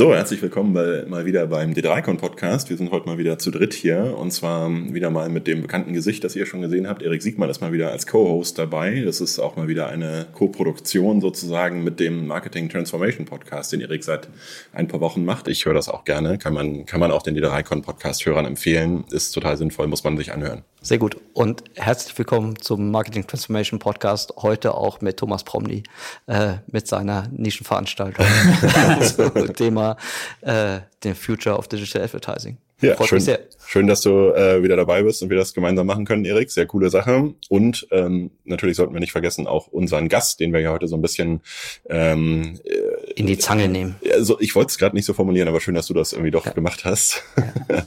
So, 0.00 0.14
herzlich 0.14 0.40
willkommen 0.40 0.72
bei, 0.72 1.04
mal 1.06 1.26
wieder 1.26 1.46
beim 1.46 1.72
D3Con 1.72 2.16
Podcast. 2.16 2.70
Wir 2.70 2.78
sind 2.78 2.90
heute 2.90 3.04
mal 3.04 3.18
wieder 3.18 3.38
zu 3.38 3.50
dritt 3.50 3.74
hier 3.74 4.16
und 4.16 4.30
zwar 4.30 4.70
wieder 4.70 5.10
mal 5.10 5.28
mit 5.28 5.46
dem 5.46 5.60
bekannten 5.60 5.92
Gesicht, 5.92 6.24
das 6.24 6.34
ihr 6.34 6.46
schon 6.46 6.62
gesehen 6.62 6.88
habt. 6.88 7.02
Erik 7.02 7.20
Siegmann 7.20 7.50
ist 7.50 7.60
mal 7.60 7.74
wieder 7.74 7.90
als 7.90 8.06
Co-Host 8.06 8.58
dabei. 8.58 9.02
Das 9.02 9.20
ist 9.20 9.38
auch 9.38 9.56
mal 9.56 9.68
wieder 9.68 9.88
eine 9.88 10.24
Co-Produktion 10.32 11.20
sozusagen 11.20 11.84
mit 11.84 12.00
dem 12.00 12.26
Marketing 12.26 12.70
Transformation 12.70 13.26
Podcast, 13.26 13.74
den 13.74 13.82
Erik 13.82 14.02
seit 14.02 14.30
ein 14.72 14.88
paar 14.88 15.00
Wochen 15.00 15.22
macht. 15.22 15.48
Ich 15.48 15.66
höre 15.66 15.74
das 15.74 15.90
auch 15.90 16.06
gerne. 16.06 16.38
Kann 16.38 16.54
man, 16.54 16.86
kann 16.86 16.98
man 17.00 17.10
auch 17.10 17.22
den 17.22 17.36
D3Con 17.36 17.82
Podcast 17.82 18.24
Hörern 18.24 18.46
empfehlen. 18.46 19.04
Ist 19.10 19.32
total 19.32 19.58
sinnvoll, 19.58 19.86
muss 19.86 20.02
man 20.02 20.16
sich 20.16 20.32
anhören. 20.32 20.62
Sehr 20.82 20.96
gut. 20.96 21.18
Und 21.34 21.62
herzlich 21.76 22.16
willkommen 22.16 22.56
zum 22.58 22.90
Marketing 22.90 23.26
Transformation 23.26 23.78
Podcast. 23.78 24.32
Heute 24.38 24.74
auch 24.74 25.02
mit 25.02 25.18
Thomas 25.18 25.44
Promny, 25.44 25.82
äh, 26.26 26.54
mit 26.68 26.88
seiner 26.88 27.28
Nischenveranstaltung 27.32 28.24
zum 29.02 29.54
Thema 29.54 29.98
äh, 30.40 30.80
den 31.04 31.14
Future 31.14 31.58
of 31.58 31.68
Digital 31.68 32.02
Advertising. 32.02 32.56
Ja, 32.80 32.94
Freut 32.94 33.08
schön, 33.08 33.38
schön, 33.66 33.86
dass 33.86 34.00
du 34.00 34.30
äh, 34.30 34.62
wieder 34.62 34.74
dabei 34.74 35.02
bist 35.02 35.22
und 35.22 35.28
wir 35.28 35.36
das 35.36 35.52
gemeinsam 35.52 35.86
machen 35.86 36.06
können, 36.06 36.24
Erik. 36.24 36.50
Sehr 36.50 36.64
coole 36.64 36.88
Sache. 36.88 37.34
Und 37.50 37.86
ähm, 37.90 38.30
natürlich 38.44 38.76
sollten 38.78 38.94
wir 38.94 39.00
nicht 39.00 39.12
vergessen, 39.12 39.46
auch 39.46 39.66
unseren 39.66 40.08
Gast, 40.08 40.40
den 40.40 40.54
wir 40.54 40.60
ja 40.60 40.72
heute 40.72 40.88
so 40.88 40.96
ein 40.96 41.02
bisschen 41.02 41.42
ähm, 41.90 42.58
äh, 42.64 42.70
in 43.16 43.26
die 43.26 43.38
Zange 43.38 43.68
nehmen. 43.68 43.96
Also 44.12 44.40
ich 44.40 44.54
wollte 44.54 44.70
es 44.70 44.78
gerade 44.78 44.94
nicht 44.94 45.04
so 45.04 45.12
formulieren, 45.12 45.48
aber 45.48 45.60
schön, 45.60 45.74
dass 45.74 45.86
du 45.86 45.94
das 45.94 46.12
irgendwie 46.12 46.30
doch 46.30 46.46
ja. 46.46 46.52
gemacht 46.52 46.84
hast. 46.84 47.22
Ja. 47.68 47.86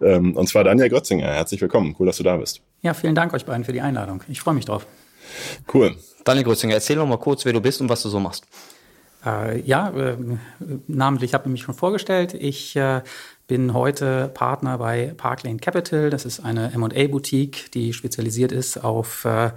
ähm, 0.06 0.36
und 0.36 0.48
zwar 0.48 0.64
Daniel 0.64 0.88
Grötzinger. 0.88 1.26
Herzlich 1.26 1.60
willkommen. 1.60 1.94
Cool, 1.98 2.06
dass 2.06 2.16
du 2.16 2.22
da 2.22 2.36
bist. 2.36 2.60
Ja, 2.82 2.94
vielen 2.94 3.14
Dank 3.14 3.32
euch 3.32 3.44
beiden 3.44 3.64
für 3.64 3.72
die 3.72 3.80
Einladung. 3.80 4.22
Ich 4.28 4.40
freue 4.40 4.54
mich 4.54 4.64
drauf. 4.64 4.86
Cool. 5.72 5.96
Daniel 6.24 6.44
Grötzinger, 6.44 6.74
erzähl 6.74 6.96
noch 6.96 7.06
mal 7.06 7.18
kurz, 7.18 7.44
wer 7.44 7.52
du 7.52 7.60
bist 7.60 7.80
und 7.80 7.88
was 7.88 8.02
du 8.02 8.08
so 8.08 8.20
machst. 8.20 8.46
Äh, 9.24 9.60
ja, 9.60 9.90
äh, 9.90 10.16
namentlich 10.86 11.34
habe 11.34 11.44
ich 11.44 11.52
mich 11.52 11.62
schon 11.62 11.74
vorgestellt. 11.74 12.34
Ich 12.34 12.76
äh, 12.76 13.02
bin 13.50 13.74
heute 13.74 14.30
Partner 14.32 14.78
bei 14.78 15.12
Parklane 15.16 15.58
Capital. 15.58 16.08
Das 16.08 16.24
ist 16.24 16.38
eine 16.38 16.72
M&A-Boutique, 16.72 17.68
die 17.72 17.92
spezialisiert 17.92 18.52
ist 18.52 18.76
auf 18.84 19.24
äh, 19.24 19.50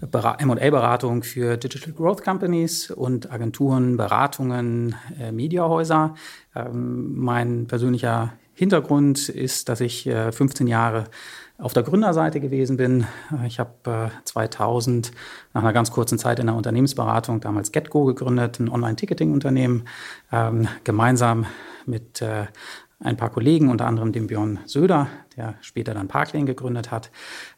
M&A-Beratung 0.00 1.24
für 1.24 1.56
Digital 1.56 1.92
Growth 1.92 2.22
Companies 2.22 2.92
und 2.92 3.32
Agenturen, 3.32 3.96
Beratungen, 3.96 4.94
äh, 5.18 5.32
Mediahäuser. 5.32 6.14
Ähm, 6.54 7.16
mein 7.16 7.66
persönlicher 7.66 8.32
Hintergrund 8.54 9.28
ist, 9.28 9.68
dass 9.68 9.80
ich 9.80 10.06
äh, 10.06 10.30
15 10.30 10.68
Jahre 10.68 11.06
auf 11.58 11.72
der 11.72 11.82
Gründerseite 11.82 12.38
gewesen 12.38 12.76
bin. 12.76 13.06
Ich 13.44 13.58
habe 13.58 14.10
äh, 14.12 14.24
2000 14.24 15.10
nach 15.52 15.62
einer 15.62 15.72
ganz 15.72 15.90
kurzen 15.90 16.16
Zeit 16.16 16.38
in 16.38 16.46
der 16.46 16.54
Unternehmensberatung 16.54 17.40
damals 17.40 17.72
GetGo 17.72 18.04
gegründet, 18.04 18.60
ein 18.60 18.68
Online-Ticketing-Unternehmen, 18.68 19.88
ähm, 20.30 20.68
gemeinsam 20.84 21.46
mit 21.86 22.22
äh, 22.22 22.46
ein 23.02 23.16
paar 23.16 23.30
Kollegen, 23.30 23.68
unter 23.68 23.86
anderem 23.86 24.12
dem 24.12 24.26
Björn 24.26 24.60
Söder, 24.66 25.08
der 25.36 25.54
später 25.60 25.94
dann 25.94 26.08
Parklane 26.08 26.46
gegründet 26.46 26.90
hat. 26.90 27.10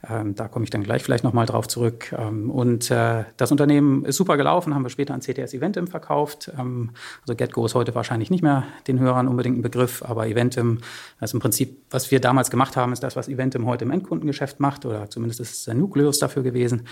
Ähm, 0.08 0.34
da 0.34 0.48
komme 0.48 0.64
ich 0.64 0.70
dann 0.70 0.82
gleich 0.82 1.02
vielleicht 1.02 1.24
nochmal 1.24 1.46
drauf 1.46 1.68
zurück. 1.68 2.14
Ähm, 2.16 2.50
und 2.50 2.90
äh, 2.90 3.24
das 3.36 3.50
Unternehmen 3.52 4.04
ist 4.04 4.16
super 4.16 4.36
gelaufen, 4.36 4.74
haben 4.74 4.82
wir 4.82 4.90
später 4.90 5.14
an 5.14 5.20
CTS 5.20 5.54
Eventim 5.54 5.86
verkauft. 5.86 6.50
Ähm, 6.58 6.90
also 7.22 7.34
GetGo 7.34 7.66
ist 7.66 7.74
heute 7.74 7.94
wahrscheinlich 7.94 8.30
nicht 8.30 8.42
mehr 8.42 8.64
den 8.86 8.98
Hörern 9.00 9.28
unbedingt 9.28 9.58
ein 9.58 9.62
Begriff, 9.62 10.02
aber 10.02 10.26
Eventim 10.26 10.78
ist 11.20 11.34
im 11.34 11.40
Prinzip, 11.40 11.78
was 11.90 12.10
wir 12.10 12.20
damals 12.20 12.50
gemacht 12.50 12.76
haben, 12.76 12.92
ist 12.92 13.02
das, 13.02 13.16
was 13.16 13.28
Eventim 13.28 13.66
heute 13.66 13.84
im 13.84 13.90
Endkundengeschäft 13.90 14.60
macht 14.60 14.84
oder 14.86 15.10
zumindest 15.10 15.40
ist 15.40 15.52
es 15.52 15.64
der 15.64 15.74
Nukleus 15.74 16.18
dafür 16.18 16.42
gewesen. 16.42 16.86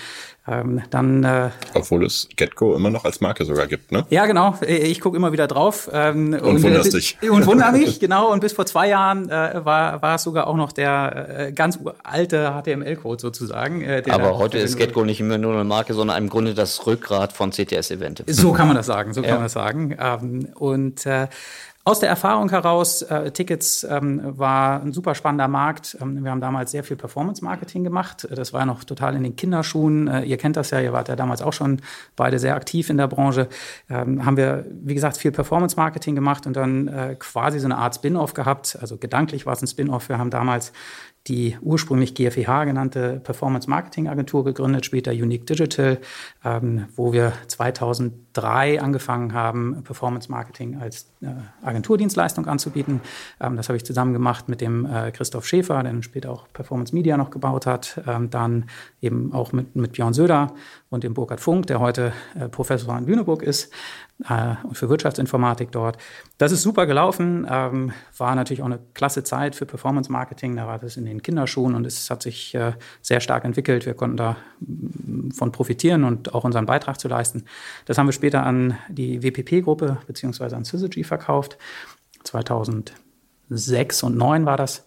Ähm, 0.46 0.82
dann, 0.90 1.24
äh, 1.24 1.50
Obwohl 1.74 2.04
es 2.04 2.28
GetGo 2.36 2.74
immer 2.74 2.90
noch 2.90 3.04
als 3.04 3.20
Marke 3.20 3.44
sogar 3.44 3.66
gibt, 3.66 3.92
ne? 3.92 4.06
Ja, 4.10 4.26
genau. 4.26 4.54
Ich 4.66 5.00
gucke 5.00 5.16
immer 5.16 5.32
wieder 5.32 5.46
drauf. 5.46 5.88
Ähm, 5.92 6.32
und, 6.32 6.42
und 6.42 6.62
wunderst 6.62 6.94
dich. 6.94 7.18
Und 7.22 7.46
wundere 7.46 7.72
mich, 7.72 8.00
genau. 8.00 8.32
Und 8.32 8.40
bis 8.40 8.52
vor 8.52 8.66
zwei 8.66 8.88
Jahren 8.88 9.28
äh, 9.28 9.64
war, 9.64 10.02
war 10.02 10.16
es 10.16 10.22
sogar 10.22 10.46
auch 10.46 10.56
noch 10.56 10.71
noch 10.72 10.74
der 10.74 11.38
äh, 11.38 11.52
ganz 11.52 11.78
alte 12.02 12.52
HTML-Code 12.52 13.20
sozusagen. 13.20 13.82
Äh, 13.82 14.02
Aber 14.10 14.38
heute 14.38 14.58
ist 14.58 14.76
GetGo 14.76 15.04
nicht 15.04 15.20
mehr 15.20 15.38
nur 15.38 15.52
eine 15.52 15.64
Marke, 15.64 15.94
sondern 15.94 16.18
im 16.18 16.28
Grunde 16.28 16.54
das 16.54 16.86
Rückgrat 16.86 17.32
von 17.32 17.50
CTS-Event. 17.50 18.24
So 18.26 18.52
kann 18.52 18.66
man 18.66 18.76
das 18.76 18.86
sagen, 18.86 19.14
so 19.14 19.22
kann 19.22 19.34
man 19.34 19.42
das 19.44 19.52
sagen. 19.52 19.96
Ähm, 19.98 20.48
und 20.54 21.06
äh, 21.06 21.28
aus 21.84 21.98
der 21.98 22.08
Erfahrung 22.08 22.48
heraus, 22.50 23.02
äh, 23.02 23.32
Tickets 23.32 23.82
ähm, 23.82 24.20
war 24.38 24.80
ein 24.80 24.92
super 24.92 25.16
spannender 25.16 25.48
Markt. 25.48 25.96
Ähm, 26.00 26.22
wir 26.22 26.30
haben 26.30 26.40
damals 26.40 26.70
sehr 26.70 26.84
viel 26.84 26.96
Performance-Marketing 26.96 27.82
gemacht. 27.82 28.28
Das 28.30 28.52
war 28.52 28.60
ja 28.60 28.66
noch 28.66 28.84
total 28.84 29.16
in 29.16 29.24
den 29.24 29.34
Kinderschuhen. 29.34 30.06
Äh, 30.06 30.22
ihr 30.22 30.36
kennt 30.36 30.56
das 30.56 30.70
ja, 30.70 30.80
ihr 30.80 30.92
wart 30.92 31.08
ja 31.08 31.16
damals 31.16 31.42
auch 31.42 31.52
schon 31.52 31.80
beide 32.14 32.38
sehr 32.38 32.54
aktiv 32.54 32.88
in 32.88 32.98
der 32.98 33.08
Branche. 33.08 33.48
Ähm, 33.90 34.24
haben 34.24 34.36
wir, 34.36 34.64
wie 34.70 34.94
gesagt, 34.94 35.16
viel 35.16 35.32
Performance-Marketing 35.32 36.14
gemacht 36.14 36.46
und 36.46 36.54
dann 36.54 36.86
äh, 36.86 37.16
quasi 37.18 37.58
so 37.58 37.66
eine 37.66 37.78
Art 37.78 37.96
Spin-off 37.96 38.34
gehabt. 38.34 38.78
Also 38.80 38.96
gedanklich 38.96 39.44
war 39.44 39.54
es 39.54 39.62
ein 39.62 39.66
Spin-off. 39.66 40.08
Wir 40.08 40.18
haben 40.18 40.30
damals 40.30 40.72
die 41.26 41.56
ursprünglich 41.60 42.14
GFEH 42.14 42.64
genannte 42.64 43.20
Performance 43.22 43.68
Marketing 43.68 44.08
Agentur 44.08 44.44
gegründet, 44.44 44.86
später 44.86 45.10
Unique 45.10 45.46
Digital, 45.46 45.98
ähm, 46.44 46.86
wo 46.94 47.12
wir 47.12 47.32
2003 48.32 48.80
angefangen 48.80 49.32
haben, 49.32 49.82
Performance 49.84 50.30
Marketing 50.30 50.80
als 50.80 51.10
äh, 51.20 51.26
Agenturdienstleistung 51.62 52.46
anzubieten. 52.46 53.00
Ähm, 53.40 53.56
das 53.56 53.68
habe 53.68 53.76
ich 53.76 53.84
zusammen 53.84 54.12
gemacht 54.12 54.48
mit 54.48 54.60
dem 54.60 54.86
äh, 54.86 55.10
Christoph 55.12 55.46
Schäfer, 55.46 55.82
der 55.82 56.02
später 56.02 56.30
auch 56.30 56.46
Performance 56.52 56.94
Media 56.94 57.16
noch 57.16 57.30
gebaut 57.30 57.66
hat. 57.66 58.00
Ähm, 58.06 58.30
dann 58.30 58.66
eben 59.00 59.32
auch 59.32 59.52
mit, 59.52 59.76
mit 59.76 59.92
Björn 59.92 60.14
Söder 60.14 60.52
und 60.90 61.04
dem 61.04 61.14
Burkhard 61.14 61.40
Funk, 61.40 61.66
der 61.66 61.80
heute 61.80 62.12
äh, 62.34 62.48
Professor 62.48 62.94
an 62.94 63.06
Lüneburg 63.06 63.42
ist 63.42 63.72
äh, 64.28 64.54
und 64.62 64.76
für 64.76 64.88
Wirtschaftsinformatik 64.88 65.72
dort. 65.72 65.96
Das 66.38 66.52
ist 66.52 66.62
super 66.62 66.86
gelaufen, 66.86 67.46
ähm, 67.48 67.92
war 68.16 68.34
natürlich 68.34 68.62
auch 68.62 68.66
eine 68.66 68.78
klasse 68.94 69.24
Zeit 69.24 69.54
für 69.54 69.66
Performance 69.66 70.10
Marketing. 70.10 70.56
Da 70.56 70.66
war 70.66 70.78
das 70.78 70.96
in 70.96 71.04
den 71.04 71.22
Kinderschuhen 71.22 71.74
und 71.74 71.86
es 71.86 72.10
hat 72.10 72.22
sich 72.22 72.54
äh, 72.54 72.72
sehr 73.00 73.20
stark 73.20 73.44
entwickelt. 73.44 73.86
Wir 73.86 73.94
konnten 73.94 74.16
davon 74.16 75.52
profitieren 75.52 76.04
und 76.04 76.34
auch 76.34 76.44
unseren 76.44 76.66
Beitrag 76.66 77.00
zu 77.00 77.08
leisten. 77.08 77.44
Das 77.86 77.98
haben 77.98 78.06
wir 78.06 78.12
später 78.22 78.46
an 78.46 78.78
die 78.88 79.20
WPP-Gruppe 79.20 79.98
beziehungsweise 80.06 80.54
an 80.54 80.62
Syzygy 80.62 81.02
verkauft. 81.02 81.58
2006 82.22 82.94
und 84.04 84.12
2009 84.12 84.46
war 84.46 84.56
das. 84.56 84.86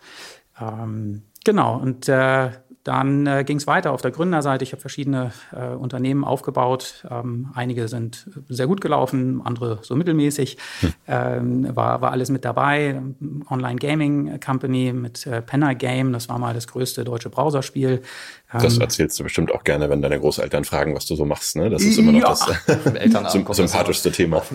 Ähm, 0.58 1.24
genau, 1.44 1.76
und 1.76 2.08
äh, 2.08 2.52
dann 2.86 3.26
äh, 3.26 3.44
ging 3.44 3.58
es 3.58 3.68
weiter 3.68 3.92
auf 3.92 4.02
der 4.02 4.12
Gründerseite. 4.12 4.64
Ich 4.64 4.72
habe 4.72 4.80
verschiedene 4.80 5.32
äh, 5.52 5.70
Unternehmen 5.70 6.24
aufgebaut. 6.24 7.06
Ähm, 7.10 7.50
einige 7.56 7.90
sind 7.90 8.30
sehr 8.48 8.68
gut 8.68 8.80
gelaufen, 8.80 9.42
andere 9.44 9.80
so 9.82 9.96
mittelmäßig. 9.96 10.58
Hm. 10.80 10.94
Ähm, 11.08 11.76
war, 11.76 12.00
war 12.02 12.12
alles 12.12 12.30
mit 12.30 12.46
dabei. 12.46 13.02
Online 13.50 13.78
Gaming 13.78 14.40
Company 14.40 14.94
mit 14.94 15.26
äh, 15.26 15.42
Penner 15.42 15.74
Game, 15.76 16.14
das 16.14 16.30
war 16.30 16.38
mal 16.38 16.54
das 16.54 16.68
größte 16.68 17.04
deutsche 17.04 17.30
Browserspiel. 17.30 18.02
Das 18.62 18.76
ähm, 18.76 18.82
erzählst 18.82 19.20
du 19.20 19.24
bestimmt 19.24 19.52
auch 19.52 19.64
gerne, 19.64 19.90
wenn 19.90 20.02
deine 20.02 20.20
Großeltern 20.20 20.64
fragen, 20.64 20.96
was 20.96 21.06
du 21.06 21.16
so 21.16 21.26
machst. 21.26 21.56
Ne? 21.56 21.70
Das 21.70 21.84
ist 21.84 21.98
immer 21.98 22.12
noch 22.12 22.22
ja. 22.22 22.30
das 22.30 23.56
sympathischste 23.58 24.12
Thema. 24.12 24.44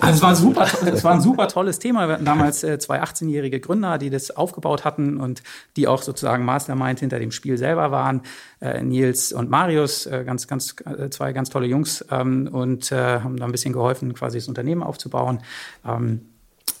Also 0.00 0.16
es, 0.16 0.22
war 0.22 0.36
super, 0.36 0.66
es 0.86 1.04
war 1.04 1.12
ein 1.12 1.20
super 1.20 1.48
tolles 1.48 1.78
Thema. 1.78 2.06
Wir 2.06 2.14
hatten 2.14 2.24
damals 2.24 2.62
äh, 2.62 2.78
zwei 2.78 3.02
18-jährige 3.02 3.60
Gründer, 3.60 3.98
die 3.98 4.10
das 4.10 4.30
aufgebaut 4.30 4.84
hatten 4.84 5.18
und 5.18 5.42
die 5.76 5.88
auch 5.88 6.02
sozusagen 6.02 6.44
Mastermind 6.44 7.00
hinter 7.00 7.18
dem 7.18 7.30
Spiel 7.30 7.56
selber 7.58 7.90
waren. 7.90 8.22
Äh, 8.60 8.82
Nils 8.82 9.32
und 9.32 9.50
Marius, 9.50 10.06
äh, 10.06 10.24
ganz, 10.24 10.46
ganz, 10.46 10.74
äh, 10.84 11.10
zwei 11.10 11.32
ganz 11.32 11.50
tolle 11.50 11.66
Jungs 11.66 12.04
ähm, 12.10 12.48
und 12.50 12.92
äh, 12.92 13.20
haben 13.20 13.36
da 13.36 13.44
ein 13.44 13.52
bisschen 13.52 13.72
geholfen, 13.72 14.14
quasi 14.14 14.38
das 14.38 14.48
Unternehmen 14.48 14.82
aufzubauen. 14.82 15.40
Ähm, 15.86 16.22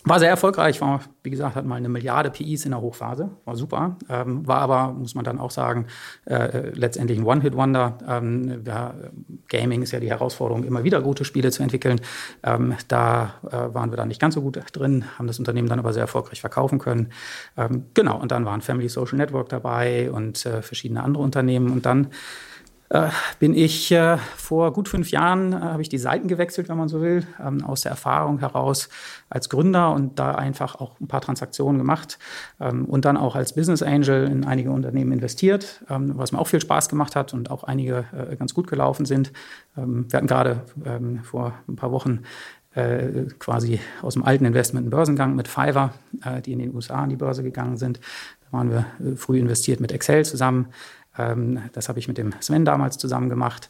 war 0.04 0.18
sehr 0.18 0.28
erfolgreich, 0.28 0.80
war, 0.82 1.00
wie 1.22 1.30
gesagt, 1.30 1.56
hat 1.56 1.64
mal 1.64 1.76
eine 1.76 1.88
Milliarde 1.88 2.30
PIs 2.30 2.66
in 2.66 2.72
der 2.72 2.80
Hochphase, 2.82 3.30
war 3.46 3.56
super. 3.56 3.96
Ähm, 4.10 4.46
war 4.46 4.60
aber, 4.60 4.92
muss 4.92 5.14
man 5.14 5.24
dann 5.24 5.38
auch 5.38 5.50
sagen, 5.50 5.86
äh, 6.26 6.70
letztendlich 6.70 7.18
ein 7.18 7.24
One-Hit-Wonder. 7.24 7.98
Ähm, 8.06 8.62
ja, 8.66 8.94
Gaming 9.48 9.82
ist 9.82 9.92
ja 9.92 10.00
die 10.00 10.10
Herausforderung, 10.10 10.64
immer 10.64 10.84
wieder 10.84 11.00
gute 11.00 11.24
Spiele 11.24 11.50
zu 11.50 11.62
entwickeln. 11.62 12.02
Ähm, 12.42 12.74
da 12.88 13.34
äh, 13.46 13.74
waren 13.74 13.90
wir 13.90 13.96
dann 13.96 14.08
nicht 14.08 14.20
ganz 14.20 14.34
so 14.34 14.42
gut 14.42 14.60
drin, 14.72 15.06
haben 15.18 15.26
das 15.26 15.38
Unternehmen 15.38 15.68
dann 15.68 15.78
aber 15.78 15.94
sehr 15.94 16.02
erfolgreich 16.02 16.42
verkaufen 16.42 16.78
können. 16.78 17.08
Ähm, 17.56 17.86
genau, 17.94 18.20
und 18.20 18.30
dann 18.30 18.44
waren 18.44 18.60
Family 18.60 18.90
Social 18.90 19.16
Network 19.16 19.48
dabei 19.48 20.10
und 20.10 20.44
äh, 20.44 20.60
verschiedene 20.60 21.02
andere 21.02 21.22
Unternehmen. 21.22 21.72
Und 21.72 21.86
dann 21.86 22.08
äh, 22.94 23.10
bin 23.40 23.54
ich 23.54 23.90
äh, 23.90 24.18
vor 24.36 24.72
gut 24.72 24.88
fünf 24.88 25.10
Jahren, 25.10 25.52
äh, 25.52 25.56
habe 25.56 25.82
ich 25.82 25.88
die 25.88 25.98
Seiten 25.98 26.28
gewechselt, 26.28 26.68
wenn 26.68 26.76
man 26.76 26.88
so 26.88 27.00
will, 27.00 27.26
ähm, 27.44 27.64
aus 27.64 27.80
der 27.80 27.90
Erfahrung 27.90 28.38
heraus 28.38 28.88
als 29.28 29.48
Gründer 29.48 29.92
und 29.92 30.20
da 30.20 30.36
einfach 30.36 30.76
auch 30.76 31.00
ein 31.00 31.08
paar 31.08 31.20
Transaktionen 31.20 31.78
gemacht 31.78 32.20
ähm, 32.60 32.84
und 32.84 33.04
dann 33.04 33.16
auch 33.16 33.34
als 33.34 33.54
Business 33.54 33.82
Angel 33.82 34.28
in 34.28 34.44
einige 34.44 34.70
Unternehmen 34.70 35.10
investiert, 35.10 35.84
ähm, 35.90 36.12
was 36.14 36.30
mir 36.30 36.38
auch 36.38 36.46
viel 36.46 36.60
Spaß 36.60 36.88
gemacht 36.88 37.16
hat 37.16 37.34
und 37.34 37.50
auch 37.50 37.64
einige 37.64 38.04
äh, 38.12 38.36
ganz 38.36 38.54
gut 38.54 38.68
gelaufen 38.68 39.06
sind. 39.06 39.32
Ähm, 39.76 40.06
wir 40.08 40.16
hatten 40.16 40.28
gerade 40.28 40.60
ähm, 40.86 41.24
vor 41.24 41.52
ein 41.68 41.74
paar 41.74 41.90
Wochen 41.90 42.20
äh, 42.74 43.24
quasi 43.40 43.80
aus 44.02 44.14
dem 44.14 44.24
alten 44.24 44.44
Investment 44.44 44.84
einen 44.84 44.90
Börsengang 44.90 45.34
mit 45.34 45.48
Fiverr, 45.48 45.94
die 46.46 46.52
in 46.52 46.58
den 46.60 46.74
USA 46.74 47.02
an 47.02 47.10
die 47.10 47.16
Börse 47.16 47.42
gegangen 47.42 47.76
sind. 47.76 47.98
Da 48.40 48.56
waren 48.56 48.70
wir 48.70 49.16
früh 49.16 49.38
investiert 49.38 49.80
mit 49.80 49.92
Excel 49.92 50.24
zusammen. 50.24 50.68
Ähm, 51.16 51.60
das 51.72 51.88
habe 51.88 51.98
ich 51.98 52.08
mit 52.08 52.18
dem 52.18 52.32
Sven 52.40 52.64
damals 52.64 52.98
zusammen 52.98 53.28
gemacht. 53.28 53.68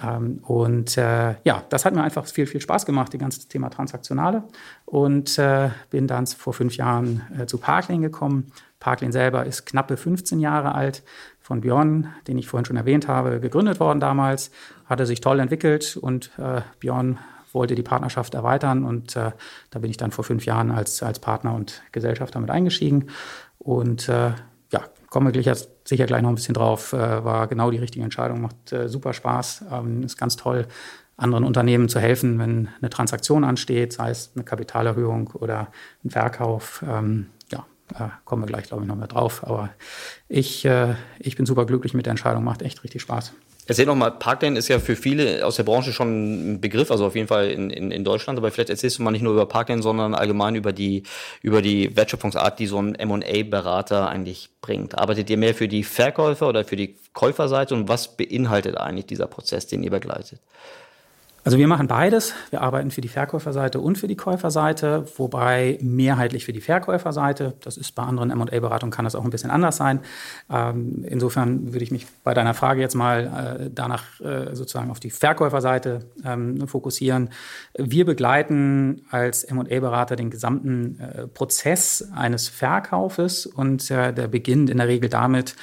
Ähm, 0.00 0.38
und 0.42 0.96
äh, 0.96 1.34
ja, 1.44 1.64
das 1.68 1.84
hat 1.84 1.94
mir 1.94 2.02
einfach 2.02 2.26
viel, 2.26 2.46
viel 2.46 2.60
Spaß 2.60 2.86
gemacht, 2.86 3.12
das 3.12 3.20
ganze 3.20 3.48
Thema 3.48 3.70
Transaktionale. 3.70 4.44
Und 4.84 5.38
äh, 5.38 5.70
bin 5.90 6.06
dann 6.06 6.26
vor 6.26 6.52
fünf 6.52 6.76
Jahren 6.76 7.22
äh, 7.38 7.46
zu 7.46 7.58
Parklane 7.58 8.00
gekommen. 8.00 8.52
Parklane 8.80 9.12
selber 9.12 9.46
ist 9.46 9.64
knappe 9.66 9.96
15 9.96 10.40
Jahre 10.40 10.74
alt, 10.74 11.02
von 11.40 11.60
Björn, 11.60 12.08
den 12.28 12.38
ich 12.38 12.46
vorhin 12.46 12.64
schon 12.64 12.76
erwähnt 12.76 13.08
habe, 13.08 13.40
gegründet 13.40 13.80
worden 13.80 13.98
damals, 13.98 14.52
hatte 14.86 15.06
sich 15.06 15.20
toll 15.20 15.40
entwickelt 15.40 15.96
und 15.96 16.30
Björn 16.78 17.18
wollte 17.52 17.74
die 17.74 17.82
Partnerschaft 17.82 18.34
erweitern 18.34 18.84
und 18.84 19.16
da 19.16 19.34
bin 19.72 19.90
ich 19.90 19.96
dann 19.96 20.12
vor 20.12 20.22
fünf 20.22 20.46
Jahren 20.46 20.70
als, 20.70 21.02
als 21.02 21.18
Partner 21.18 21.52
und 21.54 21.82
Gesellschafter 21.90 22.38
mit 22.38 22.50
eingestiegen 22.50 23.08
und 23.58 24.06
ja, 24.06 24.84
kommen 25.10 25.26
wir 25.26 25.32
gleich, 25.32 25.66
sicher 25.92 26.06
gleich 26.06 26.22
noch 26.22 26.30
ein 26.30 26.34
bisschen 26.34 26.54
drauf, 26.54 26.94
äh, 26.94 27.24
war 27.24 27.46
genau 27.48 27.70
die 27.70 27.76
richtige 27.76 28.02
Entscheidung, 28.02 28.40
macht 28.40 28.72
äh, 28.72 28.88
super 28.88 29.12
Spaß, 29.12 29.66
ähm, 29.70 30.02
ist 30.02 30.16
ganz 30.16 30.36
toll, 30.36 30.66
anderen 31.18 31.44
Unternehmen 31.44 31.90
zu 31.90 32.00
helfen, 32.00 32.38
wenn 32.38 32.70
eine 32.80 32.88
Transaktion 32.88 33.44
ansteht, 33.44 33.92
sei 33.92 34.10
es 34.10 34.32
eine 34.34 34.42
Kapitalerhöhung 34.44 35.28
oder 35.34 35.68
ein 36.02 36.10
Verkauf. 36.10 36.82
Ähm, 36.88 37.26
ja, 37.52 37.66
äh, 37.94 38.08
kommen 38.24 38.42
wir 38.42 38.46
gleich, 38.46 38.64
glaube 38.64 38.84
ich, 38.84 38.88
noch 38.88 38.96
mehr 38.96 39.06
drauf. 39.06 39.46
Aber 39.46 39.68
ich, 40.28 40.66
ich 41.18 41.36
bin 41.36 41.44
super 41.46 41.66
glücklich 41.66 41.92
mit 41.92 42.06
der 42.06 42.12
Entscheidung, 42.12 42.42
macht 42.42 42.62
echt 42.62 42.82
richtig 42.82 43.02
Spaß. 43.02 43.34
Erzähl 43.66 43.86
noch 43.86 43.94
mal, 43.94 44.10
Parklane 44.10 44.58
ist 44.58 44.66
ja 44.66 44.80
für 44.80 44.96
viele 44.96 45.46
aus 45.46 45.54
der 45.54 45.62
Branche 45.62 45.92
schon 45.92 46.54
ein 46.54 46.60
Begriff, 46.60 46.90
also 46.90 47.06
auf 47.06 47.14
jeden 47.14 47.28
Fall 47.28 47.48
in, 47.50 47.70
in, 47.70 47.92
in 47.92 48.02
Deutschland, 48.02 48.36
aber 48.36 48.50
vielleicht 48.50 48.70
erzählst 48.70 48.98
du 48.98 49.04
mal 49.04 49.12
nicht 49.12 49.22
nur 49.22 49.34
über 49.34 49.46
Parklane, 49.46 49.82
sondern 49.82 50.14
allgemein 50.16 50.56
über 50.56 50.72
die, 50.72 51.04
über 51.42 51.62
die 51.62 51.96
Wertschöpfungsart, 51.96 52.58
die 52.58 52.66
so 52.66 52.82
ein 52.82 52.96
M&A-Berater 52.96 54.08
eigentlich 54.08 54.48
bringt. 54.60 54.98
Arbeitet 54.98 55.30
ihr 55.30 55.36
mehr 55.36 55.54
für 55.54 55.68
die 55.68 55.84
Verkäufer 55.84 56.48
oder 56.48 56.64
für 56.64 56.74
die 56.74 56.96
Käuferseite 57.12 57.74
und 57.74 57.88
was 57.88 58.16
beinhaltet 58.16 58.76
eigentlich 58.78 59.06
dieser 59.06 59.28
Prozess, 59.28 59.68
den 59.68 59.84
ihr 59.84 59.90
begleitet? 59.90 60.40
Also 61.44 61.58
wir 61.58 61.66
machen 61.66 61.88
beides. 61.88 62.34
Wir 62.50 62.60
arbeiten 62.60 62.92
für 62.92 63.00
die 63.00 63.08
Verkäuferseite 63.08 63.80
und 63.80 63.98
für 63.98 64.06
die 64.06 64.14
Käuferseite, 64.14 65.06
wobei 65.16 65.76
mehrheitlich 65.82 66.44
für 66.44 66.52
die 66.52 66.60
Verkäuferseite. 66.60 67.54
Das 67.62 67.76
ist 67.76 67.96
bei 67.96 68.04
anderen 68.04 68.30
M&A-Beratungen 68.30 68.92
kann 68.92 69.04
das 69.04 69.16
auch 69.16 69.24
ein 69.24 69.30
bisschen 69.30 69.50
anders 69.50 69.76
sein. 69.76 70.00
Ähm, 70.48 71.04
insofern 71.04 71.72
würde 71.72 71.82
ich 71.82 71.90
mich 71.90 72.06
bei 72.22 72.32
deiner 72.32 72.54
Frage 72.54 72.80
jetzt 72.80 72.94
mal 72.94 73.58
äh, 73.60 73.70
danach 73.74 74.20
äh, 74.20 74.54
sozusagen 74.54 74.92
auf 74.92 75.00
die 75.00 75.10
Verkäuferseite 75.10 76.04
ähm, 76.24 76.68
fokussieren. 76.68 77.30
Wir 77.76 78.04
begleiten 78.04 79.02
als 79.10 79.42
M&A-Berater 79.42 80.14
den 80.14 80.30
gesamten 80.30 81.00
äh, 81.00 81.26
Prozess 81.26 82.08
eines 82.14 82.46
Verkaufes 82.46 83.46
und 83.46 83.90
der 83.90 84.12
beginnt 84.12 84.70
in 84.70 84.78
der 84.78 84.86
Regel 84.86 85.08
damit 85.08 85.56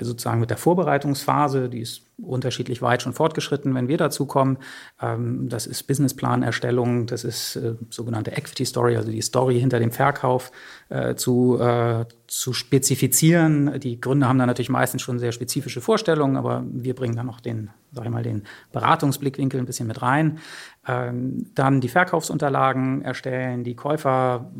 sozusagen 0.00 0.40
mit 0.40 0.50
der 0.50 0.56
Vorbereitungsphase, 0.56 1.68
die 1.68 1.80
ist 1.80 2.09
unterschiedlich 2.22 2.82
weit 2.82 3.02
schon 3.02 3.12
fortgeschritten, 3.12 3.74
wenn 3.74 3.88
wir 3.88 3.96
dazu 3.96 4.26
kommen. 4.26 4.58
Ähm, 5.00 5.48
das 5.48 5.66
ist 5.66 5.84
Businessplan-Erstellung, 5.84 7.06
das 7.06 7.24
ist 7.24 7.56
äh, 7.56 7.74
sogenannte 7.90 8.32
Equity 8.32 8.64
Story, 8.64 8.96
also 8.96 9.10
die 9.10 9.22
Story 9.22 9.58
hinter 9.58 9.78
dem 9.78 9.90
Verkauf 9.90 10.52
äh, 10.88 11.14
zu, 11.14 11.58
äh, 11.58 12.04
zu 12.26 12.52
spezifizieren. 12.52 13.80
Die 13.80 14.00
Gründer 14.00 14.28
haben 14.28 14.38
da 14.38 14.46
natürlich 14.46 14.70
meistens 14.70 15.02
schon 15.02 15.18
sehr 15.18 15.32
spezifische 15.32 15.80
Vorstellungen, 15.80 16.36
aber 16.36 16.64
wir 16.70 16.94
bringen 16.94 17.16
dann 17.16 17.26
noch 17.26 17.40
den, 17.40 17.70
sag 17.92 18.04
ich 18.04 18.10
mal, 18.10 18.22
den 18.22 18.44
Beratungsblickwinkel 18.72 19.60
ein 19.60 19.66
bisschen 19.66 19.88
mit 19.88 20.02
rein. 20.02 20.38
Ähm, 20.86 21.46
dann 21.54 21.80
die 21.80 21.88
Verkaufsunterlagen 21.88 23.02
erstellen, 23.02 23.64
die 23.64 23.76
Käufer 23.76 24.50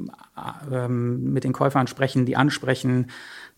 ähm, 0.70 1.32
mit 1.32 1.44
den 1.44 1.52
Käufern 1.52 1.86
sprechen, 1.86 2.26
die 2.26 2.36
ansprechen, 2.36 3.10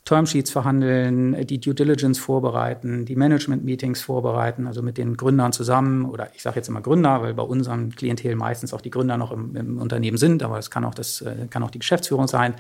Termsheets 0.05 0.51
verhandeln, 0.51 1.47
die 1.47 1.61
Due 1.61 1.75
Diligence 1.75 2.19
vorbereiten, 2.19 3.05
die 3.05 3.15
Management-Meetings 3.15 4.01
vorbereiten, 4.03 4.67
also 4.67 4.83
mit 4.83 4.99
den 4.99 5.17
Gründern 5.17 5.53
zusammen, 5.53 6.05
oder 6.05 6.29
ich 6.35 6.43
sage 6.43 6.57
jetzt 6.57 6.69
immer 6.69 6.81
Gründer, 6.81 7.23
weil 7.23 7.35
bei 7.35 7.45
unserem 7.45 7.91
Klientel 7.91 8.35
meistens 8.35 8.75
auch 8.75 8.81
die 8.81 8.91
Gründer 8.91 9.17
noch 9.17 9.31
im, 9.31 9.55
im 9.55 9.79
Unternehmen 9.79 10.17
sind, 10.17 10.43
aber 10.43 10.59
es 10.59 10.71
kann 10.71 10.85
auch, 10.85 10.95
das, 10.95 11.21
äh, 11.21 11.47
kann 11.49 11.63
auch 11.63 11.71
die 11.71 11.79
Geschäftsführung 11.79 12.27
sein, 12.27 12.55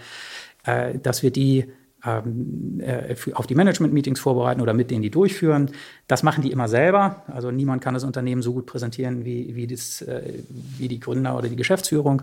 äh, 0.65 0.99
dass 0.99 1.25
wir 1.25 1.33
die 1.33 1.67
auf 2.05 3.47
die 3.47 3.55
Management-Meetings 3.55 4.19
vorbereiten 4.19 4.61
oder 4.61 4.75
mit 4.75 4.91
denen 4.91 5.03
die 5.03 5.11
durchführen. 5.11 5.71
Das 6.09 6.23
machen 6.23 6.43
die 6.43 6.51
immer 6.51 6.69
selber. 6.69 7.23
Also 7.29 7.51
niemand 7.51 7.83
kann 7.83 7.95
das 7.95 8.03
Unternehmen 8.03 8.43
so 8.43 8.53
gut 8.53 8.67
präsentieren 8.67 9.25
wie, 9.25 9.55
wie, 9.55 9.69
das, 9.69 10.03
äh, 10.03 10.43
wie 10.79 10.89
die 10.89 10.99
Gründer 10.99 11.39
oder 11.39 11.49
die 11.49 11.57
Geschäftsführung. 11.57 12.23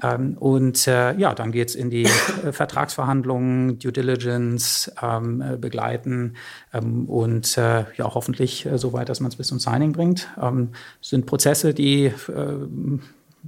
Ähm, 0.00 0.36
und 0.38 0.86
äh, 0.86 1.14
ja, 1.16 1.34
dann 1.34 1.50
geht's 1.50 1.74
in 1.74 1.90
die 1.90 2.04
äh, 2.04 2.52
Vertragsverhandlungen, 2.52 3.80
Due 3.80 3.92
Diligence 3.92 4.92
ähm, 5.02 5.40
äh, 5.42 5.56
begleiten 5.56 6.34
ähm, 6.72 7.06
und 7.06 7.58
äh, 7.58 7.84
ja 7.96 8.14
hoffentlich 8.14 8.68
so 8.76 8.92
weit, 8.92 9.08
dass 9.08 9.20
man 9.20 9.30
es 9.30 9.36
bis 9.36 9.48
zum 9.48 9.58
Signing 9.58 9.92
bringt. 9.92 10.28
Ähm, 10.40 10.70
sind 11.00 11.26
Prozesse, 11.26 11.74
die 11.74 12.12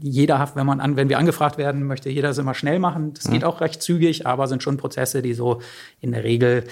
jeder, 0.02 0.50
wenn 0.54 0.66
man 0.66 0.80
an, 0.80 0.96
wenn 0.96 1.08
wir 1.08 1.18
angefragt 1.18 1.58
werden, 1.58 1.86
möchte 1.86 2.10
jeder 2.10 2.30
es 2.30 2.38
immer 2.38 2.54
schnell 2.54 2.78
machen. 2.78 3.14
Das 3.14 3.30
geht 3.30 3.42
mhm. 3.42 3.48
auch 3.48 3.60
recht 3.60 3.82
zügig, 3.82 4.26
aber 4.26 4.46
sind 4.46 4.62
schon 4.62 4.76
Prozesse, 4.76 5.22
die 5.22 5.34
so 5.34 5.60
in 6.00 6.12
der 6.12 6.24
Regel 6.24 6.64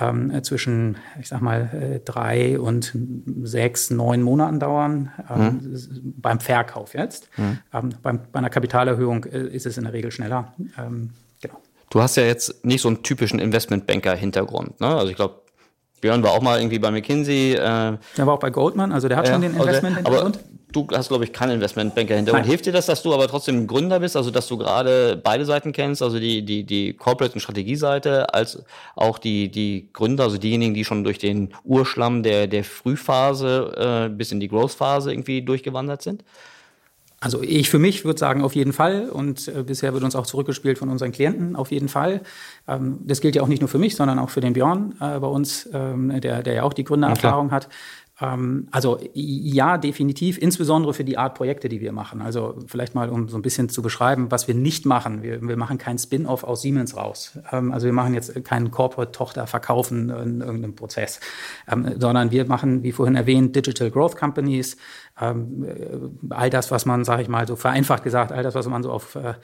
ähm, 0.00 0.42
zwischen, 0.42 0.96
ich 1.20 1.28
sag 1.28 1.40
mal, 1.40 1.70
äh, 1.72 2.00
drei 2.04 2.58
und 2.58 2.92
sechs, 3.42 3.90
neun 3.90 4.22
Monaten 4.22 4.60
dauern 4.60 5.12
ähm, 5.28 5.44
mhm. 5.44 6.14
beim 6.16 6.40
Verkauf 6.40 6.94
jetzt. 6.94 7.28
Mhm. 7.36 7.58
Ähm, 7.72 7.90
beim, 8.02 8.20
bei 8.32 8.38
einer 8.38 8.50
Kapitalerhöhung 8.50 9.24
äh, 9.24 9.46
ist 9.48 9.66
es 9.66 9.78
in 9.78 9.84
der 9.84 9.92
Regel 9.92 10.10
schneller. 10.10 10.54
Ähm, 10.78 11.10
genau. 11.40 11.60
Du 11.90 12.00
hast 12.00 12.16
ja 12.16 12.24
jetzt 12.24 12.64
nicht 12.64 12.82
so 12.82 12.88
einen 12.88 13.02
typischen 13.02 13.38
Investmentbanker-Hintergrund. 13.38 14.80
Ne? 14.80 14.88
Also 14.88 15.08
ich 15.08 15.16
glaube, 15.16 15.42
Björn 16.00 16.22
war 16.22 16.30
auch 16.30 16.42
mal 16.42 16.58
irgendwie 16.58 16.78
bei 16.78 16.90
McKinsey. 16.90 17.54
Äh, 17.54 17.56
der 17.58 17.98
war 18.18 18.34
auch 18.34 18.40
bei 18.40 18.50
Goldman, 18.50 18.92
also 18.92 19.08
der 19.08 19.16
hat 19.16 19.28
äh, 19.28 19.32
schon 19.32 19.42
den 19.42 19.54
Investment-Hintergrund. 19.54 20.36
Okay 20.36 20.57
du 20.72 20.86
hast, 20.92 21.08
glaube 21.08 21.24
ich, 21.24 21.32
keinen 21.32 21.52
Investmentbanker 21.52 22.14
hintergrund. 22.14 22.46
Hilft 22.46 22.66
dir 22.66 22.72
das, 22.72 22.86
dass 22.86 23.02
du 23.02 23.14
aber 23.14 23.28
trotzdem 23.28 23.66
Gründer 23.66 24.00
bist, 24.00 24.16
also 24.16 24.30
dass 24.30 24.46
du 24.48 24.58
gerade 24.58 25.16
beide 25.16 25.44
Seiten 25.44 25.72
kennst, 25.72 26.02
also 26.02 26.18
die, 26.18 26.44
die, 26.44 26.64
die 26.64 26.92
Corporate- 26.94 27.34
und 27.34 27.40
Strategieseite, 27.40 28.32
als 28.34 28.62
auch 28.94 29.18
die, 29.18 29.50
die 29.50 29.88
Gründer, 29.92 30.24
also 30.24 30.38
diejenigen, 30.38 30.74
die 30.74 30.84
schon 30.84 31.04
durch 31.04 31.18
den 31.18 31.54
Urschlamm 31.64 32.22
der, 32.22 32.46
der 32.46 32.64
Frühphase 32.64 34.08
äh, 34.08 34.14
bis 34.14 34.32
in 34.32 34.40
die 34.40 34.48
Growth-Phase 34.48 35.12
irgendwie 35.12 35.42
durchgewandert 35.42 36.02
sind? 36.02 36.24
Also 37.20 37.42
ich 37.42 37.68
für 37.68 37.80
mich 37.80 38.04
würde 38.04 38.18
sagen, 38.18 38.42
auf 38.42 38.54
jeden 38.54 38.72
Fall. 38.72 39.08
Und 39.10 39.48
äh, 39.48 39.64
bisher 39.64 39.92
wird 39.92 40.04
uns 40.04 40.14
auch 40.14 40.26
zurückgespielt 40.26 40.78
von 40.78 40.88
unseren 40.88 41.10
Klienten, 41.10 41.56
auf 41.56 41.72
jeden 41.72 41.88
Fall. 41.88 42.20
Ähm, 42.68 43.00
das 43.04 43.20
gilt 43.20 43.34
ja 43.34 43.42
auch 43.42 43.48
nicht 43.48 43.60
nur 43.60 43.68
für 43.68 43.78
mich, 43.78 43.96
sondern 43.96 44.20
auch 44.20 44.30
für 44.30 44.40
den 44.40 44.52
Björn 44.52 44.94
äh, 45.00 45.18
bei 45.18 45.26
uns, 45.26 45.68
ähm, 45.72 46.20
der, 46.20 46.42
der 46.42 46.54
ja 46.54 46.62
auch 46.62 46.72
die 46.72 46.84
Gründererfahrung 46.84 47.48
ja, 47.48 47.52
hat. 47.52 47.68
Ähm, 48.20 48.66
also 48.70 48.98
ja, 49.14 49.78
definitiv, 49.78 50.38
insbesondere 50.38 50.92
für 50.92 51.04
die 51.04 51.18
Art 51.18 51.34
Projekte, 51.34 51.68
die 51.68 51.80
wir 51.80 51.92
machen. 51.92 52.20
Also 52.20 52.56
vielleicht 52.66 52.94
mal, 52.94 53.08
um 53.10 53.28
so 53.28 53.36
ein 53.36 53.42
bisschen 53.42 53.68
zu 53.68 53.80
beschreiben, 53.80 54.30
was 54.30 54.48
wir 54.48 54.54
nicht 54.54 54.86
machen. 54.86 55.22
Wir, 55.22 55.40
wir 55.40 55.56
machen 55.56 55.78
keinen 55.78 55.98
Spin-off 55.98 56.42
aus 56.42 56.62
Siemens 56.62 56.96
raus. 56.96 57.38
Ähm, 57.52 57.72
also 57.72 57.86
wir 57.86 57.92
machen 57.92 58.14
jetzt 58.14 58.44
keinen 58.44 58.70
Corporate-Tochter 58.70 59.46
verkaufen 59.46 60.10
in 60.10 60.40
irgendeinem 60.40 60.74
Prozess, 60.74 61.20
ähm, 61.70 61.94
sondern 61.98 62.30
wir 62.30 62.46
machen, 62.46 62.82
wie 62.82 62.92
vorhin 62.92 63.14
erwähnt, 63.14 63.54
Digital 63.54 63.90
Growth 63.90 64.16
Companies. 64.16 64.76
Äh, 65.20 65.34
all 66.30 66.50
das, 66.50 66.70
was 66.70 66.86
man, 66.86 67.04
sage 67.04 67.22
ich 67.22 67.28
mal, 67.28 67.46
so 67.46 67.54
vereinfacht 67.54 68.02
gesagt, 68.02 68.32
all 68.32 68.42
das, 68.42 68.54
was 68.54 68.66
man 68.68 68.82
so 68.82 68.90
auf 68.90 69.14
äh, 69.14 69.34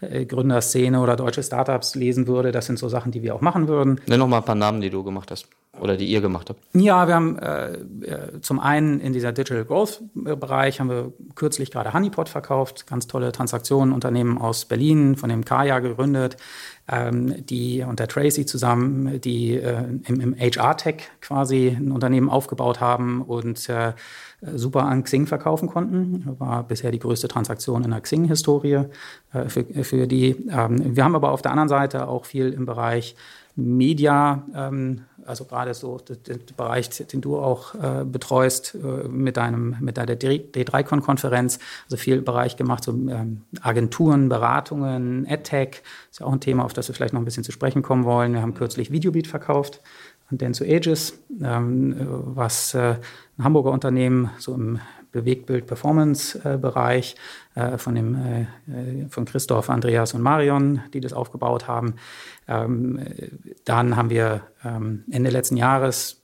äh, 0.00 0.26
Gründerszene 0.26 1.00
oder 1.00 1.16
deutsche 1.16 1.42
Startups 1.42 1.96
lesen 1.96 2.28
würde. 2.28 2.52
Das 2.52 2.66
sind 2.66 2.78
so 2.78 2.88
Sachen, 2.88 3.10
die 3.10 3.22
wir 3.22 3.34
auch 3.34 3.40
machen 3.40 3.66
würden. 3.66 4.00
Nenn 4.06 4.20
noch 4.20 4.28
mal 4.28 4.38
ein 4.38 4.44
paar 4.44 4.54
Namen, 4.54 4.80
die 4.80 4.90
du 4.90 5.02
gemacht 5.02 5.32
hast 5.32 5.48
oder 5.80 5.96
die 5.96 6.06
ihr 6.06 6.20
gemacht 6.20 6.50
habt. 6.50 6.60
Ja, 6.74 7.08
wir 7.08 7.14
haben 7.14 7.38
äh, 7.38 7.72
äh 7.72 8.40
zum 8.42 8.60
einen 8.60 9.00
in 9.00 9.12
dieser 9.12 9.32
Digital 9.32 9.64
Growth 9.64 10.02
Bereich 10.14 10.80
haben 10.80 10.90
wir 10.90 11.12
kürzlich 11.34 11.70
gerade 11.70 11.94
Honeypot 11.94 12.28
verkauft, 12.28 12.86
ganz 12.86 13.06
tolle 13.06 13.32
Transaktionen, 13.32 13.94
Unternehmen 13.94 14.38
aus 14.38 14.66
Berlin, 14.66 15.16
von 15.16 15.30
dem 15.30 15.44
Kaya 15.44 15.78
gegründet, 15.78 16.36
ähm, 16.88 17.46
die 17.46 17.84
der 17.92 18.08
Tracy 18.08 18.44
zusammen, 18.44 19.20
die 19.20 19.54
äh, 19.54 19.84
im, 20.04 20.20
im 20.20 20.36
HR-Tech 20.38 21.04
quasi 21.20 21.68
ein 21.68 21.90
Unternehmen 21.90 22.28
aufgebaut 22.28 22.80
haben 22.80 23.22
und 23.22 23.68
äh, 23.68 23.94
super 24.54 24.84
an 24.84 25.04
Xing 25.04 25.26
verkaufen 25.26 25.68
konnten. 25.68 26.36
War 26.38 26.64
bisher 26.64 26.90
die 26.90 26.98
größte 26.98 27.28
Transaktion 27.28 27.84
in 27.84 27.90
der 27.90 28.00
Xing-Historie 28.00 28.84
äh, 29.32 29.48
für, 29.48 29.64
für 29.84 30.06
die. 30.06 30.48
Ähm, 30.50 30.96
wir 30.96 31.04
haben 31.04 31.14
aber 31.14 31.30
auf 31.30 31.42
der 31.42 31.52
anderen 31.52 31.68
Seite 31.68 32.08
auch 32.08 32.26
viel 32.26 32.52
im 32.52 32.66
Bereich 32.66 33.16
Media 33.54 34.46
ähm, 34.54 35.02
also 35.26 35.44
gerade 35.44 35.74
so 35.74 35.98
der 35.98 36.38
Bereich, 36.56 36.90
den 36.90 37.20
du 37.20 37.38
auch 37.38 37.74
äh, 37.74 38.04
betreust 38.04 38.74
äh, 38.74 39.08
mit 39.08 39.36
deinem 39.36 39.76
mit 39.80 39.96
deiner 39.96 40.14
D3Con-Konferenz, 40.14 41.58
also 41.84 41.96
viel 41.96 42.22
Bereich 42.22 42.56
gemacht, 42.56 42.84
so 42.84 42.92
ähm, 42.92 43.42
Agenturen, 43.60 44.28
Beratungen, 44.28 45.26
AdTech, 45.28 45.82
ist 46.10 46.20
ja 46.20 46.26
auch 46.26 46.32
ein 46.32 46.40
Thema, 46.40 46.64
auf 46.64 46.72
das 46.72 46.88
wir 46.88 46.94
vielleicht 46.94 47.14
noch 47.14 47.20
ein 47.20 47.24
bisschen 47.24 47.44
zu 47.44 47.52
sprechen 47.52 47.82
kommen 47.82 48.04
wollen. 48.04 48.32
Wir 48.32 48.42
haben 48.42 48.54
kürzlich 48.54 48.90
Videobeat 48.90 49.26
verkauft 49.26 49.80
an 50.30 50.38
Dance 50.38 50.64
Ages, 50.64 51.18
ähm, 51.42 51.94
was 51.98 52.74
äh, 52.74 52.96
ein 53.38 53.44
Hamburger 53.44 53.70
Unternehmen 53.70 54.30
so 54.38 54.54
im 54.54 54.80
Bewegtbild-Performance-Bereich 55.12 57.14
äh, 57.54 57.78
von, 57.78 57.94
dem, 57.94 58.16
äh, 58.16 58.46
von 59.08 59.24
Christoph, 59.24 59.70
Andreas 59.70 60.14
und 60.14 60.22
Marion, 60.22 60.80
die 60.92 61.00
das 61.00 61.12
aufgebaut 61.12 61.68
haben. 61.68 61.94
Ähm, 62.48 63.00
dann 63.64 63.96
haben 63.96 64.10
wir 64.10 64.42
ähm, 64.64 65.04
Ende 65.10 65.30
letzten 65.30 65.56
Jahres 65.56 66.18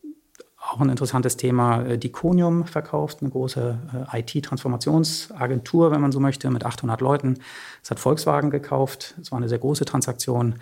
auch 0.57 0.81
ein 0.81 0.89
interessantes 0.89 1.37
Thema, 1.37 1.85
äh, 1.85 1.99
die 1.99 2.11
Conium 2.11 2.67
verkauft, 2.67 3.19
eine 3.21 3.31
große 3.31 3.79
IT-Transformationsagentur, 4.13 5.91
wenn 5.91 6.01
man 6.01 6.13
so 6.13 6.21
möchte, 6.21 6.51
mit 6.51 6.65
800 6.65 7.01
Leuten. 7.01 7.39
Das 7.83 7.93
hat 7.93 8.01
Volkswagen 8.01 8.51
gekauft. 8.51 9.15
Es 9.21 9.31
war 9.31 9.39
eine 9.39 9.49
sehr 9.49 9.59
große 9.59 9.85
Transaktion. 9.85 10.57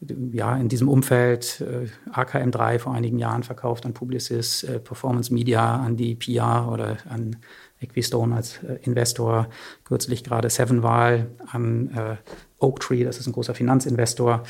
Ja, 0.00 0.56
in 0.56 0.68
diesem 0.68 0.88
Umfeld 0.88 1.60
äh, 1.60 1.88
AKM3 2.12 2.78
vor 2.78 2.94
einigen 2.94 3.18
Jahren 3.18 3.42
verkauft 3.42 3.84
an 3.84 3.94
Publicis, 3.94 4.62
äh, 4.62 4.78
Performance 4.78 5.34
Media, 5.34 5.74
an 5.74 5.96
die 5.96 6.14
PR 6.14 6.68
oder 6.70 6.98
an 7.08 7.36
Equistone 7.80 8.36
als 8.36 8.62
äh, 8.62 8.78
Investor, 8.82 9.48
kürzlich 9.84 10.22
gerade 10.22 10.50
Sevenval 10.50 11.30
an 11.50 11.90
äh, 11.96 12.16
Oaktree, 12.58 13.02
das 13.02 13.18
ist 13.18 13.26
ein 13.26 13.32
großer 13.32 13.54
Finanzinvestor. 13.54 14.44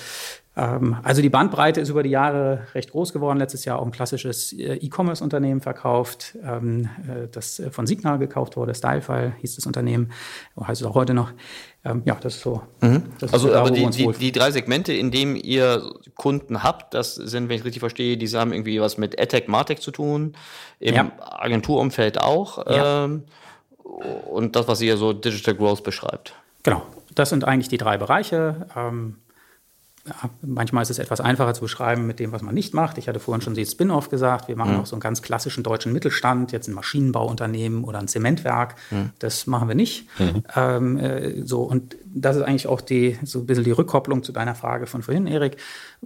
Ähm, 0.58 0.96
also 1.04 1.22
die 1.22 1.28
Bandbreite 1.28 1.80
ist 1.80 1.88
über 1.88 2.02
die 2.02 2.10
Jahre 2.10 2.66
recht 2.74 2.90
groß 2.90 3.12
geworden. 3.12 3.38
Letztes 3.38 3.64
Jahr 3.64 3.78
auch 3.78 3.86
ein 3.86 3.92
klassisches 3.92 4.52
äh, 4.52 4.74
E-Commerce-Unternehmen 4.74 5.60
verkauft, 5.60 6.36
ähm, 6.44 6.88
äh, 7.06 7.28
das 7.30 7.62
von 7.70 7.86
Signal 7.86 8.18
gekauft 8.18 8.56
wurde. 8.56 8.74
Stylefile 8.74 9.34
hieß 9.40 9.56
das 9.56 9.66
Unternehmen, 9.66 10.10
heißt 10.60 10.80
es 10.80 10.86
auch 10.86 10.94
heute 10.94 11.14
noch. 11.14 11.30
Ähm, 11.84 12.02
ja, 12.04 12.16
das 12.20 12.36
ist 12.36 12.42
so. 12.42 12.62
Mhm. 12.80 13.04
Das 13.20 13.32
also, 13.32 13.48
ist 13.48 13.54
aber 13.54 13.70
die, 13.70 13.86
die, 13.86 14.10
die, 14.12 14.32
drei 14.32 14.50
Segmente, 14.50 14.92
in 14.92 15.12
denen 15.12 15.36
ihr 15.36 15.82
Kunden 16.16 16.64
habt, 16.64 16.92
das 16.92 17.14
sind, 17.14 17.48
wenn 17.48 17.56
ich 17.56 17.64
richtig 17.64 17.80
verstehe, 17.80 18.16
die 18.16 18.26
haben 18.28 18.52
irgendwie 18.52 18.80
was 18.80 18.98
mit 18.98 19.20
AdTech, 19.20 19.46
Martech 19.46 19.78
zu 19.80 19.92
tun, 19.92 20.34
im 20.80 20.94
ja. 20.94 21.12
Agenturumfeld 21.20 22.20
auch. 22.20 22.66
Ja. 22.66 23.04
Ähm, 23.04 23.24
und 23.84 24.56
das, 24.56 24.66
was 24.66 24.82
ihr 24.82 24.96
so 24.96 25.12
Digital 25.12 25.54
Growth 25.54 25.84
beschreibt. 25.84 26.34
Genau, 26.64 26.82
das 27.14 27.30
sind 27.30 27.44
eigentlich 27.44 27.68
die 27.68 27.78
drei 27.78 27.96
Bereiche. 27.96 28.66
Ähm, 28.76 29.16
manchmal 30.42 30.82
ist 30.82 30.90
es 30.90 30.98
etwas 30.98 31.20
einfacher 31.20 31.54
zu 31.54 31.62
beschreiben 31.62 32.06
mit 32.06 32.18
dem, 32.18 32.32
was 32.32 32.42
man 32.42 32.54
nicht 32.54 32.74
macht. 32.74 32.98
Ich 32.98 33.08
hatte 33.08 33.20
vorhin 33.20 33.42
schon 33.42 33.54
den 33.54 33.66
Spin-off 33.66 34.08
gesagt. 34.08 34.48
Wir 34.48 34.56
machen 34.56 34.74
mhm. 34.74 34.80
auch 34.80 34.86
so 34.86 34.96
einen 34.96 35.00
ganz 35.00 35.22
klassischen 35.22 35.62
deutschen 35.62 35.92
Mittelstand, 35.92 36.52
jetzt 36.52 36.68
ein 36.68 36.74
Maschinenbauunternehmen 36.74 37.84
oder 37.84 37.98
ein 37.98 38.08
Zementwerk. 38.08 38.74
Mhm. 38.90 39.10
Das 39.18 39.46
machen 39.46 39.68
wir 39.68 39.74
nicht. 39.74 40.06
Mhm. 40.18 40.42
Ähm, 40.54 40.98
äh, 40.98 41.42
so, 41.44 41.62
und 41.62 41.96
das 42.20 42.36
ist 42.36 42.42
eigentlich 42.42 42.66
auch 42.66 42.80
die, 42.80 43.18
so 43.24 43.40
ein 43.40 43.46
bisschen 43.46 43.64
die 43.64 43.70
Rückkopplung 43.70 44.22
zu 44.22 44.32
deiner 44.32 44.54
Frage 44.54 44.86
von 44.86 45.02
vorhin, 45.02 45.26
Erik. 45.26 45.56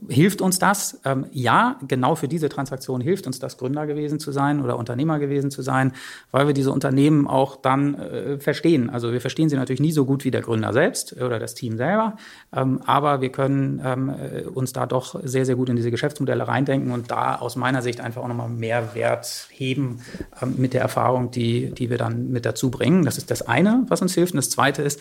Hilft 0.09 0.41
uns 0.41 0.59
das? 0.59 1.01
Ähm, 1.05 1.27
ja, 1.33 1.79
genau 1.87 2.15
für 2.15 2.29
diese 2.29 2.49
Transaktion 2.49 3.01
hilft 3.01 3.27
uns 3.27 3.39
das, 3.39 3.59
Gründer 3.59 3.87
gewesen 3.87 4.19
zu 4.19 4.33
sein 4.33 4.63
oder 4.63 4.79
Unternehmer 4.79 5.19
gewesen 5.19 5.51
zu 5.51 5.63
sein, 5.63 5.93
weil 6.31 6.47
wir 6.47 6.55
diese 6.55 6.73
Unternehmen 6.73 7.27
auch 7.27 7.57
dann 7.57 7.95
äh, 7.95 8.39
verstehen. 8.39 8.91
Also 8.91 9.13
wir 9.13 9.21
verstehen 9.21 9.49
sie 9.49 9.57
natürlich 9.57 9.81
nie 9.81 9.93
so 9.93 10.05
gut 10.05 10.25
wie 10.25 10.31
der 10.31 10.41
Gründer 10.41 10.73
selbst 10.73 11.13
oder 11.21 11.39
das 11.39 11.55
Team 11.55 11.77
selber, 11.77 12.17
ähm, 12.55 12.81
aber 12.87 13.21
wir 13.21 13.31
können 13.31 13.81
ähm, 13.85 14.09
äh, 14.09 14.43
uns 14.43 14.73
da 14.73 14.87
doch 14.87 15.21
sehr, 15.23 15.45
sehr 15.45 15.57
gut 15.57 15.69
in 15.69 15.77
diese 15.77 15.91
Geschäftsmodelle 15.91 16.49
reindenken 16.49 16.93
und 16.93 17.11
da 17.11 17.37
aus 17.37 17.57
meiner 17.57 17.83
Sicht 17.83 18.01
einfach 18.01 18.23
auch 18.23 18.29
nochmal 18.29 18.49
mehr 18.49 18.95
Wert 18.95 19.49
heben 19.51 20.01
ähm, 20.41 20.55
mit 20.57 20.75
der 20.75 20.81
Erfahrung, 20.81 21.31
die, 21.31 21.71
die 21.71 21.91
wir 21.91 21.99
dann 21.99 22.31
mit 22.31 22.47
dazu 22.47 22.71
bringen. 22.71 23.05
Das 23.05 23.19
ist 23.19 23.31
das 23.31 23.43
eine, 23.43 23.85
was 23.89 24.03
uns 24.03 24.15
hilft. 24.15 24.33
Und 24.35 24.39
das 24.39 24.51
zweite 24.51 24.83
ist, 24.83 25.01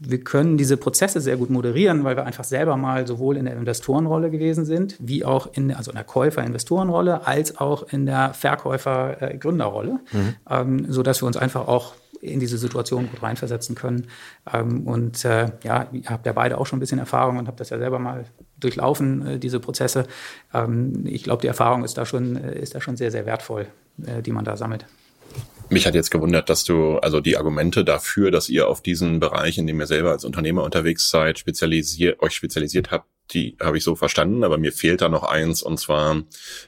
wir 0.00 0.22
können 0.22 0.56
diese 0.56 0.76
Prozesse 0.76 1.20
sehr 1.20 1.36
gut 1.36 1.50
moderieren, 1.50 2.04
weil 2.04 2.16
wir 2.16 2.24
einfach 2.24 2.44
selber 2.44 2.76
mal 2.76 3.06
sowohl 3.06 3.36
in 3.36 3.46
der 3.46 3.56
Investorenrolle 3.56 4.30
gewesen 4.30 4.64
sind, 4.64 4.96
wie 5.00 5.24
auch 5.24 5.48
in, 5.52 5.74
also 5.74 5.90
in 5.90 5.96
der 5.96 6.04
Käufer-Investorenrolle, 6.04 7.26
als 7.26 7.58
auch 7.58 7.82
in 7.92 8.06
der 8.06 8.32
Verkäufer-Gründerrolle, 8.34 9.98
mhm. 10.12 10.34
ähm, 10.48 10.86
so 10.88 11.02
dass 11.02 11.20
wir 11.22 11.26
uns 11.26 11.36
einfach 11.36 11.66
auch 11.66 11.94
in 12.20 12.40
diese 12.40 12.58
Situation 12.58 13.08
gut 13.10 13.22
reinversetzen 13.22 13.74
können. 13.74 14.06
Ähm, 14.52 14.86
und 14.86 15.24
äh, 15.24 15.50
ja, 15.62 15.86
ihr 15.92 16.10
habt 16.10 16.26
ja 16.26 16.32
beide 16.32 16.58
auch 16.58 16.66
schon 16.66 16.78
ein 16.78 16.80
bisschen 16.80 16.98
Erfahrung 16.98 17.38
und 17.38 17.48
habt 17.48 17.60
das 17.60 17.70
ja 17.70 17.78
selber 17.78 17.98
mal 17.98 18.24
durchlaufen, 18.58 19.26
äh, 19.26 19.38
diese 19.38 19.60
Prozesse. 19.60 20.06
Ähm, 20.52 21.04
ich 21.06 21.22
glaube, 21.22 21.42
die 21.42 21.48
Erfahrung 21.48 21.84
ist 21.84 21.98
da 21.98 22.06
schon, 22.06 22.36
äh, 22.36 22.58
ist 22.58 22.74
da 22.74 22.80
schon 22.80 22.96
sehr, 22.96 23.10
sehr 23.10 23.26
wertvoll, 23.26 23.66
äh, 24.04 24.22
die 24.22 24.32
man 24.32 24.44
da 24.44 24.56
sammelt. 24.56 24.86
Mich 25.70 25.86
hat 25.86 25.94
jetzt 25.94 26.10
gewundert, 26.10 26.48
dass 26.48 26.64
du, 26.64 26.96
also 26.98 27.20
die 27.20 27.36
Argumente 27.36 27.84
dafür, 27.84 28.30
dass 28.30 28.48
ihr 28.48 28.68
auf 28.68 28.80
diesen 28.80 29.20
Bereich, 29.20 29.58
in 29.58 29.66
dem 29.66 29.80
ihr 29.80 29.86
selber 29.86 30.10
als 30.10 30.24
Unternehmer 30.24 30.64
unterwegs 30.64 31.10
seid, 31.10 31.38
spezialisiert, 31.38 32.20
euch 32.20 32.34
spezialisiert 32.34 32.90
habt, 32.90 33.06
die 33.32 33.56
habe 33.60 33.76
ich 33.76 33.84
so 33.84 33.94
verstanden, 33.94 34.42
aber 34.42 34.56
mir 34.56 34.72
fehlt 34.72 35.02
da 35.02 35.08
noch 35.08 35.22
eins 35.22 35.62
und 35.62 35.78
zwar 35.78 36.22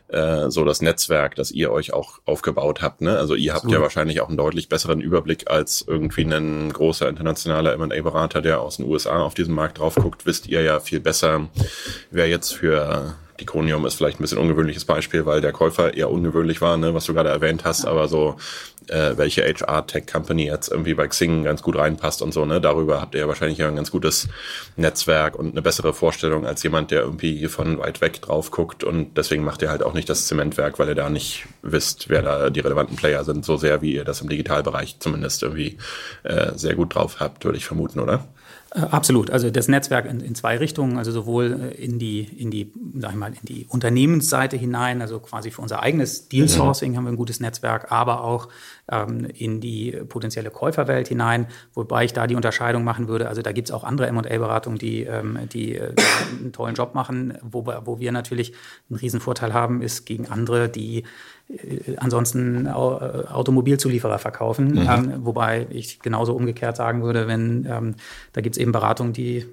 äh, 0.09 0.51
so 0.51 0.65
das 0.65 0.83
Netzwerk, 0.83 1.35
das 1.35 1.51
ihr 1.51 1.73
euch 1.73 1.93
auch 1.93 2.19
aufgebaut 2.27 2.83
habt. 2.83 3.01
Ne? 3.01 3.17
Also 3.17 3.35
ihr 3.35 3.55
habt 3.55 3.65
so. 3.65 3.71
ja 3.71 3.81
wahrscheinlich 3.81 4.21
auch 4.21 4.29
einen 4.29 4.37
deutlich 4.37 4.69
besseren 4.69 5.01
Überblick 5.01 5.51
als 5.51 5.83
irgendwie 5.87 6.23
ein 6.23 6.73
großer 6.73 7.09
internationaler 7.09 7.73
M&A-Berater, 7.73 8.43
der 8.43 8.61
aus 8.61 8.77
den 8.77 8.87
USA 8.87 9.23
auf 9.23 9.35
diesen 9.35 9.55
Markt 9.55 9.79
drauf 9.79 9.95
guckt, 9.95 10.27
wisst 10.27 10.49
ihr 10.49 10.63
ja 10.63 10.81
viel 10.81 11.01
besser, 11.01 11.49
wer 12.11 12.29
jetzt 12.29 12.53
für 12.53 13.15
die 13.41 13.47
Kronium 13.47 13.87
ist 13.87 13.95
vielleicht 13.95 14.21
ein 14.21 14.23
bisschen 14.23 14.39
ungewöhnliches 14.39 14.85
Beispiel, 14.85 15.27
weil 15.27 15.41
der 15.41 15.53
Käufer 15.53 15.95
eher 15.95 16.11
ungewöhnlich 16.11 16.61
war, 16.61 16.77
ne, 16.77 16.95
was 16.95 17.07
du 17.07 17.15
gerade 17.15 17.31
erwähnt 17.31 17.65
hast, 17.65 17.87
aber 17.87 18.07
so 18.07 18.37
äh, 18.89 19.17
welche 19.17 19.43
HR-Tech-Company 19.43 20.47
jetzt 20.47 20.71
irgendwie 20.71 20.95
bei 20.95 21.09
Xing 21.09 21.45
ganz 21.45 21.63
gut 21.63 21.77
reinpasst 21.77 22.23
und 22.23 22.33
so, 22.33 22.45
ne? 22.45 22.61
Darüber 22.61 23.01
habt 23.01 23.15
ihr 23.15 23.21
ja 23.21 23.29
wahrscheinlich 23.29 23.59
ja 23.59 23.69
ein 23.69 23.77
ganz 23.77 23.91
gutes 23.91 24.29
Netzwerk 24.77 25.37
und 25.37 25.53
eine 25.53 25.63
bessere 25.63 25.95
Vorstellung 25.95 26.47
als 26.47 26.63
jemand, 26.63 26.91
der 26.91 27.01
irgendwie 27.03 27.47
von 27.49 27.79
weit 27.79 28.01
weg 28.01 28.21
drauf 28.21 28.51
guckt 28.51 28.85
und 28.85 29.17
deswegen 29.17 29.45
macht 29.45 29.63
ihr 29.63 29.71
halt 29.71 29.83
auch 29.83 29.95
nicht 29.95 30.09
das 30.09 30.27
Zementwerk, 30.27 30.79
weil 30.79 30.89
ihr 30.89 30.95
da 30.95 31.09
nicht 31.09 31.47
wisst, 31.63 32.09
wer 32.09 32.23
da 32.23 32.51
die 32.51 32.61
relevanten 32.61 32.97
Player 32.97 33.25
sind, 33.25 33.45
so 33.45 33.57
sehr 33.57 33.81
wie 33.83 33.95
ihr 33.95 34.05
das 34.05 34.21
im 34.21 34.29
Digitalbereich 34.29 34.97
zumindest 34.99 35.43
irgendwie 35.43 35.79
äh, 36.25 36.53
sehr 36.57 36.75
gut 36.75 36.95
drauf 36.95 37.21
habt, 37.21 37.45
würde 37.45 37.59
ich 37.59 37.65
vermuten, 37.65 38.01
oder? 38.01 38.27
Äh, 38.73 38.81
absolut. 38.81 39.31
Also 39.31 39.51
das 39.51 39.69
Netzwerk 39.69 40.07
in, 40.07 40.21
in, 40.21 40.35
zwei 40.35 40.57
Richtungen, 40.57 40.97
also 40.97 41.11
sowohl 41.11 41.73
äh, 41.77 41.85
in 41.85 41.99
die, 41.99 42.21
in 42.21 42.51
die, 42.51 42.73
sag 42.99 43.11
ich 43.11 43.17
mal, 43.17 43.33
in 43.33 43.45
die 43.45 43.67
Unternehmensseite 43.69 44.57
hinein, 44.57 45.01
also 45.03 45.19
quasi 45.19 45.51
für 45.51 45.63
unser 45.63 45.83
eigenes 45.83 46.29
Deal 46.29 46.49
Sourcing 46.49 46.97
haben 46.97 47.05
wir 47.05 47.11
ein 47.11 47.17
gutes 47.17 47.41
Netzwerk, 47.41 47.91
aber 47.91 48.23
auch 48.23 48.49
ähm, 48.91 49.27
in 49.35 49.61
die 49.61 49.93
potenzielle 50.09 50.51
Käuferwelt 50.51 51.09
hinein, 51.09 51.47
wobei 51.75 52.05
ich 52.05 52.13
da 52.13 52.27
die 52.27 52.37
Unterscheidung 52.37 52.85
machen 52.85 53.09
würde. 53.09 53.29
Also 53.29 53.43
da 53.43 53.53
gibt 53.53 53.69
es 53.69 53.75
auch 53.75 53.83
andere 53.83 54.07
M&A-Beratungen, 54.07 54.79
die, 54.79 55.03
ähm, 55.03 55.39
die, 55.53 55.77
äh, 55.77 55.93
einen 56.39 56.53
tollen 56.53 56.75
Job 56.75 56.95
machen, 56.95 57.39
wo, 57.43 57.67
wo 57.85 57.99
wir 57.99 58.13
natürlich 58.13 58.53
einen 58.89 58.99
riesen 58.99 59.21
Vorteil 59.21 59.53
haben, 59.53 59.83
ist 59.83 60.07
gegen 60.07 60.29
andere, 60.29 60.69
die 60.69 61.05
ansonsten 61.97 62.67
äh, 62.67 62.71
Automobilzulieferer 62.71 64.19
verkaufen. 64.19 64.73
Mhm. 64.73 64.89
Ähm, 64.89 65.15
wobei 65.25 65.67
ich 65.71 66.01
genauso 66.01 66.35
umgekehrt 66.35 66.77
sagen 66.77 67.03
würde, 67.03 67.27
wenn 67.27 67.67
ähm, 67.69 67.95
da 68.33 68.41
gibt 68.41 68.57
es 68.57 68.61
eben 68.61 68.73
Beratungen, 68.73 69.13
die 69.13 69.47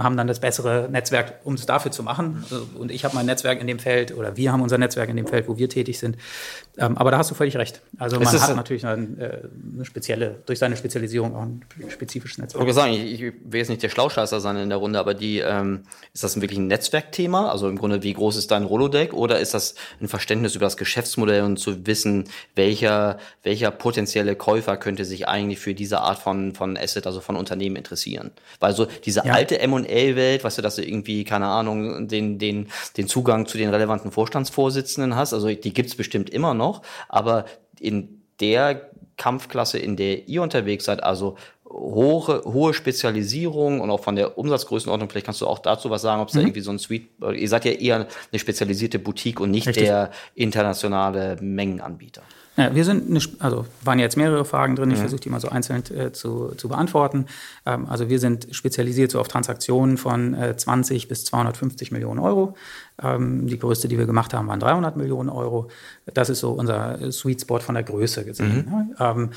haben 0.00 0.16
dann 0.16 0.26
das 0.26 0.40
bessere 0.40 0.88
Netzwerk, 0.90 1.40
um 1.44 1.54
es 1.54 1.66
dafür 1.66 1.90
zu 1.90 2.02
machen. 2.02 2.38
Also, 2.42 2.66
und 2.78 2.90
ich 2.90 3.04
habe 3.04 3.14
mein 3.14 3.26
Netzwerk 3.26 3.60
in 3.60 3.66
dem 3.66 3.78
Feld 3.78 4.16
oder 4.16 4.36
wir 4.36 4.52
haben 4.52 4.62
unser 4.62 4.78
Netzwerk 4.78 5.08
in 5.10 5.16
dem 5.16 5.26
Feld, 5.26 5.48
wo 5.48 5.58
wir 5.58 5.68
tätig 5.68 5.98
sind. 5.98 6.16
Ähm, 6.76 6.96
aber 6.98 7.10
da 7.10 7.18
hast 7.18 7.30
du 7.30 7.34
völlig 7.34 7.56
recht. 7.56 7.80
Also 7.98 8.18
man 8.18 8.26
hat 8.26 8.56
natürlich 8.56 8.86
ein, 8.86 9.18
äh, 9.18 9.42
eine 9.74 9.84
spezielle, 9.84 10.36
durch 10.46 10.58
seine 10.58 10.76
Spezialisierung 10.76 11.36
auch 11.36 11.42
ein 11.42 11.64
spezifisches 11.88 12.38
Netzwerk. 12.38 12.66
Ich 12.66 12.74
sagen, 12.74 12.92
ich, 12.92 13.20
ich 13.20 13.20
will 13.44 13.58
jetzt 13.58 13.68
nicht 13.68 13.82
der 13.82 13.88
Schlauscheißer 13.90 14.40
sein 14.40 14.56
in 14.56 14.68
der 14.68 14.78
Runde, 14.78 14.98
aber 14.98 15.14
die, 15.14 15.38
ähm, 15.38 15.82
ist 16.12 16.24
das 16.24 16.40
wirklich 16.40 16.58
ein 16.58 16.66
Netzwerkthema? 16.66 17.50
Also 17.50 17.68
im 17.68 17.78
Grunde, 17.78 18.02
wie 18.02 18.12
groß 18.12 18.36
ist 18.36 18.50
dein 18.50 18.64
Rolodeck? 18.64 19.12
Oder 19.12 19.38
ist 19.40 19.54
das 19.54 19.74
ein 20.00 20.08
Verständnis 20.08 20.54
über 20.54 20.66
das 20.66 20.76
Geschäftsmodell 20.76 21.14
Geschäftsmodell 21.14 21.42
und 21.42 21.58
zu 21.58 21.86
wissen, 21.86 22.24
welcher, 22.54 23.18
welcher 23.42 23.70
potenzielle 23.70 24.36
Käufer 24.36 24.76
könnte 24.76 25.04
sich 25.04 25.28
eigentlich 25.28 25.58
für 25.58 25.74
diese 25.74 26.00
Art 26.00 26.18
von, 26.18 26.54
von 26.54 26.76
Asset, 26.76 27.06
also 27.06 27.20
von 27.20 27.36
Unternehmen 27.36 27.76
interessieren. 27.76 28.30
Weil 28.60 28.74
so 28.74 28.86
diese 29.04 29.22
ja. 29.24 29.32
alte 29.32 29.58
M&A-Welt, 29.60 30.44
weißt 30.44 30.58
du, 30.58 30.62
dass 30.62 30.76
du 30.76 30.82
irgendwie, 30.82 31.24
keine 31.24 31.46
Ahnung, 31.46 32.08
den, 32.08 32.38
den, 32.38 32.68
den 32.96 33.08
Zugang 33.08 33.46
zu 33.46 33.58
den 33.58 33.70
relevanten 33.70 34.10
Vorstandsvorsitzenden 34.10 35.16
hast, 35.16 35.32
also 35.32 35.48
die 35.48 35.74
gibt's 35.74 35.94
bestimmt 35.94 36.30
immer 36.30 36.54
noch, 36.54 36.63
aber 37.08 37.44
in 37.78 38.22
der 38.40 38.90
Kampfklasse, 39.16 39.78
in 39.78 39.96
der 39.96 40.28
ihr 40.28 40.42
unterwegs 40.42 40.84
seid, 40.84 41.02
also 41.02 41.36
hohe, 41.68 42.42
hohe 42.44 42.74
Spezialisierung 42.74 43.80
und 43.80 43.90
auch 43.90 44.00
von 44.00 44.16
der 44.16 44.38
Umsatzgrößenordnung, 44.38 45.10
vielleicht 45.10 45.26
kannst 45.26 45.40
du 45.40 45.46
auch 45.46 45.58
dazu 45.58 45.90
was 45.90 46.02
sagen, 46.02 46.22
ob 46.22 46.28
es 46.28 46.34
mhm. 46.34 46.38
da 46.38 46.44
irgendwie 46.44 46.60
so 46.60 46.70
ein 46.70 46.78
Suite, 46.78 47.08
ihr 47.34 47.48
seid 47.48 47.64
ja 47.64 47.72
eher 47.72 47.96
eine 48.30 48.38
spezialisierte 48.38 48.98
Boutique 48.98 49.40
und 49.40 49.50
nicht 49.50 49.66
Richtig. 49.66 49.84
der 49.84 50.10
internationale 50.34 51.36
Mengenanbieter. 51.40 52.22
Ja, 52.56 52.74
wir 52.74 52.84
sind, 52.84 53.10
eine, 53.10 53.20
also 53.40 53.66
waren 53.82 53.98
jetzt 53.98 54.16
mehrere 54.16 54.44
Fragen 54.44 54.76
drin, 54.76 54.90
ich 54.90 54.96
mhm. 54.96 55.02
versuche 55.02 55.20
die 55.20 55.30
mal 55.30 55.40
so 55.40 55.48
einzeln 55.48 55.82
äh, 55.96 56.12
zu, 56.12 56.52
zu 56.56 56.68
beantworten. 56.68 57.26
Ähm, 57.66 57.86
also 57.88 58.08
wir 58.08 58.20
sind 58.20 58.48
spezialisiert 58.52 59.10
so 59.10 59.20
auf 59.20 59.28
Transaktionen 59.28 59.96
von 59.96 60.34
äh, 60.34 60.56
20 60.56 61.08
bis 61.08 61.24
250 61.24 61.90
Millionen 61.90 62.20
Euro. 62.20 62.54
Ähm, 63.02 63.48
die 63.48 63.58
größte, 63.58 63.88
die 63.88 63.98
wir 63.98 64.06
gemacht 64.06 64.34
haben, 64.34 64.46
waren 64.46 64.60
300 64.60 64.96
Millionen 64.96 65.30
Euro. 65.30 65.68
Das 66.06 66.30
ist 66.30 66.40
so 66.40 66.52
unser 66.52 67.10
Sweet 67.10 67.40
Spot 67.40 67.58
von 67.58 67.74
der 67.74 67.82
Größe 67.84 68.24
gesehen. 68.24 68.68
Mhm. 68.68 68.94
Ähm, 69.00 69.30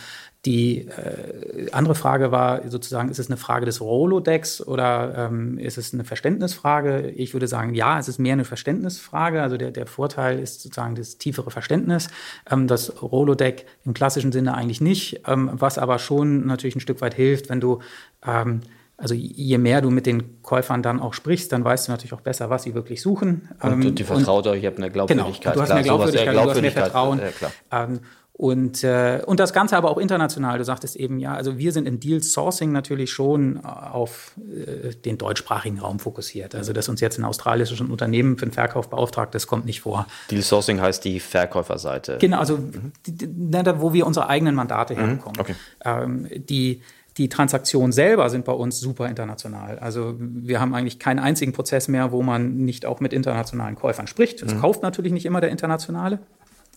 die 0.48 0.88
äh, 0.88 1.70
andere 1.74 1.94
Frage 1.94 2.32
war 2.32 2.62
sozusagen, 2.70 3.10
ist 3.10 3.20
es 3.20 3.28
eine 3.28 3.36
Frage 3.36 3.66
des 3.66 3.82
Rolodex 3.82 4.66
oder 4.66 5.28
ähm, 5.28 5.58
ist 5.58 5.78
es 5.78 5.94
eine 5.94 6.06
Verständnisfrage? 6.06 7.10
Ich 7.10 7.34
würde 7.34 7.48
sagen, 7.48 7.74
ja, 7.74 8.00
es 8.00 8.08
ist 8.08 8.18
mehr 8.18 8.32
eine 8.32 8.46
Verständnisfrage. 8.46 9.42
Also 9.42 9.58
der, 9.58 9.72
der 9.72 9.86
Vorteil 9.88 10.40
ist 10.40 10.62
sozusagen 10.62 10.96
das 10.96 11.18
tiefere 11.18 11.52
Verständnis. 11.52 12.08
Ähm, 12.50 12.68
das 12.68 13.02
Rolodeck 13.02 13.66
im 13.84 13.94
klassischen 13.94 14.32
Sinne 14.32 14.56
eigentlich 14.56 14.80
nicht, 14.80 15.24
ähm, 15.28 15.50
was 15.52 15.78
aber 15.78 16.00
schon 16.00 16.48
natürlich 16.48 16.78
ein 16.78 16.82
Stück 16.82 17.02
weit 17.02 17.14
hilft, 17.14 17.50
wenn 17.50 17.60
du 17.60 17.80
ähm, 18.26 18.62
also 19.00 19.14
je 19.14 19.60
mehr 19.60 19.82
du 19.82 19.92
mit 19.92 20.08
den 20.08 20.42
Käufern 20.42 20.82
dann 20.82 21.00
auch 21.00 21.14
sprichst, 21.14 21.52
dann 21.52 21.64
weißt 21.64 21.88
du 21.88 21.92
natürlich 21.92 22.14
auch 22.14 22.22
besser, 22.22 22.50
was 22.50 22.64
sie 22.64 22.74
wirklich 22.74 23.00
suchen. 23.00 23.50
Und 23.62 23.86
ähm, 23.86 23.96
die 23.96 24.04
vertraut 24.04 24.48
euch, 24.48 24.64
ihr 24.64 24.70
habt 24.70 24.80
eine 24.80 24.90
Glaubwürdigkeit. 24.90 25.54
Genau, 25.54 25.54
du 25.54 25.62
hast 25.62 25.68
klar, 25.68 25.76
mehr 25.76 25.84
Glaubwürdigkeit, 25.84 26.34
du 26.34 26.50
hast 26.50 26.62
mehr 26.62 26.72
Vertrauen. 26.72 27.20
Ja, 27.20 27.84
ähm, 27.84 28.00
und, 28.38 28.84
äh, 28.84 29.24
und 29.26 29.40
das 29.40 29.52
Ganze 29.52 29.76
aber 29.76 29.90
auch 29.90 29.98
international. 29.98 30.60
Du 30.60 30.64
sagtest 30.64 30.96
eben, 30.96 31.18
ja, 31.20 31.34
also 31.34 31.58
wir 31.58 31.72
sind 31.72 31.88
im 31.88 32.00
Deal 32.00 32.22
Sourcing 32.22 32.72
natürlich 32.72 33.10
schon 33.10 33.66
auf 33.66 34.34
äh, 34.38 34.94
den 34.94 35.18
deutschsprachigen 35.18 35.80
Raum 35.80 35.98
fokussiert. 35.98 36.54
Also, 36.54 36.72
dass 36.72 36.88
uns 36.88 37.02
jetzt 37.02 37.18
ein 37.18 37.26
australisches 37.26 37.82
Unternehmen 37.82 38.38
für 38.38 38.46
den 38.46 38.52
Verkauf 38.52 38.92
beauftragt, 38.92 39.34
das 39.34 39.48
kommt 39.48 39.66
nicht 39.66 39.82
vor. 39.82 40.06
Deal 40.30 40.44
Sourcing 40.44 40.80
heißt 40.80 41.04
die 41.04 41.20
Verkäuferseite. 41.20 42.20
Genau, 42.20 42.38
also 42.38 42.58
mhm. 42.58 42.92
die, 43.08 43.18
die, 43.18 43.80
wo 43.80 43.94
wir 43.94 44.06
unsere 44.06 44.30
eigenen 44.30 44.54
Mandate 44.54 44.94
mhm. 44.94 45.00
herbekommen. 45.00 45.40
Okay. 45.40 45.56
Ähm, 45.84 46.28
die 46.48 46.82
die 47.18 47.30
Transaktionen 47.30 47.92
selber 47.92 48.30
sind 48.30 48.46
bei 48.46 48.52
uns 48.52 48.80
super 48.80 49.08
international. 49.08 49.80
Also 49.80 50.14
wir 50.20 50.60
haben 50.60 50.76
eigentlich 50.76 51.00
keinen 51.00 51.18
einzigen 51.18 51.52
Prozess 51.52 51.88
mehr, 51.88 52.12
wo 52.12 52.22
man 52.22 52.58
nicht 52.58 52.86
auch 52.86 53.00
mit 53.00 53.12
internationalen 53.12 53.74
Käufern 53.74 54.06
spricht. 54.06 54.44
Es 54.44 54.54
mhm. 54.54 54.62
kauft 54.62 54.84
natürlich 54.84 55.12
nicht 55.12 55.26
immer 55.26 55.42
der 55.42 55.50
Internationale, 55.50 56.20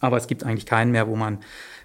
aber 0.01 0.17
es 0.17 0.27
gibt 0.27 0.45
eigentlich 0.45 0.67
keinen 0.67 0.91
mehr, 0.91 1.07
wo 1.09 1.17
man 1.17 1.39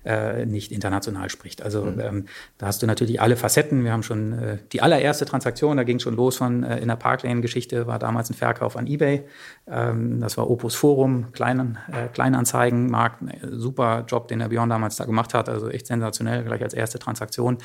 äh, 0.05 0.45
nicht 0.45 0.71
international 0.71 1.29
spricht. 1.29 1.61
Also 1.61 1.83
mhm. 1.83 1.99
ähm, 1.99 2.25
da 2.57 2.67
hast 2.67 2.81
du 2.81 2.87
natürlich 2.87 3.21
alle 3.21 3.35
Facetten. 3.35 3.83
Wir 3.83 3.91
haben 3.91 4.03
schon 4.03 4.33
äh, 4.33 4.57
die 4.71 4.81
allererste 4.81 5.25
Transaktion, 5.25 5.77
da 5.77 5.83
ging 5.83 5.99
schon 5.99 6.15
los 6.15 6.37
von 6.37 6.63
äh, 6.63 6.79
in 6.79 6.87
der 6.87 6.95
Parklane-Geschichte, 6.95 7.87
war 7.87 7.99
damals 7.99 8.29
ein 8.29 8.35
Verkauf 8.35 8.77
an 8.77 8.87
eBay. 8.87 9.23
Ähm, 9.67 10.21
das 10.21 10.37
war 10.37 10.49
Opus 10.49 10.75
Forum, 10.75 11.31
Kleinen, 11.31 11.77
äh, 11.91 12.07
Kleinanzeigenmarkt, 12.13 13.23
super 13.49 14.05
Job, 14.07 14.27
den 14.27 14.39
der 14.39 14.49
Björn 14.49 14.69
damals 14.69 14.95
da 14.95 15.05
gemacht 15.05 15.33
hat, 15.33 15.49
also 15.49 15.69
echt 15.69 15.87
sensationell, 15.87 16.43
gleich 16.43 16.61
als 16.61 16.73
erste 16.73 16.99
Transaktion. 16.99 17.57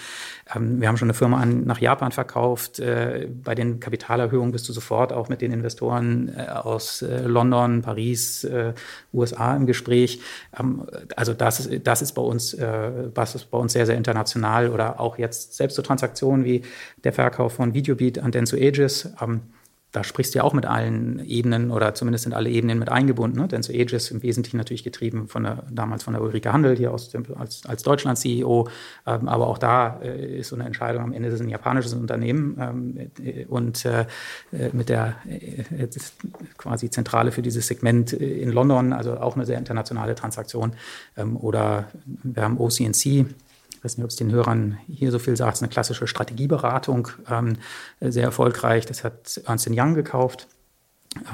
Ähm, 0.54 0.80
wir 0.80 0.88
haben 0.88 0.96
schon 0.96 1.06
eine 1.06 1.14
Firma 1.14 1.40
an, 1.40 1.64
nach 1.64 1.78
Japan 1.78 2.12
verkauft. 2.12 2.78
Äh, 2.78 3.28
bei 3.44 3.54
den 3.54 3.80
Kapitalerhöhungen 3.80 4.52
bist 4.52 4.68
du 4.68 4.72
sofort 4.72 5.12
auch 5.12 5.28
mit 5.28 5.42
den 5.42 5.52
Investoren 5.52 6.32
äh, 6.36 6.48
aus 6.50 7.02
äh, 7.02 7.22
London, 7.26 7.82
Paris, 7.82 8.44
äh, 8.44 8.72
USA 9.12 9.54
im 9.56 9.66
Gespräch. 9.66 10.20
Ähm, 10.58 10.86
also 11.16 11.34
das, 11.34 11.68
das 11.82 12.02
ist 12.02 12.12
bei 12.12 12.22
uns, 12.22 12.29
äh, 12.58 13.10
was 13.14 13.34
ist 13.34 13.50
bei 13.50 13.58
uns 13.58 13.72
sehr, 13.72 13.86
sehr 13.86 13.96
international 13.96 14.70
oder 14.70 15.00
auch 15.00 15.18
jetzt 15.18 15.54
selbst 15.54 15.76
so 15.76 15.82
Transaktionen 15.82 16.44
wie 16.44 16.62
der 17.04 17.12
Verkauf 17.12 17.54
von 17.54 17.74
Videobeat 17.74 18.18
an 18.18 18.32
Denso 18.32 18.56
Aegis. 18.56 19.12
Ähm, 19.20 19.42
da 19.92 20.04
sprichst 20.04 20.34
du 20.34 20.38
ja 20.38 20.44
auch 20.44 20.52
mit 20.52 20.66
allen 20.66 21.24
Ebenen 21.26 21.72
oder 21.72 21.94
zumindest 21.94 22.24
sind 22.24 22.32
alle 22.32 22.48
Ebenen 22.48 22.78
mit 22.78 22.88
eingebunden. 22.90 23.40
Ne? 23.40 23.48
Denn 23.48 23.62
so 23.62 23.72
Aegis 23.72 24.10
im 24.10 24.22
Wesentlichen 24.22 24.56
natürlich 24.56 24.84
getrieben 24.84 25.26
von 25.26 25.42
der, 25.42 25.64
damals 25.70 26.04
von 26.04 26.14
der 26.14 26.22
Ulrike 26.22 26.52
Handel 26.52 26.76
hier 26.76 26.92
aus 26.92 27.10
dem, 27.10 27.24
als, 27.36 27.66
als 27.66 27.82
Deutschland-CEO. 27.82 28.68
Ähm, 29.06 29.28
aber 29.28 29.48
auch 29.48 29.58
da 29.58 30.00
äh, 30.00 30.38
ist 30.38 30.48
so 30.48 30.56
eine 30.56 30.64
Entscheidung, 30.64 31.02
am 31.02 31.12
Ende 31.12 31.28
ist 31.28 31.40
ein 31.40 31.48
japanisches 31.48 31.94
Unternehmen 31.94 32.56
ähm, 32.60 33.10
äh, 33.24 33.46
und 33.46 33.84
äh, 33.84 34.06
mit 34.72 34.88
der 34.88 35.16
äh, 35.28 35.88
quasi 36.56 36.88
Zentrale 36.90 37.32
für 37.32 37.42
dieses 37.42 37.66
Segment 37.66 38.12
äh, 38.12 38.40
in 38.40 38.52
London, 38.52 38.92
also 38.92 39.18
auch 39.18 39.34
eine 39.34 39.44
sehr 39.44 39.58
internationale 39.58 40.14
Transaktion. 40.14 40.72
Ähm, 41.16 41.36
oder 41.36 41.88
wir 42.22 42.44
haben 42.44 42.58
OCNC, 42.58 43.26
ich 43.80 43.84
weiß 43.84 43.96
nicht, 43.96 44.04
ob 44.04 44.10
es 44.10 44.16
den 44.16 44.30
Hörern 44.30 44.76
hier 44.88 45.10
so 45.10 45.18
viel 45.18 45.34
sagt, 45.36 45.54
es 45.54 45.58
ist 45.60 45.62
eine 45.62 45.72
klassische 45.72 46.06
Strategieberatung, 46.06 47.08
ähm, 47.30 47.56
sehr 47.98 48.24
erfolgreich. 48.24 48.84
Das 48.84 49.04
hat 49.04 49.40
Ernst 49.46 49.70
Young 49.70 49.94
gekauft, 49.94 50.48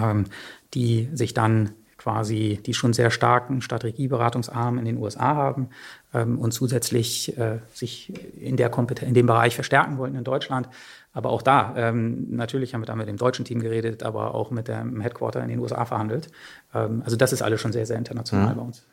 ähm, 0.01 0.27
die 0.73 1.09
sich 1.13 1.35
dann 1.35 1.73
quasi, 1.99 2.61
die 2.65 2.73
schon 2.73 2.93
sehr 2.93 3.11
starken 3.11 3.63
Strategieberatungsarm 3.63 4.79
in 4.79 4.85
den 4.85 4.99
USA 4.99 5.35
haben 5.35 5.71
ähm, 6.15 6.39
und 6.39 6.53
zusätzlich 6.53 7.37
äh, 7.37 7.59
sich 7.75 8.13
in, 8.41 8.57
der 8.57 8.71
in 9.03 9.15
dem 9.15 9.27
Bereich 9.27 9.57
verstärken 9.57 9.99
wollten 9.99 10.15
in 10.15 10.23
Deutschland. 10.23 10.69
Aber 11.13 11.31
auch 11.31 11.43
da, 11.43 11.75
ähm, 11.77 12.29
natürlich 12.31 12.75
haben 12.75 12.83
wir 12.83 12.87
da 12.87 12.95
mit 12.95 13.09
dem 13.09 13.17
deutschen 13.17 13.45
Team 13.45 13.59
geredet, 13.59 14.05
aber 14.05 14.37
auch 14.37 14.53
mit 14.53 14.69
dem 14.69 15.01
Headquarter 15.01 15.43
in 15.43 15.49
den 15.49 15.59
USA 15.59 15.85
verhandelt. 15.85 16.29
Ähm, 16.73 17.03
also 17.05 17.17
das 17.17 17.33
ist 17.33 17.43
alles 17.43 17.61
schon 17.61 17.73
sehr, 17.73 17.87
sehr 17.87 17.99
international 17.99 18.53
mhm. 18.53 18.57
bei 18.57 18.63
uns. 18.63 18.87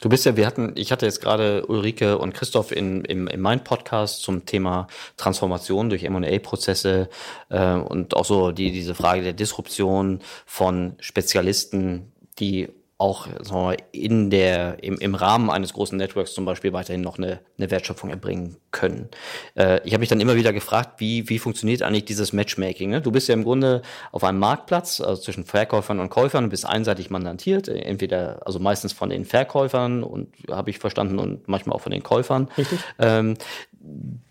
Du 0.00 0.08
bist 0.08 0.24
ja, 0.24 0.36
wir 0.36 0.46
hatten, 0.46 0.72
ich 0.76 0.92
hatte 0.92 1.06
jetzt 1.06 1.20
gerade 1.20 1.66
Ulrike 1.66 2.18
und 2.18 2.32
Christoph 2.32 2.70
in, 2.70 3.04
im, 3.04 3.26
in 3.26 3.40
meinem 3.40 3.64
Podcast 3.64 4.22
zum 4.22 4.46
Thema 4.46 4.86
Transformation 5.16 5.90
durch 5.90 6.04
M&A-Prozesse 6.04 7.08
äh, 7.48 7.74
und 7.74 8.14
auch 8.14 8.24
so 8.24 8.52
die, 8.52 8.70
diese 8.70 8.94
Frage 8.94 9.22
der 9.22 9.32
Disruption 9.32 10.20
von 10.46 10.94
Spezialisten, 11.00 12.12
die 12.38 12.68
auch 12.98 13.28
wir 13.28 13.76
in 13.92 14.28
der, 14.28 14.82
im, 14.82 14.98
im 14.98 15.14
Rahmen 15.14 15.50
eines 15.50 15.72
großen 15.72 15.96
Networks 15.96 16.34
zum 16.34 16.44
Beispiel 16.44 16.72
weiterhin 16.72 17.00
noch 17.00 17.16
eine, 17.16 17.38
eine 17.56 17.70
Wertschöpfung 17.70 18.10
erbringen 18.10 18.56
können. 18.72 19.08
Äh, 19.54 19.80
ich 19.84 19.92
habe 19.92 20.00
mich 20.00 20.08
dann 20.08 20.20
immer 20.20 20.34
wieder 20.34 20.52
gefragt, 20.52 20.98
wie, 20.98 21.28
wie 21.28 21.38
funktioniert 21.38 21.82
eigentlich 21.82 22.06
dieses 22.06 22.32
Matchmaking? 22.32 22.90
Ne? 22.90 23.00
Du 23.00 23.12
bist 23.12 23.28
ja 23.28 23.34
im 23.34 23.44
Grunde 23.44 23.82
auf 24.10 24.24
einem 24.24 24.40
Marktplatz, 24.40 25.00
also 25.00 25.22
zwischen 25.22 25.44
Verkäufern 25.44 26.00
und 26.00 26.10
Käufern, 26.10 26.48
bist 26.48 26.66
einseitig 26.66 27.08
mandantiert, 27.08 27.68
entweder, 27.68 28.44
also 28.44 28.58
meistens 28.58 28.92
von 28.92 29.10
den 29.10 29.24
Verkäufern 29.24 30.02
und 30.02 30.34
habe 30.50 30.70
ich 30.70 30.80
verstanden 30.80 31.20
und 31.20 31.46
manchmal 31.46 31.76
auch 31.76 31.82
von 31.82 31.92
den 31.92 32.02
Käufern. 32.02 32.48
Richtig. 32.58 32.80
Ähm, 32.98 33.34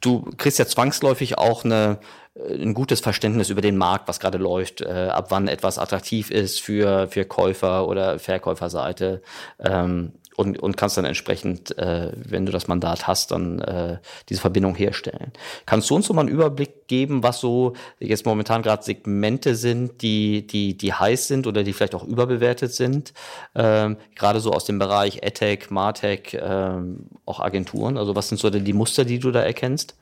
du 0.01 0.29
kriegst 0.37 0.59
ja 0.59 0.65
zwangsläufig 0.65 1.37
auch 1.37 1.63
eine 1.63 1.99
äh, 2.01 2.26
ein 2.49 2.73
gutes 2.73 2.99
Verständnis 2.99 3.49
über 3.49 3.61
den 3.61 3.77
Markt, 3.77 4.07
was 4.07 4.19
gerade 4.19 4.37
läuft, 4.37 4.81
äh, 4.81 5.09
ab 5.11 5.27
wann 5.29 5.47
etwas 5.47 5.77
attraktiv 5.77 6.31
ist 6.31 6.61
für, 6.61 7.07
für 7.07 7.25
Käufer 7.25 7.87
oder 7.87 8.19
Verkäuferseite. 8.19 9.21
Ähm, 9.59 10.13
und, 10.37 10.59
und 10.59 10.77
kannst 10.77 10.97
dann 10.97 11.05
entsprechend, 11.05 11.75
äh, 11.79 12.11
wenn 12.15 12.45
du 12.45 12.51
das 12.51 12.67
Mandat 12.67 13.07
hast, 13.07 13.31
dann 13.31 13.57
äh, 13.57 13.97
diese 14.29 14.39
Verbindung 14.39 14.75
herstellen. 14.75 15.31
Kannst 15.65 15.89
du 15.89 15.95
uns 15.95 16.05
so 16.05 16.13
mal 16.13 16.21
einen 16.21 16.29
Überblick 16.29 16.87
geben, 16.87 17.23
was 17.23 17.39
so 17.39 17.73
jetzt 17.99 18.27
momentan 18.27 18.61
gerade 18.61 18.83
Segmente 18.83 19.55
sind, 19.55 20.03
die, 20.03 20.45
die, 20.45 20.77
die 20.77 20.93
heiß 20.93 21.27
sind 21.27 21.47
oder 21.47 21.63
die 21.63 21.73
vielleicht 21.73 21.95
auch 21.95 22.03
überbewertet 22.03 22.71
sind? 22.71 23.13
Ähm, 23.55 23.97
gerade 24.15 24.39
so 24.39 24.51
aus 24.51 24.65
dem 24.65 24.77
Bereich 24.77 25.23
EdTech, 25.23 25.71
MarTech, 25.71 26.37
ähm, 26.39 27.07
auch 27.25 27.39
Agenturen. 27.39 27.97
Also 27.97 28.15
was 28.15 28.29
sind 28.29 28.37
so 28.37 28.51
denn 28.51 28.63
die 28.63 28.73
Muster, 28.73 29.05
die 29.05 29.17
du 29.17 29.31
da 29.31 29.41
erkennst? 29.41 29.95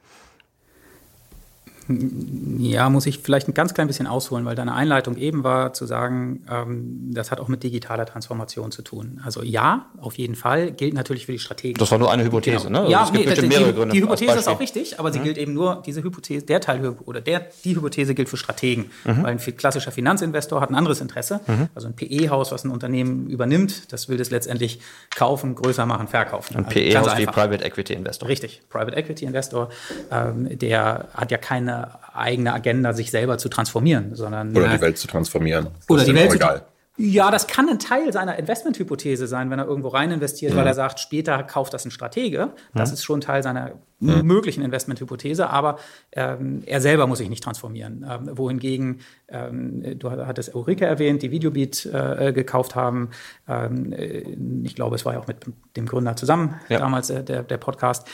Ja, 1.87 2.89
muss 2.89 3.05
ich 3.05 3.19
vielleicht 3.19 3.47
ein 3.47 3.53
ganz 3.53 3.75
klein 3.75 3.87
bisschen 3.87 4.07
ausholen, 4.07 4.43
weil 4.45 4.55
deine 4.55 4.73
Einleitung 4.73 5.17
eben 5.17 5.43
war 5.43 5.73
zu 5.73 5.85
sagen, 5.85 6.43
ähm, 6.49 7.11
das 7.13 7.29
hat 7.29 7.39
auch 7.39 7.47
mit 7.47 7.61
digitaler 7.61 8.07
Transformation 8.07 8.71
zu 8.71 8.81
tun. 8.81 9.21
Also 9.23 9.43
ja, 9.43 9.85
auf 9.99 10.17
jeden 10.17 10.35
Fall, 10.35 10.71
gilt 10.71 10.95
natürlich 10.95 11.27
für 11.27 11.33
die 11.33 11.39
Strategie. 11.39 11.73
Das 11.73 11.91
war 11.91 11.99
nur 11.99 12.11
eine 12.11 12.23
Hypothese, 12.23 12.67
genau. 12.67 12.83
ne? 12.83 12.89
Ja, 12.89 13.01
also 13.01 13.13
nee, 13.13 13.25
die, 13.25 13.41
die, 13.41 13.49
die, 13.49 14.01
Hypothese 14.01 14.33
ist 14.33 14.47
auch 14.47 14.59
richtig, 14.59 14.99
aber 14.99 15.13
sie 15.13 15.19
mhm. 15.19 15.23
gilt 15.25 15.37
eben 15.37 15.53
nur, 15.53 15.83
diese 15.85 16.01
Hypothese, 16.01 16.45
der 16.45 16.59
Teil 16.59 16.95
oder 17.05 17.21
der, 17.21 17.45
die 17.63 17.75
Hypothese 17.75 18.15
gilt 18.15 18.29
für 18.29 18.37
Strategen, 18.37 18.85
mhm. 19.03 19.23
weil 19.23 19.37
ein 19.37 19.57
klassischer 19.57 19.91
Finanzinvestor 19.91 20.61
hat 20.61 20.71
ein 20.71 20.75
anderes 20.75 21.01
Interesse. 21.01 21.41
Mhm. 21.45 21.69
Also 21.75 21.87
ein 21.87 21.95
PE-Haus, 21.95 22.51
was 22.51 22.63
ein 22.63 22.71
Unternehmen 22.71 23.29
übernimmt, 23.29 23.93
das 23.93 24.09
will 24.09 24.17
das 24.17 24.31
letztendlich 24.31 24.79
kaufen, 25.15 25.53
größer 25.53 25.85
machen, 25.85 26.07
verkaufen. 26.07 26.55
Ein 26.55 26.65
also 26.65 26.79
PE-Haus 26.79 27.17
wie 27.17 27.25
Private 27.27 27.63
Equity 27.63 27.93
Investor. 27.93 28.27
Richtig, 28.27 28.63
Private 28.69 28.97
Equity 28.97 29.25
Investor, 29.25 29.69
ähm, 30.11 30.57
der 30.57 31.09
hat 31.13 31.29
ja 31.29 31.37
keine 31.37 31.74
eigene 32.13 32.53
Agenda, 32.53 32.93
sich 32.93 33.11
selber 33.11 33.37
zu 33.37 33.49
transformieren, 33.49 34.15
sondern 34.15 34.55
oder 34.55 34.69
die 34.69 34.81
Welt 34.81 34.97
zu 34.97 35.07
transformieren. 35.07 35.67
Das 35.73 35.89
oder 35.89 36.03
die 36.03 36.15
Welt 36.15 36.33
egal. 36.33 36.65
Ja, 36.97 37.29
das 37.29 37.47
kann 37.47 37.67
ein 37.67 37.77
Teil 37.77 38.13
seiner 38.13 38.39
Investmenthypothese 38.39 39.27
sein, 39.27 39.49
wenn 39.49 39.59
er 39.59 39.65
irgendwo 39.65 39.89
rein 39.89 40.11
investiert, 40.11 40.53
mhm. 40.53 40.57
weil 40.57 40.67
er 40.67 40.73
sagt, 40.73 41.01
später 41.01 41.43
kauft 41.43 41.73
das 41.73 41.83
ein 41.83 41.91
Stratege. 41.91 42.53
Das 42.73 42.89
mhm. 42.89 42.93
ist 42.93 43.03
schon 43.03 43.19
Teil 43.19 43.43
seiner 43.43 43.73
mhm. 43.99 44.21
möglichen 44.25 44.63
Investmenthypothese, 44.63 45.49
aber 45.49 45.77
ähm, 46.13 46.63
er 46.65 46.79
selber 46.79 47.05
muss 47.05 47.17
sich 47.17 47.29
nicht 47.29 47.43
transformieren. 47.43 48.05
Ähm, 48.09 48.37
wohingegen, 48.37 49.01
ähm, 49.27 49.99
du 49.99 50.09
hattest 50.09 50.55
Ulrike 50.55 50.85
erwähnt, 50.85 51.21
die 51.21 51.31
Videobeat 51.31 51.85
äh, 51.85 52.31
gekauft 52.31 52.75
haben. 52.75 53.09
Ähm, 53.45 53.91
äh, 53.91 54.23
ich 54.63 54.75
glaube, 54.75 54.95
es 54.95 55.03
war 55.03 55.13
ja 55.13 55.19
auch 55.19 55.27
mit 55.27 55.45
dem 55.75 55.87
Gründer 55.87 56.15
zusammen 56.15 56.55
ja. 56.69 56.79
damals 56.79 57.09
äh, 57.09 57.25
der, 57.25 57.43
der 57.43 57.57
Podcast, 57.57 58.07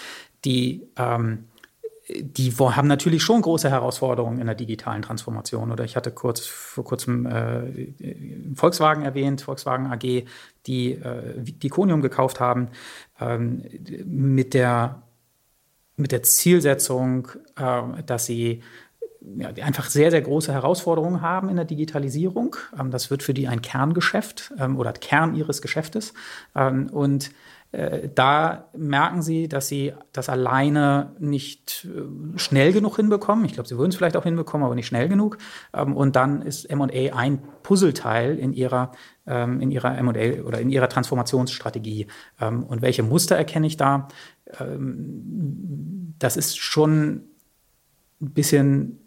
die 0.44 0.88
ähm, 0.98 1.46
die 2.20 2.52
haben 2.52 2.88
natürlich 2.88 3.24
schon 3.24 3.42
große 3.42 3.70
Herausforderungen 3.70 4.40
in 4.40 4.46
der 4.46 4.56
digitalen 4.56 5.02
Transformation. 5.02 5.72
Oder 5.72 5.84
ich 5.84 5.96
hatte 5.96 6.12
kurz 6.12 6.46
vor 6.46 6.84
kurzem 6.84 7.26
äh, 7.26 8.54
Volkswagen 8.56 9.04
erwähnt, 9.04 9.42
Volkswagen 9.42 9.88
AG, 9.88 10.26
die 10.66 10.92
äh, 10.92 11.36
die 11.38 11.70
gekauft 11.70 12.40
haben, 12.40 12.70
ähm, 13.20 13.64
mit 14.06 14.54
der 14.54 15.04
mit 15.98 16.12
der 16.12 16.24
Zielsetzung, 16.24 17.28
äh, 17.58 18.04
dass 18.06 18.26
sie 18.26 18.64
ja, 19.38 19.50
einfach 19.50 19.90
sehr, 19.90 20.10
sehr 20.10 20.22
große 20.22 20.52
Herausforderungen 20.52 21.22
haben 21.22 21.50
in 21.50 21.56
der 21.56 21.66
Digitalisierung. 21.66 22.56
Ähm, 22.80 22.92
das 22.92 23.12
wird 23.12 23.24
für 23.24 23.34
die 23.34 23.48
ein 23.48 23.62
Kerngeschäft 23.62 24.54
ähm, 24.58 24.78
oder 24.78 24.94
Kern 24.94 25.36
ihres 25.36 25.62
Geschäftes. 25.62 26.14
Ähm, 26.56 26.90
und 26.92 27.28
äh, 27.28 27.32
da 28.14 28.70
merken 28.76 29.22
sie, 29.22 29.48
dass 29.48 29.70
sie 29.70 29.94
das 30.12 30.28
alleine 30.28 31.16
nicht 31.20 31.88
äh, 31.90 32.38
schnell 32.38 32.74
genug 32.74 32.98
hinbekommen. 32.98 33.46
Ich 33.46 33.54
glaube, 33.54 33.70
sie 33.70 33.78
würden 33.78 33.92
es 33.92 33.96
vielleicht 33.96 34.18
auch 34.18 34.24
hinbekommen, 34.24 34.66
aber 34.66 34.76
nicht 34.76 34.88
schnell 34.88 35.08
genug. 35.08 35.38
Ähm, 35.74 35.96
und 35.96 36.18
dann 36.18 36.42
ist 36.42 36.66
M&A 36.66 37.16
ein 37.16 37.42
Puzzleteil 37.64 38.38
in 38.38 38.52
ihrer 38.52 38.92
ähm, 39.26 39.62
in 39.62 39.72
ihrer 39.72 39.98
M&A 39.98 40.42
oder 40.44 40.60
in 40.60 40.70
ihrer 40.70 40.90
Transformationsstrategie. 40.90 42.08
Ähm, 42.42 42.64
und 42.64 42.82
welche 42.82 43.04
Muster 43.04 43.38
erkenne 43.38 43.68
ich 43.68 43.78
da? 43.78 44.10
Das 46.20 46.36
ist 46.36 46.58
schon 46.58 47.24
ein 48.22 48.32
bisschen 48.32 49.01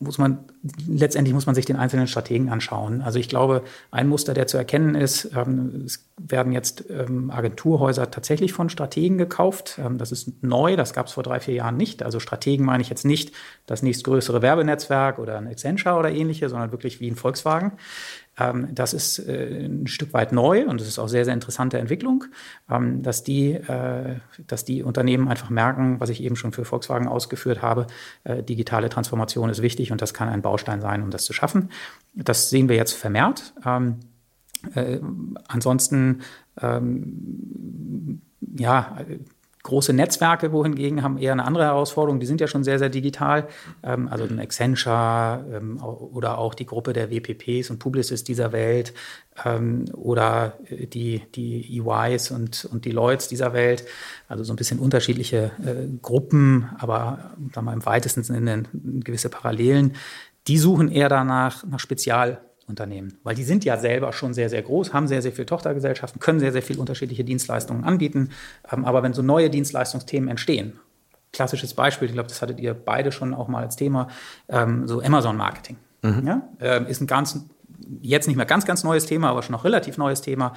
muss 0.00 0.16
man, 0.16 0.44
letztendlich 0.86 1.34
muss 1.34 1.46
man 1.46 1.56
sich 1.56 1.64
den 1.64 1.76
einzelnen 1.76 2.06
Strategen 2.06 2.50
anschauen. 2.50 3.02
Also 3.02 3.18
ich 3.18 3.28
glaube, 3.28 3.62
ein 3.90 4.06
Muster, 4.06 4.32
der 4.32 4.46
zu 4.46 4.56
erkennen 4.56 4.94
ist, 4.94 5.30
ähm, 5.34 5.82
es 5.86 6.08
werden 6.16 6.52
jetzt 6.52 6.84
ähm, 6.88 7.32
Agenturhäuser 7.32 8.10
tatsächlich 8.10 8.52
von 8.52 8.70
Strategen 8.70 9.18
gekauft. 9.18 9.80
Ähm, 9.82 9.98
das 9.98 10.12
ist 10.12 10.42
neu, 10.42 10.76
das 10.76 10.92
gab 10.92 11.08
es 11.08 11.14
vor 11.14 11.24
drei, 11.24 11.40
vier 11.40 11.54
Jahren 11.54 11.76
nicht. 11.76 12.04
Also 12.04 12.20
Strategen 12.20 12.64
meine 12.64 12.82
ich 12.82 12.90
jetzt 12.90 13.04
nicht 13.04 13.32
das 13.66 13.82
nächstgrößere 13.82 14.40
Werbenetzwerk 14.40 15.18
oder 15.18 15.36
ein 15.36 15.48
Accenture 15.48 15.96
oder 15.96 16.12
ähnliche, 16.12 16.48
sondern 16.48 16.70
wirklich 16.70 17.00
wie 17.00 17.10
ein 17.10 17.16
Volkswagen. 17.16 17.72
Ähm, 18.38 18.68
das 18.74 18.94
ist 18.94 19.18
äh, 19.18 19.66
ein 19.66 19.86
Stück 19.86 20.12
weit 20.12 20.32
neu 20.32 20.66
und 20.66 20.80
es 20.80 20.88
ist 20.88 20.98
auch 20.98 21.08
sehr, 21.08 21.24
sehr 21.24 21.34
interessante 21.34 21.78
Entwicklung, 21.78 22.24
ähm, 22.70 23.02
dass, 23.02 23.22
die, 23.22 23.52
äh, 23.52 24.16
dass 24.46 24.64
die 24.64 24.82
Unternehmen 24.82 25.28
einfach 25.28 25.50
merken, 25.50 26.00
was 26.00 26.08
ich 26.10 26.22
eben 26.22 26.36
schon 26.36 26.52
für 26.52 26.64
Volkswagen 26.64 27.08
ausgeführt 27.08 27.62
habe, 27.62 27.86
äh, 28.24 28.42
digitale 28.42 28.88
Transformation 28.88 29.50
ist 29.50 29.62
wichtig 29.62 29.92
und 29.92 30.02
das 30.02 30.14
kann 30.14 30.28
ein 30.28 30.42
Baustein 30.42 30.80
sein, 30.80 31.02
um 31.02 31.10
das 31.10 31.24
zu 31.24 31.32
schaffen. 31.32 31.70
Das 32.14 32.50
sehen 32.50 32.68
wir 32.68 32.76
jetzt 32.76 32.92
vermehrt. 32.92 33.54
Ähm, 33.64 33.96
äh, 34.74 34.98
ansonsten 35.46 36.22
ja, 38.56 38.98
Große 39.62 39.92
Netzwerke 39.92 40.52
wohingegen 40.52 41.02
haben 41.02 41.18
eher 41.18 41.32
eine 41.32 41.44
andere 41.44 41.64
Herausforderung. 41.64 42.20
Die 42.20 42.26
sind 42.26 42.40
ja 42.40 42.46
schon 42.46 42.64
sehr, 42.64 42.78
sehr 42.78 42.88
digital. 42.88 43.48
Ähm, 43.82 44.08
also 44.08 44.24
ein 44.24 44.38
Accenture 44.38 45.44
ähm, 45.52 45.82
oder 45.82 46.38
auch 46.38 46.54
die 46.54 46.66
Gruppe 46.66 46.92
der 46.92 47.10
WPPs 47.10 47.70
und 47.70 47.78
Publicis 47.78 48.24
dieser 48.24 48.52
Welt 48.52 48.94
ähm, 49.44 49.86
oder 49.94 50.58
äh, 50.66 50.86
die, 50.86 51.22
die 51.34 51.78
EYs 51.78 52.30
und, 52.30 52.66
und 52.66 52.84
die 52.84 52.92
Lloyds 52.92 53.28
dieser 53.28 53.52
Welt. 53.52 53.84
Also 54.28 54.44
so 54.44 54.52
ein 54.52 54.56
bisschen 54.56 54.78
unterschiedliche 54.78 55.50
äh, 55.64 55.86
Gruppen, 56.00 56.70
aber 56.78 57.32
sagen 57.52 57.66
wir, 57.66 57.72
im 57.72 57.84
weitesten 57.84 58.22
Sinne 58.22 58.64
gewisse 58.72 59.28
Parallelen. 59.28 59.94
Die 60.46 60.58
suchen 60.58 60.90
eher 60.90 61.08
danach 61.08 61.64
nach 61.66 61.80
Spezial 61.80 62.40
Unternehmen. 62.68 63.18
Weil 63.24 63.34
die 63.34 63.44
sind 63.44 63.64
ja 63.64 63.76
selber 63.76 64.12
schon 64.12 64.34
sehr, 64.34 64.48
sehr 64.48 64.62
groß, 64.62 64.92
haben 64.92 65.08
sehr, 65.08 65.22
sehr 65.22 65.32
viele 65.32 65.46
Tochtergesellschaften, 65.46 66.20
können 66.20 66.40
sehr, 66.40 66.52
sehr 66.52 66.62
viele 66.62 66.80
unterschiedliche 66.80 67.24
Dienstleistungen 67.24 67.84
anbieten. 67.84 68.30
Ähm, 68.72 68.84
aber 68.84 69.02
wenn 69.02 69.12
so 69.12 69.22
neue 69.22 69.50
Dienstleistungsthemen 69.50 70.28
entstehen, 70.28 70.78
klassisches 71.32 71.74
Beispiel, 71.74 72.08
ich 72.08 72.14
glaube, 72.14 72.28
das 72.28 72.42
hattet 72.42 72.60
ihr 72.60 72.74
beide 72.74 73.12
schon 73.12 73.34
auch 73.34 73.48
mal 73.48 73.62
als 73.62 73.76
Thema, 73.76 74.08
ähm, 74.48 74.86
so 74.86 75.02
Amazon-Marketing. 75.02 75.76
Mhm. 76.02 76.26
Ja? 76.26 76.48
Ähm, 76.60 76.86
ist 76.86 77.00
ein 77.00 77.06
ganz, 77.06 77.44
jetzt 78.00 78.26
nicht 78.26 78.36
mehr 78.36 78.46
ganz, 78.46 78.64
ganz 78.64 78.84
neues 78.84 79.06
Thema, 79.06 79.30
aber 79.30 79.42
schon 79.42 79.52
noch 79.52 79.64
relativ 79.64 79.98
neues 79.98 80.20
Thema 80.20 80.54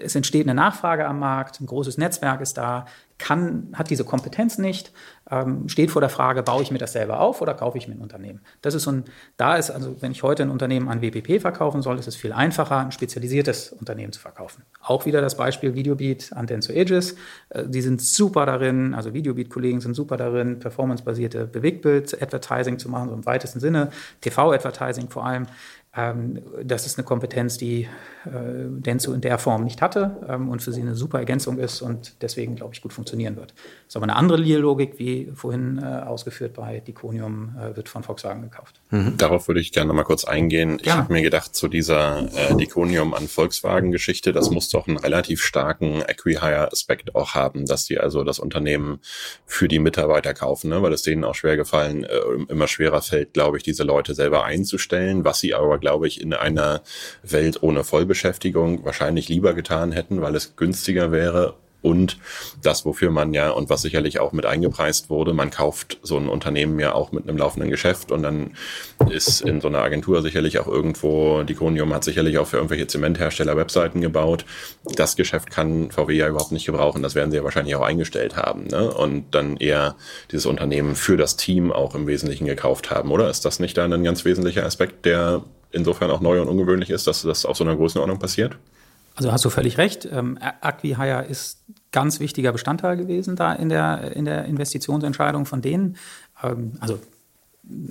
es 0.00 0.14
entsteht 0.14 0.46
eine 0.46 0.54
Nachfrage 0.54 1.06
am 1.06 1.18
Markt, 1.18 1.60
ein 1.60 1.66
großes 1.66 1.98
Netzwerk 1.98 2.40
ist 2.40 2.56
da, 2.56 2.86
kann, 3.18 3.68
hat 3.74 3.90
diese 3.90 4.04
Kompetenz 4.04 4.58
nicht, 4.58 4.92
ähm, 5.30 5.68
steht 5.68 5.90
vor 5.90 6.00
der 6.00 6.10
Frage, 6.10 6.42
baue 6.42 6.62
ich 6.62 6.70
mir 6.70 6.78
das 6.78 6.92
selber 6.92 7.20
auf 7.20 7.40
oder 7.40 7.54
kaufe 7.54 7.78
ich 7.78 7.86
mir 7.86 7.94
ein 7.94 8.00
Unternehmen? 8.00 8.40
Das 8.60 8.74
ist 8.74 8.82
so 8.82 8.92
ein, 8.92 9.04
da 9.36 9.56
ist 9.56 9.70
also, 9.70 10.02
wenn 10.02 10.12
ich 10.12 10.22
heute 10.22 10.42
ein 10.42 10.50
Unternehmen 10.50 10.88
an 10.88 11.00
WPP 11.00 11.40
verkaufen 11.40 11.80
soll, 11.80 11.98
ist 11.98 12.08
es 12.08 12.16
viel 12.16 12.32
einfacher, 12.32 12.78
ein 12.78 12.92
spezialisiertes 12.92 13.72
Unternehmen 13.72 14.12
zu 14.12 14.20
verkaufen. 14.20 14.64
Auch 14.82 15.06
wieder 15.06 15.20
das 15.20 15.36
Beispiel 15.36 15.74
Videobeat 15.74 16.32
an 16.32 16.46
Denso 16.46 16.72
Aegis. 16.72 17.14
Äh, 17.50 17.64
die 17.68 17.82
sind 17.82 18.02
super 18.02 18.46
darin, 18.46 18.94
also 18.94 19.14
Videobeat-Kollegen 19.14 19.80
sind 19.80 19.94
super 19.94 20.16
darin, 20.16 20.58
performancebasierte 20.58 21.46
Bewegtbild-Advertising 21.46 22.78
zu 22.78 22.88
machen, 22.88 23.10
so 23.10 23.14
im 23.14 23.26
weitesten 23.26 23.60
Sinne, 23.60 23.90
TV-Advertising 24.20 25.08
vor 25.08 25.24
allem. 25.24 25.46
Ähm, 25.96 26.40
das 26.62 26.86
ist 26.86 26.98
eine 26.98 27.04
Kompetenz, 27.04 27.56
die 27.56 27.88
äh, 28.24 28.30
Denso 28.68 29.12
in 29.12 29.20
der 29.20 29.38
Form 29.38 29.64
nicht 29.64 29.80
hatte 29.80 30.16
ähm, 30.28 30.48
und 30.48 30.62
für 30.62 30.72
sie 30.72 30.80
eine 30.80 30.96
super 30.96 31.18
Ergänzung 31.18 31.58
ist 31.58 31.82
und 31.82 32.16
deswegen, 32.20 32.56
glaube 32.56 32.74
ich, 32.74 32.82
gut 32.82 32.92
funktionieren 32.92 33.36
wird. 33.36 33.50
Das 33.52 33.88
ist 33.88 33.96
aber 33.96 34.04
eine 34.04 34.16
andere 34.16 34.38
Logik, 34.38 34.98
wie 34.98 35.30
vorhin 35.34 35.78
äh, 35.78 35.84
ausgeführt 35.84 36.54
bei 36.54 36.80
Diconium, 36.80 37.54
äh, 37.60 37.76
wird 37.76 37.88
von 37.88 38.02
Volkswagen 38.02 38.42
gekauft. 38.42 38.80
Mhm. 38.90 39.16
Darauf 39.18 39.46
würde 39.46 39.60
ich 39.60 39.72
gerne 39.72 39.92
mal 39.92 40.02
kurz 40.02 40.24
eingehen. 40.24 40.78
Ich 40.82 40.90
habe 40.90 41.12
mir 41.12 41.22
gedacht, 41.22 41.54
zu 41.54 41.68
dieser 41.68 42.28
äh, 42.34 42.56
Diconium 42.56 43.14
an 43.14 43.28
Volkswagen-Geschichte, 43.28 44.32
das 44.32 44.50
muss 44.50 44.70
doch 44.70 44.88
einen 44.88 44.96
relativ 44.96 45.42
starken 45.42 46.02
Acquihire-Aspekt 46.02 47.14
auch 47.14 47.34
haben, 47.34 47.66
dass 47.66 47.84
die 47.84 47.98
also 47.98 48.24
das 48.24 48.40
Unternehmen 48.40 48.98
für 49.46 49.68
die 49.68 49.78
Mitarbeiter 49.78 50.34
kaufen, 50.34 50.70
ne? 50.70 50.82
weil 50.82 50.92
es 50.92 51.02
denen 51.02 51.22
auch 51.24 51.34
schwer 51.36 51.56
gefallen, 51.56 52.02
äh, 52.04 52.18
immer 52.48 52.66
schwerer 52.66 53.02
fällt, 53.02 53.32
glaube 53.32 53.58
ich, 53.58 53.62
diese 53.62 53.84
Leute 53.84 54.14
selber 54.14 54.44
einzustellen, 54.44 55.24
was 55.24 55.38
sie 55.38 55.54
aber 55.54 55.78
glaube 55.84 56.08
ich, 56.08 56.18
in 56.18 56.32
einer 56.32 56.80
Welt 57.22 57.62
ohne 57.62 57.84
Vollbeschäftigung 57.84 58.86
wahrscheinlich 58.86 59.28
lieber 59.28 59.52
getan 59.52 59.92
hätten, 59.92 60.22
weil 60.22 60.34
es 60.34 60.56
günstiger 60.56 61.12
wäre 61.12 61.56
und 61.84 62.16
das, 62.62 62.86
wofür 62.86 63.10
man 63.10 63.34
ja 63.34 63.50
und 63.50 63.68
was 63.68 63.82
sicherlich 63.82 64.18
auch 64.18 64.32
mit 64.32 64.46
eingepreist 64.46 65.10
wurde, 65.10 65.34
man 65.34 65.50
kauft 65.50 65.98
so 66.02 66.16
ein 66.16 66.30
Unternehmen 66.30 66.80
ja 66.80 66.94
auch 66.94 67.12
mit 67.12 67.28
einem 67.28 67.36
laufenden 67.36 67.70
Geschäft 67.70 68.10
und 68.10 68.22
dann 68.22 68.54
ist 69.10 69.42
in 69.42 69.60
so 69.60 69.68
einer 69.68 69.82
Agentur 69.82 70.22
sicherlich 70.22 70.58
auch 70.58 70.66
irgendwo, 70.66 71.42
die 71.42 71.54
Konium 71.54 71.92
hat 71.92 72.02
sicherlich 72.02 72.38
auch 72.38 72.46
für 72.46 72.56
irgendwelche 72.56 72.86
Zementhersteller 72.86 73.58
Webseiten 73.58 74.00
gebaut. 74.00 74.46
Das 74.96 75.14
Geschäft 75.14 75.50
kann 75.50 75.90
VW 75.90 76.14
ja 76.14 76.26
überhaupt 76.26 76.52
nicht 76.52 76.64
gebrauchen, 76.64 77.02
das 77.02 77.14
werden 77.14 77.30
sie 77.30 77.36
ja 77.36 77.44
wahrscheinlich 77.44 77.76
auch 77.76 77.82
eingestellt 77.82 78.34
haben 78.34 78.68
ne? 78.68 78.90
und 78.90 79.34
dann 79.34 79.58
eher 79.58 79.96
dieses 80.32 80.46
Unternehmen 80.46 80.94
für 80.94 81.18
das 81.18 81.36
Team 81.36 81.70
auch 81.70 81.94
im 81.94 82.06
Wesentlichen 82.06 82.46
gekauft 82.46 82.90
haben, 82.90 83.10
oder? 83.10 83.28
Ist 83.28 83.44
das 83.44 83.60
nicht 83.60 83.76
dann 83.76 83.92
ein 83.92 84.04
ganz 84.04 84.24
wesentlicher 84.24 84.64
Aspekt, 84.64 85.04
der 85.04 85.44
insofern 85.74 86.10
auch 86.10 86.20
neu 86.20 86.40
und 86.40 86.48
ungewöhnlich 86.48 86.90
ist, 86.90 87.06
dass 87.06 87.22
das 87.22 87.44
auf 87.44 87.56
so 87.56 87.64
einer 87.64 87.76
Größenordnung 87.76 88.18
passiert? 88.18 88.56
Also 89.16 89.30
hast 89.30 89.44
du 89.44 89.50
völlig 89.50 89.78
recht. 89.78 90.08
Ähm, 90.10 90.38
Acquihire 90.60 91.24
ist 91.24 91.60
ganz 91.92 92.18
wichtiger 92.18 92.52
Bestandteil 92.52 92.96
gewesen 92.96 93.36
da 93.36 93.52
in 93.52 93.68
der, 93.68 94.16
in 94.16 94.24
der 94.24 94.44
Investitionsentscheidung 94.46 95.46
von 95.46 95.62
denen. 95.62 95.96
Ähm, 96.42 96.72
also 96.80 96.98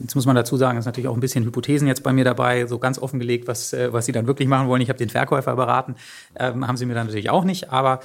Jetzt 0.01 0.15
muss 0.15 0.25
man 0.25 0.35
dazu 0.35 0.55
sagen, 0.55 0.77
ist 0.77 0.85
natürlich 0.85 1.07
auch 1.07 1.15
ein 1.15 1.19
bisschen 1.19 1.45
Hypothesen 1.45 1.87
jetzt 1.87 2.03
bei 2.03 2.13
mir 2.13 2.23
dabei, 2.23 2.67
so 2.67 2.77
ganz 2.77 2.99
offengelegt, 2.99 3.47
was, 3.47 3.73
äh, 3.73 3.91
was 3.91 4.05
sie 4.05 4.11
dann 4.11 4.27
wirklich 4.27 4.47
machen 4.47 4.67
wollen. 4.67 4.81
Ich 4.81 4.89
habe 4.89 4.99
den 4.99 5.09
Verkäufer 5.09 5.55
beraten, 5.55 5.95
ähm, 6.35 6.67
haben 6.67 6.77
sie 6.77 6.85
mir 6.85 6.93
dann 6.93 7.07
natürlich 7.07 7.29
auch 7.29 7.43
nicht. 7.43 7.71
Aber 7.71 7.99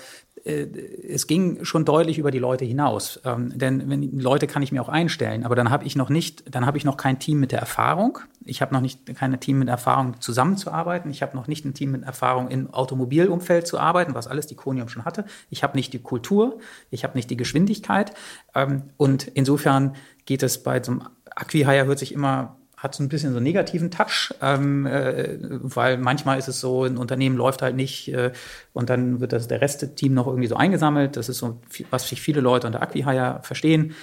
äh, 0.44 0.66
es 1.08 1.26
ging 1.26 1.64
schon 1.64 1.84
deutlich 1.84 2.18
über 2.18 2.30
die 2.30 2.38
Leute 2.38 2.64
hinaus. 2.64 3.20
Ähm, 3.24 3.52
denn 3.56 3.88
wenn 3.90 4.18
Leute 4.18 4.46
kann 4.46 4.62
ich 4.62 4.72
mir 4.72 4.82
auch 4.82 4.88
einstellen, 4.88 5.44
aber 5.44 5.54
dann 5.56 5.70
habe 5.70 5.84
ich 5.84 5.96
noch 5.96 6.08
nicht, 6.08 6.54
dann 6.54 6.66
habe 6.66 6.78
ich 6.78 6.84
noch 6.84 6.96
kein 6.96 7.18
Team 7.18 7.40
mit 7.40 7.52
der 7.52 7.60
Erfahrung. 7.60 8.18
Ich 8.44 8.62
habe 8.62 8.72
noch 8.72 8.80
nicht 8.80 9.14
kein 9.14 9.38
Team 9.40 9.58
mit 9.58 9.68
Erfahrung 9.68 10.20
zusammenzuarbeiten. 10.20 11.10
Ich 11.10 11.22
habe 11.22 11.36
noch 11.36 11.48
nicht 11.48 11.64
ein 11.64 11.74
Team 11.74 11.92
mit 11.92 12.04
Erfahrung 12.04 12.48
im 12.48 12.72
Automobilumfeld 12.72 13.66
zu 13.66 13.78
arbeiten, 13.78 14.14
was 14.14 14.26
alles 14.26 14.46
die 14.46 14.54
Konium 14.54 14.88
schon 14.88 15.04
hatte. 15.04 15.24
Ich 15.50 15.62
habe 15.62 15.76
nicht 15.76 15.92
die 15.92 15.98
Kultur, 15.98 16.58
ich 16.90 17.04
habe 17.04 17.16
nicht 17.16 17.30
die 17.30 17.36
Geschwindigkeit. 17.36 18.12
Ähm, 18.54 18.84
und 18.96 19.28
insofern 19.28 19.94
geht 20.24 20.42
es 20.42 20.62
bei 20.62 20.82
so 20.82 20.92
einem 20.92 21.02
Acquihire 21.38 21.86
hört 21.86 21.98
sich 21.98 22.12
immer 22.12 22.56
hat 22.78 22.94
so 22.94 23.02
ein 23.02 23.08
bisschen 23.08 23.32
so 23.32 23.38
einen 23.38 23.44
negativen 23.44 23.90
Touch, 23.90 24.32
ähm, 24.40 24.86
äh, 24.86 25.36
weil 25.40 25.98
manchmal 25.98 26.38
ist 26.38 26.46
es 26.46 26.60
so, 26.60 26.84
ein 26.84 26.96
Unternehmen 26.96 27.36
läuft 27.36 27.60
halt 27.60 27.74
nicht 27.74 28.12
äh, 28.14 28.30
und 28.72 28.88
dann 28.88 29.20
wird 29.20 29.32
das 29.32 29.48
der 29.48 29.60
Rest-Team 29.60 30.14
noch 30.14 30.28
irgendwie 30.28 30.46
so 30.46 30.54
eingesammelt. 30.54 31.16
Das 31.16 31.28
ist 31.28 31.38
so, 31.38 31.60
was 31.90 32.08
sich 32.08 32.22
viele 32.22 32.40
Leute 32.40 32.68
unter 32.68 32.80
Acquihire 32.80 33.40
verstehen. 33.42 33.94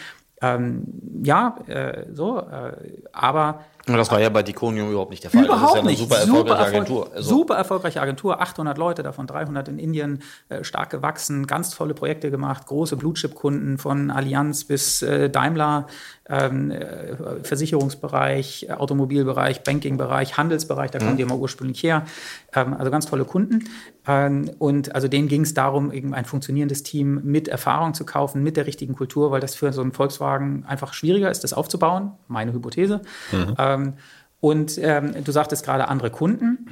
Ähm, 0.42 0.84
ja, 1.24 1.58
äh, 1.68 2.08
so, 2.12 2.40
äh, 2.40 2.74
aber 3.14 3.62
und 3.88 3.96
das 3.98 4.10
war 4.10 4.20
ja 4.20 4.30
bei 4.30 4.42
Diconium 4.42 4.90
überhaupt 4.90 5.12
nicht 5.12 5.24
der 5.24 5.30
Fall. 5.30 5.46
Überhaupt 5.46 5.78
das 5.78 5.84
ist 5.84 5.84
ja 5.84 5.84
nicht. 5.84 6.00
super 6.00 6.16
erfolgreiche 6.18 6.48
super 6.48 6.60
Agentur. 6.60 7.14
Also 7.14 7.30
super 7.30 7.56
erfolgreiche 7.56 8.02
Agentur, 8.02 8.42
800 8.42 8.78
Leute, 8.80 9.04
davon 9.04 9.28
300 9.28 9.68
in 9.68 9.78
Indien, 9.78 10.24
äh, 10.50 10.64
stark 10.64 10.90
gewachsen, 10.90 11.46
ganz 11.46 11.70
tolle 11.70 11.94
Projekte 11.94 12.32
gemacht, 12.32 12.66
große 12.66 12.98
Blue-Chip-Kunden 12.98 13.78
von 13.78 14.10
Allianz 14.10 14.64
bis 14.64 15.04
äh, 15.04 15.30
Daimler, 15.30 15.86
ähm, 16.28 16.72
äh, 16.72 17.16
Versicherungsbereich, 17.44 18.72
Automobilbereich, 18.72 19.64
Bankingbereich, 19.64 20.38
Handelsbereich, 20.38 20.92
da 20.92 21.00
kommen 21.00 21.14
mhm. 21.14 21.18
die 21.18 21.24
immer 21.24 21.38
ursprünglich 21.38 21.84
her. 21.84 22.06
Ähm, 22.54 22.74
also 22.74 22.90
ganz 22.90 23.06
tolle 23.06 23.26
Kunden. 23.26 23.66
Ähm, 24.08 24.50
und 24.58 24.96
also 24.96 25.08
denen 25.08 25.28
ging 25.28 25.42
es 25.42 25.54
darum, 25.54 25.92
eben 25.92 26.14
ein 26.14 26.26
funktionierendes 26.26 26.84
Team 26.84 27.22
mit 27.24 27.48
Erfahrung 27.48 27.94
zu 27.94 28.06
kaufen, 28.06 28.42
mit 28.42 28.58
der 28.58 28.66
richtigen 28.66 28.96
Kultur, 28.96 29.32
weil 29.32 29.42
das 29.42 29.56
für 29.56 29.72
so 29.72 29.82
einen 29.82 29.92
Volkswagen 29.92 30.66
einfach 30.66 30.94
schwieriger 30.94 31.30
ist, 31.30 31.44
das 31.44 31.54
aufzubauen. 31.54 32.14
Meine 32.28 32.54
Hypothese. 32.54 33.02
Mhm. 33.32 33.56
Ähm, 33.58 33.94
und 34.40 34.78
ähm, 34.80 35.24
du 35.24 35.32
sagtest 35.32 35.66
gerade 35.66 35.88
andere 35.88 36.10
Kunden. 36.10 36.68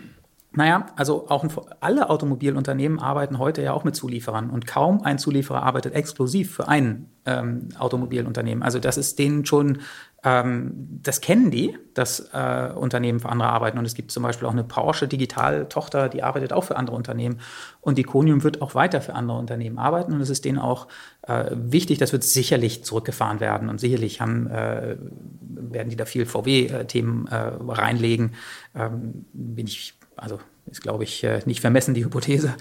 Naja, 0.55 0.85
also 0.95 1.29
auch 1.29 1.45
alle 1.79 2.09
Automobilunternehmen 2.09 2.99
arbeiten 2.99 3.39
heute 3.39 3.63
ja 3.63 3.73
auch 3.73 3.83
mit 3.83 3.95
Zulieferern 3.95 4.49
und 4.49 4.67
kaum 4.67 5.01
ein 5.01 5.17
Zulieferer 5.17 5.63
arbeitet 5.63 5.95
exklusiv 5.95 6.55
für 6.55 6.67
ein 6.67 7.09
ähm, 7.25 7.69
Automobilunternehmen. 7.79 8.63
Also 8.63 8.79
das 8.79 8.97
ist 8.97 9.17
denen 9.17 9.45
schon 9.45 9.79
Ähm, 10.25 10.71
das 11.03 11.19
kennen 11.19 11.51
die, 11.51 11.77
dass 11.93 12.29
äh, 12.33 12.69
Unternehmen 12.73 13.19
für 13.19 13.29
andere 13.29 13.49
arbeiten. 13.49 13.77
Und 13.77 13.85
es 13.85 13.93
gibt 13.93 14.11
zum 14.11 14.23
Beispiel 14.23 14.47
auch 14.47 14.53
eine 14.53 14.63
Porsche 14.63 15.07
Digital-Tochter, 15.07 16.07
die 16.07 16.23
arbeitet 16.23 16.53
auch 16.53 16.63
für 16.63 16.77
andere 16.77 16.95
Unternehmen. 16.95 17.39
Und 17.81 17.97
die 17.97 18.03
Konium 18.03 18.43
wird 18.43 18.61
auch 18.61 18.73
weiter 18.73 19.01
für 19.01 19.15
andere 19.15 19.37
Unternehmen 19.37 19.77
arbeiten. 19.77 20.13
Und 20.13 20.21
es 20.21 20.29
ist 20.29 20.45
denen 20.45 20.59
auch 20.59 20.87
äh, 21.23 21.51
wichtig, 21.53 21.97
das 21.97 22.13
wird 22.13 22.23
sicherlich 22.23 22.85
zurückgefahren 22.85 23.41
werden. 23.41 23.67
Und 23.67 23.81
sicherlich 23.81 24.21
haben, 24.21 24.47
äh, 24.47 24.95
werden 25.41 25.89
die 25.89 25.97
da 25.97 26.05
viel 26.05 26.25
VW-Themen 26.25 27.27
äh, 27.27 27.51
reinlegen. 27.67 28.31
Ähm, 28.75 29.25
bin 29.33 29.67
ich, 29.67 29.93
also 30.15 30.39
ist, 30.65 30.81
glaube 30.81 31.03
ich, 31.03 31.23
äh, 31.23 31.41
nicht 31.45 31.61
vermessen, 31.61 31.93
die 31.93 32.05
Hypothese. 32.05 32.55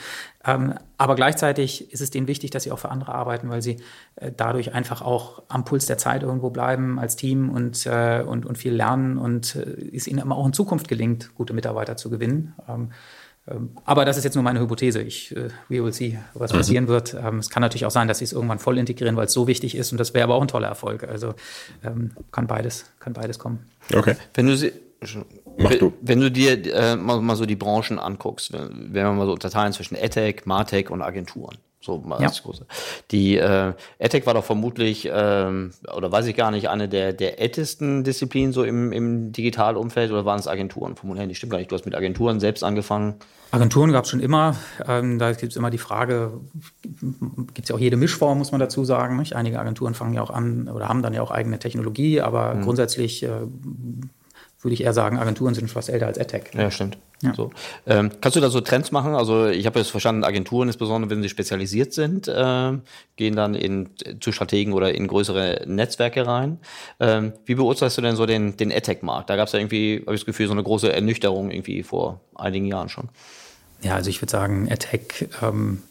Ähm, 0.44 0.74
aber 0.98 1.14
gleichzeitig 1.14 1.92
ist 1.92 2.00
es 2.00 2.10
denen 2.10 2.26
wichtig, 2.26 2.50
dass 2.50 2.64
sie 2.64 2.72
auch 2.72 2.78
für 2.78 2.90
andere 2.90 3.14
arbeiten, 3.14 3.48
weil 3.48 3.62
sie 3.62 3.76
äh, 4.16 4.32
dadurch 4.36 4.74
einfach 4.74 5.02
auch 5.02 5.42
am 5.48 5.64
Puls 5.64 5.86
der 5.86 5.98
Zeit 5.98 6.22
irgendwo 6.22 6.50
bleiben 6.50 6.98
als 6.98 7.16
Team 7.16 7.48
und, 7.50 7.86
äh, 7.86 8.24
und, 8.26 8.44
und 8.44 8.58
viel 8.58 8.74
lernen 8.74 9.18
und 9.18 9.54
es 9.54 10.06
ihnen 10.06 10.18
immer 10.18 10.36
auch 10.36 10.46
in 10.46 10.52
Zukunft 10.52 10.88
gelingt, 10.88 11.34
gute 11.34 11.54
Mitarbeiter 11.54 11.96
zu 11.96 12.10
gewinnen. 12.10 12.54
Ähm, 12.68 12.90
ähm, 13.48 13.70
aber 13.84 14.04
das 14.04 14.16
ist 14.16 14.24
jetzt 14.24 14.34
nur 14.34 14.44
meine 14.44 14.60
Hypothese. 14.60 15.00
Ich, 15.00 15.34
we 15.68 15.82
will 15.82 15.92
see, 15.92 16.18
was 16.34 16.52
mhm. 16.52 16.58
passieren 16.58 16.88
wird. 16.88 17.14
es 17.14 17.50
kann 17.50 17.60
natürlich 17.60 17.86
auch 17.86 17.90
sein, 17.90 18.06
dass 18.08 18.18
sie 18.18 18.24
es 18.24 18.32
irgendwann 18.32 18.58
voll 18.58 18.78
integrieren, 18.78 19.16
weil 19.16 19.26
es 19.26 19.32
so 19.32 19.46
wichtig 19.46 19.76
ist. 19.76 19.90
Und 19.90 19.98
das 19.98 20.14
wäre 20.14 20.24
aber 20.24 20.36
auch 20.36 20.42
ein 20.42 20.48
toller 20.48 20.68
Erfolg. 20.68 21.04
Also 21.04 21.34
kann 22.30 22.46
beides, 22.46 22.92
kann 23.00 23.14
beides 23.14 23.40
kommen. 23.40 23.66
Okay. 23.92 24.14
Wenn 24.34 24.46
du 24.46 24.56
sie, 24.56 24.72
Mach 25.58 25.74
du. 25.74 25.92
Wenn 26.00 26.20
du 26.20 26.30
dir 26.30 26.74
äh, 26.74 26.96
mal, 26.96 27.20
mal, 27.20 27.36
so 27.36 27.46
die 27.46 27.56
Branchen 27.56 27.98
anguckst, 27.98 28.52
wenn, 28.52 28.94
wir 28.94 29.10
mal 29.10 29.26
so 29.26 29.32
unterteilen 29.32 29.72
zwischen 29.72 29.96
EdTech, 29.96 30.42
Martech 30.44 30.90
und 30.90 31.02
Agenturen. 31.02 31.58
So 31.80 31.98
mal 31.98 32.20
ja. 32.20 32.28
das 32.28 32.42
große. 32.44 32.64
Die 33.10 33.36
äh, 33.36 33.72
EdTech 33.98 34.24
war 34.24 34.34
doch 34.34 34.44
vermutlich, 34.44 35.08
ähm, 35.12 35.72
oder 35.96 36.12
weiß 36.12 36.26
ich 36.26 36.36
gar 36.36 36.52
nicht, 36.52 36.68
eine 36.68 36.88
der, 36.88 37.12
der 37.12 37.40
ältesten 37.40 38.04
Disziplinen 38.04 38.52
so 38.52 38.62
im, 38.62 38.92
im 38.92 39.32
Digitalumfeld 39.32 40.12
oder 40.12 40.24
waren 40.24 40.38
es 40.38 40.46
Agenturen? 40.46 40.94
Vermutlich 40.94 41.26
nicht, 41.26 41.38
stimmt 41.38 41.50
gar 41.50 41.58
nicht. 41.58 41.72
Du 41.72 41.74
hast 41.74 41.84
mit 41.84 41.96
Agenturen 41.96 42.38
selbst 42.38 42.62
angefangen. 42.62 43.16
Agenturen 43.50 43.90
gab 43.90 44.04
es 44.04 44.10
schon 44.10 44.20
immer. 44.20 44.56
Ähm, 44.86 45.18
da 45.18 45.32
gibt 45.32 45.52
es 45.52 45.56
immer 45.56 45.70
die 45.70 45.78
Frage, 45.78 46.40
gibt 46.82 47.64
es 47.64 47.68
ja 47.68 47.74
auch 47.74 47.80
jede 47.80 47.96
Mischform, 47.96 48.38
muss 48.38 48.52
man 48.52 48.60
dazu 48.60 48.84
sagen. 48.84 49.16
Nicht? 49.16 49.34
Einige 49.34 49.58
Agenturen 49.58 49.94
fangen 49.94 50.14
ja 50.14 50.22
auch 50.22 50.30
an 50.30 50.68
oder 50.68 50.88
haben 50.88 51.02
dann 51.02 51.14
ja 51.14 51.20
auch 51.20 51.32
eigene 51.32 51.58
Technologie, 51.58 52.20
aber 52.20 52.54
mhm. 52.54 52.62
grundsätzlich 52.62 53.24
äh, 53.24 53.28
würde 54.62 54.74
ich 54.74 54.82
eher 54.82 54.92
sagen, 54.92 55.18
Agenturen 55.18 55.54
sind 55.54 55.68
fast 55.70 55.88
älter 55.88 56.06
als 56.06 56.18
AdTech. 56.18 56.54
Ja, 56.54 56.70
stimmt. 56.70 56.96
Ja. 57.20 57.34
So. 57.34 57.50
Ähm, 57.86 58.10
kannst 58.20 58.36
du 58.36 58.40
da 58.40 58.50
so 58.50 58.60
Trends 58.60 58.90
machen? 58.90 59.14
Also 59.14 59.48
ich 59.48 59.66
habe 59.66 59.78
jetzt 59.78 59.90
verstanden, 59.90 60.24
Agenturen, 60.24 60.68
insbesondere 60.68 61.10
wenn 61.10 61.22
sie 61.22 61.28
spezialisiert 61.28 61.92
sind, 61.92 62.28
äh, 62.28 62.72
gehen 63.16 63.36
dann 63.36 63.54
in, 63.54 63.90
zu 64.20 64.32
Strategen 64.32 64.72
oder 64.72 64.94
in 64.94 65.06
größere 65.06 65.62
Netzwerke 65.66 66.26
rein. 66.26 66.58
Ähm, 66.98 67.32
wie 67.44 67.54
beurteilst 67.54 67.96
du 67.98 68.02
denn 68.02 68.16
so 68.16 68.26
den, 68.26 68.56
den 68.56 68.72
AdTech-Markt? 68.72 69.30
Da 69.30 69.36
gab 69.36 69.46
es 69.46 69.52
ja 69.52 69.60
irgendwie, 69.60 70.02
habe 70.04 70.14
ich 70.14 70.22
das 70.22 70.26
Gefühl, 70.26 70.46
so 70.46 70.52
eine 70.52 70.62
große 70.62 70.92
Ernüchterung 70.92 71.50
irgendwie 71.50 71.82
vor 71.82 72.20
einigen 72.34 72.66
Jahren 72.66 72.88
schon. 72.88 73.08
Ja, 73.82 73.94
also 73.96 74.10
ich 74.10 74.20
würde 74.20 74.30
sagen, 74.30 74.68
AdTech 74.70 75.28
ähm, 75.42 75.82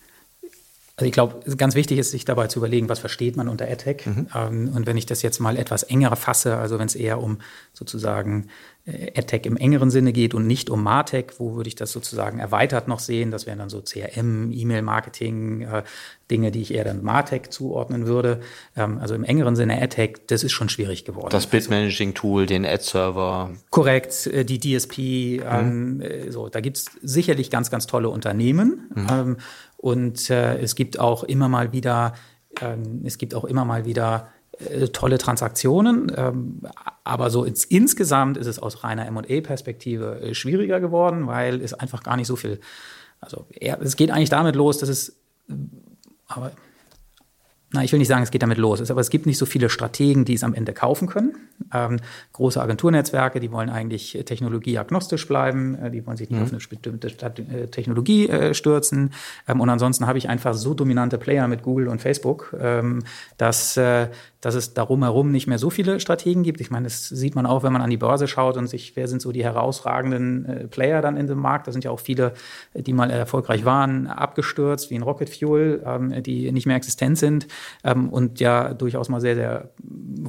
also 1.01 1.07
ich 1.07 1.13
glaube, 1.13 1.39
ganz 1.57 1.73
wichtig 1.73 1.97
ist, 1.97 2.11
sich 2.11 2.25
dabei 2.25 2.45
zu 2.45 2.59
überlegen, 2.59 2.87
was 2.87 2.99
versteht 2.99 3.35
man 3.35 3.49
unter 3.49 3.67
AdTech. 3.67 4.05
Mhm. 4.05 4.27
Ähm, 4.35 4.71
und 4.75 4.85
wenn 4.85 4.97
ich 4.97 5.07
das 5.07 5.23
jetzt 5.23 5.39
mal 5.39 5.57
etwas 5.57 5.81
enger 5.81 6.15
fasse, 6.15 6.57
also 6.57 6.77
wenn 6.77 6.85
es 6.85 6.93
eher 6.93 7.19
um 7.19 7.39
sozusagen 7.73 8.49
AdTech 8.87 9.45
im 9.45 9.57
engeren 9.57 9.91
Sinne 9.91 10.11
geht 10.11 10.33
und 10.33 10.47
nicht 10.47 10.71
um 10.71 10.81
MarTech, 10.81 11.33
wo 11.37 11.55
würde 11.55 11.67
ich 11.67 11.75
das 11.75 11.91
sozusagen 11.91 12.39
erweitert 12.39 12.87
noch 12.87 12.99
sehen? 12.99 13.29
Das 13.29 13.45
wären 13.45 13.59
dann 13.59 13.69
so 13.69 13.81
CRM, 13.81 14.51
E-Mail-Marketing, 14.51 15.61
äh, 15.61 15.83
Dinge, 16.31 16.51
die 16.51 16.61
ich 16.61 16.73
eher 16.73 16.83
dann 16.83 17.03
MarTech 17.03 17.51
zuordnen 17.51 18.07
würde. 18.07 18.39
Ähm, 18.75 18.97
also 18.97 19.13
im 19.13 19.23
engeren 19.23 19.55
Sinne 19.55 19.79
AdTech, 19.79 20.21
das 20.27 20.43
ist 20.43 20.53
schon 20.53 20.67
schwierig 20.67 21.05
geworden. 21.05 21.29
Das 21.29 21.45
Bid-Managing-Tool, 21.45 22.47
den 22.47 22.65
Ad-Server. 22.65 23.51
Korrekt, 23.69 24.25
äh, 24.25 24.45
die 24.45 24.59
DSP, 24.59 24.97
ähm, 24.97 25.97
mhm. 25.97 26.01
ähm, 26.01 26.31
so, 26.31 26.49
da 26.49 26.59
gibt's 26.59 26.89
sicherlich 27.03 27.51
ganz, 27.51 27.69
ganz 27.69 27.85
tolle 27.85 28.09
Unternehmen. 28.09 28.89
Mhm. 28.95 29.07
Ähm, 29.11 29.37
und 29.77 30.29
äh, 30.31 30.57
es 30.57 30.73
gibt 30.75 30.99
auch 30.99 31.23
immer 31.23 31.49
mal 31.49 31.71
wieder, 31.71 32.13
ähm, 32.59 33.01
es 33.05 33.19
gibt 33.19 33.35
auch 33.35 33.45
immer 33.45 33.65
mal 33.65 33.85
wieder 33.85 34.29
äh, 34.69 34.87
tolle 34.89 35.17
Transaktionen. 35.17 36.11
Ähm, 36.15 36.61
aber 37.03 37.29
so 37.29 37.43
ins, 37.43 37.63
insgesamt 37.65 38.37
ist 38.37 38.47
es 38.47 38.59
aus 38.59 38.83
reiner 38.83 39.05
M&A-Perspektive 39.07 40.21
äh, 40.21 40.33
schwieriger 40.33 40.79
geworden, 40.79 41.27
weil 41.27 41.61
es 41.61 41.73
einfach 41.73 42.03
gar 42.03 42.17
nicht 42.17 42.27
so 42.27 42.35
viel, 42.35 42.59
also 43.19 43.45
er, 43.51 43.81
es 43.81 43.95
geht 43.95 44.11
eigentlich 44.11 44.29
damit 44.29 44.55
los, 44.55 44.77
dass 44.77 44.89
es, 44.89 45.15
aber 46.27 46.51
na, 47.73 47.83
ich 47.83 47.91
will 47.93 47.99
nicht 47.99 48.09
sagen, 48.09 48.21
es 48.21 48.31
geht 48.31 48.41
damit 48.43 48.57
los, 48.57 48.91
aber 48.91 48.99
es 48.99 49.09
gibt 49.09 49.25
nicht 49.25 49.37
so 49.37 49.45
viele 49.45 49.69
Strategen, 49.69 50.25
die 50.25 50.33
es 50.33 50.43
am 50.43 50.53
Ende 50.53 50.73
kaufen 50.73 51.07
können. 51.07 51.37
Ähm, 51.73 51.99
große 52.33 52.61
Agenturnetzwerke, 52.61 53.39
die 53.39 53.51
wollen 53.51 53.69
eigentlich 53.69 54.21
technologieagnostisch 54.25 55.25
bleiben, 55.25 55.75
äh, 55.75 55.89
die 55.89 56.05
wollen 56.05 56.17
sich 56.17 56.29
nicht 56.29 56.39
mhm. 56.39 56.43
auf 56.43 56.49
eine 56.49 56.57
bestimmte 56.57 57.07
äh, 57.07 57.67
Technologie 57.67 58.27
äh, 58.27 58.53
stürzen. 58.53 59.13
Ähm, 59.47 59.61
und 59.61 59.69
ansonsten 59.69 60.05
habe 60.05 60.17
ich 60.17 60.27
einfach 60.27 60.53
so 60.53 60.73
dominante 60.73 61.17
Player 61.17 61.47
mit 61.47 61.63
Google 61.63 61.87
und 61.87 62.01
Facebook, 62.01 62.53
ähm, 62.59 63.03
dass, 63.37 63.77
äh, 63.77 64.09
dass 64.41 64.55
es 64.55 64.73
darum 64.73 65.03
herum 65.03 65.31
nicht 65.31 65.47
mehr 65.47 65.59
so 65.59 65.69
viele 65.69 66.01
Strategen 66.01 66.43
gibt. 66.43 66.59
Ich 66.59 66.71
meine, 66.71 66.85
das 66.85 67.07
sieht 67.07 67.35
man 67.35 67.45
auch, 67.45 67.63
wenn 67.63 67.71
man 67.71 67.81
an 67.81 67.89
die 67.89 67.97
Börse 67.97 68.27
schaut 68.27 68.57
und 68.57 68.67
sich, 68.67 68.97
wer 68.97 69.07
sind 69.07 69.21
so 69.21 69.31
die 69.31 69.45
herausragenden 69.45 70.45
äh, 70.45 70.67
Player 70.67 71.01
dann 71.01 71.15
in 71.15 71.27
dem 71.27 71.39
Markt? 71.39 71.67
Da 71.67 71.71
sind 71.71 71.85
ja 71.85 71.91
auch 71.91 72.01
viele, 72.01 72.33
die 72.73 72.91
mal 72.91 73.09
erfolgreich 73.11 73.63
waren, 73.63 74.07
abgestürzt, 74.07 74.89
wie 74.89 74.95
in 74.95 75.03
Rocket 75.03 75.29
Fuel, 75.29 75.81
ähm, 75.85 76.21
die 76.21 76.51
nicht 76.51 76.65
mehr 76.65 76.75
existent 76.75 77.17
sind 77.17 77.47
ähm, 77.83 78.09
und 78.09 78.39
ja 78.39 78.73
durchaus 78.73 79.09
mal 79.09 79.21
sehr, 79.21 79.35
sehr 79.35 79.69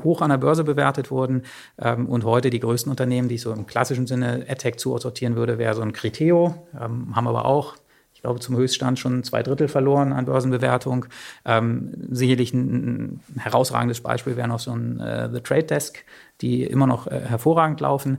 hoch 0.02 0.20
an 0.22 0.30
der 0.30 0.38
Börse 0.38 0.64
bewertet 0.64 1.10
wurden. 1.10 1.42
Ähm, 1.80 2.06
und 2.06 2.24
heute 2.24 2.50
die 2.50 2.60
größten 2.60 2.90
Unternehmen, 2.90 3.28
die 3.28 3.36
ich 3.36 3.42
so 3.42 3.52
im 3.52 3.66
klassischen 3.66 4.06
Sinne 4.06 4.46
AdTech 4.48 4.76
zusortieren 4.76 5.36
würde, 5.36 5.58
wäre 5.58 5.74
so 5.74 5.82
ein 5.82 5.92
Criteo, 5.92 6.54
ähm, 6.78 7.14
haben 7.14 7.28
aber 7.28 7.44
auch 7.44 7.76
ich 8.22 8.24
glaube, 8.24 8.38
zum 8.38 8.56
Höchststand 8.56 9.00
schon 9.00 9.24
zwei 9.24 9.42
Drittel 9.42 9.66
verloren 9.66 10.12
an 10.12 10.26
Börsenbewertung. 10.26 11.06
Ähm, 11.44 11.92
sicherlich 12.08 12.54
ein, 12.54 13.18
herausragendes 13.36 14.00
Beispiel 14.00 14.36
wäre 14.36 14.46
noch 14.46 14.60
so 14.60 14.70
ein 14.70 15.00
äh, 15.00 15.28
The 15.32 15.40
Trade 15.40 15.64
Desk, 15.64 16.04
die 16.40 16.62
immer 16.62 16.86
noch 16.86 17.08
äh, 17.08 17.18
hervorragend 17.18 17.80
laufen. 17.80 18.18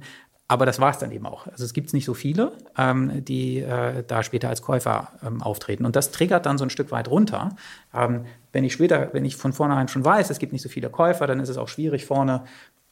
Aber 0.54 0.68
das 0.68 0.80
war 0.80 0.92
es 0.92 1.00
dann 1.00 1.12
eben 1.12 1.26
auch. 1.26 1.48
Also 1.48 1.66
es 1.66 1.74
gibt 1.74 1.92
nicht 1.94 2.06
so 2.06 2.13
viele, 2.13 2.52
ähm, 2.78 3.26
die 3.26 3.62
äh, 3.62 4.04
da 4.06 4.22
später 4.22 4.50
als 4.50 4.62
Käufer 4.62 5.13
ähm, 5.26 5.42
auftreten. 5.42 5.84
Und 5.84 5.96
das 5.96 6.12
triggert 6.12 6.46
dann 6.46 6.60
so 6.60 6.63
ein 6.63 6.70
Stück 6.70 6.92
weit 6.92 7.08
runter. 7.08 7.56
Ähm, 7.92 8.26
wenn 8.52 8.63
ich 8.63 8.74
später, 8.74 9.10
wenn 9.13 9.26
ich 9.26 9.36
von 9.36 9.52
vornherein 9.52 9.88
schon 9.88 10.06
weiß, 10.06 10.30
es 10.30 10.38
gibt 10.38 10.54
nicht 10.54 10.62
so 10.62 10.70
viele 10.70 10.92
Käufer, 10.92 11.26
dann 11.26 11.39
ist 11.39 11.50
es 11.50 11.58
auch 11.58 11.70
schwierig 11.70 12.06
vorne 12.06 12.44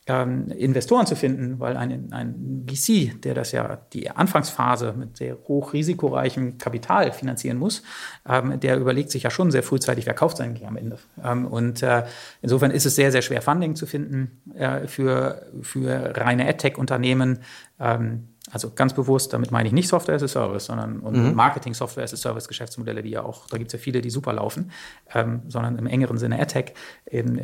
ähm, 0.07 0.47
Investoren 0.49 1.05
zu 1.05 1.15
finden, 1.15 1.59
weil 1.59 1.77
ein, 1.77 2.11
ein 2.11 2.65
VC, 2.67 3.21
der 3.21 3.35
das 3.35 3.51
ja 3.51 3.77
die 3.93 4.09
Anfangsphase 4.09 4.93
mit 4.97 5.17
sehr 5.17 5.37
hoch 5.47 5.73
risikoreichem 5.73 6.57
Kapital 6.57 7.11
finanzieren 7.11 7.57
muss, 7.57 7.83
ähm, 8.27 8.59
der 8.59 8.77
überlegt 8.77 9.11
sich 9.11 9.23
ja 9.23 9.29
schon 9.29 9.51
sehr 9.51 9.63
frühzeitig, 9.63 10.07
wer 10.07 10.15
kauft 10.15 10.37
sein 10.37 10.59
am 10.65 10.75
Ende. 10.75 10.97
Ähm, 11.23 11.45
und 11.45 11.83
äh, 11.83 12.03
insofern 12.41 12.71
ist 12.71 12.85
es 12.85 12.95
sehr, 12.95 13.11
sehr 13.11 13.21
schwer, 13.21 13.41
Funding 13.41 13.75
zu 13.75 13.85
finden 13.85 14.41
äh, 14.55 14.87
für, 14.87 15.47
für 15.61 16.17
reine 16.17 16.47
AdTech-Unternehmen. 16.47 17.39
Ähm, 17.79 18.27
also 18.51 18.71
ganz 18.75 18.93
bewusst, 18.93 19.33
damit 19.33 19.51
meine 19.51 19.67
ich 19.67 19.73
nicht 19.73 19.87
Software 19.87 20.15
as 20.15 20.23
a 20.23 20.27
Service, 20.27 20.65
sondern 20.65 21.01
mhm. 21.01 21.35
Marketing 21.35 21.73
Software 21.73 22.03
as 22.03 22.13
a 22.13 22.17
Service 22.17 22.47
Geschäftsmodelle, 22.47 23.01
die 23.01 23.11
ja 23.11 23.23
auch, 23.23 23.47
da 23.47 23.57
gibt 23.57 23.69
es 23.69 23.73
ja 23.73 23.79
viele, 23.79 24.01
die 24.01 24.09
super 24.09 24.33
laufen, 24.33 24.71
ähm, 25.13 25.41
sondern 25.47 25.77
im 25.77 25.87
engeren 25.87 26.17
Sinne 26.17 26.39
AdTech, 26.39 26.73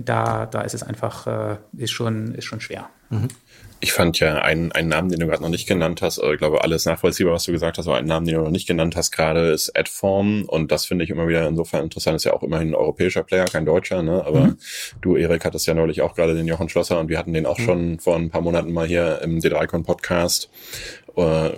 da, 0.03 0.45
da 0.45 0.61
ist 0.61 0.73
es 0.73 0.83
einfach, 0.83 1.27
äh, 1.27 1.57
ist, 1.77 1.91
schon, 1.91 2.35
ist 2.35 2.45
schon 2.45 2.59
schwer. 2.59 2.89
Mhm. 3.09 3.29
Ich 3.79 3.93
fand 3.93 4.19
ja 4.19 4.35
einen, 4.35 4.71
einen 4.71 4.89
Namen, 4.89 5.09
den 5.09 5.19
du 5.19 5.27
gerade 5.27 5.43
noch 5.43 5.49
nicht 5.49 5.67
genannt 5.67 6.01
hast, 6.01 6.17
ich 6.17 6.37
glaube, 6.37 6.63
alles 6.63 6.85
nachvollziehbar, 6.85 7.33
was 7.33 7.43
du 7.43 7.51
gesagt 7.51 7.77
hast, 7.77 7.87
aber 7.87 7.97
einen 7.97 8.07
Namen, 8.07 8.25
den 8.25 8.35
du 8.35 8.41
noch 8.41 8.51
nicht 8.51 8.67
genannt 8.67 8.95
hast, 8.95 9.11
gerade 9.11 9.51
ist 9.51 9.77
Adform 9.77 10.45
und 10.45 10.71
das 10.71 10.85
finde 10.85 11.03
ich 11.03 11.09
immer 11.09 11.27
wieder 11.27 11.47
insofern 11.47 11.83
interessant, 11.83 12.15
ist 12.15 12.23
ja 12.23 12.33
auch 12.33 12.43
immerhin 12.43 12.69
ein 12.69 12.75
europäischer 12.75 13.23
Player, 13.23 13.45
kein 13.45 13.65
deutscher, 13.65 14.01
ne? 14.01 14.25
aber 14.25 14.39
mhm. 14.41 14.57
du, 15.01 15.15
Erik, 15.15 15.45
hattest 15.45 15.67
ja 15.67 15.73
neulich 15.73 16.01
auch 16.01 16.15
gerade 16.15 16.33
den 16.33 16.47
Jochen 16.47 16.69
Schlosser 16.69 16.99
und 16.99 17.09
wir 17.09 17.19
hatten 17.19 17.33
den 17.33 17.45
auch 17.45 17.59
mhm. 17.59 17.63
schon 17.63 17.99
vor 17.99 18.15
ein 18.15 18.29
paar 18.29 18.41
Monaten 18.41 18.73
mal 18.73 18.87
hier 18.87 19.21
im 19.21 19.39
D3Con 19.39 19.83
Podcast 19.83 20.49
äh, 21.17 21.49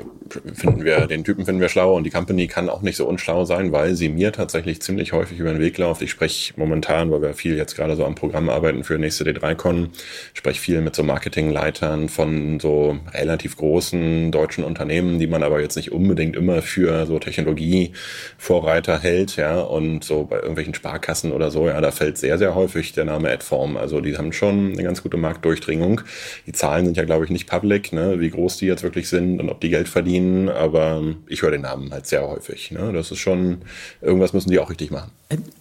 finden 0.53 0.85
wir, 0.85 1.07
den 1.07 1.23
Typen 1.23 1.45
finden 1.45 1.59
wir 1.59 1.69
schlau 1.69 1.95
und 1.95 2.05
die 2.05 2.09
Company 2.09 2.47
kann 2.47 2.69
auch 2.69 2.81
nicht 2.81 2.95
so 2.95 3.05
unschlau 3.05 3.45
sein, 3.45 3.71
weil 3.71 3.95
sie 3.95 4.09
mir 4.09 4.31
tatsächlich 4.31 4.81
ziemlich 4.81 5.11
häufig 5.11 5.39
über 5.39 5.51
den 5.51 5.59
Weg 5.59 5.77
läuft. 5.77 6.01
Ich 6.01 6.11
spreche 6.11 6.53
momentan, 6.55 7.11
weil 7.11 7.21
wir 7.21 7.33
viel 7.33 7.57
jetzt 7.57 7.75
gerade 7.75 7.95
so 7.95 8.05
am 8.05 8.15
Programm 8.15 8.49
arbeiten 8.49 8.83
für 8.83 8.97
nächste 8.97 9.25
D3Con, 9.25 9.89
spreche 10.33 10.61
viel 10.61 10.81
mit 10.81 10.95
so 10.95 11.03
Marketingleitern 11.03 12.08
von 12.09 12.59
so 12.59 12.97
relativ 13.13 13.57
großen 13.57 14.31
deutschen 14.31 14.63
Unternehmen, 14.63 15.19
die 15.19 15.27
man 15.27 15.43
aber 15.43 15.61
jetzt 15.61 15.75
nicht 15.75 15.91
unbedingt 15.91 16.35
immer 16.35 16.61
für 16.61 17.05
so 17.05 17.19
Technologievorreiter 17.19 18.99
hält, 18.99 19.35
ja, 19.35 19.59
und 19.59 20.03
so 20.03 20.25
bei 20.25 20.37
irgendwelchen 20.37 20.73
Sparkassen 20.73 21.31
oder 21.31 21.51
so, 21.51 21.67
ja, 21.67 21.79
da 21.79 21.91
fällt 21.91 22.17
sehr, 22.17 22.37
sehr 22.37 22.55
häufig 22.55 22.93
der 22.93 23.05
Name 23.05 23.31
Adform. 23.31 23.77
Also 23.77 24.01
die 24.01 24.17
haben 24.17 24.33
schon 24.33 24.73
eine 24.73 24.83
ganz 24.83 25.03
gute 25.03 25.17
Marktdurchdringung. 25.17 26.01
Die 26.45 26.51
Zahlen 26.51 26.85
sind 26.85 26.97
ja, 26.97 27.05
glaube 27.05 27.25
ich, 27.25 27.31
nicht 27.31 27.49
public, 27.49 27.93
ne, 27.93 28.19
wie 28.19 28.29
groß 28.29 28.57
die 28.57 28.65
jetzt 28.65 28.83
wirklich 28.83 29.09
sind 29.09 29.39
und 29.39 29.49
ob 29.49 29.61
die 29.61 29.69
Geld 29.69 29.87
verdienen, 29.87 30.49
aber 30.49 31.03
ich 31.27 31.41
höre 31.41 31.51
den 31.51 31.61
Namen 31.61 31.91
halt 31.91 32.07
sehr 32.07 32.27
häufig. 32.27 32.71
Ne? 32.71 32.91
Das 32.93 33.11
ist 33.11 33.19
schon, 33.19 33.61
irgendwas 34.01 34.33
müssen 34.33 34.49
die 34.49 34.59
auch 34.59 34.69
richtig 34.69 34.91
machen. 34.91 35.11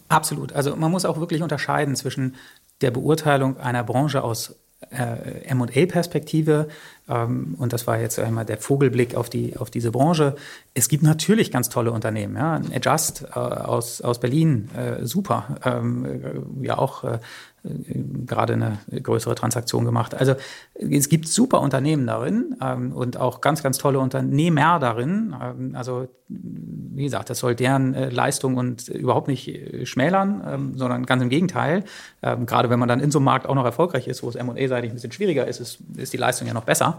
Absolut. 0.08 0.52
Also 0.52 0.74
man 0.76 0.90
muss 0.90 1.04
auch 1.04 1.20
wirklich 1.20 1.42
unterscheiden 1.42 1.94
zwischen 1.96 2.36
der 2.80 2.90
Beurteilung 2.90 3.58
einer 3.58 3.84
Branche 3.84 4.22
aus 4.22 4.54
äh, 4.90 5.54
MA-Perspektive, 5.54 6.68
ähm, 7.08 7.56
und 7.58 7.72
das 7.72 7.86
war 7.86 7.98
jetzt 7.98 8.18
einmal 8.18 8.44
der 8.44 8.58
Vogelblick 8.58 9.14
auf, 9.14 9.28
die, 9.28 9.56
auf 9.56 9.70
diese 9.70 9.90
Branche, 9.90 10.36
es 10.74 10.88
gibt 10.88 11.02
natürlich 11.02 11.50
ganz 11.50 11.68
tolle 11.68 11.90
Unternehmen. 11.90 12.36
Ja? 12.36 12.60
Adjust 12.74 13.24
äh, 13.34 13.38
aus, 13.38 14.00
aus 14.00 14.20
Berlin, 14.20 14.70
äh, 14.76 15.04
super, 15.04 15.58
ähm, 15.64 16.04
äh, 16.04 16.66
ja 16.66 16.78
auch 16.78 17.04
äh, 17.04 17.18
gerade 17.62 18.54
eine 18.54 18.78
größere 19.00 19.34
Transaktion 19.34 19.84
gemacht. 19.84 20.14
Also 20.14 20.34
es 20.74 21.08
gibt 21.08 21.28
super 21.28 21.60
Unternehmen 21.60 22.06
darin 22.06 22.56
ähm, 22.62 22.92
und 22.92 23.16
auch 23.16 23.40
ganz, 23.40 23.62
ganz 23.62 23.78
tolle 23.78 23.98
Unternehmer 23.98 24.78
darin. 24.78 25.34
Ähm, 25.40 25.74
also 25.74 26.08
wie 26.28 27.04
gesagt, 27.04 27.30
das 27.30 27.38
soll 27.38 27.54
deren 27.54 27.94
äh, 27.94 28.10
Leistung 28.10 28.56
und 28.56 28.88
überhaupt 28.88 29.28
nicht 29.28 29.48
äh, 29.48 29.86
schmälern, 29.86 30.42
ähm, 30.46 30.78
sondern 30.78 31.06
ganz 31.06 31.22
im 31.22 31.28
Gegenteil. 31.28 31.84
Ähm, 32.22 32.46
gerade 32.46 32.70
wenn 32.70 32.78
man 32.78 32.88
dann 32.88 33.00
in 33.00 33.10
so 33.10 33.18
einem 33.18 33.26
Markt 33.26 33.46
auch 33.46 33.54
noch 33.54 33.64
erfolgreich 33.64 34.08
ist, 34.08 34.22
wo 34.22 34.28
es 34.28 34.36
M&A-seitig 34.36 34.90
ein 34.90 34.94
bisschen 34.94 35.12
schwieriger 35.12 35.46
ist, 35.46 35.60
ist, 35.60 35.78
ist 35.96 36.12
die 36.12 36.18
Leistung 36.18 36.46
ja 36.46 36.54
noch 36.54 36.64
besser. 36.64 36.98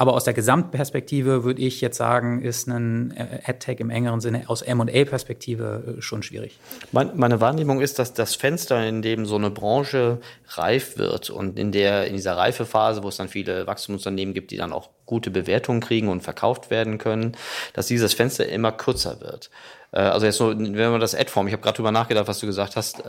Aber 0.00 0.14
aus 0.14 0.22
der 0.22 0.32
Gesamtperspektive 0.32 1.42
würde 1.42 1.60
ich 1.60 1.80
jetzt 1.80 1.96
sagen, 1.96 2.40
ist 2.40 2.68
ein 2.68 3.10
äh, 3.16 3.40
AdTech 3.44 3.80
im 3.80 3.90
engeren 3.90 4.20
Sinne 4.20 4.48
aus 4.48 4.62
M&A-Perspektive 4.62 5.96
äh, 5.98 6.02
schon 6.02 6.22
schwierig. 6.22 6.56
Meine 6.92 7.40
Wahrnehmung 7.40 7.80
ist, 7.80 7.98
dass 7.98 8.14
das 8.14 8.36
Fenster, 8.36 8.86
in 8.86 9.02
dem 9.02 9.26
so 9.26 9.34
eine 9.34 9.50
Branche 9.50 10.20
reif 10.50 10.98
wird 10.98 11.30
und 11.30 11.58
in 11.58 11.72
der 11.72 12.06
in 12.06 12.14
dieser 12.14 12.36
Reifephase, 12.36 13.02
wo 13.02 13.08
es 13.08 13.16
dann 13.16 13.28
viele 13.28 13.66
Wachstumsunternehmen 13.66 14.34
gibt, 14.34 14.52
die 14.52 14.56
dann 14.56 14.72
auch 14.72 14.88
gute 15.04 15.32
Bewertungen 15.32 15.80
kriegen 15.80 16.08
und 16.08 16.20
verkauft 16.20 16.70
werden 16.70 16.98
können, 16.98 17.36
dass 17.72 17.88
dieses 17.88 18.14
Fenster 18.14 18.46
immer 18.48 18.70
kürzer 18.70 19.20
wird. 19.20 19.50
Äh, 19.90 19.98
also 19.98 20.26
jetzt 20.26 20.38
nur, 20.38 20.56
wenn 20.56 20.90
man 20.92 21.00
das 21.00 21.16
Ad-Form, 21.16 21.48
ich 21.48 21.52
habe 21.52 21.62
gerade 21.62 21.76
drüber 21.76 21.90
nachgedacht, 21.90 22.28
was 22.28 22.38
du 22.38 22.46
gesagt 22.46 22.76
hast, 22.76 23.02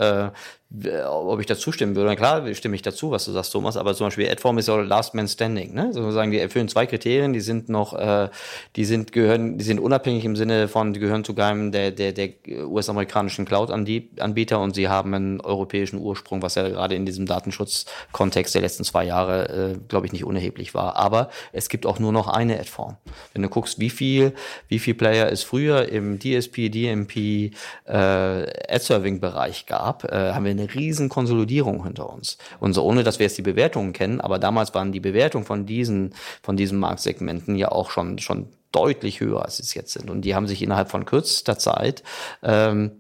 ob 0.71 1.39
ich 1.39 1.47
dazu 1.47 1.71
stimmen 1.71 1.95
würde. 1.95 2.10
Na 2.10 2.15
klar, 2.15 2.53
stimme 2.53 2.75
ich 2.75 2.84
dazu, 2.84 3.10
was 3.10 3.25
du 3.25 3.32
sagst, 3.32 3.51
Thomas, 3.51 3.75
aber 3.75 3.95
zum 3.95 4.08
Beispiel 4.08 4.29
Ad-Form 4.29 4.60
ist 4.60 4.67
ja 4.67 4.75
Last 4.75 5.15
Man 5.15 5.27
Standing. 5.27 5.73
Ne? 5.73 5.91
Sozusagen, 5.93 6.29
die 6.29 6.38
erfüllen 6.38 6.67
zwei 6.67 6.86
Kriterien, 6.86 7.34
die 7.34 7.39
sind 7.39 7.69
noch, 7.69 7.93
äh, 7.93 8.29
die 8.75 8.86
sind 8.86 9.12
gehören, 9.12 9.58
die 9.58 9.63
sind 9.63 9.79
unabhängig 9.79 10.25
im 10.25 10.36
Sinne 10.36 10.67
von, 10.67 10.93
die 10.93 10.99
gehören 10.99 11.23
zu 11.23 11.34
keinem 11.34 11.71
der, 11.71 11.89
der, 11.89 12.12
der 12.12 12.34
US-amerikanischen 12.67 13.45
Cloud-Anbieter 13.45 14.60
und 14.60 14.75
sie 14.75 14.88
haben 14.88 15.15
einen 15.15 15.41
europäischen 15.41 15.97
Ursprung, 15.97 16.43
was 16.43 16.53
ja 16.53 16.69
gerade 16.69 16.93
in 16.93 17.05
diesem 17.08 17.25
Datenschutzkontext 17.25 18.53
der 18.53 18.62
letzten 18.62 18.84
zwei 18.84 19.05
Jahre, 19.05 19.49
äh, 19.73 19.77
glaube 19.88 20.05
ich, 20.05 20.12
nicht 20.12 20.23
unerheblich 20.23 20.75
war. 20.75 20.97
Aber 20.97 21.32
es 21.51 21.69
gibt 21.69 21.88
auch 21.88 21.97
nur 21.97 22.12
noch 22.12 22.27
eine 22.27 22.60
Ad-Form. 22.60 22.97
Wenn 23.34 23.41
du 23.41 23.49
guckst, 23.49 23.79
wie 23.79 23.89
viel, 23.89 24.34
wie 24.67 24.77
viel 24.77 24.93
Player 24.93 25.32
es 25.32 25.41
früher 25.41 25.89
im 25.89 26.19
DSP 26.19 26.69
DMP 26.69 27.15
äh, 27.15 27.91
Ad-Serving-Bereich 27.91 29.65
gab, 29.65 30.03
äh, 30.03 30.34
haben 30.34 30.45
wir 30.45 30.58
eine 30.59 30.73
riesen 30.73 31.09
Konsolidierung 31.09 31.83
hinter 31.83 32.11
uns. 32.11 32.37
Und 32.59 32.73
so 32.73 32.83
ohne, 32.83 33.03
dass 33.03 33.19
wir 33.19 33.25
jetzt 33.25 33.37
die 33.37 33.43
Bewertungen 33.43 33.93
kennen, 33.93 34.21
aber 34.21 34.39
damals 34.39 34.73
waren 34.73 34.91
die 34.91 34.99
Bewertungen 34.99 35.45
von 35.45 35.65
diesen, 35.65 36.13
von 36.41 36.57
diesen 36.57 36.79
Marktsegmenten 36.79 37.55
ja 37.55 37.71
auch 37.71 37.89
schon, 37.89 38.19
schon 38.19 38.47
deutlich 38.71 39.19
höher, 39.19 39.43
als 39.43 39.57
sie 39.57 39.63
es 39.63 39.73
jetzt 39.73 39.93
sind. 39.93 40.09
Und 40.09 40.21
die 40.21 40.35
haben 40.35 40.47
sich 40.47 40.61
innerhalb 40.61 40.89
von 40.89 41.05
kürzester 41.05 41.57
Zeit 41.57 42.03
ähm, 42.43 42.91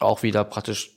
auch 0.00 0.22
wieder 0.22 0.44
praktisch, 0.44 0.90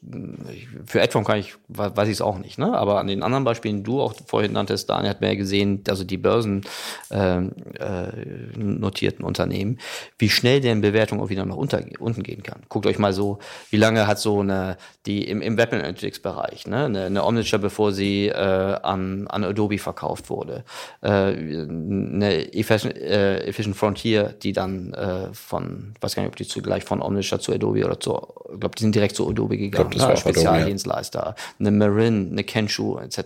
für 0.86 1.02
Adform 1.02 1.24
kann 1.24 1.40
ich, 1.40 1.56
weiß 1.68 2.08
ich 2.08 2.16
es 2.16 2.22
auch 2.22 2.38
nicht, 2.40 2.58
ne? 2.58 2.78
aber 2.78 3.00
an 3.00 3.08
den 3.08 3.24
anderen 3.24 3.44
Beispielen, 3.44 3.84
du 3.84 4.02
auch 4.02 4.14
vorhin 4.26 4.54
nanntest, 4.54 4.90
Daniel 4.90 5.12
hat 5.12 5.22
ja 5.22 5.36
gesehen, 5.36 5.84
also 5.88 6.04
die 6.04 6.18
Börsen 6.18 6.64
äh, 7.10 7.38
äh, 7.38 9.18
Unternehmen, 9.22 9.80
wie 10.18 10.30
schnell 10.30 10.62
deren 10.62 10.82
Bewertung 10.82 11.22
auch 11.22 11.30
wieder 11.30 11.46
nach 11.46 11.56
unter, 11.56 11.82
unten 12.00 12.24
gehen 12.24 12.44
kann. 12.44 12.62
Guckt 12.70 12.86
euch 12.86 13.00
mal 13.00 13.14
so, 13.14 13.40
wie 13.70 13.78
lange 13.78 14.08
hat 14.08 14.20
so 14.20 14.40
eine, 14.40 14.78
die 15.06 15.24
im, 15.28 15.42
im 15.42 15.58
Web 15.58 15.74
Analytics 15.74 16.20
Bereich, 16.20 16.68
ne? 16.68 16.86
eine, 16.86 17.06
eine 17.06 17.24
Omniture, 17.24 17.62
bevor 17.62 17.92
sie 17.92 18.28
äh, 18.28 18.34
an, 18.34 19.28
an 19.28 19.44
Adobe 19.44 19.78
verkauft 19.78 20.30
wurde, 20.30 20.64
äh, 21.02 21.10
eine 21.10 22.54
Efficient, 22.54 22.98
äh, 22.98 23.46
Efficient 23.46 23.76
Frontier, 23.76 24.36
die 24.42 24.54
dann 24.54 24.94
äh, 24.94 25.34
von, 25.34 25.94
weiß 26.02 26.16
gar 26.16 26.24
nicht, 26.24 26.32
ob 26.32 26.36
die 26.36 26.48
zugleich 26.48 26.84
von 26.84 27.02
Omniture 27.02 27.40
zu 27.40 27.54
Adobe 27.54 27.86
oder 27.86 28.00
zu, 28.00 28.16
ich 28.54 28.60
glaube, 28.60 28.76
die 28.76 28.87
sind 28.88 28.96
direkt 28.96 29.16
zu 29.16 29.30
Adobe 29.30 29.58
gegangen, 29.58 29.90
glaub, 29.90 30.10
ne? 30.10 30.18
Spezialdienstleister, 30.18 31.36
ja. 31.36 31.36
eine 31.60 31.72
Marin, 31.72 32.30
eine 32.32 32.44
Kenshu 32.44 32.98
etc. 32.98 33.20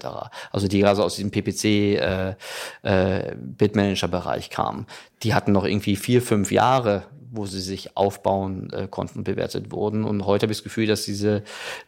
Also 0.51 0.67
die 0.67 0.83
also 0.85 1.03
aus 1.03 1.15
diesem 1.15 1.31
PPC 1.31 1.65
äh, 1.65 2.35
äh, 2.83 3.35
Bitmanager 3.35 4.07
Bereich 4.07 4.49
kamen. 4.49 4.87
Die 5.23 5.33
hatten 5.33 5.51
noch 5.51 5.65
irgendwie 5.65 5.95
vier, 5.95 6.21
fünf 6.21 6.51
Jahre 6.51 7.03
wo 7.33 7.45
sie 7.45 7.61
sich 7.61 7.95
aufbauen 7.95 8.71
äh, 8.73 8.87
konnten, 8.89 9.23
bewertet 9.23 9.71
wurden. 9.71 10.03
Und 10.03 10.25
heute 10.25 10.43
habe 10.43 10.51
ich 10.51 10.59
das 10.59 10.63
Gefühl, 10.63 10.85
dass 10.85 11.05
diese, 11.05 11.43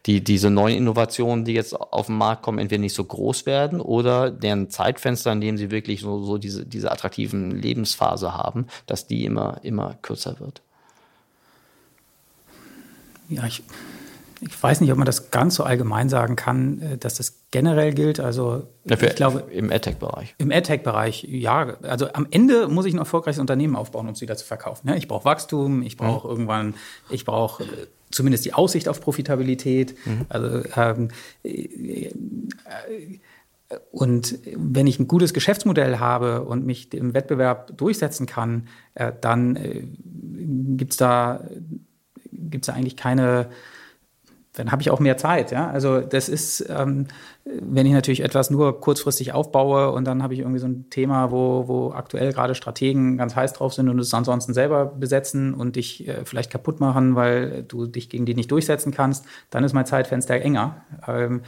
die, 0.06 0.24
diese 0.24 0.48
neuen 0.48 0.78
Innovationen, 0.78 1.44
die 1.44 1.52
jetzt 1.52 1.78
auf 1.78 2.06
den 2.06 2.16
Markt 2.16 2.42
kommen, 2.42 2.58
entweder 2.58 2.80
nicht 2.80 2.94
so 2.94 3.04
groß 3.04 3.44
werden 3.44 3.80
oder 3.80 4.30
deren 4.30 4.70
Zeitfenster, 4.70 5.30
in 5.32 5.42
dem 5.42 5.58
sie 5.58 5.70
wirklich 5.70 6.00
so, 6.00 6.22
so 6.24 6.38
diese, 6.38 6.64
diese 6.64 6.90
attraktiven 6.90 7.50
Lebensphase 7.50 8.32
haben, 8.32 8.66
dass 8.86 9.06
die 9.06 9.26
immer, 9.26 9.58
immer 9.62 9.98
kürzer 10.00 10.40
wird 10.40 10.63
ja, 13.28 13.46
ich, 13.46 13.62
ich 14.40 14.62
weiß 14.62 14.80
nicht, 14.80 14.92
ob 14.92 14.98
man 14.98 15.06
das 15.06 15.30
ganz 15.30 15.54
so 15.54 15.64
allgemein 15.64 16.08
sagen 16.08 16.36
kann, 16.36 16.80
äh, 16.80 16.98
dass 16.98 17.14
das 17.14 17.44
generell 17.50 17.94
gilt. 17.94 18.20
Also 18.20 18.66
ja, 18.84 19.00
ich 19.00 19.14
glaube 19.14 19.44
im 19.52 19.70
AdTech-Bereich. 19.70 20.34
Im 20.38 20.50
AdTech-Bereich, 20.50 21.24
ja. 21.24 21.76
Also 21.82 22.12
am 22.12 22.26
Ende 22.30 22.68
muss 22.68 22.86
ich 22.86 22.94
ein 22.94 22.98
erfolgreiches 22.98 23.40
Unternehmen 23.40 23.76
aufbauen, 23.76 24.06
um 24.06 24.12
es 24.12 24.20
wieder 24.20 24.36
zu 24.36 24.44
verkaufen. 24.44 24.92
Ich 24.96 25.08
brauche 25.08 25.24
Wachstum, 25.24 25.82
ich 25.82 25.96
brauche 25.96 26.26
mhm. 26.26 26.32
irgendwann, 26.32 26.74
ich 27.10 27.24
brauche 27.24 27.64
äh, 27.64 27.86
zumindest 28.10 28.44
die 28.44 28.54
Aussicht 28.54 28.88
auf 28.88 29.00
Profitabilität. 29.00 29.96
Mhm. 30.04 30.26
Also 30.28 30.62
ähm, 30.76 31.08
äh, 31.42 32.10
und 33.90 34.38
wenn 34.54 34.86
ich 34.86 34.98
ein 34.98 35.08
gutes 35.08 35.32
Geschäftsmodell 35.32 35.98
habe 35.98 36.42
und 36.44 36.66
mich 36.66 36.92
im 36.92 37.14
Wettbewerb 37.14 37.76
durchsetzen 37.76 38.26
kann, 38.26 38.68
äh, 38.94 39.12
dann 39.20 39.56
äh, 39.56 39.84
gibt 40.76 40.92
es 40.92 40.96
da 40.96 41.44
gibt 42.50 42.68
es 42.68 42.74
eigentlich 42.74 42.96
keine, 42.96 43.48
dann 44.54 44.70
habe 44.70 44.82
ich 44.82 44.90
auch 44.90 45.00
mehr 45.00 45.16
Zeit. 45.16 45.50
Ja? 45.50 45.68
Also 45.70 46.00
das 46.00 46.28
ist, 46.28 46.64
ähm, 46.68 47.06
wenn 47.44 47.86
ich 47.86 47.92
natürlich 47.92 48.20
etwas 48.20 48.50
nur 48.50 48.80
kurzfristig 48.80 49.32
aufbaue 49.32 49.90
und 49.90 50.04
dann 50.04 50.22
habe 50.22 50.34
ich 50.34 50.40
irgendwie 50.40 50.60
so 50.60 50.66
ein 50.66 50.88
Thema, 50.90 51.30
wo, 51.30 51.68
wo 51.68 51.92
aktuell 51.92 52.32
gerade 52.32 52.54
Strategen 52.54 53.16
ganz 53.16 53.34
heiß 53.34 53.52
drauf 53.54 53.74
sind 53.74 53.88
und 53.88 53.98
es 53.98 54.14
ansonsten 54.14 54.54
selber 54.54 54.86
besetzen 54.86 55.54
und 55.54 55.76
dich 55.76 56.06
äh, 56.08 56.24
vielleicht 56.24 56.50
kaputt 56.50 56.80
machen, 56.80 57.16
weil 57.16 57.64
du 57.64 57.86
dich 57.86 58.08
gegen 58.08 58.26
die 58.26 58.34
nicht 58.34 58.50
durchsetzen 58.50 58.92
kannst, 58.92 59.26
dann 59.50 59.64
ist 59.64 59.72
mein 59.72 59.86
Zeitfenster 59.86 60.34
enger. 60.34 60.82
Ähm, 61.06 61.42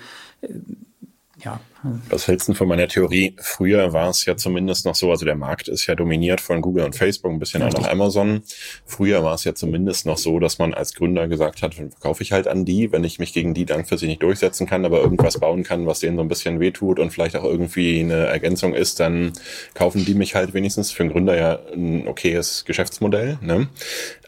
ja. 1.45 1.61
Was 2.09 2.27
hältst 2.27 2.49
du 2.49 2.55
von 2.55 2.67
meiner 2.67 2.89
Theorie? 2.89 3.37
Früher 3.39 3.93
war 3.93 4.09
es 4.09 4.25
ja 4.25 4.37
zumindest 4.37 4.87
noch 4.87 4.95
so, 4.95 5.11
also 5.11 5.25
der 5.25 5.37
Markt 5.37 5.69
ist 5.69 5.87
ja 5.87 5.95
dominiert 5.95 6.41
von 6.41 6.61
Google 6.61 6.85
und 6.85 6.97
Facebook, 6.97 7.31
ein 7.31 7.39
bisschen 7.39 7.63
auch 7.63 7.73
noch 7.73 7.87
Amazon. 7.87 8.43
Früher 8.87 9.23
war 9.23 9.35
es 9.35 9.45
ja 9.45 9.55
zumindest 9.55 10.07
noch 10.07 10.19
so, 10.19 10.41
dass 10.41 10.59
man 10.59 10.75
als 10.75 10.95
Gründer 10.95 11.29
gesagt 11.29 11.63
hat, 11.63 11.75
verkaufe 11.75 12.23
ich 12.23 12.33
halt 12.33 12.49
an 12.49 12.65
die, 12.65 12.91
wenn 12.91 13.05
ich 13.05 13.19
mich 13.19 13.33
gegen 13.33 13.55
die 13.55 13.67
langfristig 13.67 14.09
nicht 14.09 14.23
durchsetzen 14.23 14.67
kann, 14.67 14.85
aber 14.85 15.01
irgendwas 15.01 15.39
bauen 15.39 15.63
kann, 15.63 15.87
was 15.87 16.01
denen 16.01 16.17
so 16.17 16.23
ein 16.23 16.29
bisschen 16.29 16.59
wehtut 16.59 16.99
und 16.99 17.11
vielleicht 17.11 17.37
auch 17.37 17.45
irgendwie 17.45 18.01
eine 18.01 18.27
Ergänzung 18.27 18.75
ist, 18.75 18.99
dann 18.99 19.33
kaufen 19.75 20.05
die 20.05 20.15
mich 20.15 20.35
halt 20.35 20.55
wenigstens 20.55 20.91
für 20.91 21.03
einen 21.03 21.13
Gründer 21.13 21.37
ja 21.37 21.59
ein 21.73 22.09
okayes 22.09 22.65
Geschäftsmodell. 22.65 23.39
Ne? 23.43 23.69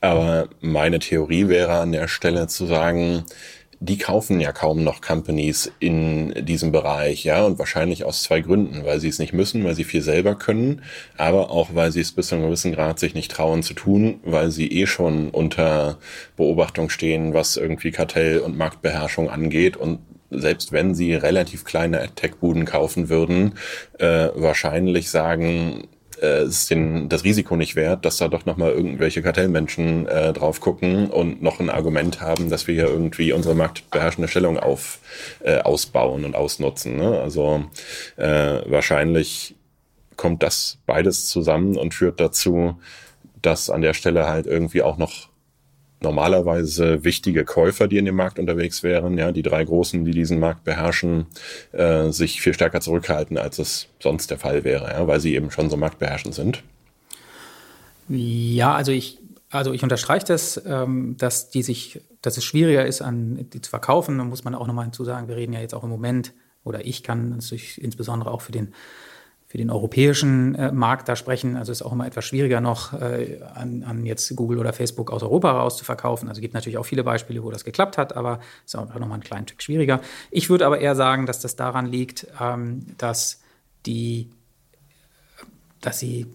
Aber 0.01 0.49
meine 0.61 0.99
Theorie 0.99 1.49
wäre 1.49 1.79
an 1.79 1.92
der 1.92 2.07
Stelle 2.07 2.47
zu 2.47 2.66
sagen, 2.66 3.25
die 3.81 3.99
kaufen 3.99 4.41
ja 4.41 4.53
kaum 4.53 4.83
noch 4.83 5.01
Companies 5.01 5.71
in 5.79 6.35
diesem 6.45 6.73
Bereich, 6.73 7.25
ja, 7.25 7.45
und 7.45 7.59
wahrscheinlich 7.59 8.05
aus 8.05 8.23
zwei 8.23 8.41
Gründen, 8.41 8.85
weil 8.85 8.99
sie 8.99 9.09
es 9.09 9.19
nicht 9.19 9.33
müssen, 9.33 9.64
weil 9.64 9.75
sie 9.75 9.85
viel 9.85 10.03
selber 10.03 10.35
können, 10.35 10.83
aber 11.17 11.51
auch, 11.51 11.75
weil 11.75 11.93
sie 11.93 12.01
es 12.01 12.12
bis 12.12 12.29
zu 12.29 12.35
einem 12.35 12.45
gewissen 12.47 12.73
Grad 12.73 12.99
sich 12.99 13.14
nicht 13.14 13.31
trauen 13.31 13.62
zu 13.62 13.75
tun, 13.75 14.21
weil 14.25 14.51
sie 14.51 14.69
eh 14.69 14.87
schon 14.87 15.31
unter 15.31 15.99
Beobachtung 16.37 16.91
stehen, 16.91 17.35
was 17.35 17.57
irgendwie 17.57 17.93
Kartell 17.93 18.41
und 18.41 18.59
Marktbeherrschung 18.59 19.31
angeht. 19.31 19.77
Und 19.77 20.01
selbst 20.31 20.73
wenn 20.73 20.95
sie 20.95 21.14
relativ 21.14 21.64
kleine 21.64 22.09
Tech-Buden 22.14 22.64
kaufen 22.64 23.09
würden, 23.09 23.55
äh, 23.99 24.29
wahrscheinlich 24.35 25.11
sagen, 25.11 25.88
äh, 26.22 26.44
ist 26.44 26.70
den, 26.70 27.09
das 27.09 27.24
Risiko 27.24 27.57
nicht 27.57 27.76
wert, 27.76 28.04
dass 28.04 28.16
da 28.16 28.28
doch 28.28 28.46
nochmal 28.46 28.72
irgendwelche 28.72 29.22
Kartellmenschen 29.22 30.07
äh, 30.09 30.33
drauf 30.33 30.61
gucken 30.61 31.09
und 31.11 31.42
noch 31.42 31.61
ein 31.61 31.70
Argument 31.70 32.20
haben, 32.20 32.50
dass 32.50 32.66
wir 32.66 32.74
hier 32.74 32.88
irgendwie 32.88 33.33
unsere 33.33 33.54
marktbeherrschende 33.54 34.28
Stellung 34.28 34.59
auf, 34.59 34.98
äh, 35.40 35.59
ausbauen 35.59 36.24
und 36.24 36.35
ausnutzen. 36.35 36.96
Ne? 36.96 37.20
Also 37.20 37.64
äh, 38.16 38.61
wahrscheinlich 38.66 39.54
kommt 40.16 40.42
das 40.42 40.79
beides 40.87 41.27
zusammen 41.27 41.77
und 41.77 41.94
führt 41.94 42.21
dazu, 42.21 42.79
dass 43.40 43.71
an 43.71 43.83
der 43.83 43.94
Stelle 43.94 44.27
halt 44.27 44.46
irgendwie 44.46 44.83
auch 44.83 44.98
noch 44.98 45.29
normalerweise 46.01 47.05
wichtige 47.05 47.44
Käufer, 47.44 47.88
die 47.88 47.99
in 47.99 48.05
dem 48.05 48.15
Markt 48.15 48.38
unterwegs 48.38 48.83
wären, 48.83 49.19
ja, 49.19 49.33
die 49.33 49.42
drei 49.42 49.65
Großen, 49.65 50.05
die 50.05 50.13
diesen 50.13 50.38
Markt 50.38 50.65
beherrschen, 50.65 51.27
äh, 51.73 52.11
sich 52.11 52.40
viel 52.40 52.55
stärker 52.55 52.81
zurückhalten, 52.81 53.37
als 53.38 53.59
es 53.59 53.88
sonst 54.01 54.31
der 54.31 54.38
Fall 54.38 54.65
wäre, 54.65 54.90
ja, 54.92 55.07
weil 55.07 55.21
sie 55.21 55.35
eben 55.35 55.51
schon 55.51 55.71
so 55.71 55.77
marktbeherrschend 55.77 56.35
sind. 56.35 56.63
Ja, 58.09 58.75
also 58.75 58.92
ich, 58.92 59.19
also 59.51 59.73
ich 59.73 59.83
unterstreiche 59.83 60.27
das, 60.27 60.61
ähm, 60.67 61.17
dass 61.19 61.51
die 61.51 61.63
sich, 61.63 62.01
dass 62.23 62.37
es 62.37 62.44
schwieriger 62.44 62.87
ist, 62.87 63.03
an 63.03 63.49
die 63.53 63.61
zu 63.61 63.71
verkaufen. 63.71 64.19
Da 64.19 64.25
muss 64.25 64.44
man 64.44 64.55
auch 64.55 64.67
nochmal 64.67 64.85
hinzusagen, 64.85 65.29
wir 65.29 65.37
reden 65.37 65.53
ja 65.53 65.61
jetzt 65.61 65.75
auch 65.75 65.85
im 65.85 65.90
Moment 65.90 66.33
oder 66.65 66.87
ich 66.87 67.03
kann 67.03 67.31
natürlich 67.31 67.83
insbesondere 67.83 68.31
auch 68.31 68.40
für 68.40 68.53
den 68.53 68.73
für 69.49 69.57
den 69.57 69.71
europäischen 69.71 70.55
äh, 70.57 70.71
Markt 70.71 71.09
da 71.09 71.17
sprechen. 71.17 71.57
Also 71.57 71.73
ist 71.73 71.81
auch 71.81 71.92
immer 71.92 72.07
etwas 72.07 72.27
schwieriger 72.27 72.61
noch 72.61 72.92
äh, 72.92 73.40
an, 73.55 73.83
an 73.83 74.05
jetzt 74.05 74.37
Google 74.37 74.59
oder 74.59 74.75
Facebook 74.75 75.11
aus 75.11 75.23
Europa 75.23 75.55
heraus 75.55 75.79
zu 75.79 75.87
verkaufen. 75.87 76.29
Also 76.29 76.42
gibt 76.42 76.53
natürlich 76.53 76.77
auch 76.77 76.85
viele 76.85 77.03
Beispiele, 77.03 77.42
wo 77.42 77.51
das 77.51 77.65
geklappt 77.65 77.96
hat, 77.96 78.15
aber 78.15 78.40
ist 78.67 78.77
auch 78.77 78.87
nochmal 78.88 79.15
einen 79.15 79.23
kleinen 79.23 79.46
Tick 79.46 79.63
schwieriger. 79.63 80.03
Ich 80.31 80.51
würde 80.51 80.67
aber 80.67 80.81
eher 80.81 80.94
sagen, 80.94 81.25
dass 81.25 81.40
das 81.40 81.57
daran 81.57 81.87
liegt, 81.87 82.27
ähm, 82.38 82.85
dass 82.99 83.40
die, 83.87 84.29
dass 85.81 85.99
sie 85.99 86.27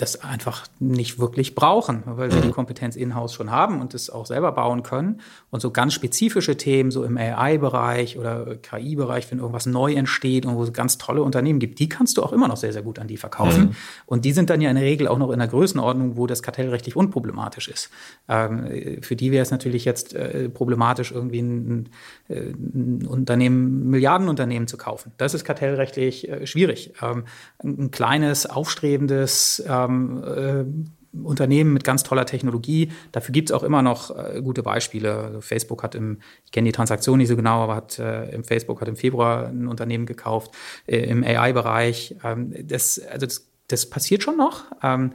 das 0.00 0.22
einfach 0.22 0.66
nicht 0.78 1.18
wirklich 1.18 1.54
brauchen, 1.54 2.02
weil 2.06 2.30
sie 2.32 2.40
die 2.40 2.48
mhm. 2.48 2.52
Kompetenz 2.52 2.96
in-house 2.96 3.34
schon 3.34 3.50
haben 3.50 3.80
und 3.80 3.92
es 3.92 4.08
auch 4.08 4.24
selber 4.24 4.52
bauen 4.52 4.82
können. 4.82 5.20
Und 5.50 5.60
so 5.60 5.70
ganz 5.70 5.92
spezifische 5.92 6.56
Themen, 6.56 6.90
so 6.90 7.04
im 7.04 7.18
AI-Bereich 7.18 8.18
oder 8.18 8.56
KI-Bereich, 8.56 9.30
wenn 9.30 9.40
irgendwas 9.40 9.66
neu 9.66 9.92
entsteht 9.92 10.46
und 10.46 10.56
wo 10.56 10.62
es 10.62 10.72
ganz 10.72 10.96
tolle 10.96 11.22
Unternehmen 11.22 11.58
gibt, 11.58 11.78
die 11.80 11.88
kannst 11.88 12.16
du 12.16 12.22
auch 12.22 12.32
immer 12.32 12.48
noch 12.48 12.56
sehr, 12.56 12.72
sehr 12.72 12.82
gut 12.82 12.98
an 12.98 13.08
die 13.08 13.18
verkaufen. 13.18 13.64
Mhm. 13.64 13.76
Und 14.06 14.24
die 14.24 14.32
sind 14.32 14.48
dann 14.48 14.62
ja 14.62 14.70
in 14.70 14.76
der 14.76 14.84
Regel 14.84 15.06
auch 15.06 15.18
noch 15.18 15.30
in 15.32 15.38
der 15.38 15.48
Größenordnung, 15.48 16.16
wo 16.16 16.26
das 16.26 16.42
kartellrechtlich 16.42 16.96
unproblematisch 16.96 17.68
ist. 17.68 17.90
Ähm, 18.28 19.02
für 19.02 19.16
die 19.16 19.32
wäre 19.32 19.42
es 19.42 19.50
natürlich 19.50 19.84
jetzt 19.84 20.14
äh, 20.14 20.48
problematisch, 20.48 21.12
irgendwie 21.12 21.40
ein, 21.40 21.88
ein, 22.30 23.06
Unternehmen, 23.06 23.90
Milliardenunternehmen 23.90 24.66
zu 24.66 24.78
kaufen. 24.78 25.12
Das 25.18 25.34
ist 25.34 25.44
kartellrechtlich 25.44 26.28
äh, 26.28 26.46
schwierig. 26.46 26.94
Ähm, 27.02 27.24
ein 27.62 27.90
kleines, 27.90 28.46
aufstrebendes 28.46 29.62
ähm, 29.68 29.89
ähm, 29.90 30.84
äh, 31.14 31.18
Unternehmen 31.22 31.72
mit 31.72 31.82
ganz 31.82 32.02
toller 32.02 32.24
Technologie. 32.24 32.92
Dafür 33.12 33.32
gibt 33.32 33.50
es 33.50 33.56
auch 33.56 33.62
immer 33.62 33.82
noch 33.82 34.16
äh, 34.16 34.40
gute 34.42 34.62
Beispiele. 34.62 35.14
Also 35.14 35.40
Facebook 35.40 35.82
hat 35.82 35.94
im, 35.94 36.20
ich 36.44 36.52
kenne 36.52 36.66
die 36.66 36.72
Transaktion 36.72 37.18
nicht 37.18 37.28
so 37.28 37.36
genau, 37.36 37.62
aber 37.62 37.74
hat 37.74 37.98
äh, 37.98 38.30
im 38.30 38.44
Facebook 38.44 38.80
hat 38.80 38.88
im 38.88 38.96
Februar 38.96 39.48
ein 39.48 39.66
Unternehmen 39.66 40.06
gekauft 40.06 40.52
äh, 40.86 40.98
im 40.98 41.24
AI-Bereich. 41.24 42.16
Ähm, 42.22 42.54
das, 42.62 43.00
also 43.10 43.26
das, 43.26 43.48
das 43.68 43.90
passiert 43.90 44.22
schon 44.22 44.36
noch. 44.36 44.66
Ähm, 44.82 45.12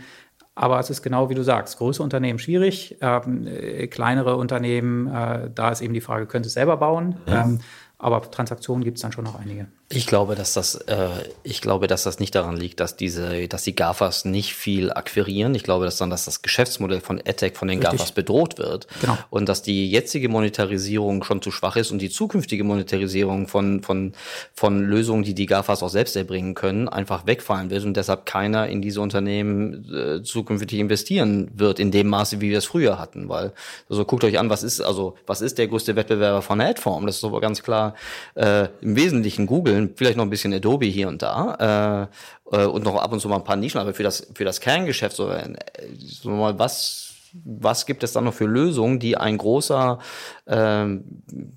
aber 0.53 0.79
es 0.79 0.89
ist 0.89 1.01
genau 1.01 1.29
wie 1.29 1.35
du 1.35 1.43
sagst, 1.43 1.77
große 1.77 2.01
Unternehmen 2.01 2.39
schwierig, 2.39 2.97
ähm, 3.01 3.45
äh, 3.45 3.87
kleinere 3.87 4.37
Unternehmen, 4.37 5.07
äh, 5.07 5.49
da 5.53 5.69
ist 5.69 5.81
eben 5.81 5.93
die 5.93 6.01
Frage, 6.01 6.27
können 6.27 6.45
sie 6.45 6.47
es 6.47 6.53
selber 6.53 6.77
bauen? 6.77 7.17
Ja. 7.25 7.43
Ähm, 7.43 7.59
aber 7.97 8.21
Transaktionen 8.29 8.83
gibt 8.83 8.97
es 8.97 9.01
dann 9.01 9.11
schon 9.11 9.23
noch 9.23 9.39
einige. 9.39 9.67
Ich 9.87 10.07
glaube, 10.07 10.33
dass 10.33 10.53
das, 10.53 10.73
äh, 10.75 11.09
ich 11.43 11.61
glaube, 11.61 11.85
dass 11.85 12.01
das 12.01 12.19
nicht 12.19 12.33
daran 12.33 12.57
liegt, 12.57 12.79
dass 12.79 12.95
diese, 12.95 13.47
dass 13.47 13.61
die 13.61 13.75
GAFAs 13.75 14.25
nicht 14.25 14.55
viel 14.55 14.91
akquirieren. 14.91 15.53
Ich 15.53 15.61
glaube, 15.61 15.85
dass 15.85 15.97
dann, 15.97 16.09
dass 16.09 16.25
das 16.25 16.41
Geschäftsmodell 16.41 17.01
von 17.01 17.19
EdTech 17.23 17.55
von 17.55 17.67
den 17.67 17.77
Richtig. 17.77 17.99
GAFAs 17.99 18.11
bedroht 18.11 18.57
wird. 18.57 18.87
Genau. 19.01 19.15
Und 19.29 19.47
dass 19.47 19.61
die 19.61 19.91
jetzige 19.91 20.27
Monetarisierung 20.27 21.23
schon 21.23 21.39
zu 21.43 21.51
schwach 21.51 21.75
ist 21.75 21.91
und 21.91 21.99
die 21.99 22.09
zukünftige 22.09 22.63
Monetarisierung 22.63 23.47
von, 23.47 23.83
von, 23.83 24.13
von 24.55 24.81
Lösungen, 24.81 25.23
die 25.23 25.35
die 25.35 25.45
GAFAs 25.45 25.83
auch 25.83 25.89
selbst 25.89 26.15
erbringen 26.15 26.55
können, 26.55 26.89
einfach 26.89 27.27
wegfallen 27.27 27.69
wird 27.69 27.85
und 27.85 27.95
deshalb 27.95 28.25
keiner 28.25 28.67
in 28.67 28.81
diese 28.81 29.01
Unternehmen 29.01 29.85
äh, 29.93 30.23
zukünftig 30.23 30.79
investieren 30.79 31.51
wird 31.53 31.79
in 31.79 31.91
dem 31.91 32.07
Maße, 32.07 32.41
wie 32.41 32.49
wir 32.49 32.57
es 32.57 32.65
früher 32.65 32.97
hatten. 32.97 33.29
Weil, 33.29 33.53
also 33.87 34.03
guckt 34.03 34.23
euch 34.23 34.39
an, 34.39 34.49
was 34.49 34.63
ist, 34.63 34.81
also, 34.81 35.13
was 35.27 35.41
ist 35.41 35.59
der 35.59 35.67
größte 35.67 35.95
Wettbewerber 35.95 36.41
von 36.41 36.57
der 36.57 36.69
Adform? 36.69 37.05
Das 37.05 37.17
ist 37.17 37.23
aber 37.23 37.39
ganz 37.39 37.61
klar, 37.61 37.93
äh, 38.33 38.67
im 38.81 38.95
Wesentlichen 38.95 39.45
Google 39.45 39.74
vielleicht 39.95 40.17
noch 40.17 40.25
ein 40.25 40.29
bisschen 40.29 40.53
Adobe 40.53 40.85
hier 40.85 41.07
und 41.07 41.21
da 41.21 42.09
äh, 42.51 42.55
äh, 42.55 42.65
und 42.65 42.83
noch 42.83 42.95
ab 42.95 43.11
und 43.11 43.19
zu 43.19 43.29
mal 43.29 43.37
ein 43.37 43.43
paar 43.43 43.55
Nischen, 43.55 43.79
aber 43.79 43.93
für 43.93 44.03
das, 44.03 44.27
für 44.33 44.45
das 44.45 44.59
Kerngeschäft, 44.59 45.15
so, 45.15 45.29
äh, 45.29 45.53
so 45.97 46.29
mal 46.29 46.57
was 46.59 47.05
was 47.43 47.85
gibt 47.85 48.03
es 48.03 48.13
dann 48.13 48.23
noch 48.23 48.33
für 48.33 48.45
Lösungen, 48.45 48.99
die 48.99 49.17
ein 49.17 49.37
großer 49.37 49.99
ähm, 50.47 51.03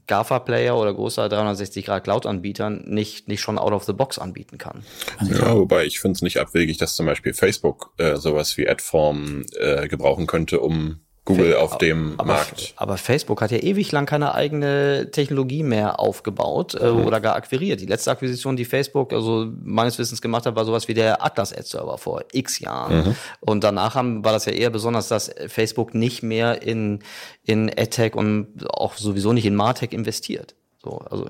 GAFA-Player 0.06 0.76
oder 0.76 0.92
großer 0.92 1.26
360-Grad-Cloud-Anbieter 1.26 2.70
nicht, 2.70 3.28
nicht 3.28 3.40
schon 3.40 3.58
out 3.58 3.72
of 3.72 3.84
the 3.84 3.92
box 3.92 4.18
anbieten 4.18 4.58
kann? 4.58 4.82
Ja, 5.22 5.54
wobei 5.54 5.84
ich 5.84 6.00
finde 6.00 6.16
es 6.16 6.22
nicht 6.22 6.38
abwegig, 6.38 6.78
dass 6.78 6.96
zum 6.96 7.06
Beispiel 7.06 7.34
Facebook 7.34 7.92
äh, 7.98 8.16
sowas 8.16 8.56
wie 8.56 8.68
Adform 8.68 9.44
äh, 9.56 9.88
gebrauchen 9.88 10.26
könnte, 10.26 10.60
um 10.60 11.00
Google 11.28 11.56
auf 11.56 11.78
dem 11.78 12.14
aber, 12.16 12.32
Markt. 12.34 12.72
Aber 12.76 12.96
Facebook 12.96 13.42
hat 13.42 13.50
ja 13.50 13.58
ewig 13.58 13.92
lang 13.92 14.06
keine 14.06 14.34
eigene 14.34 15.10
Technologie 15.10 15.62
mehr 15.62 16.00
aufgebaut 16.00 16.74
äh, 16.74 16.90
mhm. 16.90 17.04
oder 17.04 17.20
gar 17.20 17.36
akquiriert. 17.36 17.80
Die 17.80 17.86
letzte 17.86 18.10
Akquisition, 18.10 18.56
die 18.56 18.64
Facebook 18.64 19.12
also 19.12 19.46
meines 19.62 19.98
Wissens 19.98 20.22
gemacht 20.22 20.46
hat, 20.46 20.56
war 20.56 20.64
sowas 20.64 20.88
wie 20.88 20.94
der 20.94 21.24
Atlas 21.24 21.52
Ad 21.52 21.64
Server 21.64 21.98
vor 21.98 22.24
x 22.32 22.60
Jahren. 22.60 23.08
Mhm. 23.08 23.16
Und 23.40 23.62
danach 23.62 23.94
haben, 23.94 24.24
war 24.24 24.32
das 24.32 24.46
ja 24.46 24.52
eher 24.52 24.70
besonders, 24.70 25.08
dass 25.08 25.30
Facebook 25.46 25.94
nicht 25.94 26.22
mehr 26.22 26.62
in, 26.62 27.00
in 27.44 27.68
AdTech 27.68 28.14
und 28.14 28.68
auch 28.70 28.94
sowieso 28.96 29.32
nicht 29.32 29.46
in 29.46 29.54
Martech 29.54 29.92
investiert. 29.92 30.54
So, 30.82 30.98
also, 31.10 31.28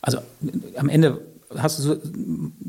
also 0.00 0.18
am 0.76 0.88
Ende 0.88 1.20
hast 1.56 1.78
du 1.78 1.82
so 1.82 1.96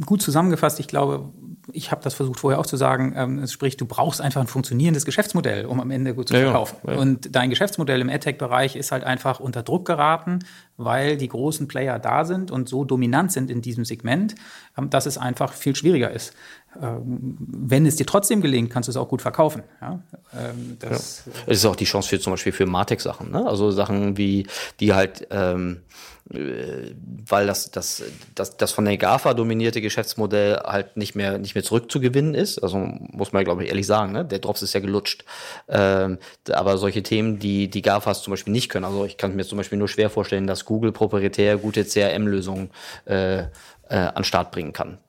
gut 0.05 0.21
zusammengefasst. 0.21 0.79
Ich 0.79 0.87
glaube, 0.87 1.29
ich 1.73 1.91
habe 1.91 2.01
das 2.03 2.13
versucht 2.13 2.39
vorher 2.39 2.59
auch 2.59 2.65
zu 2.65 2.77
sagen, 2.77 3.13
ähm, 3.15 3.47
sprich, 3.47 3.77
du 3.77 3.85
brauchst 3.85 4.21
einfach 4.21 4.41
ein 4.41 4.47
funktionierendes 4.47 5.05
Geschäftsmodell, 5.05 5.65
um 5.65 5.79
am 5.79 5.91
Ende 5.91 6.13
gut 6.13 6.27
zu 6.27 6.35
verkaufen. 6.35 6.77
Ja, 6.85 6.93
ja. 6.93 6.99
Und 6.99 7.35
dein 7.35 7.49
Geschäftsmodell 7.49 8.01
im 8.01 8.09
AdTech-Bereich 8.09 8.75
ist 8.75 8.91
halt 8.91 9.03
einfach 9.03 9.39
unter 9.39 9.63
Druck 9.63 9.85
geraten, 9.85 10.39
weil 10.77 11.17
die 11.17 11.27
großen 11.27 11.67
Player 11.67 11.99
da 11.99 12.25
sind 12.25 12.51
und 12.51 12.69
so 12.69 12.85
dominant 12.85 13.31
sind 13.31 13.51
in 13.51 13.61
diesem 13.61 13.85
Segment, 13.85 14.35
ähm, 14.77 14.89
dass 14.89 15.05
es 15.05 15.17
einfach 15.17 15.53
viel 15.53 15.75
schwieriger 15.75 16.11
ist. 16.11 16.33
Ähm, 16.81 17.37
wenn 17.39 17.85
es 17.85 17.95
dir 17.95 18.05
trotzdem 18.05 18.41
gelingt, 18.41 18.69
kannst 18.69 18.87
du 18.87 18.91
es 18.91 18.97
auch 18.97 19.09
gut 19.09 19.21
verkaufen. 19.21 19.63
Ja? 19.81 19.99
Ähm, 20.37 20.77
das. 20.79 21.23
Es 21.47 21.57
ist 21.59 21.65
auch 21.65 21.75
die 21.75 21.85
Chance 21.85 22.09
für 22.09 22.19
zum 22.19 22.31
Beispiel 22.31 22.51
für 22.51 22.65
Martech-Sachen, 22.65 23.31
ne? 23.31 23.45
also 23.47 23.71
Sachen 23.71 24.17
wie, 24.17 24.45
die 24.79 24.93
halt 24.93 25.27
ähm, 25.31 25.81
äh, 25.81 26.18
weil 26.31 27.47
das, 27.47 27.71
das, 27.71 28.03
das, 28.35 28.57
das 28.57 28.71
von 28.71 28.85
der 28.85 28.97
GAFA 28.97 29.33
dominierte 29.33 29.81
Geschäftsmodell 29.81 30.57
halt 30.57 30.95
nicht 30.95 31.15
mehr, 31.15 31.39
nicht 31.39 31.55
mehr 31.55 31.63
zurückzugewinnen 31.63 32.35
ist. 32.35 32.59
Also 32.59 32.77
muss 32.77 33.33
man, 33.33 33.43
glaube 33.43 33.63
ich, 33.63 33.69
ehrlich 33.69 33.87
sagen, 33.87 34.11
ne? 34.11 34.23
der 34.25 34.39
Drops 34.39 34.61
ist 34.61 34.73
ja 34.73 34.79
gelutscht. 34.79 35.25
Ähm, 35.67 36.19
aber 36.51 36.77
solche 36.77 37.01
Themen, 37.01 37.39
die 37.39 37.67
die 37.69 37.81
GAFAs 37.81 38.21
zum 38.21 38.31
Beispiel 38.31 38.53
nicht 38.53 38.69
können, 38.69 38.85
also 38.85 39.05
ich 39.05 39.17
kann 39.17 39.35
mir 39.35 39.45
zum 39.45 39.57
Beispiel 39.57 39.79
nur 39.79 39.87
schwer 39.87 40.11
vorstellen, 40.11 40.45
dass 40.45 40.65
Google 40.65 40.91
proprietär 40.91 41.57
gute 41.57 41.83
CRM-Lösungen 41.83 42.69
äh, 43.05 43.39
äh, 43.39 43.45
an 43.89 44.23
Start 44.23 44.51
bringen 44.51 44.73
kann 44.73 44.99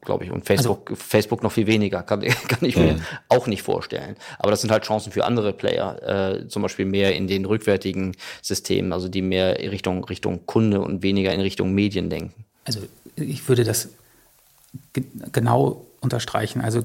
glaube 0.00 0.24
ich. 0.24 0.30
Und 0.30 0.44
Facebook, 0.44 0.90
also, 0.90 1.02
Facebook 1.02 1.42
noch 1.42 1.52
viel 1.52 1.66
weniger, 1.66 2.02
kann, 2.02 2.20
kann 2.48 2.68
ich 2.68 2.76
mir 2.76 2.94
mhm. 2.94 3.02
auch 3.28 3.46
nicht 3.46 3.62
vorstellen. 3.62 4.16
Aber 4.38 4.50
das 4.50 4.60
sind 4.60 4.70
halt 4.70 4.84
Chancen 4.84 5.12
für 5.12 5.24
andere 5.24 5.52
Player, 5.52 6.38
äh, 6.40 6.48
zum 6.48 6.62
Beispiel 6.62 6.86
mehr 6.86 7.14
in 7.14 7.26
den 7.26 7.44
rückwärtigen 7.44 8.16
Systemen, 8.42 8.92
also 8.92 9.08
die 9.08 9.22
mehr 9.22 9.60
in 9.60 9.70
Richtung, 9.70 10.04
Richtung 10.04 10.46
Kunde 10.46 10.80
und 10.80 11.02
weniger 11.02 11.32
in 11.32 11.40
Richtung 11.40 11.72
Medien 11.74 12.10
denken. 12.10 12.44
Also 12.64 12.80
ich 13.16 13.48
würde 13.48 13.64
das 13.64 13.90
genau 15.32 15.86
unterstreichen. 16.00 16.60
Also 16.60 16.84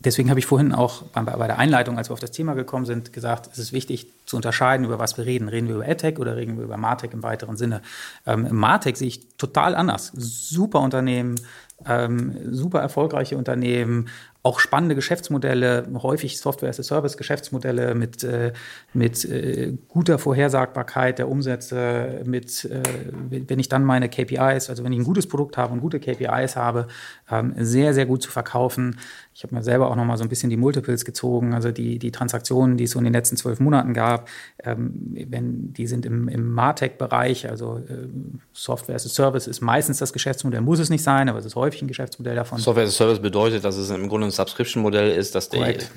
deswegen 0.00 0.30
habe 0.30 0.40
ich 0.40 0.46
vorhin 0.46 0.72
auch 0.72 1.02
bei, 1.02 1.22
bei, 1.22 1.46
der 1.46 1.58
Einleitung, 1.58 1.98
als 1.98 2.08
wir 2.08 2.14
auf 2.14 2.20
das 2.20 2.30
Thema 2.30 2.54
gekommen 2.54 2.86
sind, 2.86 3.12
gesagt, 3.12 3.50
es 3.52 3.58
ist 3.58 3.72
wichtig 3.72 4.06
zu 4.24 4.36
unterscheiden, 4.36 4.86
über 4.86 4.98
was 4.98 5.16
wir 5.16 5.26
reden. 5.26 5.48
Reden 5.48 5.68
wir 5.68 5.76
über 5.76 5.88
AdTech 5.88 6.18
oder 6.18 6.36
reden 6.36 6.56
wir 6.56 6.64
über 6.64 6.76
Martech 6.76 7.12
im 7.12 7.22
weiteren 7.22 7.56
Sinne? 7.56 7.82
Ähm, 8.26 8.48
Martech 8.50 8.96
sehe 8.96 9.08
ich 9.08 9.36
total 9.36 9.74
anders. 9.74 10.12
Super 10.14 10.80
Unternehmen, 10.80 11.36
ähm, 11.84 12.36
super 12.54 12.80
erfolgreiche 12.80 13.36
Unternehmen, 13.36 14.08
auch 14.42 14.60
spannende 14.60 14.94
Geschäftsmodelle, 14.94 15.88
häufig 16.02 16.38
Software-as-a-Service-Geschäftsmodelle 16.38 17.94
mit, 17.94 18.22
äh, 18.22 18.52
mit 18.94 19.24
äh, 19.24 19.76
guter 19.88 20.18
Vorhersagbarkeit 20.18 21.18
der 21.18 21.28
Umsätze, 21.28 22.22
mit, 22.24 22.64
äh, 22.64 22.82
wenn 23.28 23.58
ich 23.58 23.68
dann 23.68 23.84
meine 23.84 24.08
KPIs, 24.08 24.70
also 24.70 24.84
wenn 24.84 24.92
ich 24.92 25.00
ein 25.00 25.04
gutes 25.04 25.26
Produkt 25.28 25.56
habe 25.56 25.72
und 25.72 25.80
gute 25.80 25.98
KPIs 25.98 26.54
habe, 26.54 26.86
ähm, 27.30 27.54
sehr, 27.58 27.94
sehr 27.94 28.06
gut 28.06 28.22
zu 28.22 28.30
verkaufen. 28.30 28.98
Ich 29.34 29.42
habe 29.42 29.54
mir 29.54 29.62
selber 29.62 29.90
auch 29.90 29.96
noch 29.96 30.04
mal 30.04 30.16
so 30.16 30.24
ein 30.24 30.28
bisschen 30.28 30.50
die 30.50 30.56
Multiples 30.56 31.04
gezogen, 31.04 31.54
also 31.54 31.70
die, 31.70 31.98
die 31.98 32.10
Transaktionen, 32.10 32.76
die 32.76 32.84
es 32.84 32.92
so 32.92 32.98
in 32.98 33.04
den 33.04 33.12
letzten 33.12 33.36
zwölf 33.36 33.60
Monaten 33.60 33.94
gab, 33.94 34.28
ähm, 34.62 35.14
wenn, 35.28 35.72
die 35.72 35.86
sind 35.86 36.06
im, 36.06 36.28
im 36.28 36.52
Martech-Bereich, 36.52 37.48
also 37.48 37.78
äh, 37.78 38.08
Software 38.52 38.96
as 38.96 39.06
a 39.06 39.08
Service 39.08 39.46
ist 39.46 39.60
meistens 39.60 39.98
das 39.98 40.12
Geschäftsmodell, 40.12 40.60
muss 40.60 40.78
es 40.78 40.90
nicht 40.90 41.02
sein, 41.02 41.28
aber 41.28 41.38
es 41.38 41.46
ist 41.46 41.56
häufig 41.56 41.82
ein 41.82 41.88
Geschäftsmodell 41.88 42.36
davon. 42.36 42.58
Software 42.58 42.84
as 42.84 42.90
a 42.90 42.92
Service 42.92 43.20
bedeutet, 43.20 43.64
dass 43.64 43.76
es 43.76 43.90
im 43.90 44.08
Grunde 44.08 44.28
ein 44.28 44.30
Subscription-Modell 44.30 45.10
ist, 45.10 45.34
dass 45.34 45.48
die 45.48 45.58
Correct. 45.58 45.90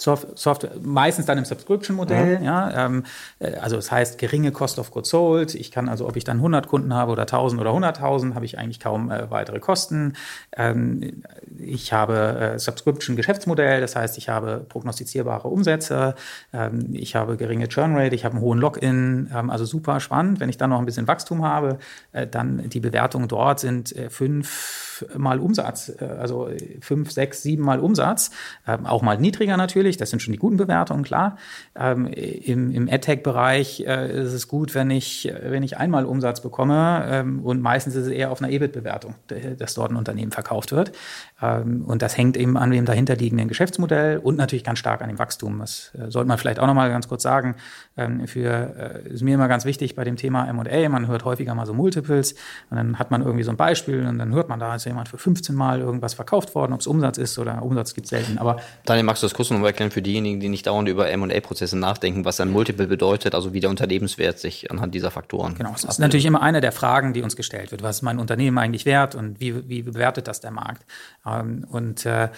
Software, 0.00 0.70
meistens 0.80 1.26
dann 1.26 1.38
im 1.38 1.44
Subscription-Modell, 1.44 2.38
mhm. 2.38 2.44
ja, 2.44 2.86
ähm, 2.86 3.02
äh, 3.40 3.54
also 3.56 3.74
das 3.74 3.90
heißt 3.90 4.16
geringe 4.18 4.52
Cost 4.52 4.78
of 4.78 4.92
Goods 4.92 5.10
Sold. 5.10 5.56
Ich 5.56 5.72
kann 5.72 5.88
also, 5.88 6.06
ob 6.06 6.16
ich 6.16 6.22
dann 6.22 6.36
100 6.36 6.68
Kunden 6.68 6.94
habe 6.94 7.10
oder 7.10 7.22
1000 7.22 7.60
oder 7.60 7.72
100.000, 7.72 8.34
habe 8.34 8.44
ich 8.44 8.58
eigentlich 8.58 8.78
kaum 8.78 9.10
äh, 9.10 9.28
weitere 9.30 9.58
Kosten. 9.58 10.12
Ähm, 10.56 11.24
ich 11.58 11.92
habe 11.92 12.54
äh, 12.54 12.58
Subscription-Geschäftsmodell, 12.60 13.80
das 13.80 13.96
heißt, 13.96 14.18
ich 14.18 14.28
habe 14.28 14.64
prognostizierbare 14.68 15.48
Umsätze, 15.48 16.14
ähm, 16.52 16.90
ich 16.92 17.16
habe 17.16 17.36
geringe 17.36 17.68
Churn 17.68 17.96
Rate, 17.96 18.14
ich 18.14 18.24
habe 18.24 18.36
einen 18.36 18.44
hohen 18.44 18.60
Login, 18.60 19.30
ähm, 19.34 19.50
also 19.50 19.64
super 19.64 19.98
spannend. 19.98 20.38
Wenn 20.38 20.48
ich 20.48 20.58
dann 20.58 20.70
noch 20.70 20.78
ein 20.78 20.86
bisschen 20.86 21.08
Wachstum 21.08 21.44
habe, 21.44 21.78
äh, 22.12 22.28
dann 22.28 22.68
die 22.68 22.80
Bewertungen 22.80 23.26
dort 23.26 23.58
sind 23.58 23.94
äh, 23.96 24.10
fünf 24.10 25.06
mal 25.16 25.38
Umsatz, 25.38 25.92
äh, 26.00 26.04
also 26.04 26.48
fünf, 26.80 27.10
sechs, 27.10 27.42
sieben 27.42 27.62
Mal 27.62 27.80
Umsatz, 27.80 28.30
ähm, 28.66 28.86
auch 28.86 29.02
mal 29.02 29.18
niedriger 29.18 29.56
natürlich 29.56 29.87
natürlich, 29.88 29.96
das 29.96 30.10
sind 30.10 30.20
schon 30.20 30.32
die 30.32 30.38
guten 30.38 30.56
Bewertungen, 30.56 31.02
klar. 31.02 31.36
Ähm, 31.74 32.06
Im 32.06 32.70
im 32.72 32.88
AdTech-Bereich 32.88 33.84
äh, 33.86 34.22
ist 34.22 34.32
es 34.32 34.48
gut, 34.48 34.74
wenn 34.74 34.90
ich, 34.90 35.32
wenn 35.42 35.62
ich 35.62 35.78
einmal 35.78 36.04
Umsatz 36.04 36.40
bekomme 36.40 37.04
ähm, 37.08 37.40
und 37.40 37.62
meistens 37.62 37.94
ist 37.94 38.06
es 38.06 38.12
eher 38.12 38.30
auf 38.30 38.42
einer 38.42 38.52
EBIT-Bewertung, 38.52 39.14
dass 39.58 39.74
dort 39.74 39.90
ein 39.90 39.96
Unternehmen 39.96 40.30
verkauft 40.30 40.72
wird. 40.72 40.92
Ähm, 41.40 41.84
und 41.86 42.02
das 42.02 42.16
hängt 42.16 42.36
eben 42.36 42.56
an 42.56 42.70
dem 42.70 42.84
dahinterliegenden 42.84 43.48
Geschäftsmodell 43.48 44.18
und 44.18 44.36
natürlich 44.36 44.64
ganz 44.64 44.78
stark 44.78 45.00
an 45.00 45.08
dem 45.08 45.18
Wachstum. 45.18 45.58
Das 45.58 45.92
äh, 45.94 46.10
sollte 46.10 46.28
man 46.28 46.38
vielleicht 46.38 46.58
auch 46.58 46.66
nochmal 46.66 46.90
ganz 46.90 47.08
kurz 47.08 47.22
sagen. 47.22 47.56
Ähm, 47.96 48.26
für, 48.26 49.04
äh, 49.06 49.08
ist 49.08 49.22
mir 49.22 49.34
immer 49.34 49.48
ganz 49.48 49.64
wichtig 49.64 49.94
bei 49.94 50.04
dem 50.04 50.16
Thema 50.16 50.46
M&A, 50.48 50.88
man 50.88 51.06
hört 51.06 51.24
häufiger 51.24 51.54
mal 51.54 51.66
so 51.66 51.74
Multiples 51.74 52.34
und 52.70 52.76
dann 52.76 52.98
hat 52.98 53.10
man 53.10 53.22
irgendwie 53.22 53.44
so 53.44 53.50
ein 53.50 53.56
Beispiel 53.56 54.06
und 54.06 54.18
dann 54.18 54.34
hört 54.34 54.48
man, 54.48 54.60
da 54.60 54.74
ist 54.74 54.84
jemand 54.84 55.08
für 55.08 55.18
15 55.18 55.54
Mal 55.54 55.80
irgendwas 55.80 56.14
verkauft 56.14 56.54
worden, 56.54 56.72
ob 56.72 56.80
es 56.80 56.86
Umsatz 56.86 57.18
ist 57.18 57.38
oder 57.38 57.62
Umsatz 57.62 57.94
gibt 57.94 58.06
es 58.06 58.10
selten. 58.10 58.38
Aber 58.38 58.56
Daniel, 58.84 59.04
magst 59.04 59.22
du 59.22 59.26
das 59.26 59.34
kurz 59.34 59.50
nochmal 59.50 59.68
erklären 59.78 59.90
für 59.90 60.02
diejenigen, 60.02 60.40
die 60.40 60.48
nicht 60.48 60.66
dauernd 60.66 60.88
über 60.88 61.10
M&A-Prozesse 61.10 61.78
nachdenken, 61.78 62.24
was 62.24 62.40
ein 62.40 62.50
Multiple 62.50 62.86
bedeutet, 62.86 63.34
also 63.34 63.52
wie 63.52 63.60
der 63.60 63.70
Unternehmenswert 63.70 64.38
sich 64.38 64.70
anhand 64.70 64.94
dieser 64.94 65.10
Faktoren 65.10 65.54
Genau, 65.54 65.72
das 65.72 65.84
ist 65.84 65.98
natürlich 65.98 66.26
immer 66.26 66.42
eine 66.42 66.60
der 66.60 66.72
Fragen, 66.72 67.12
die 67.12 67.22
uns 67.22 67.36
gestellt 67.36 67.70
wird. 67.70 67.82
Was 67.82 67.96
ist 67.96 68.02
mein 68.02 68.18
Unternehmen 68.18 68.58
eigentlich 68.58 68.86
wert 68.86 69.14
und 69.14 69.40
wie, 69.40 69.68
wie 69.68 69.82
bewertet 69.82 70.26
das 70.26 70.40
der 70.40 70.50
Markt? 70.50 70.84
Ähm, 71.24 71.64
und 71.70 72.04
äh, 72.06 72.28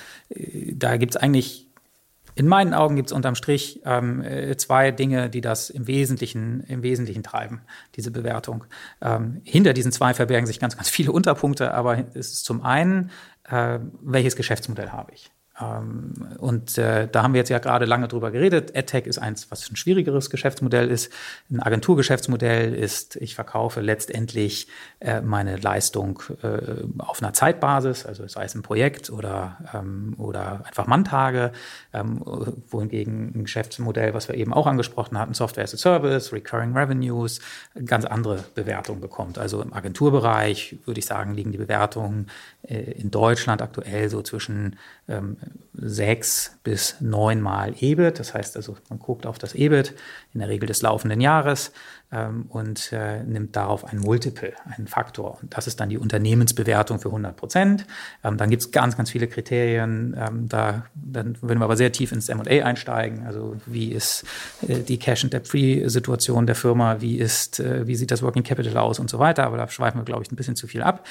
da 0.73 0.97
gibt 0.97 1.15
es 1.15 1.21
eigentlich 1.21 1.67
in 2.37 2.47
meinen 2.47 2.75
Augen 2.75 2.97
gibt 2.97 3.09
es 3.09 3.13
unterm 3.13 3.35
Strich 3.35 3.81
ähm, 3.85 4.23
äh, 4.23 4.57
zwei 4.57 4.93
Dinge, 4.93 5.29
die 5.29 5.41
das 5.41 5.69
im 5.69 5.87
Wesentlichen, 5.87 6.61
im 6.69 6.83
Wesentlichen 6.83 7.23
treiben, 7.23 7.63
diese 7.97 8.11
Bewertung. 8.11 8.65
Ähm, 9.03 9.41
hinter 9.45 9.73
diesen 9.73 9.93
zwei 9.93 10.15
verbergen 10.15 10.47
sich 10.47 10.61
ganz, 10.61 10.77
ganz 10.77 10.89
viele 10.89 11.13
Unterpunkte, 11.13 11.75
aber 11.75 11.99
es 12.15 12.33
ist 12.33 12.45
zum 12.45 12.63
einen, 12.63 13.11
äh, 13.49 13.81
welches 14.01 14.37
Geschäftsmodell 14.37 14.91
habe 14.91 15.13
ich? 15.13 15.31
Ähm, 15.61 16.13
und 16.39 16.79
äh, 16.79 17.09
da 17.11 17.23
haben 17.23 17.35
wir 17.35 17.39
jetzt 17.39 17.49
ja 17.49 17.59
gerade 17.59 17.85
lange 17.85 18.09
drüber 18.09 18.31
geredet. 18.31 18.77
AdTech 18.77 19.07
ist 19.07 19.19
eins, 19.19 19.51
was 19.51 19.71
ein 19.71 19.77
schwierigeres 19.77 20.31
Geschäftsmodell 20.31 20.91
ist. 20.91 21.13
Ein 21.51 21.61
Agenturgeschäftsmodell 21.61 22.75
ist, 22.75 23.17
ich 23.17 23.35
verkaufe 23.35 23.81
letztendlich 23.81 24.69
äh, 25.01 25.21
meine 25.21 25.57
Leistung 25.57 26.23
äh, 26.43 26.59
auf 26.99 27.23
einer 27.23 27.33
Zeitbasis, 27.33 28.07
also 28.07 28.27
sei 28.27 28.45
es 28.45 28.55
ein 28.55 28.63
Projekt 28.63 29.11
oder, 29.11 29.59
ähm, 29.75 30.15
oder 30.19 30.63
einfach 30.67 30.87
Manntage, 30.87 31.53
ähm, 31.93 32.23
wohingegen 32.69 33.33
ein 33.35 33.45
Geschäftsmodell, 33.45 34.15
was 34.15 34.29
wir 34.29 34.37
eben 34.37 34.53
auch 34.53 34.67
angesprochen 34.67 35.19
hatten, 35.19 35.35
Software 35.35 35.65
as 35.65 35.75
a 35.75 35.77
Service, 35.77 36.33
Recurring 36.33 36.77
Revenues, 36.77 37.41
ganz 37.85 38.05
andere 38.05 38.45
Bewertungen 38.55 39.01
bekommt. 39.01 39.39
Also 39.39 39.61
im 39.63 39.73
Agenturbereich 39.73 40.79
würde 40.85 41.01
ich 41.01 41.07
sagen, 41.07 41.35
liegen 41.35 41.53
die 41.53 41.59
Bewertungen 41.59 42.29
in 42.63 43.11
Deutschland 43.11 43.63
aktuell 43.63 44.09
so 44.11 44.23
zwischen 44.23 44.77
ähm, 45.09 45.39
sechs 45.73 46.59
bis 46.63 47.01
neunmal 47.01 47.75
EBIT. 47.81 48.19
Das 48.19 48.35
heißt 48.35 48.57
also, 48.57 48.77
man 48.89 48.99
guckt 48.99 49.27
auf 49.27 49.39
das 49.39 49.55
EBIT 49.55 49.95
in 50.35 50.41
der 50.41 50.49
Regel 50.49 50.67
des 50.67 50.83
laufenden 50.83 51.21
Jahres 51.21 51.73
ähm, 52.13 52.47
und 52.49 52.93
äh, 52.93 53.23
nimmt 53.23 53.55
darauf 53.57 53.85
ein 53.85 53.99
Multiple, 53.99 54.53
einen 54.65 54.89
Faktor. 54.89 55.39
Und 55.41 55.57
das 55.57 55.67
ist 55.67 55.81
dann 55.81 55.89
die 55.89 55.99
Unternehmensbewertung 55.99 56.99
für 56.99 57.09
100 57.09 57.37
Prozent. 57.37 57.87
Ähm, 58.25 58.37
dann 58.37 58.51
gibt 58.51 58.63
es 58.63 58.71
ganz, 58.73 58.97
ganz 58.97 59.11
viele 59.11 59.29
Kriterien. 59.29 60.17
Ähm, 60.19 60.49
da 60.49 60.85
dann 60.95 61.41
würden 61.41 61.59
wir 61.61 61.65
aber 61.65 61.77
sehr 61.77 61.93
tief 61.93 62.13
ins 62.13 62.29
M&A 62.29 62.65
einsteigen. 62.65 63.27
Also 63.27 63.57
wie 63.67 63.93
ist 63.93 64.25
äh, 64.67 64.81
die 64.81 64.99
Cash- 64.99 65.25
and 65.25 65.33
Debt-Free-Situation 65.33 66.47
der 66.47 66.57
Firma? 66.57 67.01
Wie, 67.01 67.19
ist, 67.19 67.61
äh, 67.61 67.87
wie 67.87 67.95
sieht 67.95 68.11
das 68.11 68.23
Working 68.23 68.43
Capital 68.43 68.77
aus 68.79 68.99
und 68.99 69.09
so 69.09 69.19
weiter? 69.19 69.45
Aber 69.45 69.57
da 69.57 69.69
schweifen 69.69 69.99
wir, 69.99 70.05
glaube 70.05 70.23
ich, 70.23 70.33
ein 70.33 70.37
bisschen 70.37 70.57
zu 70.57 70.67
viel 70.67 70.83
ab. 70.83 71.07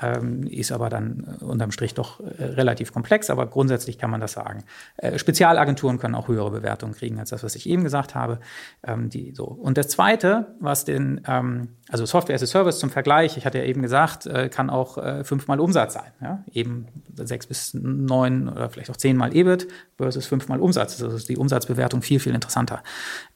Ähm, 0.00 0.44
ist 0.44 0.72
aber 0.72 0.88
dann 0.88 1.38
äh, 1.40 1.44
unterm 1.44 1.70
Strich 1.70 1.94
doch 1.94 2.20
äh, 2.20 2.44
relativ 2.44 2.92
komplex. 2.92 3.30
Aber 3.30 3.46
grundsätzlich 3.46 3.98
kann 3.98 4.10
man 4.10 4.20
das 4.20 4.32
sagen. 4.32 4.64
Äh, 4.96 5.18
Spezialagenturen 5.18 5.98
können 5.98 6.14
auch 6.14 6.28
höhere 6.28 6.50
Bewertungen 6.50 6.94
kriegen 6.94 7.18
als 7.18 7.30
das, 7.30 7.44
was 7.44 7.54
ich 7.54 7.68
eben 7.68 7.84
gesagt 7.84 8.14
habe. 8.14 8.40
Ähm, 8.82 9.10
die, 9.10 9.32
so. 9.34 9.44
Und 9.44 9.78
das 9.78 9.88
Zweite, 9.88 10.39
was 10.60 10.84
den, 10.84 11.20
ähm, 11.26 11.76
also 11.88 12.06
Software 12.06 12.34
as 12.34 12.42
a 12.42 12.46
Service 12.46 12.78
zum 12.78 12.90
Vergleich, 12.90 13.36
ich 13.36 13.46
hatte 13.46 13.58
ja 13.58 13.64
eben 13.64 13.82
gesagt, 13.82 14.26
äh, 14.26 14.48
kann 14.48 14.70
auch 14.70 14.98
äh, 14.98 15.24
fünfmal 15.24 15.60
Umsatz 15.60 15.94
sein. 15.94 16.12
Ja? 16.20 16.44
Eben 16.52 16.86
sechs 17.14 17.46
bis 17.46 17.74
neun 17.74 18.48
oder 18.48 18.70
vielleicht 18.70 18.90
auch 18.90 18.96
zehnmal 18.96 19.34
EBIT 19.34 19.68
versus 19.96 20.26
fünfmal 20.26 20.60
Umsatz. 20.60 21.02
Also 21.02 21.16
ist 21.16 21.28
die 21.28 21.36
Umsatzbewertung 21.36 22.02
viel, 22.02 22.20
viel 22.20 22.34
interessanter. 22.34 22.82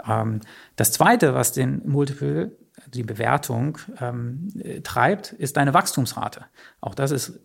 Ähm, 0.06 0.40
das 0.76 0.92
Zweite, 0.92 1.34
was 1.34 1.52
den 1.52 1.82
Multiple 1.84 2.52
die 2.88 3.02
Bewertung 3.02 3.78
ähm, 4.00 4.48
treibt, 4.82 5.32
ist 5.32 5.56
deine 5.56 5.74
Wachstumsrate. 5.74 6.44
Auch 6.80 6.94
das 6.94 7.10
ist 7.10 7.40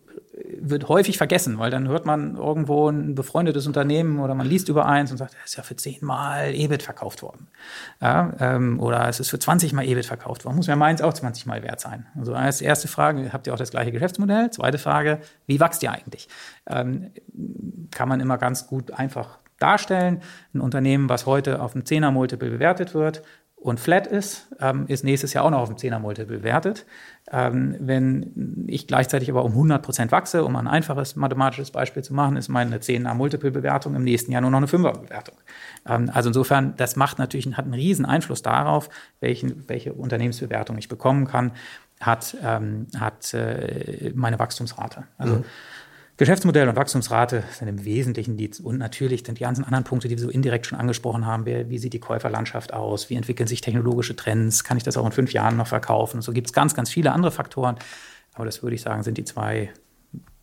wird 0.62 0.88
häufig 0.90 1.18
vergessen, 1.18 1.60
weil 1.60 1.72
dann 1.72 1.88
hört 1.88 2.06
man 2.06 2.36
irgendwo 2.36 2.90
ein 2.90 3.16
befreundetes 3.16 3.68
Unternehmen 3.68 4.20
oder 4.20 4.36
man 4.36 4.48
liest 4.48 4.70
über 4.70 4.86
eins 4.86 5.12
und 5.12 5.18
sagt, 5.18 5.36
es 5.44 5.52
ist 5.52 5.58
ja 5.58 5.64
für 5.64 5.76
zehnmal 5.76 6.54
EBIT 6.54 6.84
verkauft 6.84 7.22
worden. 7.22 7.48
Ja, 8.02 8.34
ähm, 8.40 8.80
oder 8.80 9.08
es 9.08 9.20
ist 9.20 9.30
für 9.30 9.40
20 9.40 9.74
mal 9.74 9.86
EBIT 9.86 10.06
verkauft 10.06 10.46
worden. 10.46 10.56
Muss 10.56 10.68
ja 10.68 10.76
meins 10.76 11.02
auch 11.02 11.14
20 11.14 11.46
mal 11.46 11.64
wert 11.64 11.80
sein. 11.80 12.06
Also 12.18 12.34
als 12.34 12.62
erste 12.62 12.88
Frage, 12.88 13.32
habt 13.34 13.48
ihr 13.48 13.54
auch 13.54 13.58
das 13.58 13.72
gleiche 13.72 13.92
Geschäftsmodell? 13.92 14.52
Zweite 14.52 14.78
Frage, 14.78 15.20
wie 15.46 15.60
wächst 15.60 15.84
ihr 15.84 15.92
eigentlich? 15.92 16.28
Ähm, 16.68 17.12
kann 17.92 18.10
man 18.10 18.20
immer 18.20 18.38
ganz 18.38 18.68
gut 18.68 18.92
einfach 18.92 19.40
darstellen. 19.60 20.22
Ein 20.54 20.62
Unternehmen, 20.62 21.10
was 21.10 21.26
heute 21.26 21.62
auf 21.62 21.76
einem 21.76 21.84
10er 21.84 22.12
Multiple 22.12 22.50
bewertet 22.50 22.94
wird, 22.94 23.22
und 23.62 23.80
flat 23.80 24.08
ist, 24.08 24.48
ähm, 24.62 24.86
ist 24.88 25.04
nächstes 25.04 25.34
Jahr 25.34 25.44
auch 25.44 25.50
noch 25.50 25.60
auf 25.60 25.70
dem 25.70 25.78
10er 25.78 26.00
Multiple 26.00 26.38
bewertet. 26.38 26.86
Ähm, 27.32 27.76
wenn 27.80 28.66
ich 28.68 28.88
gleichzeitig 28.88 29.30
aber 29.30 29.44
um 29.44 29.52
100 29.52 29.82
Prozent 29.82 30.12
wachse, 30.12 30.46
um 30.46 30.56
ein 30.56 30.68
einfaches 30.68 31.16
mathematisches 31.16 31.72
Beispiel 31.72 32.04
zu 32.04 32.14
machen, 32.14 32.38
ist 32.38 32.48
meine 32.48 32.78
10er 32.78 33.14
Multiple 33.14 33.52
Bewertung 33.52 33.96
im 33.96 34.04
nächsten 34.04 34.32
Jahr 34.32 34.42
nur 34.42 34.52
noch 34.52 34.60
eine 34.60 34.68
5er 34.68 35.02
Bewertung. 35.02 35.36
Ähm, 35.88 36.10
also 36.14 36.30
insofern, 36.30 36.76
das 36.78 36.96
macht 36.96 37.20
natürlich, 37.20 37.48
hat 37.58 37.66
einen 37.66 37.74
riesen 37.74 38.06
Einfluss 38.06 38.42
darauf, 38.42 38.90
welchen, 39.20 39.68
welche 39.68 39.94
Unternehmensbewertung 39.94 40.78
ich 40.78 40.88
bekommen 40.88 41.26
kann, 41.28 41.52
hat, 42.00 42.38
ähm, 42.42 42.88
hat 42.98 43.34
äh, 43.34 44.14
meine 44.16 44.40
Wachstumsrate. 44.40 45.04
Also 45.18 45.36
mhm. 45.36 45.46
Geschäftsmodell 46.20 46.68
und 46.68 46.76
Wachstumsrate 46.76 47.46
sind 47.58 47.70
im 47.70 47.86
Wesentlichen 47.86 48.36
die, 48.36 48.52
und 48.62 48.78
natürlich 48.78 49.24
sind 49.26 49.40
die 49.40 49.44
ganzen 49.44 49.64
anderen 49.64 49.86
Punkte, 49.86 50.10
die 50.10 50.18
wir 50.18 50.22
so 50.22 50.30
indirekt 50.30 50.66
schon 50.66 50.78
angesprochen 50.78 51.26
haben. 51.26 51.46
Wie, 51.46 51.70
wie 51.70 51.78
sieht 51.78 51.94
die 51.94 52.02
Käuferlandschaft 52.02 52.74
aus? 52.74 53.10
Wie 53.10 53.16
entwickeln 53.16 53.48
sich 53.48 53.62
technologische 53.62 54.18
Trends? 54.18 54.66
Kann 54.66 54.76
ich 54.76 54.84
das 54.84 54.98
auch 54.98 55.06
in 55.06 55.14
fünf 55.14 55.32
Jahren 55.32 55.56
noch 55.56 55.68
verkaufen? 55.68 56.22
So 56.22 56.34
gibt 56.34 56.48
es 56.48 56.54
ganz, 56.54 56.76
ganz 56.76 56.90
viele 56.90 57.14
andere 57.14 57.32
Faktoren. 57.32 57.78
Aber 58.34 58.44
das 58.44 58.62
würde 58.62 58.76
ich 58.76 58.82
sagen, 58.82 59.04
sind 59.04 59.18
die 59.18 59.24
zwei 59.24 59.72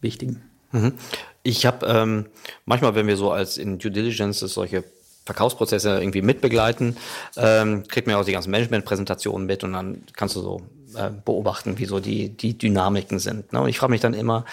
wichtigen. 0.00 0.40
Mhm. 0.72 0.94
Ich 1.42 1.66
habe 1.66 1.84
ähm, 1.84 2.26
manchmal, 2.64 2.94
wenn 2.94 3.06
wir 3.06 3.18
so 3.18 3.30
als 3.30 3.58
in 3.58 3.78
Due 3.78 3.90
Diligence 3.90 4.38
solche 4.38 4.82
Verkaufsprozesse 5.26 5.98
irgendwie 5.98 6.22
mitbegleiten, 6.22 6.96
ähm, 7.36 7.86
kriegt 7.86 8.06
man 8.06 8.16
auch 8.16 8.24
die 8.24 8.32
ganzen 8.32 8.50
Management-Präsentationen 8.50 9.46
mit 9.46 9.62
und 9.62 9.74
dann 9.74 10.04
kannst 10.14 10.36
du 10.36 10.40
so 10.40 10.62
äh, 10.96 11.10
beobachten, 11.24 11.78
wie 11.78 11.84
so 11.84 12.00
die, 12.00 12.30
die 12.30 12.56
Dynamiken 12.56 13.18
sind. 13.18 13.52
Ne? 13.52 13.60
Und 13.60 13.68
ich 13.68 13.78
frage 13.78 13.90
mich 13.90 14.00
dann 14.00 14.14
immer, 14.14 14.44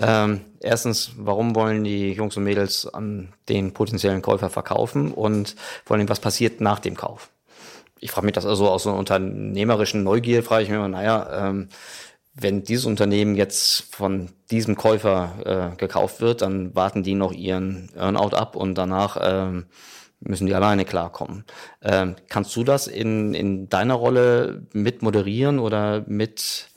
ähm, 0.00 0.42
erstens, 0.60 1.12
warum 1.16 1.54
wollen 1.54 1.84
die 1.84 2.12
Jungs 2.12 2.36
und 2.36 2.44
Mädels 2.44 2.86
an 2.86 3.32
den 3.48 3.72
potenziellen 3.72 4.22
Käufer 4.22 4.50
verkaufen 4.50 5.12
und 5.12 5.56
vor 5.84 5.96
allem, 5.96 6.08
was 6.08 6.20
passiert 6.20 6.60
nach 6.60 6.78
dem 6.78 6.96
Kauf? 6.96 7.30
Ich 8.00 8.10
frage 8.10 8.26
mich 8.26 8.34
das 8.34 8.46
also 8.46 8.68
aus 8.68 8.84
so 8.84 8.90
einer 8.90 8.98
unternehmerischen 8.98 10.04
Neugier, 10.04 10.42
frage 10.42 10.62
ich 10.62 10.68
mich 10.68 10.76
immer, 10.76 10.88
naja, 10.88 11.48
ähm, 11.48 11.68
wenn 12.40 12.62
dieses 12.62 12.86
Unternehmen 12.86 13.34
jetzt 13.34 13.94
von 13.94 14.28
diesem 14.50 14.76
Käufer 14.76 15.72
äh, 15.72 15.76
gekauft 15.76 16.20
wird, 16.20 16.42
dann 16.42 16.74
warten 16.74 17.02
die 17.02 17.14
noch 17.14 17.32
ihren 17.32 17.90
Earnout 17.96 18.36
ab 18.36 18.54
und 18.54 18.76
danach 18.76 19.18
ähm, 19.20 19.66
müssen 20.20 20.46
die 20.46 20.54
alleine 20.54 20.84
klarkommen. 20.84 21.44
Ähm, 21.82 22.16
kannst 22.28 22.54
du 22.56 22.64
das 22.64 22.86
in, 22.86 23.34
in 23.34 23.68
deiner 23.68 23.94
Rolle 23.94 24.62
mit 24.72 25.02
moderieren 25.02 25.58
oder 25.58 26.04
mit 26.06 26.70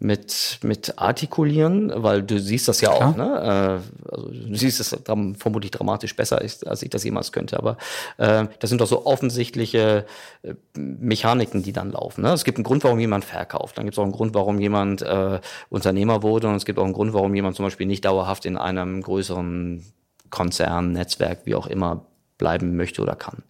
mit 0.00 0.60
mit 0.62 0.96
artikulieren, 0.96 1.92
weil 1.92 2.22
du 2.22 2.38
siehst 2.38 2.68
das 2.68 2.80
ja 2.80 2.90
Klar. 2.94 3.10
auch, 3.10 3.16
ne? 3.16 3.82
Äh, 3.82 4.14
also 4.14 4.28
du 4.30 4.54
siehst 4.54 4.78
es 4.78 4.96
vermutlich 5.38 5.72
dramatisch 5.72 6.14
besser, 6.14 6.38
als 6.40 6.82
ich 6.82 6.90
das 6.90 7.02
jemals 7.02 7.32
könnte. 7.32 7.58
Aber 7.58 7.76
äh, 8.16 8.46
das 8.60 8.70
sind 8.70 8.80
doch 8.80 8.86
so 8.86 9.06
offensichtliche 9.06 10.06
äh, 10.42 10.54
Mechaniken, 10.76 11.64
die 11.64 11.72
dann 11.72 11.90
laufen. 11.90 12.22
Ne? 12.22 12.32
Es 12.32 12.44
gibt 12.44 12.58
einen 12.58 12.64
Grund, 12.64 12.84
warum 12.84 13.00
jemand 13.00 13.24
verkauft. 13.24 13.76
Dann 13.76 13.86
gibt 13.86 13.94
es 13.94 13.98
auch 13.98 14.04
einen 14.04 14.12
Grund, 14.12 14.34
warum 14.34 14.60
jemand 14.60 15.02
äh, 15.02 15.40
Unternehmer 15.68 16.22
wurde 16.22 16.46
und 16.46 16.54
es 16.54 16.64
gibt 16.64 16.78
auch 16.78 16.84
einen 16.84 16.92
Grund, 16.92 17.12
warum 17.12 17.34
jemand 17.34 17.56
zum 17.56 17.64
Beispiel 17.64 17.86
nicht 17.86 18.04
dauerhaft 18.04 18.46
in 18.46 18.56
einem 18.56 19.02
größeren 19.02 19.84
Konzern, 20.30 20.92
Netzwerk, 20.92 21.40
wie 21.44 21.54
auch 21.54 21.66
immer 21.66 22.04
bleiben 22.38 22.76
möchte 22.76 23.02
oder 23.02 23.16
kann. 23.16 23.42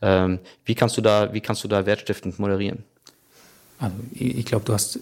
Ähm, 0.00 0.38
wie 0.64 0.74
kannst 0.74 0.96
du 0.96 1.00
da, 1.00 1.34
wie 1.34 1.40
kannst 1.40 1.64
du 1.64 1.68
da 1.68 1.84
wertstiftend 1.84 2.38
moderieren? 2.38 2.84
Also 3.78 3.96
ich 4.12 4.46
glaube, 4.46 4.64
du 4.64 4.72
hast 4.72 5.00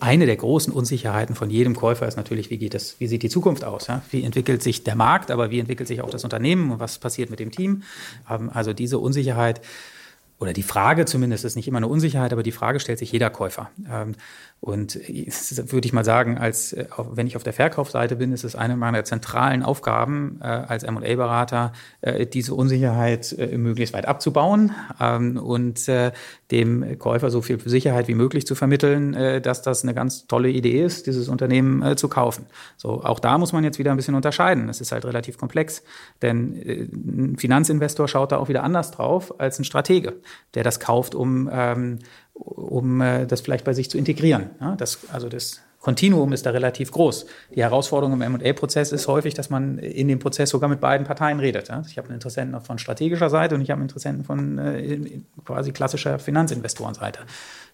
eine 0.00 0.26
der 0.26 0.36
großen 0.36 0.72
Unsicherheiten 0.72 1.34
von 1.34 1.50
jedem 1.50 1.76
Käufer 1.76 2.08
ist 2.08 2.16
natürlich, 2.16 2.50
wie 2.50 2.58
geht 2.58 2.74
es, 2.74 2.98
wie 2.98 3.06
sieht 3.06 3.22
die 3.22 3.28
Zukunft 3.28 3.64
aus? 3.64 3.88
Ja? 3.88 4.02
Wie 4.10 4.22
entwickelt 4.24 4.62
sich 4.62 4.84
der 4.84 4.96
Markt, 4.96 5.30
aber 5.30 5.50
wie 5.50 5.58
entwickelt 5.60 5.88
sich 5.88 6.00
auch 6.00 6.10
das 6.10 6.24
Unternehmen 6.24 6.70
und 6.70 6.80
was 6.80 6.98
passiert 6.98 7.30
mit 7.30 7.40
dem 7.40 7.50
Team? 7.50 7.82
Ähm, 8.28 8.50
also 8.52 8.72
diese 8.72 8.98
Unsicherheit 8.98 9.60
oder 10.38 10.52
die 10.52 10.62
Frage 10.62 11.04
zumindest 11.04 11.44
ist 11.44 11.56
nicht 11.56 11.68
immer 11.68 11.76
eine 11.76 11.86
Unsicherheit, 11.86 12.32
aber 12.32 12.42
die 12.42 12.52
Frage 12.52 12.80
stellt 12.80 12.98
sich 12.98 13.12
jeder 13.12 13.30
Käufer. 13.30 13.70
Und 14.64 14.94
würde 14.94 15.86
ich 15.86 15.92
mal 15.92 16.04
sagen, 16.04 16.38
als 16.38 16.72
äh, 16.72 16.86
wenn 17.10 17.26
ich 17.26 17.34
auf 17.34 17.42
der 17.42 17.52
Verkaufsseite 17.52 18.14
bin, 18.14 18.32
ist 18.32 18.44
es 18.44 18.54
eine 18.54 18.76
meiner 18.76 19.02
zentralen 19.02 19.64
Aufgaben 19.64 20.38
äh, 20.40 20.44
als 20.44 20.84
M&A-Berater, 20.84 21.72
äh, 22.00 22.26
diese 22.26 22.54
Unsicherheit 22.54 23.36
möglichst 23.56 23.92
weit 23.92 24.06
abzubauen 24.06 24.70
ähm, 25.00 25.36
und 25.36 25.90
dem 26.52 26.98
Käufer 26.98 27.30
so 27.30 27.42
viel 27.42 27.58
Sicherheit 27.68 28.06
wie 28.06 28.14
möglich 28.14 28.46
zu 28.46 28.54
vermitteln, 28.54 29.42
dass 29.42 29.62
das 29.62 29.82
eine 29.82 29.94
ganz 29.94 30.26
tolle 30.26 30.50
Idee 30.50 30.84
ist, 30.84 31.06
dieses 31.06 31.28
Unternehmen 31.28 31.96
zu 31.96 32.08
kaufen. 32.08 32.46
So, 32.76 33.02
auch 33.02 33.20
da 33.20 33.38
muss 33.38 33.52
man 33.52 33.64
jetzt 33.64 33.78
wieder 33.78 33.90
ein 33.90 33.96
bisschen 33.96 34.14
unterscheiden. 34.14 34.68
Es 34.68 34.80
ist 34.80 34.92
halt 34.92 35.06
relativ 35.06 35.38
komplex, 35.38 35.82
denn 36.20 36.52
ein 36.92 37.36
Finanzinvestor 37.38 38.06
schaut 38.06 38.32
da 38.32 38.36
auch 38.36 38.48
wieder 38.48 38.62
anders 38.62 38.90
drauf 38.90 39.40
als 39.40 39.58
ein 39.58 39.64
Stratege 39.64 40.20
der 40.54 40.64
das 40.64 40.80
kauft, 40.80 41.14
um, 41.14 41.48
ähm, 41.52 41.98
um 42.34 43.00
äh, 43.00 43.26
das 43.26 43.40
vielleicht 43.40 43.64
bei 43.64 43.72
sich 43.72 43.90
zu 43.90 43.98
integrieren. 43.98 44.50
Ja, 44.60 44.76
das, 44.76 44.98
also 45.12 45.28
das 45.28 45.60
Kontinuum 45.82 46.32
ist 46.32 46.46
da 46.46 46.50
relativ 46.50 46.92
groß. 46.92 47.26
Die 47.54 47.62
Herausforderung 47.62 48.14
im 48.14 48.22
M&A-Prozess 48.22 48.92
ist 48.92 49.08
häufig, 49.08 49.34
dass 49.34 49.50
man 49.50 49.78
in 49.78 50.06
dem 50.06 50.20
Prozess 50.20 50.50
sogar 50.50 50.68
mit 50.68 50.80
beiden 50.80 51.04
Parteien 51.04 51.40
redet. 51.40 51.68
Ja. 51.68 51.82
Ich 51.86 51.98
habe 51.98 52.06
einen 52.06 52.14
Interessenten 52.14 52.60
von 52.60 52.78
strategischer 52.78 53.30
Seite 53.30 53.56
und 53.56 53.62
ich 53.62 53.70
habe 53.70 53.80
einen 53.80 53.88
Interessenten 53.88 54.24
von 54.24 54.58
äh, 54.58 55.20
quasi 55.44 55.72
klassischer 55.72 56.20
Finanzinvestorenseite. 56.20 57.20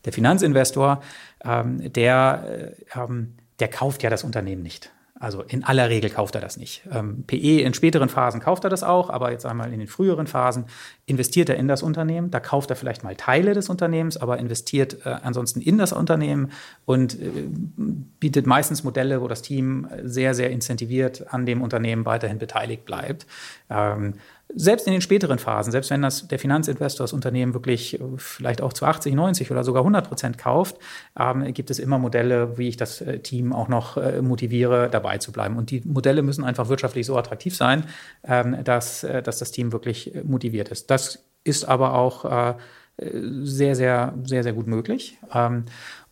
Der 0.06 0.12
Finanzinvestor, 0.14 1.02
ähm, 1.44 1.92
der, 1.92 2.74
äh, 2.94 2.98
ähm, 2.98 3.34
der 3.60 3.68
kauft 3.68 4.02
ja 4.02 4.08
das 4.08 4.24
Unternehmen 4.24 4.62
nicht. 4.62 4.90
Also 5.20 5.42
in 5.42 5.64
aller 5.64 5.88
Regel 5.88 6.10
kauft 6.10 6.34
er 6.36 6.40
das 6.40 6.56
nicht. 6.56 6.82
Ähm, 6.92 7.24
PE 7.26 7.60
in 7.60 7.74
späteren 7.74 8.08
Phasen 8.08 8.40
kauft 8.40 8.64
er 8.64 8.70
das 8.70 8.84
auch, 8.84 9.10
aber 9.10 9.32
jetzt 9.32 9.46
einmal 9.46 9.72
in 9.72 9.80
den 9.80 9.88
früheren 9.88 10.26
Phasen 10.26 10.66
investiert 11.06 11.48
er 11.48 11.56
in 11.56 11.66
das 11.66 11.82
Unternehmen. 11.82 12.30
Da 12.30 12.38
kauft 12.38 12.70
er 12.70 12.76
vielleicht 12.76 13.02
mal 13.02 13.16
Teile 13.16 13.52
des 13.52 13.68
Unternehmens, 13.68 14.16
aber 14.16 14.38
investiert 14.38 15.04
äh, 15.04 15.16
ansonsten 15.22 15.60
in 15.60 15.76
das 15.76 15.92
Unternehmen 15.92 16.52
und 16.84 17.14
äh, 17.14 17.30
bietet 18.20 18.46
meistens 18.46 18.84
Modelle, 18.84 19.20
wo 19.20 19.26
das 19.26 19.42
Team 19.42 19.88
sehr, 20.04 20.34
sehr 20.34 20.50
incentiviert 20.50 21.32
an 21.32 21.46
dem 21.46 21.62
Unternehmen 21.62 22.04
weiterhin 22.04 22.38
beteiligt 22.38 22.84
bleibt. 22.84 23.26
Ähm, 23.70 24.14
selbst 24.54 24.86
in 24.86 24.92
den 24.92 25.02
späteren 25.02 25.38
Phasen, 25.38 25.72
selbst 25.72 25.90
wenn 25.90 26.02
das 26.02 26.26
der 26.26 26.38
Finanzinvestor 26.38 27.04
das 27.04 27.12
Unternehmen 27.12 27.54
wirklich 27.54 28.00
äh, 28.00 28.04
vielleicht 28.16 28.62
auch 28.62 28.72
zu 28.72 28.86
80, 28.86 29.14
90 29.14 29.50
oder 29.50 29.64
sogar 29.64 29.82
100 29.82 30.08
Prozent 30.08 30.38
kauft, 30.38 30.76
ähm, 31.18 31.52
gibt 31.52 31.70
es 31.70 31.78
immer 31.78 31.98
Modelle, 31.98 32.56
wie 32.56 32.68
ich 32.68 32.76
das 32.76 33.00
äh, 33.00 33.18
Team 33.18 33.52
auch 33.52 33.68
noch 33.68 33.96
äh, 33.96 34.22
motiviere, 34.22 34.88
dabei 34.90 35.18
zu 35.18 35.32
bleiben. 35.32 35.56
Und 35.56 35.70
die 35.70 35.82
Modelle 35.84 36.22
müssen 36.22 36.44
einfach 36.44 36.68
wirtschaftlich 36.68 37.06
so 37.06 37.16
attraktiv 37.16 37.54
sein, 37.56 37.84
ähm, 38.24 38.64
dass, 38.64 39.04
äh, 39.04 39.22
dass 39.22 39.38
das 39.38 39.50
Team 39.50 39.72
wirklich 39.72 40.14
äh, 40.14 40.22
motiviert 40.24 40.70
ist. 40.70 40.90
Das 40.90 41.24
ist 41.44 41.64
aber 41.66 41.94
auch 41.94 42.24
äh, 42.24 42.54
sehr, 42.96 43.76
sehr, 43.76 44.14
sehr, 44.24 44.42
sehr 44.42 44.52
gut 44.52 44.66
möglich. 44.66 45.18
Ähm, 45.32 45.66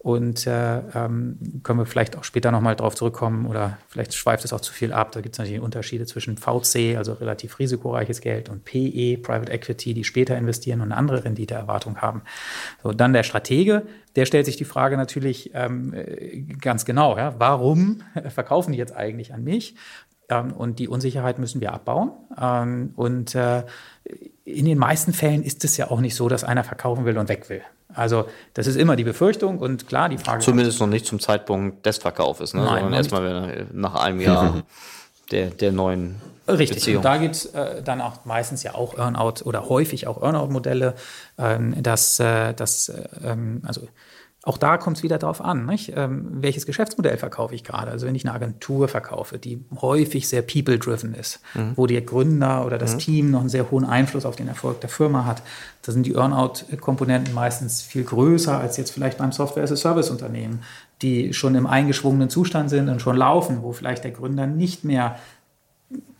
und 0.07 0.47
äh, 0.47 0.79
ähm, 0.95 1.37
können 1.65 1.81
wir 1.81 1.85
vielleicht 1.85 2.17
auch 2.17 2.23
später 2.23 2.53
nochmal 2.53 2.77
drauf 2.77 2.95
zurückkommen 2.95 3.45
oder 3.45 3.79
vielleicht 3.89 4.15
schweift 4.15 4.45
es 4.45 4.53
auch 4.53 4.61
zu 4.61 4.73
viel 4.73 4.93
ab. 4.93 5.11
Da 5.11 5.21
gibt 5.21 5.35
es 5.35 5.41
natürlich 5.41 5.61
Unterschiede 5.61 6.07
zwischen 6.07 6.37
VC, 6.37 6.97
also 6.97 7.15
relativ 7.15 7.59
risikoreiches 7.59 8.21
Geld, 8.21 8.49
und 8.49 8.65
PE, 8.65 9.19
Private 9.21 9.51
Equity, 9.51 9.95
die 9.95 10.05
später 10.05 10.39
investieren 10.39 10.81
und 10.81 10.93
eine 10.93 10.97
andere 10.97 11.25
Renditeerwartung 11.25 11.97
haben. 11.97 12.23
So, 12.85 12.93
dann 12.93 13.15
der 13.15 13.25
Stratege, 13.25 13.83
der 14.15 14.27
stellt 14.27 14.47
sich 14.47 14.57
die 14.57 14.65
Frage 14.65 14.97
natürlich 14.97 15.51
ähm, 15.55 15.93
ganz 16.61 16.85
genau, 16.85 17.19
ja, 17.19 17.35
warum 17.39 18.03
verkaufen 18.29 18.71
die 18.71 18.79
jetzt 18.79 18.95
eigentlich 18.95 19.35
an 19.35 19.43
mich? 19.43 19.75
Ähm, 20.29 20.53
und 20.53 20.79
die 20.79 20.87
Unsicherheit 20.87 21.41
müssen 21.41 21.61
wir 21.61 21.73
abbauen. 21.73 22.13
Ähm, 22.41 22.93
und 22.95 23.35
äh, 23.35 23.65
in 24.45 24.67
den 24.67 24.79
meisten 24.79 25.13
Fällen 25.13 25.43
ist 25.43 25.65
es 25.65 25.77
ja 25.77 25.91
auch 25.91 26.01
nicht 26.01 26.15
so, 26.15 26.29
dass 26.29 26.45
einer 26.45 26.63
verkaufen 26.63 27.07
will 27.07 27.19
und 27.19 27.29
weg 27.29 27.49
will. 27.49 27.63
Also 27.95 28.27
das 28.55 28.67
ist 28.67 28.77
immer 28.77 28.97
die 28.97 29.05
Befürchtung 29.05 29.59
und 29.59 29.89
klar 29.89 30.09
die 30.09 30.19
Frage. 30.19 30.43
Zumindest 30.43 30.81
noch 30.81 30.87
nicht 30.87 31.07
zum 31.07 31.21
Zeitpunkt 31.21 31.87
des 31.87 31.99
Verkaufes, 31.99 32.53
ne? 32.53 32.63
Nein, 32.65 32.81
sondern 32.81 32.95
erstmal 32.95 33.67
nach 33.73 33.95
einem 33.95 34.21
Jahr 34.21 34.63
der, 35.31 35.51
der 35.51 35.73
neuen 35.73 36.17
Richtig, 36.49 36.79
Beziehung. 36.79 36.99
und 36.99 37.05
da 37.05 37.17
gibt 37.17 37.35
es 37.35 37.47
äh, 37.47 37.83
dann 37.83 38.01
auch 38.01 38.25
meistens 38.25 38.63
ja 38.63 38.75
auch 38.75 38.97
Earnout 38.97 39.43
oder 39.45 39.69
häufig 39.69 40.07
auch 40.07 40.23
Earnout-Modelle, 40.23 40.95
ähm, 41.39 41.83
dass, 41.83 42.21
äh, 42.21 42.55
dass 42.55 42.89
äh, 42.89 43.03
ähm, 43.25 43.63
also 43.67 43.89
auch 44.47 44.59
da 44.59 44.77
kommt 44.77 44.99
es 44.99 45.03
wieder 45.03 45.19
darauf 45.19 45.41
an, 45.41 45.69
ähm, 45.89 46.29
welches 46.41 46.67
Geschäftsmodell 46.67 47.17
verkaufe 47.17 47.53
ich 47.53 47.65
gerade. 47.65 47.91
Also 47.91 48.07
wenn 48.07 48.15
ich 48.15 48.25
eine 48.25 48.33
Agentur 48.33 48.87
verkaufe, 48.87 49.39
die 49.39 49.65
häufig 49.81 50.29
sehr 50.29 50.43
people-driven 50.43 51.15
ist, 51.15 51.41
mhm. 51.55 51.73
wo 51.75 51.89
der 51.89 52.03
Gründer 52.03 52.65
oder 52.65 52.79
das 52.79 52.95
mhm. 52.95 52.99
Team 53.01 53.31
noch 53.33 53.41
einen 53.41 53.49
sehr 53.49 53.73
hohen 53.73 53.85
Einfluss 53.85 54.25
auf 54.25 54.37
den 54.37 54.47
Erfolg 54.47 54.81
der 54.81 54.89
Firma 54.89 55.25
hat, 55.25 55.43
da 55.83 55.91
sind 55.91 56.07
die 56.07 56.15
Earnout-Komponenten 56.15 57.35
meistens 57.35 57.83
viel 57.83 58.05
größer 58.05 58.57
als 58.57 58.77
jetzt 58.77 58.93
vielleicht 58.93 59.19
beim 59.19 59.33
Software-as-a-Service-Unternehmen, 59.33 60.63
die 61.03 61.33
schon 61.35 61.57
im 61.57 61.67
eingeschwungenen 61.67 62.31
Zustand 62.31 62.71
sind 62.71 62.89
und 62.89 63.03
schon 63.03 63.17
laufen, 63.17 63.63
wo 63.63 63.73
vielleicht 63.73 64.05
der 64.05 64.13
Gründer 64.13 64.47
nicht 64.47 64.85
mehr 64.85 65.19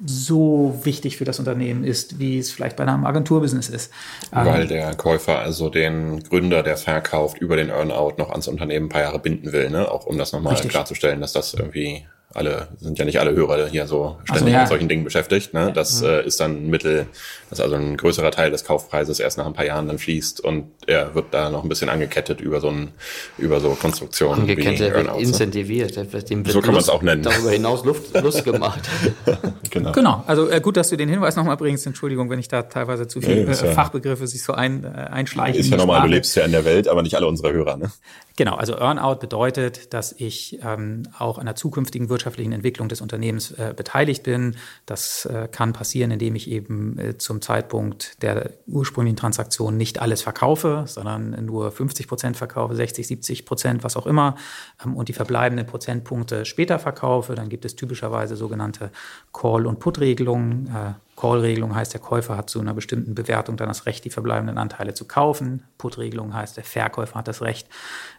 so 0.05 0.79
wichtig 0.85 1.17
für 1.17 1.25
das 1.25 1.39
Unternehmen 1.39 1.83
ist, 1.83 2.19
wie 2.19 2.39
es 2.39 2.53
vielleicht 2.53 2.77
bei 2.77 2.87
einem 2.87 3.05
Agenturbusiness 3.05 3.69
ist. 3.69 3.93
Weil 4.31 4.63
ähm, 4.63 4.69
der 4.69 4.95
Käufer 4.95 5.41
also 5.41 5.71
den 5.71 6.23
Gründer, 6.23 6.63
der 6.63 6.77
verkauft, 6.77 7.39
über 7.39 7.57
den 7.57 7.71
Earnout 7.71 8.15
noch 8.19 8.31
ans 8.31 8.47
Unternehmen 8.47 8.87
ein 8.87 8.91
paar 8.91 9.03
Jahre 9.03 9.19
binden 9.19 9.53
will, 9.53 9.71
ne? 9.71 9.91
Auch 9.91 10.07
um 10.07 10.19
das 10.19 10.33
nochmal 10.33 10.55
klarzustellen, 10.55 11.21
dass 11.21 11.33
das 11.33 11.55
irgendwie 11.55 12.05
alle, 12.37 12.69
sind 12.79 12.99
ja 12.99 13.05
nicht 13.05 13.19
alle 13.19 13.35
Hörer 13.35 13.67
hier 13.67 13.87
so 13.87 14.19
ständig 14.25 14.49
so, 14.49 14.53
ja. 14.53 14.61
mit 14.61 14.69
solchen 14.69 14.89
Dingen 14.89 15.05
beschäftigt. 15.05 15.55
Ne? 15.55 15.73
Das 15.73 16.01
ja. 16.03 16.19
äh, 16.19 16.27
ist 16.27 16.39
dann 16.39 16.67
ein 16.67 16.71
Mittel, 16.71 17.07
dass 17.51 17.61
also 17.61 17.77
ein 17.77 17.97
größerer 17.97 18.31
Teil 18.31 18.51
des 18.51 18.65
Kaufpreises 18.65 19.21
erst 19.21 19.39
nach 19.39 19.47
ein 19.47 19.53
paar 19.53 19.65
Jahren 19.65 19.87
dann 19.87 19.99
fließt 19.99 20.41
und 20.41 20.71
er 20.87 21.15
wird 21.15 21.27
da 21.31 21.51
noch 21.51 21.63
ein 21.63 21.69
bisschen 21.69 21.89
angekettet 21.89 22.41
über 22.41 22.61
so 22.61 22.69
ein, 22.69 22.93
über 23.39 23.61
so 23.61 23.71
Konstruktionen. 23.71 24.41
Angekettet, 24.41 24.91
wie 24.91 24.95
wird 24.95 25.19
incentiviert. 25.19 25.97
Dem 26.31 26.45
so 26.45 26.61
kann 26.61 26.73
man 26.73 26.81
es 26.81 26.89
auch 26.89 27.03
nennen. 27.03 27.23
Darüber 27.23 27.51
hinaus 27.51 27.85
Luft, 27.85 28.21
Lust 28.23 28.45
gemacht. 28.45 28.89
genau. 29.71 29.93
genau. 29.93 30.25
Also 30.27 30.51
äh, 30.51 30.61
gut, 30.61 30.77
dass 30.77 30.89
du 30.89 30.97
den 30.97 31.09
Hinweis 31.09 31.37
nochmal 31.37 31.57
bringst. 31.57 31.87
Entschuldigung, 31.87 32.31
wenn 32.31 32.39
ich 32.39 32.49
da 32.49 32.63
teilweise 32.63 33.07
zu 33.07 33.21
viele 33.21 33.45
nee, 33.45 33.51
äh, 33.51 33.55
Fachbegriffe 33.55 34.27
sich 34.27 34.43
so 34.43 34.53
ein, 34.53 34.85
äh, 34.85 34.89
einschleichen. 34.89 35.61
Ist 35.61 35.71
ja 35.71 35.77
normal, 35.77 36.03
du 36.03 36.09
lebst 36.09 36.35
ja 36.37 36.45
in 36.45 36.53
der 36.53 36.65
Welt, 36.65 36.89
aber 36.89 37.03
nicht 37.03 37.15
alle 37.15 37.27
unsere 37.27 37.53
Hörer. 37.53 37.77
Ne? 37.77 37.91
Genau, 38.37 38.55
also 38.55 38.75
Earnout 38.75 39.17
bedeutet, 39.17 39.95
dass 39.95 40.13
ich 40.13 40.59
ähm, 40.63 41.05
auch 41.19 41.39
an 41.39 41.47
der 41.47 41.57
zukünftigen 41.57 42.11
wirtschaftlichen 42.11 42.53
Entwicklung 42.53 42.89
des 42.89 43.01
Unternehmens 43.01 43.51
äh, 43.53 43.73
beteiligt 43.75 44.25
bin. 44.25 44.57
Das 44.85 45.25
äh, 45.25 45.49
kann 45.51 45.73
passieren, 45.73 46.11
indem 46.11 46.37
ich 46.37 46.51
eben 46.51 46.99
äh, 46.99 47.17
zum 47.37 47.43
Zeitpunkt 47.43 48.23
der 48.23 48.51
ursprünglichen 48.67 49.17
Transaktion 49.17 49.77
nicht 49.77 50.01
alles 50.01 50.23
verkaufe, 50.23 50.85
sondern 50.87 51.45
nur 51.45 51.71
50 51.71 52.09
Prozent 52.09 52.37
verkaufe, 52.37 52.75
60, 52.75 53.07
70 53.07 53.45
Prozent, 53.45 53.85
was 53.85 53.97
auch 53.97 54.07
immer, 54.07 54.37
ähm, 54.85 54.97
und 54.97 55.09
die 55.09 55.13
verbleibenden 55.13 55.67
Prozentpunkte 55.67 56.47
später 56.47 56.79
verkaufe. 56.79 57.35
Dann 57.35 57.51
gibt 57.51 57.67
es 57.67 57.77
typischerweise 57.77 58.37
sogenannte 58.37 58.91
Call- 59.33 59.67
und 59.67 59.81
Put-Regelungen. 59.81 60.97
Call-Regelung 61.17 61.75
heißt, 61.75 61.95
der 61.95 62.01
Käufer 62.01 62.37
hat 62.37 62.51
zu 62.51 62.61
einer 62.61 62.75
bestimmten 62.75 63.15
Bewertung 63.15 63.57
dann 63.57 63.69
das 63.69 63.87
Recht, 63.87 64.05
die 64.05 64.11
verbleibenden 64.11 64.59
Anteile 64.59 64.93
zu 64.93 65.07
kaufen. 65.07 65.63
Put-Regelung 65.79 66.35
heißt, 66.35 66.59
der 66.59 66.65
Verkäufer 66.65 67.15
hat 67.15 67.27
das 67.27 67.41
Recht, 67.41 67.69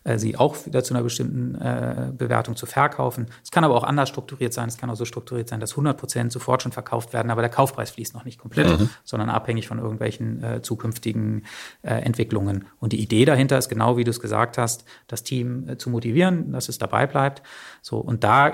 äh, 0.03 0.17
sie 0.17 0.35
auch 0.35 0.65
wieder 0.65 0.83
zu 0.83 0.95
einer 0.95 1.03
bestimmten 1.03 1.55
äh, 1.55 2.11
Bewertung 2.11 2.55
zu 2.55 2.65
verkaufen. 2.65 3.27
Es 3.43 3.51
kann 3.51 3.63
aber 3.63 3.75
auch 3.75 3.83
anders 3.83 4.09
strukturiert 4.09 4.51
sein. 4.51 4.67
Es 4.67 4.77
kann 4.77 4.89
auch 4.89 4.95
so 4.95 5.05
strukturiert 5.05 5.47
sein, 5.47 5.59
dass 5.59 5.71
100 5.71 5.95
Prozent 5.95 6.31
sofort 6.31 6.63
schon 6.63 6.71
verkauft 6.71 7.13
werden, 7.13 7.29
aber 7.29 7.41
der 7.41 7.51
Kaufpreis 7.51 7.91
fließt 7.91 8.15
noch 8.15 8.25
nicht 8.25 8.39
komplett, 8.39 8.79
mhm. 8.79 8.89
sondern 9.03 9.29
abhängig 9.29 9.67
von 9.67 9.77
irgendwelchen 9.77 10.43
äh, 10.43 10.61
zukünftigen 10.63 11.45
äh, 11.83 11.89
Entwicklungen. 11.89 12.65
Und 12.79 12.93
die 12.93 13.01
Idee 13.01 13.25
dahinter 13.25 13.59
ist 13.59 13.69
genau, 13.69 13.97
wie 13.97 14.05
du 14.05 14.09
es 14.09 14.19
gesagt 14.19 14.57
hast, 14.57 14.85
das 15.05 15.23
Team 15.23 15.69
äh, 15.69 15.77
zu 15.77 15.91
motivieren, 15.91 16.51
dass 16.51 16.67
es 16.67 16.79
dabei 16.79 17.05
bleibt. 17.05 17.43
So 17.83 17.99
und 17.99 18.23
da, 18.23 18.49
äh, 18.49 18.53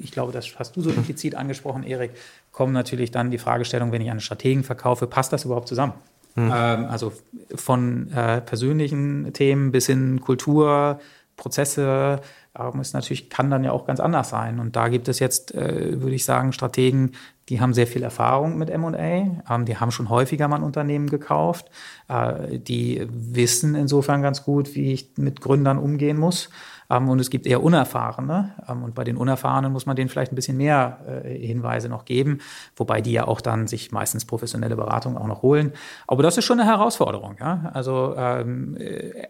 ich 0.00 0.10
glaube, 0.10 0.32
das 0.32 0.58
hast 0.58 0.74
du 0.74 0.80
so 0.80 0.88
implizit 0.88 1.34
angesprochen, 1.34 1.82
Erik 1.82 2.12
kommen 2.58 2.72
natürlich 2.72 3.12
dann 3.12 3.30
die 3.30 3.38
Fragestellung, 3.38 3.92
wenn 3.92 4.02
ich 4.02 4.10
einen 4.10 4.18
Strategen 4.18 4.64
verkaufe, 4.64 5.06
passt 5.06 5.32
das 5.32 5.44
überhaupt 5.44 5.68
zusammen? 5.68 5.92
Mhm. 6.34 6.52
Ähm, 6.52 6.86
also 6.86 7.12
von 7.54 8.10
äh, 8.10 8.40
persönlichen 8.40 9.32
Themen 9.32 9.70
bis 9.70 9.86
hin 9.86 10.20
Kultur, 10.20 10.98
Prozesse, 11.36 12.20
ähm, 12.56 12.80
ist 12.80 12.94
natürlich, 12.94 13.30
kann 13.30 13.50
dann 13.50 13.64
ja 13.64 13.72
auch 13.72 13.86
ganz 13.86 14.00
anders 14.00 14.28
sein. 14.28 14.60
Und 14.60 14.76
da 14.76 14.88
gibt 14.88 15.08
es 15.08 15.18
jetzt, 15.18 15.54
äh, 15.54 16.00
würde 16.00 16.14
ich 16.14 16.24
sagen, 16.24 16.52
Strategen, 16.52 17.12
die 17.48 17.60
haben 17.60 17.72
sehr 17.72 17.86
viel 17.86 18.02
Erfahrung 18.02 18.58
mit 18.58 18.70
M&A, 18.70 18.98
ähm, 18.98 19.64
die 19.64 19.78
haben 19.78 19.90
schon 19.90 20.08
häufiger 20.08 20.48
mal 20.48 20.56
ein 20.56 20.62
Unternehmen 20.62 21.08
gekauft, 21.08 21.70
äh, 22.08 22.58
die 22.58 23.06
wissen 23.10 23.74
insofern 23.74 24.22
ganz 24.22 24.44
gut, 24.44 24.74
wie 24.74 24.92
ich 24.92 25.12
mit 25.16 25.40
Gründern 25.40 25.78
umgehen 25.78 26.18
muss. 26.18 26.50
Ähm, 26.90 27.08
und 27.08 27.20
es 27.20 27.30
gibt 27.30 27.46
eher 27.46 27.62
Unerfahrene. 27.62 28.54
Ähm, 28.68 28.82
und 28.82 28.94
bei 28.94 29.04
den 29.04 29.16
Unerfahrenen 29.16 29.72
muss 29.72 29.86
man 29.86 29.96
denen 29.96 30.08
vielleicht 30.08 30.32
ein 30.32 30.36
bisschen 30.36 30.56
mehr 30.56 31.22
äh, 31.24 31.46
Hinweise 31.46 31.88
noch 31.88 32.04
geben, 32.04 32.38
wobei 32.76 33.00
die 33.00 33.12
ja 33.12 33.26
auch 33.26 33.40
dann 33.40 33.66
sich 33.66 33.92
meistens 33.92 34.24
professionelle 34.24 34.76
Beratung 34.76 35.16
auch 35.16 35.26
noch 35.26 35.42
holen. 35.42 35.72
Aber 36.06 36.22
das 36.22 36.38
ist 36.38 36.44
schon 36.44 36.60
eine 36.60 36.68
Herausforderung. 36.68 37.36
Ja? 37.40 37.70
Also 37.74 38.14
ähm, 38.16 38.76
äh, 38.78 39.26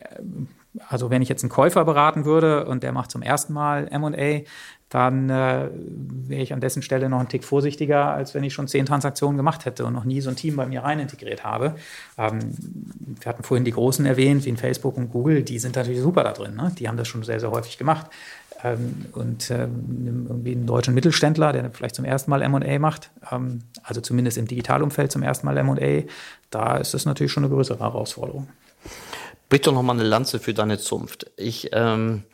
also 0.89 1.11
wenn 1.11 1.22
ich 1.22 1.29
jetzt 1.29 1.43
einen 1.43 1.51
Käufer 1.51 1.85
beraten 1.85 2.24
würde 2.24 2.66
und 2.66 2.83
der 2.83 2.93
macht 2.93 3.11
zum 3.11 3.22
ersten 3.22 3.53
Mal 3.53 3.89
M&A, 3.89 4.43
dann 4.89 5.29
äh, 5.29 5.68
wäre 5.70 6.43
ich 6.43 6.55
an 6.55 6.61
dessen 6.61 6.81
Stelle 6.81 7.09
noch 7.11 7.18
einen 7.18 7.29
Tick 7.29 7.45
vorsichtiger, 7.45 8.07
als 8.07 8.35
wenn 8.35 8.43
ich 8.43 8.55
schon 8.55 8.68
zehn 8.68 8.87
Transaktionen 8.87 9.37
gemacht 9.37 9.66
hätte 9.66 9.85
und 9.85 9.93
noch 9.93 10.05
nie 10.05 10.20
so 10.20 10.31
ein 10.31 10.37
Team 10.37 10.57
bei 10.57 10.66
mir 10.66 10.83
rein 10.83 10.99
integriert 10.99 11.45
habe. 11.45 11.74
Ähm, 12.16 12.39
wir 13.20 13.26
hatten 13.26 13.43
vorhin 13.43 13.64
die 13.64 13.72
Großen 13.72 14.07
erwähnt, 14.07 14.47
wie 14.47 14.49
in 14.49 14.57
Facebook 14.57 14.97
und 14.97 15.11
Google, 15.11 15.43
die 15.43 15.59
sind 15.59 15.76
natürlich 15.76 16.01
super 16.01 16.24
da 16.24 16.33
drin. 16.33 16.57
Ne? 16.57 16.72
Die 16.79 16.89
haben 16.89 16.97
das 16.97 17.07
schon 17.07 17.22
sehr, 17.22 17.39
sehr 17.39 17.51
häufig 17.51 17.76
gemacht. 17.76 18.07
Ähm, 18.64 19.07
und 19.12 19.51
ähm, 19.51 20.26
irgendwie 20.29 20.53
einen 20.53 20.66
deutschen 20.66 20.95
Mittelständler, 20.95 21.53
der 21.53 21.70
vielleicht 21.70 21.95
zum 21.95 22.05
ersten 22.05 22.31
Mal 22.31 22.49
MA 22.49 22.79
macht, 22.79 23.11
ähm, 23.31 23.61
also 23.83 24.01
zumindest 24.01 24.39
im 24.39 24.47
Digitalumfeld 24.47 25.12
zum 25.12 25.22
ersten 25.22 25.47
Mal 25.47 25.62
MA, 25.62 26.05
da 26.51 26.79
ist 26.79 26.95
das 26.95 27.05
natürlich 27.05 27.31
schon 27.31 27.45
eine 27.45 27.53
größere 27.53 27.79
Herausforderung. 27.79 28.49
Brich 29.49 29.62
doch 29.62 29.72
nochmal 29.72 29.96
eine 29.99 30.09
Lanze 30.09 30.38
für 30.38 30.53
deine 30.53 30.78
Zunft. 30.78 31.30
Ich, 31.36 31.70
ähm, 31.72 32.24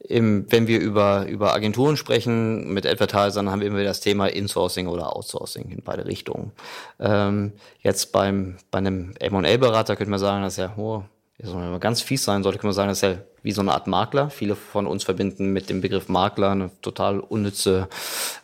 im, 0.00 0.50
wenn 0.50 0.66
wir 0.66 0.80
über, 0.80 1.26
über 1.26 1.54
Agenturen 1.54 1.96
sprechen, 1.96 2.72
mit 2.72 2.86
Advertisern, 2.86 3.50
haben 3.50 3.60
wir 3.60 3.68
immer 3.68 3.82
das 3.84 4.00
Thema 4.00 4.26
Insourcing 4.26 4.86
oder 4.86 5.14
Outsourcing 5.14 5.70
in 5.70 5.82
beide 5.82 6.06
Richtungen. 6.06 6.52
Ähm, 7.00 7.52
jetzt 7.80 8.12
beim, 8.12 8.56
bei 8.70 8.78
einem 8.78 9.14
M&A-Berater 9.18 9.96
könnte 9.96 10.10
man 10.10 10.20
sagen, 10.20 10.42
dass 10.42 10.56
ja, 10.56 10.74
oh, 10.76 11.04
wenn 11.38 11.70
man 11.70 11.80
ganz 11.80 12.00
fies 12.00 12.24
sein 12.24 12.42
sollte, 12.42 12.58
kann 12.58 12.68
man 12.68 12.74
sagen, 12.74 12.88
das 12.88 12.98
ist 12.98 13.02
ja 13.02 13.18
wie 13.46 13.52
so 13.52 13.60
eine 13.60 13.72
Art 13.72 13.86
Makler. 13.86 14.28
Viele 14.28 14.56
von 14.56 14.88
uns 14.88 15.04
verbinden 15.04 15.52
mit 15.52 15.70
dem 15.70 15.80
Begriff 15.80 16.08
Makler 16.08 16.50
eine 16.50 16.70
total 16.82 17.20
unnütze 17.20 17.86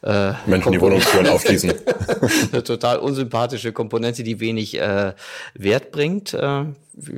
äh, 0.03 0.33
Menschen, 0.47 0.71
die 0.71 0.81
Wohnungstüren 0.81 1.27
aufschließen. 1.27 1.73
eine 2.53 2.63
total 2.63 2.99
unsympathische 2.99 3.73
Komponente, 3.73 4.23
die 4.23 4.39
wenig 4.39 4.79
äh, 4.79 5.15
Wert 5.55 5.91
bringt 5.91 6.35
äh, 6.35 6.67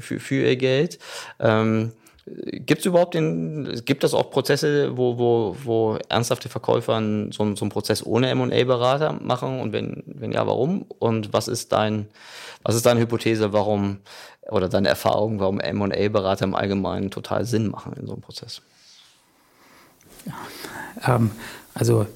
für, 0.01 0.19
für 0.19 0.47
ihr 0.47 0.57
Geld. 0.57 0.99
Ähm, 1.39 1.93
Gibt 2.27 2.81
es 2.81 2.87
überhaupt 2.87 3.15
den, 3.15 3.83
gibt 3.85 4.03
es 4.03 4.15
auch 4.15 4.31
Prozesse, 4.31 4.97
wo, 4.97 5.19
wo, 5.19 5.57
wo 5.63 5.99
ernsthafte 6.09 6.49
Verkäufer 6.49 6.99
so, 7.31 7.55
so 7.55 7.65
einen 7.65 7.71
Prozess 7.71 8.05
ohne 8.05 8.31
M&A-Berater 8.31 9.13
machen? 9.21 9.61
Und 9.61 9.73
wenn, 9.75 10.03
wenn 10.07 10.33
ja, 10.33 10.47
warum? 10.47 10.87
Und 10.99 11.35
was 11.35 11.49
ist 11.49 11.73
dein, 11.73 12.09
was 12.63 12.77
ist 12.77 12.87
deine 12.87 13.01
Hypothese, 13.01 13.53
warum 13.53 13.99
oder 14.51 14.71
deine 14.71 14.89
Erfahrung, 14.89 15.39
warum 15.39 15.61
M&A-Berater 15.61 16.45
im 16.45 16.55
Allgemeinen 16.55 17.11
total 17.11 17.45
Sinn 17.45 17.69
machen 17.69 17.93
in 17.95 18.07
so 18.07 18.15
einem 18.15 18.23
Prozess? 18.23 18.63
Ja, 20.25 21.17
ähm, 21.17 21.31
also 21.75 22.07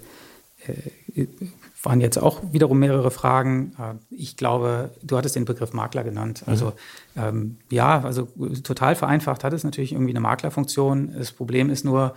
äh, 0.66 1.26
waren 1.88 2.02
jetzt 2.02 2.18
auch 2.18 2.42
wiederum 2.52 2.78
mehrere 2.78 3.10
Fragen. 3.10 3.72
Äh, 3.78 3.94
ich 4.10 4.36
glaube, 4.36 4.90
du 5.02 5.16
hattest 5.16 5.36
den 5.36 5.46
Begriff 5.46 5.72
Makler 5.72 6.04
genannt. 6.04 6.44
Also 6.46 6.66
mhm. 7.14 7.22
ähm, 7.22 7.56
ja, 7.70 8.02
also 8.02 8.28
total 8.62 8.94
vereinfacht 8.94 9.42
hat 9.42 9.54
es 9.54 9.64
natürlich 9.64 9.92
irgendwie 9.92 10.12
eine 10.12 10.20
Maklerfunktion. 10.20 11.14
Das 11.16 11.32
Problem 11.32 11.70
ist 11.70 11.86
nur, 11.86 12.14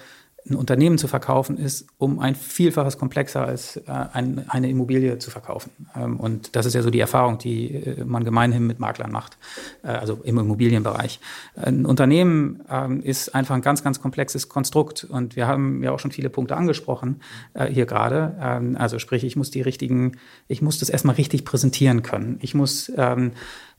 ein 0.49 0.55
Unternehmen 0.55 0.97
zu 0.97 1.07
verkaufen 1.07 1.57
ist 1.57 1.87
um 1.97 2.19
ein 2.19 2.35
Vielfaches 2.35 2.97
komplexer 2.97 3.45
als 3.45 3.77
äh, 3.77 3.81
ein, 3.87 4.45
eine 4.49 4.69
Immobilie 4.69 5.19
zu 5.19 5.29
verkaufen. 5.29 5.71
Ähm, 5.95 6.19
und 6.19 6.55
das 6.55 6.65
ist 6.65 6.73
ja 6.73 6.81
so 6.81 6.89
die 6.89 6.99
Erfahrung, 6.99 7.37
die 7.37 7.75
äh, 7.75 8.03
man 8.03 8.23
gemeinhin 8.23 8.65
mit 8.65 8.79
Maklern 8.79 9.11
macht, 9.11 9.37
äh, 9.83 9.89
also 9.89 10.19
im 10.23 10.39
Immobilienbereich. 10.39 11.19
Ein 11.55 11.85
Unternehmen 11.85 12.63
ähm, 12.69 13.01
ist 13.03 13.35
einfach 13.35 13.53
ein 13.53 13.61
ganz, 13.61 13.83
ganz 13.83 14.01
komplexes 14.01 14.49
Konstrukt 14.49 15.03
und 15.03 15.35
wir 15.35 15.47
haben 15.47 15.83
ja 15.83 15.91
auch 15.91 15.99
schon 15.99 16.11
viele 16.11 16.29
Punkte 16.29 16.57
angesprochen 16.57 17.21
äh, 17.53 17.67
hier 17.67 17.85
gerade. 17.85 18.35
Ähm, 18.41 18.75
also 18.79 18.97
sprich, 18.97 19.23
ich 19.23 19.35
muss 19.35 19.51
die 19.51 19.61
richtigen, 19.61 20.17
ich 20.47 20.61
muss 20.63 20.79
das 20.79 20.89
erstmal 20.89 21.15
richtig 21.15 21.45
präsentieren 21.45 22.01
können. 22.01 22.39
Ich 22.41 22.55
muss 22.55 22.91
ähm, 22.97 23.33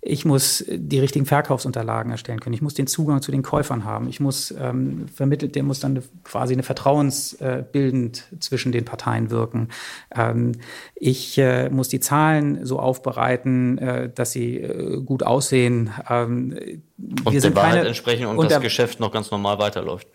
ich 0.04 0.24
muss 0.24 0.64
die 0.68 0.98
richtigen 0.98 1.26
Verkaufsunterlagen 1.26 2.10
erstellen 2.10 2.40
können. 2.40 2.54
Ich 2.54 2.60
muss 2.60 2.74
den 2.74 2.88
Zugang 2.88 3.22
zu 3.22 3.30
den 3.30 3.42
Käufern 3.42 3.84
haben. 3.84 4.08
Ich 4.08 4.18
muss 4.18 4.52
ähm, 4.58 5.06
vermittelt, 5.06 5.54
der 5.54 5.62
muss 5.62 5.78
dann 5.78 6.02
quasi 6.24 6.54
eine 6.54 6.64
vertrauensbildend 6.64 8.24
äh, 8.32 8.38
zwischen 8.40 8.72
den 8.72 8.84
Parteien 8.84 9.30
wirken. 9.30 9.68
Ähm, 10.12 10.52
ich 10.96 11.38
äh, 11.38 11.70
muss 11.70 11.88
die 11.88 12.00
Zahlen 12.00 12.66
so 12.66 12.80
aufbereiten, 12.80 13.78
äh, 13.78 14.10
dass 14.12 14.32
sie 14.32 14.56
äh, 14.56 15.00
gut 15.02 15.22
aussehen. 15.22 15.90
Ähm, 16.10 16.82
und 17.24 17.34
der 17.34 17.54
Wahrheit 17.54 17.74
keine, 17.74 17.86
entsprechen 17.86 18.26
und, 18.26 18.38
und 18.38 18.50
das 18.50 18.60
Geschäft 18.60 18.98
noch 18.98 19.12
ganz 19.12 19.30
normal 19.30 19.60
weiterläuft. 19.60 20.08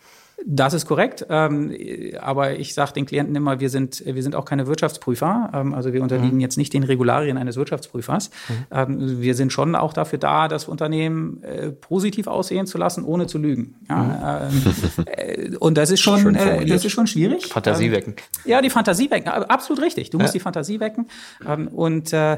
Das 0.45 0.73
ist 0.73 0.85
korrekt, 0.85 1.25
ähm, 1.29 1.75
aber 2.21 2.59
ich 2.59 2.75
sage 2.75 2.93
den 2.93 3.07
Klienten 3.07 3.35
immer, 3.35 3.59
wir 3.59 3.71
sind, 3.71 4.03
wir 4.05 4.21
sind 4.21 4.35
auch 4.35 4.45
keine 4.45 4.67
Wirtschaftsprüfer, 4.67 5.49
ähm, 5.53 5.73
also 5.73 5.93
wir 5.93 6.03
unterliegen 6.03 6.35
mhm. 6.35 6.41
jetzt 6.41 6.57
nicht 6.57 6.73
den 6.73 6.83
Regularien 6.83 7.37
eines 7.37 7.55
Wirtschaftsprüfers. 7.55 8.29
Mhm. 8.47 8.53
Ähm, 8.69 9.21
wir 9.21 9.33
sind 9.33 9.51
schon 9.51 9.75
auch 9.75 9.93
dafür 9.93 10.19
da, 10.19 10.47
das 10.47 10.67
Unternehmen 10.67 11.41
äh, 11.43 11.71
positiv 11.71 12.27
aussehen 12.27 12.67
zu 12.67 12.77
lassen, 12.77 13.03
ohne 13.03 13.25
zu 13.25 13.39
lügen. 13.39 13.75
Ja, 13.89 14.47
mhm. 14.49 15.05
äh, 15.07 15.55
und 15.57 15.75
das 15.75 15.89
ist 15.89 16.01
schon, 16.01 16.35
äh, 16.35 16.65
das 16.65 16.85
ist 16.85 16.91
schon 16.91 17.07
schwierig. 17.07 17.47
Fantasie 17.47 17.91
wecken. 17.91 18.15
ja, 18.45 18.61
die 18.61 18.69
Fantasie 18.69 19.09
wecken, 19.09 19.29
absolut 19.29 19.81
richtig. 19.81 20.11
Du 20.11 20.19
musst 20.19 20.35
ja. 20.35 20.39
die 20.39 20.43
Fantasie 20.43 20.79
wecken 20.79 21.07
ähm, 21.47 21.67
und 21.67 22.13
äh, 22.13 22.37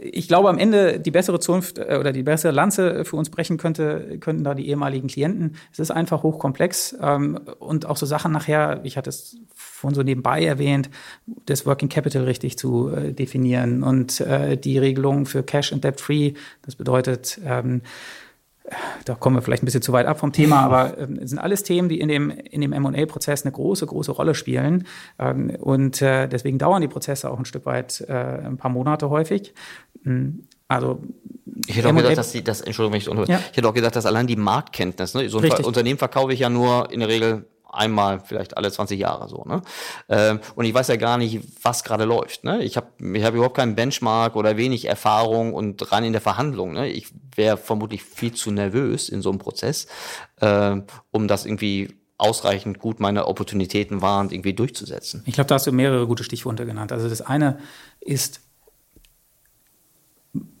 ich 0.00 0.28
glaube, 0.28 0.48
am 0.48 0.58
Ende 0.58 1.00
die 1.00 1.10
bessere 1.10 1.40
Zunft 1.40 1.78
äh, 1.78 1.96
oder 1.98 2.12
die 2.12 2.22
bessere 2.22 2.52
Lanze 2.52 3.04
für 3.04 3.16
uns 3.16 3.30
brechen 3.30 3.56
könnte, 3.56 4.18
könnten 4.20 4.44
da 4.44 4.54
die 4.54 4.68
ehemaligen 4.68 5.08
Klienten. 5.08 5.56
Es 5.72 5.78
ist 5.78 5.90
einfach 5.90 6.22
hochkomplex 6.22 6.96
ähm, 7.00 7.40
und 7.58 7.86
auch 7.86 7.96
so 7.96 8.06
Sachen 8.06 8.32
nachher, 8.32 8.80
ich 8.84 8.96
hatte 8.96 9.10
es 9.10 9.36
von 9.54 9.94
so 9.94 10.02
nebenbei 10.02 10.44
erwähnt, 10.44 10.90
das 11.46 11.66
Working 11.66 11.88
Capital 11.88 12.24
richtig 12.24 12.58
zu 12.58 12.90
äh, 12.90 13.12
definieren 13.12 13.82
und 13.82 14.20
äh, 14.20 14.56
die 14.56 14.78
Regelungen 14.78 15.26
für 15.26 15.42
Cash 15.42 15.72
and 15.72 15.84
Debt 15.84 16.00
Free. 16.00 16.32
Das 16.62 16.76
bedeutet, 16.76 17.40
ähm, 17.44 17.82
da 19.04 19.14
kommen 19.14 19.36
wir 19.36 19.42
vielleicht 19.42 19.62
ein 19.62 19.66
bisschen 19.66 19.82
zu 19.82 19.92
weit 19.92 20.06
ab 20.06 20.18
vom 20.18 20.32
Thema, 20.32 20.60
aber 20.60 20.98
ähm, 20.98 21.26
sind 21.26 21.38
alles 21.38 21.62
Themen, 21.62 21.88
die 21.88 22.00
in 22.00 22.08
dem, 22.08 22.30
in 22.30 22.60
dem 22.60 22.72
M&A-Prozess 22.72 23.44
eine 23.44 23.52
große, 23.52 23.86
große 23.86 24.12
Rolle 24.12 24.34
spielen. 24.34 24.86
Ähm, 25.18 25.50
und 25.60 26.02
äh, 26.02 26.28
deswegen 26.28 26.58
dauern 26.58 26.82
die 26.82 26.88
Prozesse 26.88 27.30
auch 27.30 27.38
ein 27.38 27.44
Stück 27.44 27.66
weit 27.66 28.04
äh, 28.08 28.12
ein 28.12 28.56
paar 28.56 28.70
Monate 28.70 29.10
häufig. 29.10 29.54
Hm, 30.04 30.44
also 30.68 31.00
ich 31.66 31.76
hätte 31.76 31.88
auch 31.88 31.94
gedacht, 31.94 32.18
dass 32.18 32.32
die, 32.32 32.44
das, 32.44 32.60
Entschuldigung, 32.60 33.22
ich, 33.22 33.28
ja. 33.28 33.40
ich 33.50 33.56
hätte 33.56 33.68
auch 33.68 33.74
gedacht, 33.74 33.96
dass 33.96 34.06
allein 34.06 34.26
die 34.26 34.36
Marktkenntnis, 34.36 35.14
ne, 35.14 35.28
so 35.28 35.38
ein 35.38 35.44
Richtig. 35.44 35.66
Unternehmen 35.66 35.98
verkaufe 35.98 36.32
ich 36.32 36.40
ja 36.40 36.50
nur 36.50 36.92
in 36.92 37.00
der 37.00 37.08
Regel 37.08 37.46
einmal 37.68 38.20
vielleicht 38.20 38.56
alle 38.56 38.70
20 38.70 38.98
Jahre 38.98 39.28
so. 39.28 39.44
Ne? 39.44 39.62
Ähm, 40.08 40.40
und 40.54 40.64
ich 40.64 40.74
weiß 40.74 40.88
ja 40.88 40.96
gar 40.96 41.18
nicht, 41.18 41.40
was 41.62 41.84
gerade 41.84 42.04
läuft. 42.04 42.44
Ne? 42.44 42.62
Ich 42.62 42.76
habe 42.76 42.88
ich 43.14 43.24
hab 43.24 43.34
überhaupt 43.34 43.56
keinen 43.56 43.74
Benchmark 43.74 44.36
oder 44.36 44.56
wenig 44.56 44.86
Erfahrung 44.86 45.54
und 45.54 45.92
rein 45.92 46.04
in 46.04 46.12
der 46.12 46.22
Verhandlung. 46.22 46.72
Ne? 46.72 46.88
Ich 46.88 47.08
wäre 47.34 47.56
vermutlich 47.56 48.02
viel 48.02 48.32
zu 48.32 48.50
nervös 48.50 49.08
in 49.08 49.22
so 49.22 49.30
einem 49.30 49.38
Prozess, 49.38 49.86
äh, 50.40 50.76
um 51.10 51.28
das 51.28 51.46
irgendwie 51.46 51.98
ausreichend 52.18 52.80
gut 52.80 52.98
meine 52.98 53.26
Opportunitäten 53.26 54.02
waren, 54.02 54.30
irgendwie 54.30 54.52
durchzusetzen. 54.52 55.22
Ich 55.24 55.34
glaube, 55.34 55.48
da 55.48 55.54
hast 55.54 55.68
du 55.68 55.72
mehrere 55.72 56.06
gute 56.06 56.24
Stichworte 56.24 56.66
genannt. 56.66 56.90
Also 56.90 57.08
das 57.08 57.20
eine 57.20 57.58
ist 58.00 58.40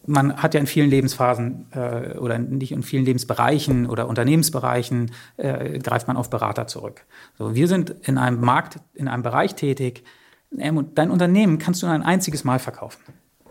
man 0.08 0.42
hat 0.42 0.54
ja 0.54 0.60
in 0.60 0.66
vielen 0.66 0.90
Lebensphasen 0.90 1.66
äh, 1.72 2.16
oder 2.18 2.38
nicht 2.38 2.72
in 2.72 2.82
vielen 2.82 3.04
Lebensbereichen 3.04 3.86
oder 3.86 4.08
Unternehmensbereichen 4.08 5.12
äh, 5.36 5.78
greift 5.78 6.08
man 6.08 6.16
auf 6.16 6.30
Berater 6.30 6.66
zurück. 6.66 7.04
So, 7.36 7.54
wir 7.54 7.68
sind 7.68 7.90
in 8.02 8.18
einem 8.18 8.40
Markt, 8.40 8.78
in 8.94 9.06
einem 9.06 9.22
Bereich 9.22 9.54
tätig. 9.54 10.04
Dein 10.50 11.10
Unternehmen 11.10 11.58
kannst 11.58 11.82
du 11.82 11.86
nur 11.86 11.94
ein 11.94 12.02
einziges 12.02 12.42
Mal 12.42 12.58
verkaufen. 12.58 13.00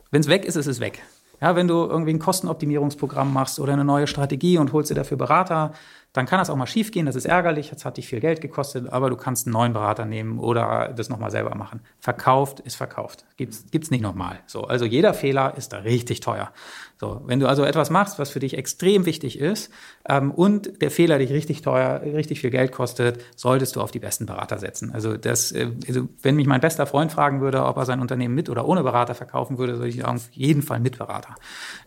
Wenn 0.09 0.21
es 0.21 0.27
weg 0.27 0.45
ist, 0.45 0.55
ist 0.55 0.67
es 0.67 0.79
weg. 0.79 1.01
Ja, 1.39 1.55
wenn 1.55 1.67
du 1.67 1.75
irgendwie 1.85 2.11
ein 2.11 2.19
Kostenoptimierungsprogramm 2.19 3.31
machst 3.31 3.59
oder 3.59 3.73
eine 3.73 3.85
neue 3.85 4.07
Strategie 4.07 4.57
und 4.57 4.73
holst 4.73 4.89
dir 4.89 4.95
dafür 4.95 5.17
Berater, 5.17 5.73
dann 6.17 6.25
kann 6.25 6.39
das 6.39 6.49
auch 6.49 6.55
mal 6.55 6.65
schiefgehen. 6.65 7.05
Das 7.05 7.15
ist 7.15 7.25
ärgerlich, 7.25 7.69
das 7.69 7.85
hat 7.85 7.97
dich 7.97 8.07
viel 8.07 8.19
Geld 8.19 8.41
gekostet, 8.41 8.91
aber 8.91 9.11
du 9.11 9.15
kannst 9.15 9.45
einen 9.45 9.53
neuen 9.53 9.73
Berater 9.73 10.03
nehmen 10.03 10.39
oder 10.39 10.91
das 10.95 11.09
nochmal 11.09 11.29
selber 11.29 11.53
machen. 11.53 11.81
Verkauft 11.99 12.59
ist 12.59 12.75
verkauft. 12.75 13.23
Gibt's, 13.37 13.65
gibt's 13.69 13.91
nicht 13.91 14.01
nochmal. 14.01 14.39
So, 14.47 14.63
also 14.63 14.85
jeder 14.85 15.13
Fehler 15.13 15.55
ist 15.55 15.73
da 15.73 15.77
richtig 15.77 16.21
teuer. 16.21 16.51
So, 16.99 17.21
wenn 17.25 17.39
du 17.39 17.47
also 17.47 17.63
etwas 17.63 17.91
machst, 17.91 18.17
was 18.17 18.31
für 18.31 18.39
dich 18.39 18.57
extrem 18.57 19.05
wichtig 19.05 19.39
ist 19.39 19.71
ähm, 20.09 20.31
und 20.31 20.81
der 20.81 20.89
Fehler 20.89 21.19
dich 21.19 21.31
richtig 21.31 21.61
teuer, 21.61 22.01
richtig 22.01 22.41
viel 22.41 22.49
Geld 22.49 22.71
kostet, 22.71 23.23
solltest 23.35 23.75
du 23.75 23.81
auf 23.81 23.91
die 23.91 23.99
besten 23.99 24.25
Berater 24.25 24.57
setzen. 24.57 24.91
Also 24.91 25.15
das, 25.15 25.51
äh, 25.51 25.69
also 25.87 26.09
wenn 26.23 26.35
mich 26.35 26.47
mein 26.47 26.59
bester 26.59 26.87
Freund 26.87 27.11
fragen 27.11 27.39
würde, 27.39 27.63
ob 27.65 27.77
er 27.77 27.85
sein 27.85 27.99
Unternehmen 27.99 28.33
mit 28.33 28.49
oder 28.49 28.67
ohne 28.67 28.81
Berater 28.81 29.13
verkaufen 29.13 29.59
würde, 29.59 29.77
würde 29.77 29.89
ich 29.89 29.97
sagen, 29.97 30.17
auf 30.17 30.29
jeden 30.31 30.63
Fall 30.63 30.79
mit 30.79 30.97
Berater, 30.97 31.35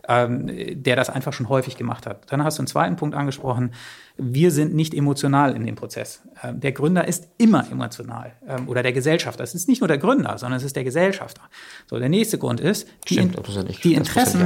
ähm, 0.07 0.49
der 0.83 0.95
das 0.95 1.09
einfach 1.09 1.33
schon 1.33 1.49
häufig 1.49 1.75
gemacht 1.75 2.07
hat. 2.07 2.31
Dann 2.31 2.43
hast 2.43 2.57
du 2.57 2.61
einen 2.61 2.67
zweiten 2.67 2.95
Punkt 2.95 3.15
angesprochen 3.15 3.71
wir 4.23 4.51
sind 4.51 4.73
nicht 4.73 4.93
emotional 4.93 5.55
in 5.55 5.65
dem 5.65 5.75
Prozess. 5.75 6.21
Ähm, 6.43 6.59
der 6.59 6.71
Gründer 6.71 7.07
ist 7.07 7.27
immer 7.37 7.69
emotional 7.71 8.33
ähm, 8.47 8.67
oder 8.67 8.83
der 8.83 8.93
Gesellschafter. 8.93 9.43
Es 9.43 9.55
ist 9.55 9.67
nicht 9.67 9.81
nur 9.81 9.87
der 9.87 9.97
Gründer, 9.97 10.37
sondern 10.37 10.57
es 10.57 10.63
ist 10.63 10.75
der 10.75 10.83
Gesellschafter. 10.83 11.41
So, 11.87 11.97
der 11.97 12.09
nächste 12.09 12.37
Grund 12.37 12.59
ist, 12.59 12.87
die, 13.09 13.15
Stimmt, 13.15 13.37
die 13.83 13.95
Interessen 13.95 14.41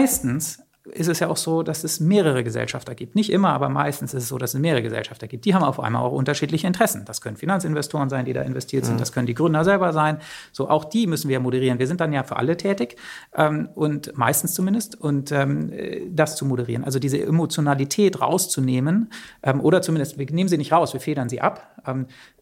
meistens 0.00 0.62
ist 0.92 1.08
es 1.08 1.20
ja 1.20 1.28
auch 1.28 1.36
so, 1.36 1.62
dass 1.62 1.84
es 1.84 2.00
mehrere 2.00 2.42
Gesellschafter 2.42 2.94
gibt. 2.94 3.14
Nicht 3.14 3.30
immer, 3.30 3.50
aber 3.50 3.68
meistens 3.68 4.14
ist 4.14 4.24
es 4.24 4.28
so, 4.28 4.38
dass 4.38 4.54
es 4.54 4.60
mehrere 4.60 4.82
Gesellschafter 4.82 5.28
gibt. 5.28 5.44
Die 5.44 5.54
haben 5.54 5.62
auf 5.62 5.78
einmal 5.78 6.02
auch 6.02 6.12
unterschiedliche 6.12 6.66
Interessen. 6.66 7.04
Das 7.04 7.20
können 7.20 7.36
Finanzinvestoren 7.36 8.08
sein, 8.08 8.24
die 8.24 8.32
da 8.32 8.42
investiert 8.42 8.86
sind. 8.86 8.94
Mhm. 8.94 8.98
Das 8.98 9.12
können 9.12 9.26
die 9.26 9.34
Gründer 9.34 9.62
selber 9.64 9.92
sein. 9.92 10.18
So, 10.52 10.70
auch 10.70 10.84
die 10.84 11.06
müssen 11.06 11.28
wir 11.28 11.38
moderieren. 11.38 11.78
Wir 11.78 11.86
sind 11.86 12.00
dann 12.00 12.12
ja 12.12 12.22
für 12.24 12.36
alle 12.36 12.56
tätig 12.56 12.96
ähm, 13.34 13.68
und 13.74 14.16
meistens 14.16 14.54
zumindest 14.54 14.98
und 14.98 15.32
ähm, 15.32 15.70
das 16.10 16.36
zu 16.36 16.46
moderieren. 16.46 16.84
Also 16.84 16.98
diese 16.98 17.20
Emotionalität 17.22 18.20
rauszunehmen 18.20 19.10
ähm, 19.42 19.60
oder 19.60 19.82
zumindest, 19.82 20.18
wir 20.18 20.26
nehmen 20.30 20.48
sie 20.48 20.58
nicht 20.58 20.72
raus, 20.72 20.94
wir 20.94 21.00
federn 21.00 21.28
sie 21.28 21.40
ab. 21.40 21.76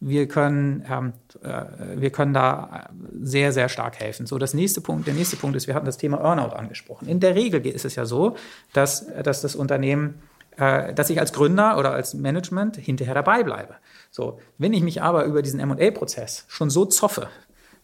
Wir 0.00 0.28
können 0.28 0.84
ähm, 0.88 1.12
äh, 1.42 1.64
wir 1.96 2.10
können 2.10 2.34
da 2.34 2.90
sehr, 3.20 3.52
sehr 3.52 3.68
stark 3.68 3.98
helfen. 3.98 4.26
So, 4.26 4.38
das 4.38 4.54
nächste 4.54 4.80
Punkt, 4.80 5.06
der 5.06 5.14
nächste 5.14 5.36
Punkt 5.36 5.56
ist, 5.56 5.66
wir 5.66 5.74
hatten 5.74 5.86
das 5.86 5.98
Thema 5.98 6.18
Earnout 6.18 6.54
angesprochen. 6.54 7.08
In 7.08 7.20
der 7.20 7.34
Regel 7.34 7.66
ist 7.66 7.84
es 7.84 7.96
ja 7.96 8.04
so, 8.04 8.36
dass, 8.72 9.06
dass 9.22 9.42
das 9.42 9.56
Unternehmen 9.56 10.22
äh, 10.58 10.92
dass 10.92 11.08
ich 11.08 11.20
als 11.20 11.32
Gründer 11.32 11.78
oder 11.78 11.92
als 11.92 12.14
Management 12.14 12.76
hinterher 12.76 13.14
dabei 13.14 13.44
bleibe. 13.44 13.76
So, 14.10 14.40
wenn 14.58 14.72
ich 14.72 14.82
mich 14.82 15.00
aber 15.02 15.24
über 15.24 15.40
diesen 15.40 15.60
M&A-Prozess 15.60 16.46
schon 16.48 16.68
so 16.68 16.84
zoffe, 16.84 17.28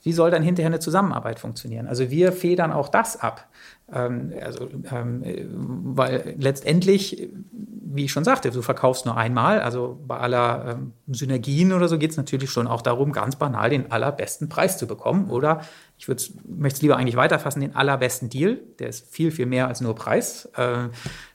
wie 0.03 0.13
soll 0.13 0.31
dann 0.31 0.43
hinterher 0.43 0.71
eine 0.71 0.81
Zusammenarbeit 0.81 1.39
funktionieren? 1.39 1.87
Also 1.87 2.11
wir 2.11 2.33
federn 2.33 2.73
auch 2.73 2.89
das 2.89 3.17
ab. 3.17 3.49
Ähm, 3.95 4.33
also, 4.43 4.69
ähm, 4.91 5.23
weil 5.97 6.35
letztendlich, 6.39 7.29
wie 7.53 8.05
ich 8.05 8.13
schon 8.13 8.25
sagte, 8.25 8.51
du 8.51 8.61
verkaufst 8.61 9.07
nur 9.07 9.17
einmal. 9.17 9.61
Also 9.61 10.01
bei 10.07 10.19
aller 10.19 10.77
ähm, 10.77 10.93
Synergien 11.07 11.73
oder 11.73 11.89
so 11.89 11.99
geht 11.99 12.11
es 12.11 12.17
natürlich 12.17 12.51
schon 12.51 12.67
auch 12.67 12.83
darum, 12.83 13.13
ganz 13.13 13.37
banal 13.37 13.71
den 13.71 13.93
allerbesten 13.93 14.49
Preis 14.49 14.79
zu 14.79 14.87
bekommen. 14.87 15.31
Oder 15.31 15.61
ich 15.97 16.09
möchte 16.09 16.77
es 16.77 16.83
lieber 16.83 16.97
eigentlich 16.97 17.17
weiterfassen, 17.17 17.61
den 17.61 17.77
allerbesten 17.77 18.29
Deal. 18.29 18.59
Der 18.79 18.89
ist 18.89 19.13
viel, 19.15 19.31
viel 19.31 19.47
mehr 19.47 19.69
als 19.69 19.81
nur 19.81 19.95
Preis. 19.95 20.49
Äh, 20.57 20.89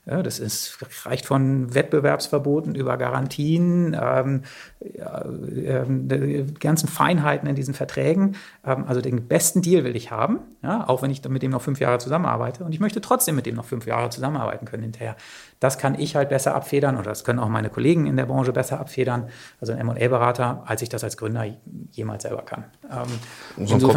ja, 0.05 0.24
das 0.24 0.39
ist, 0.39 0.78
reicht 1.05 1.26
von 1.26 1.74
Wettbewerbsverboten 1.74 2.76
über 2.76 2.97
Garantien, 2.97 3.97
ähm, 3.99 4.43
ähm, 4.82 6.07
die 6.07 6.53
ganzen 6.60 6.89
Feinheiten 6.89 7.47
in 7.47 7.55
diesen 7.55 7.74
Verträgen. 7.74 8.36
Ähm, 8.66 8.86
also 8.88 9.01
den 9.01 9.28
besten 9.28 9.62
Deal 9.62 9.84
will 9.84 9.95
ich 9.95 10.12
haben, 10.12 10.39
ja, 10.62 10.88
auch 10.88 11.01
wenn 11.01 11.12
ich 11.12 11.28
mit 11.30 11.41
dem 11.41 11.51
noch 11.51 11.62
fünf 11.62 11.80
Jahre 11.80 11.99
zusammenarbeite. 11.99 12.64
Und 12.64 12.74
ich 12.74 12.80
möchte 12.80 13.01
trotzdem 13.01 13.36
mit 13.36 13.45
dem 13.45 13.55
noch 13.55 13.66
fünf 13.66 13.86
Jahre 13.86 14.10
zusammenarbeiten 14.10 14.66
können 14.66 14.84
hinterher. 14.84 15.16
Das 15.60 15.78
kann 15.78 15.99
ich 15.99 16.16
halt 16.16 16.30
besser 16.30 16.55
abfedern 16.55 16.95
oder 16.95 17.10
das 17.10 17.24
können 17.24 17.39
auch 17.39 17.49
meine 17.49 17.70
Kollegen 17.70 18.05
in 18.07 18.16
der 18.16 18.26
Branche 18.26 18.53
besser 18.53 18.80
abfedern, 18.80 19.30
also 19.60 19.74
ein 19.74 19.80
M&A-Berater, 19.80 20.64
als 20.66 20.82
ich 20.82 20.89
das 20.89 21.03
als 21.03 21.18
Gründer 21.18 21.45
jemals 21.91 22.24
selber 22.24 22.43
kann. 22.43 22.66
Ähm, 22.89 23.68
so 23.68 23.91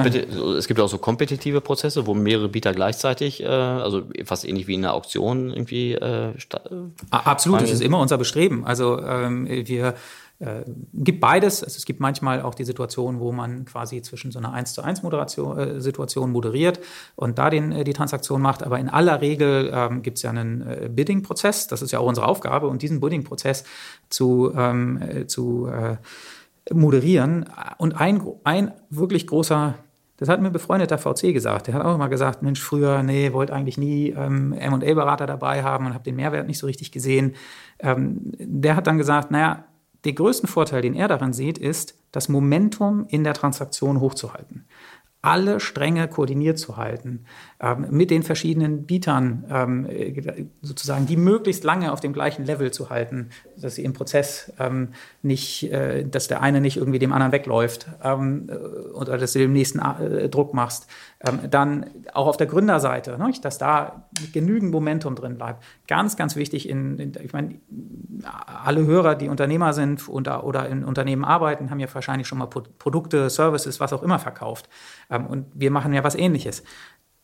es 0.57 0.67
gibt 0.67 0.81
auch 0.81 0.89
so 0.89 0.99
kompetitive 0.99 1.61
Prozesse, 1.61 2.07
wo 2.07 2.15
mehrere 2.15 2.49
Bieter 2.49 2.73
gleichzeitig, 2.73 3.43
äh, 3.43 3.47
also 3.47 4.03
fast 4.25 4.45
ähnlich 4.45 4.67
wie 4.67 4.75
in 4.75 4.85
einer 4.85 4.95
Auktion 4.95 5.51
irgendwie 5.51 5.93
äh, 5.95 6.33
Absolut, 7.11 7.63
das 7.63 7.71
ist 7.71 7.83
immer 7.83 8.01
unser 8.01 8.19
Bestreben. 8.19 8.67
Also 8.67 9.01
ähm, 9.01 9.47
wir 9.49 9.95
äh, 10.43 10.65
gibt 10.93 11.21
beides. 11.21 11.63
Also 11.63 11.77
es 11.77 11.85
gibt 11.85 12.01
manchmal 12.01 12.43
auch 12.43 12.57
die 12.57 12.65
Situation, 12.65 13.21
wo 13.21 13.31
man 13.31 13.65
quasi 13.65 14.03
zwischen 14.03 14.33
so 14.33 14.41
einer 14.41 14.53
1 14.53 14.75
zu 14.75 14.83
1 14.83 15.05
Moderation, 15.05 15.57
äh, 15.57 15.81
Situation 15.81 16.33
moderiert 16.33 16.81
und 17.15 17.39
da 17.39 17.49
den, 17.49 17.71
äh, 17.71 17.85
die 17.85 17.93
Transaktion 17.93 18.43
macht. 18.43 18.65
Aber 18.65 18.81
in 18.81 18.89
aller 18.89 19.21
Regel 19.21 19.71
ähm, 19.73 20.03
gibt 20.03 20.17
es 20.17 20.23
ja 20.23 20.31
einen 20.31 20.63
äh, 20.63 20.89
Bidding-Prozess. 20.93 21.69
Das 21.69 21.81
ist 21.81 21.93
ja 21.93 22.01
auch 22.01 22.07
unsere 22.07 22.27
Aufgabe. 22.27 22.67
Und 22.67 22.83
diesen 22.83 22.99
Bidding-Prozess 22.99 23.63
zu, 24.11 24.53
ähm, 24.57 25.01
äh, 25.01 25.27
zu 25.29 25.69
äh, 25.69 25.97
moderieren. 26.75 27.49
Und 27.79 28.01
ein, 28.01 28.23
ein 28.43 28.73
wirklich 28.91 29.29
großer 29.29 29.77
das 30.19 30.29
hat 30.29 30.41
mir 30.41 30.51
ein 30.51 30.53
befreundeter 30.53 30.99
VC 30.99 31.33
gesagt. 31.33 31.67
Der 31.67 31.75
hat 31.75 31.85
auch 31.85 31.97
immer 31.97 32.09
gesagt, 32.09 32.43
Mensch, 32.43 32.61
früher, 32.61 33.03
nee, 33.03 33.33
wollte 33.33 33.53
eigentlich 33.55 33.77
nie 33.77 34.11
ähm, 34.11 34.53
M&A-Berater 34.53 35.27
dabei 35.27 35.65
haben 35.65 35.87
und 35.87 35.95
habe 35.95 36.05
den 36.05 36.15
Mehrwert 36.15 36.47
nicht 36.47 36.59
so 36.59 36.67
richtig 36.69 36.93
gesehen. 36.93 37.35
Ähm, 37.81 38.31
der 38.39 38.77
hat 38.77 38.87
dann 38.87 38.99
gesagt, 38.99 39.33
naja, 39.33 39.65
den 40.05 40.15
größten 40.15 40.49
Vorteil, 40.49 40.83
den 40.83 40.95
er 40.95 41.09
daran 41.09 41.33
sieht, 41.33 41.59
ist, 41.59 41.99
das 42.11 42.29
Momentum 42.29 43.07
in 43.09 43.25
der 43.25 43.35
Transaktion 43.35 44.01
hochzuhalten. 44.01 44.67
Alle 45.23 45.61
Stränge 45.61 46.09
koordiniert 46.09 46.59
zu 46.59 46.77
halten, 46.77 47.25
ähm, 47.63 47.87
mit 47.91 48.11
den 48.11 48.25
verschiedenen 48.25 48.87
Bietern 48.87 49.45
ähm, 49.49 49.87
sozusagen 50.63 51.07
die 51.07 51.17
möglichst 51.17 51.63
lange 51.63 51.93
auf 51.93 52.01
dem 52.01 52.13
gleichen 52.13 52.45
Level 52.45 52.73
zu 52.73 52.91
halten, 52.91 53.31
dass 53.57 53.77
sie 53.77 53.85
im 53.85 53.93
Prozess 53.93 54.53
ähm, 54.59 54.89
nicht, 55.23 55.71
äh, 55.71 56.05
dass 56.05 56.27
der 56.27 56.43
eine 56.43 56.61
nicht 56.61 56.77
irgendwie 56.77 56.99
dem 56.99 57.13
anderen 57.13 57.31
wegläuft 57.31 57.87
ähm, 58.03 58.51
äh, 58.51 58.55
oder 58.91 59.17
dass 59.17 59.35
du 59.35 59.39
dem 59.39 59.53
nächsten 59.53 59.79
äh, 59.79 60.29
Druck 60.29 60.55
machst. 60.55 60.89
Ähm, 61.21 61.39
dann 61.49 61.87
auch 62.13 62.27
auf 62.27 62.37
der 62.37 62.49
Gründerseite, 62.49 63.17
ne, 63.17 63.33
dass 63.41 63.59
da 63.59 64.09
genügend 64.33 64.73
Momentum 64.73 65.15
drin 65.15 65.37
bleibt. 65.37 65.63
Ganz, 65.87 66.17
ganz 66.17 66.35
wichtig, 66.35 66.69
in, 66.69 66.99
in, 66.99 67.13
ich 67.23 67.33
meine, 67.33 67.61
alle 68.25 68.85
Hörer, 68.87 69.15
die 69.15 69.29
Unternehmer 69.29 69.73
sind 69.73 70.09
und, 70.09 70.27
oder 70.27 70.69
in 70.69 70.85
Unternehmen 70.85 71.25
arbeiten, 71.25 71.71
haben 71.71 71.79
ja 71.79 71.87
wahrscheinlich 71.93 72.27
schon 72.27 72.39
mal 72.39 72.47
Produkte, 72.47 73.31
Services, 73.31 73.79
was 73.79 73.93
auch 73.93 74.03
immer 74.03 74.19
verkauft. 74.19 74.69
Und 75.09 75.47
wir 75.55 75.71
machen 75.71 75.93
ja 75.93 76.03
was 76.03 76.15
Ähnliches. 76.15 76.63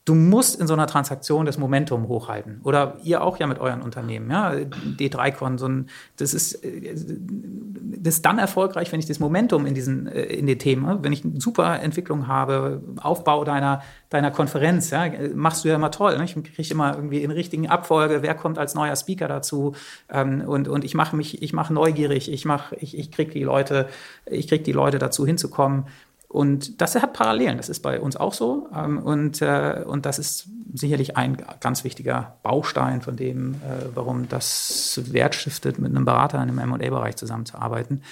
Du 0.08 0.14
musst 0.14 0.58
in 0.58 0.66
so 0.66 0.72
einer 0.72 0.86
Transaktion 0.86 1.44
das 1.44 1.58
Momentum 1.58 2.08
hochhalten. 2.08 2.62
Oder 2.64 2.96
ihr 3.02 3.22
auch 3.22 3.36
ja 3.36 3.46
mit 3.46 3.58
euren 3.58 3.82
Unternehmen. 3.82 4.30
Ja? 4.30 4.52
D3Con, 4.52 5.58
so 5.58 5.68
ein, 5.68 5.90
das 6.16 6.32
ist, 6.32 6.64
das 6.64 8.14
ist 8.14 8.24
dann 8.24 8.38
erfolgreich, 8.38 8.90
wenn 8.90 9.00
ich 9.00 9.06
das 9.06 9.20
Momentum 9.20 9.66
in, 9.66 9.74
diesen, 9.74 10.06
in 10.06 10.46
den 10.46 10.58
Themen, 10.58 11.04
wenn 11.04 11.12
ich 11.12 11.26
eine 11.26 11.38
super 11.38 11.82
Entwicklung 11.82 12.26
habe, 12.26 12.80
Aufbau 13.02 13.44
deiner, 13.44 13.82
deiner 14.08 14.30
Konferenz, 14.30 14.88
ja, 14.88 15.10
machst 15.34 15.64
du 15.64 15.68
ja 15.68 15.74
immer 15.74 15.90
toll. 15.90 16.16
Ne? 16.16 16.24
Ich 16.24 16.34
kriege 16.34 16.72
immer 16.72 16.94
irgendwie 16.94 17.22
in 17.22 17.30
richtigen 17.30 17.68
Abfolge, 17.68 18.22
wer 18.22 18.34
kommt 18.34 18.58
als 18.58 18.74
neuer 18.74 18.96
Speaker 18.96 19.28
dazu. 19.28 19.74
Ähm, 20.08 20.40
und, 20.40 20.68
und 20.68 20.84
ich 20.84 20.94
mache 20.94 21.16
mich, 21.16 21.42
ich 21.42 21.52
mache 21.52 21.74
neugierig, 21.74 22.32
ich 22.32 22.46
mache, 22.46 22.76
ich, 22.76 22.96
ich 22.96 23.10
kriege 23.10 23.32
die 23.32 23.44
Leute, 23.44 23.88
ich 24.24 24.48
kriege 24.48 24.64
die 24.64 24.72
Leute 24.72 24.98
dazu 24.98 25.26
hinzukommen. 25.26 25.84
Und 26.28 26.82
das 26.82 26.94
hat 26.94 27.14
Parallelen, 27.14 27.56
das 27.56 27.70
ist 27.70 27.80
bei 27.80 28.00
uns 28.00 28.16
auch 28.16 28.34
so. 28.34 28.68
Ähm, 28.74 28.98
und, 28.98 29.40
äh, 29.40 29.82
und 29.86 30.04
das 30.04 30.18
ist 30.18 30.48
sicherlich 30.74 31.16
ein 31.16 31.38
ganz 31.60 31.84
wichtiger 31.84 32.36
Baustein 32.42 33.00
von 33.00 33.16
dem, 33.16 33.54
äh, 33.54 33.86
warum 33.94 34.28
das 34.28 35.00
Wert 35.10 35.34
stiftet, 35.34 35.78
mit 35.78 35.90
einem 35.90 36.04
Berater 36.04 36.42
in 36.42 36.50
einem 36.50 36.70
MA-Bereich 36.70 37.16
zusammenzuarbeiten. 37.16 38.02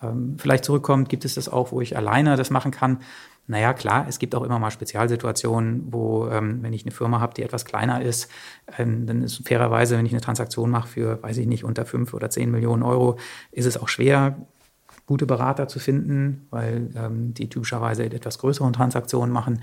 Ähm, 0.00 0.36
vielleicht 0.38 0.64
zurückkommt, 0.64 1.08
gibt 1.08 1.24
es 1.24 1.34
das 1.34 1.48
auch, 1.48 1.72
wo 1.72 1.80
ich 1.80 1.96
alleine 1.96 2.36
das 2.36 2.50
machen 2.50 2.70
kann. 2.70 3.00
Naja, 3.46 3.74
klar, 3.74 4.06
es 4.08 4.18
gibt 4.18 4.34
auch 4.34 4.42
immer 4.42 4.58
mal 4.58 4.70
Spezialsituationen, 4.70 5.88
wo, 5.90 6.28
ähm, 6.28 6.62
wenn 6.62 6.72
ich 6.72 6.84
eine 6.84 6.92
Firma 6.92 7.20
habe, 7.20 7.34
die 7.34 7.42
etwas 7.42 7.64
kleiner 7.64 8.00
ist, 8.00 8.30
ähm, 8.78 9.06
dann 9.06 9.22
ist 9.22 9.46
fairerweise, 9.46 9.98
wenn 9.98 10.06
ich 10.06 10.12
eine 10.12 10.22
Transaktion 10.22 10.70
mache 10.70 10.88
für, 10.88 11.22
weiß 11.22 11.36
ich 11.38 11.46
nicht, 11.46 11.64
unter 11.64 11.84
fünf 11.84 12.14
oder 12.14 12.30
zehn 12.30 12.50
Millionen 12.50 12.82
Euro, 12.82 13.18
ist 13.50 13.66
es 13.66 13.76
auch 13.76 13.88
schwer, 13.88 14.36
gute 15.06 15.26
Berater 15.26 15.68
zu 15.68 15.78
finden, 15.78 16.46
weil 16.50 16.90
ähm, 16.96 17.34
die 17.34 17.48
typischerweise 17.48 18.04
etwas 18.04 18.38
größeren 18.38 18.72
Transaktionen 18.72 19.32
machen. 19.32 19.60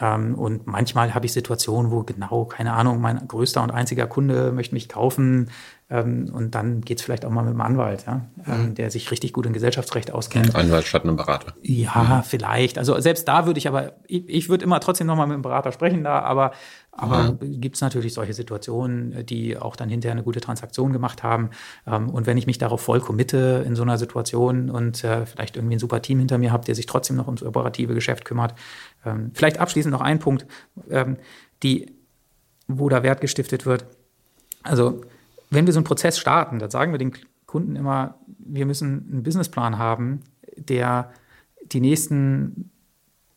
Ähm, 0.00 0.34
und 0.34 0.66
manchmal 0.66 1.14
habe 1.14 1.26
ich 1.26 1.32
Situationen, 1.32 1.90
wo 1.90 2.02
genau, 2.02 2.44
keine 2.46 2.72
Ahnung, 2.72 3.00
mein 3.00 3.26
größter 3.28 3.62
und 3.62 3.70
einziger 3.70 4.06
Kunde 4.06 4.52
möchte 4.52 4.74
mich 4.74 4.88
kaufen. 4.88 5.50
Ähm, 5.92 6.30
und 6.32 6.54
dann 6.54 6.80
geht 6.80 6.98
es 6.98 7.04
vielleicht 7.04 7.26
auch 7.26 7.30
mal 7.30 7.42
mit 7.42 7.50
einem 7.50 7.60
Anwalt, 7.60 8.06
ja, 8.06 8.22
ähm, 8.46 8.68
mhm. 8.68 8.74
der 8.74 8.90
sich 8.90 9.10
richtig 9.10 9.34
gut 9.34 9.44
in 9.44 9.52
Gesellschaftsrecht 9.52 10.10
auskennt. 10.10 10.54
Anwalt 10.54 10.86
statt 10.86 11.02
einem 11.02 11.16
Berater. 11.16 11.52
Ja, 11.60 12.22
mhm. 12.22 12.22
vielleicht. 12.22 12.78
Also 12.78 12.98
selbst 12.98 13.28
da 13.28 13.44
würde 13.44 13.58
ich 13.58 13.68
aber, 13.68 13.92
ich, 14.06 14.26
ich 14.26 14.48
würde 14.48 14.64
immer 14.64 14.80
trotzdem 14.80 15.06
nochmal 15.06 15.26
mit 15.26 15.34
einem 15.34 15.42
Berater 15.42 15.70
sprechen 15.70 16.02
da, 16.02 16.20
aber 16.20 16.52
aber 16.92 17.38
mhm. 17.40 17.60
gibt 17.60 17.76
es 17.76 17.80
natürlich 17.82 18.14
solche 18.14 18.32
Situationen, 18.32 19.24
die 19.26 19.56
auch 19.56 19.76
dann 19.76 19.88
hinterher 19.88 20.12
eine 20.12 20.22
gute 20.22 20.40
Transaktion 20.40 20.92
gemacht 20.92 21.22
haben. 21.22 21.50
Ähm, 21.86 22.08
und 22.08 22.26
wenn 22.26 22.38
ich 22.38 22.46
mich 22.46 22.58
darauf 22.58 22.80
voll 22.80 23.00
committe 23.00 23.62
in 23.66 23.76
so 23.76 23.82
einer 23.82 23.98
Situation 23.98 24.70
und 24.70 25.04
äh, 25.04 25.26
vielleicht 25.26 25.56
irgendwie 25.56 25.76
ein 25.76 25.78
super 25.78 26.00
Team 26.00 26.20
hinter 26.20 26.38
mir 26.38 26.52
habe, 26.52 26.64
der 26.64 26.74
sich 26.74 26.86
trotzdem 26.86 27.16
noch 27.16 27.26
ums 27.26 27.42
operative 27.42 27.94
Geschäft 27.94 28.24
kümmert. 28.24 28.54
Vielleicht 29.34 29.58
abschließend 29.58 29.90
noch 29.92 30.00
ein 30.00 30.20
Punkt, 30.20 30.46
die, 31.64 31.92
wo 32.68 32.88
da 32.88 33.02
Wert 33.02 33.20
gestiftet 33.20 33.66
wird. 33.66 33.84
Also, 34.62 35.00
wenn 35.52 35.66
wir 35.66 35.72
so 35.72 35.78
einen 35.78 35.84
Prozess 35.84 36.18
starten, 36.18 36.58
dann 36.58 36.70
sagen 36.70 36.92
wir 36.92 36.98
den 36.98 37.12
Kunden 37.46 37.76
immer, 37.76 38.16
wir 38.38 38.66
müssen 38.66 39.08
einen 39.10 39.22
Businessplan 39.22 39.78
haben, 39.78 40.20
der 40.56 41.10
die 41.64 41.80
nächsten 41.80 42.70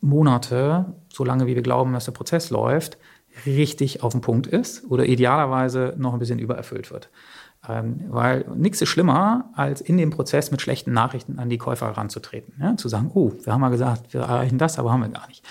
Monate, 0.02 0.94
solange 1.12 1.48
wie 1.48 1.56
wir 1.56 1.62
glauben, 1.62 1.94
dass 1.94 2.06
der 2.06 2.12
Prozess 2.12 2.50
läuft, 2.50 2.98
richtig 3.46 4.04
auf 4.04 4.14
den 4.14 4.22
Punkt 4.22 4.48
ist 4.48 4.90
oder 4.90 5.06
idealerweise 5.06 5.94
noch 5.98 6.14
ein 6.14 6.20
bisschen 6.20 6.40
übererfüllt 6.40 6.92
wird. 6.92 7.10
Ähm, 7.68 8.06
weil 8.10 8.46
nichts 8.56 8.82
ist 8.82 8.90
schlimmer, 8.90 9.50
als 9.56 9.82
in 9.82 9.98
dem 9.98 10.12
Prozess 10.12 10.52
mit 10.52 10.62
schlechten 10.62 10.94
Nachrichten 10.94 11.40
an 11.40 11.50
die 11.50 11.58
Käufer 11.58 11.88
heranzutreten. 11.88 12.54
Ja? 12.60 12.78
Zu 12.78 12.88
sagen, 12.88 13.12
oh, 13.14 13.34
wir 13.44 13.52
haben 13.52 13.62
mal 13.62 13.70
gesagt, 13.70 14.14
wir 14.14 14.22
erreichen 14.22 14.58
das, 14.58 14.78
aber 14.80 14.92
haben 14.92 15.02
wir 15.02 15.10
gar 15.10 15.28
nicht. 15.28 15.44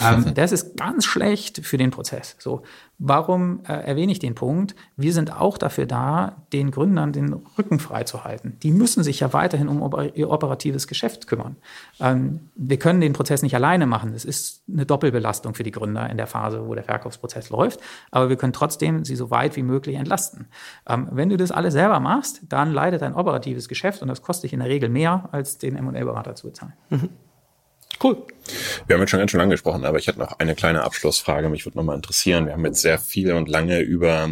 Ähm, 0.00 0.34
das 0.34 0.52
ist 0.52 0.76
ganz 0.76 1.04
schlecht 1.04 1.64
für 1.64 1.76
den 1.76 1.90
Prozess. 1.90 2.36
So, 2.38 2.62
warum 2.98 3.60
äh, 3.64 3.72
erwähne 3.72 4.12
ich 4.12 4.18
den 4.18 4.34
Punkt? 4.34 4.74
Wir 4.96 5.12
sind 5.12 5.38
auch 5.38 5.58
dafür 5.58 5.86
da, 5.86 6.42
den 6.52 6.70
Gründern 6.70 7.12
den 7.12 7.32
Rücken 7.58 7.78
freizuhalten. 7.78 8.58
Die 8.62 8.72
müssen 8.72 9.02
sich 9.02 9.20
ja 9.20 9.32
weiterhin 9.32 9.68
um 9.68 9.80
ihr 10.14 10.30
operatives 10.30 10.86
Geschäft 10.86 11.26
kümmern. 11.26 11.56
Ähm, 11.98 12.50
wir 12.54 12.78
können 12.78 13.00
den 13.00 13.12
Prozess 13.12 13.42
nicht 13.42 13.54
alleine 13.54 13.86
machen. 13.86 14.12
Es 14.14 14.24
ist 14.24 14.62
eine 14.70 14.86
Doppelbelastung 14.86 15.54
für 15.54 15.62
die 15.62 15.70
Gründer 15.70 16.08
in 16.08 16.16
der 16.16 16.26
Phase, 16.26 16.66
wo 16.66 16.74
der 16.74 16.84
Verkaufsprozess 16.84 17.50
läuft. 17.50 17.80
Aber 18.10 18.28
wir 18.28 18.36
können 18.36 18.52
trotzdem 18.52 19.04
sie 19.04 19.16
so 19.16 19.30
weit 19.30 19.56
wie 19.56 19.62
möglich 19.62 19.96
entlasten. 19.96 20.46
Ähm, 20.88 21.08
wenn 21.10 21.28
du 21.28 21.36
das 21.36 21.50
alles 21.50 21.74
selber 21.74 22.00
machst, 22.00 22.42
dann 22.48 22.72
leidet 22.72 23.02
dein 23.02 23.14
operatives 23.14 23.68
Geschäft 23.68 24.02
und 24.02 24.08
das 24.08 24.22
kostet 24.22 24.44
dich 24.44 24.52
in 24.52 24.60
der 24.60 24.68
Regel 24.68 24.88
mehr, 24.88 25.28
als 25.32 25.58
den 25.58 25.76
M&A-Berater 25.76 26.34
zu 26.34 26.48
bezahlen. 26.48 26.72
Mhm. 26.90 27.08
Cool. 28.02 28.16
Wir 28.86 28.94
haben 28.94 29.02
jetzt 29.02 29.10
schon 29.10 29.20
ganz 29.20 29.30
schön 29.30 29.38
lange 29.38 29.52
gesprochen, 29.52 29.84
aber 29.84 29.98
ich 29.98 30.06
hätte 30.06 30.18
noch 30.18 30.38
eine 30.38 30.54
kleine 30.54 30.82
Abschlussfrage. 30.82 31.50
Mich 31.50 31.66
würde 31.66 31.76
nochmal 31.76 31.96
interessieren. 31.96 32.46
Wir 32.46 32.54
haben 32.54 32.64
jetzt 32.64 32.80
sehr 32.80 32.98
viel 32.98 33.32
und 33.32 33.48
lange 33.48 33.80
über 33.80 34.30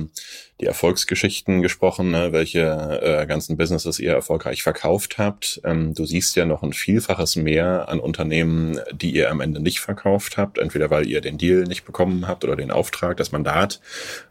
die 0.60 0.64
Erfolgsgeschichten 0.64 1.62
gesprochen, 1.62 2.10
ne, 2.10 2.32
welche 2.32 2.60
äh, 3.02 3.26
ganzen 3.26 3.56
Businesses 3.56 4.00
ihr 4.00 4.12
erfolgreich 4.12 4.62
verkauft 4.62 5.18
habt. 5.18 5.60
Ähm, 5.64 5.94
du 5.94 6.04
siehst 6.04 6.34
ja 6.34 6.46
noch 6.46 6.62
ein 6.62 6.72
Vielfaches 6.72 7.36
mehr 7.36 7.88
an 7.88 8.00
Unternehmen, 8.00 8.80
die 8.92 9.10
ihr 9.10 9.30
am 9.30 9.40
Ende 9.40 9.60
nicht 9.60 9.80
verkauft 9.80 10.36
habt, 10.36 10.58
entweder 10.58 10.90
weil 10.90 11.06
ihr 11.06 11.20
den 11.20 11.38
Deal 11.38 11.64
nicht 11.64 11.84
bekommen 11.84 12.26
habt 12.26 12.44
oder 12.44 12.56
den 12.56 12.70
Auftrag, 12.70 13.18
das 13.18 13.32
Mandat, 13.32 13.80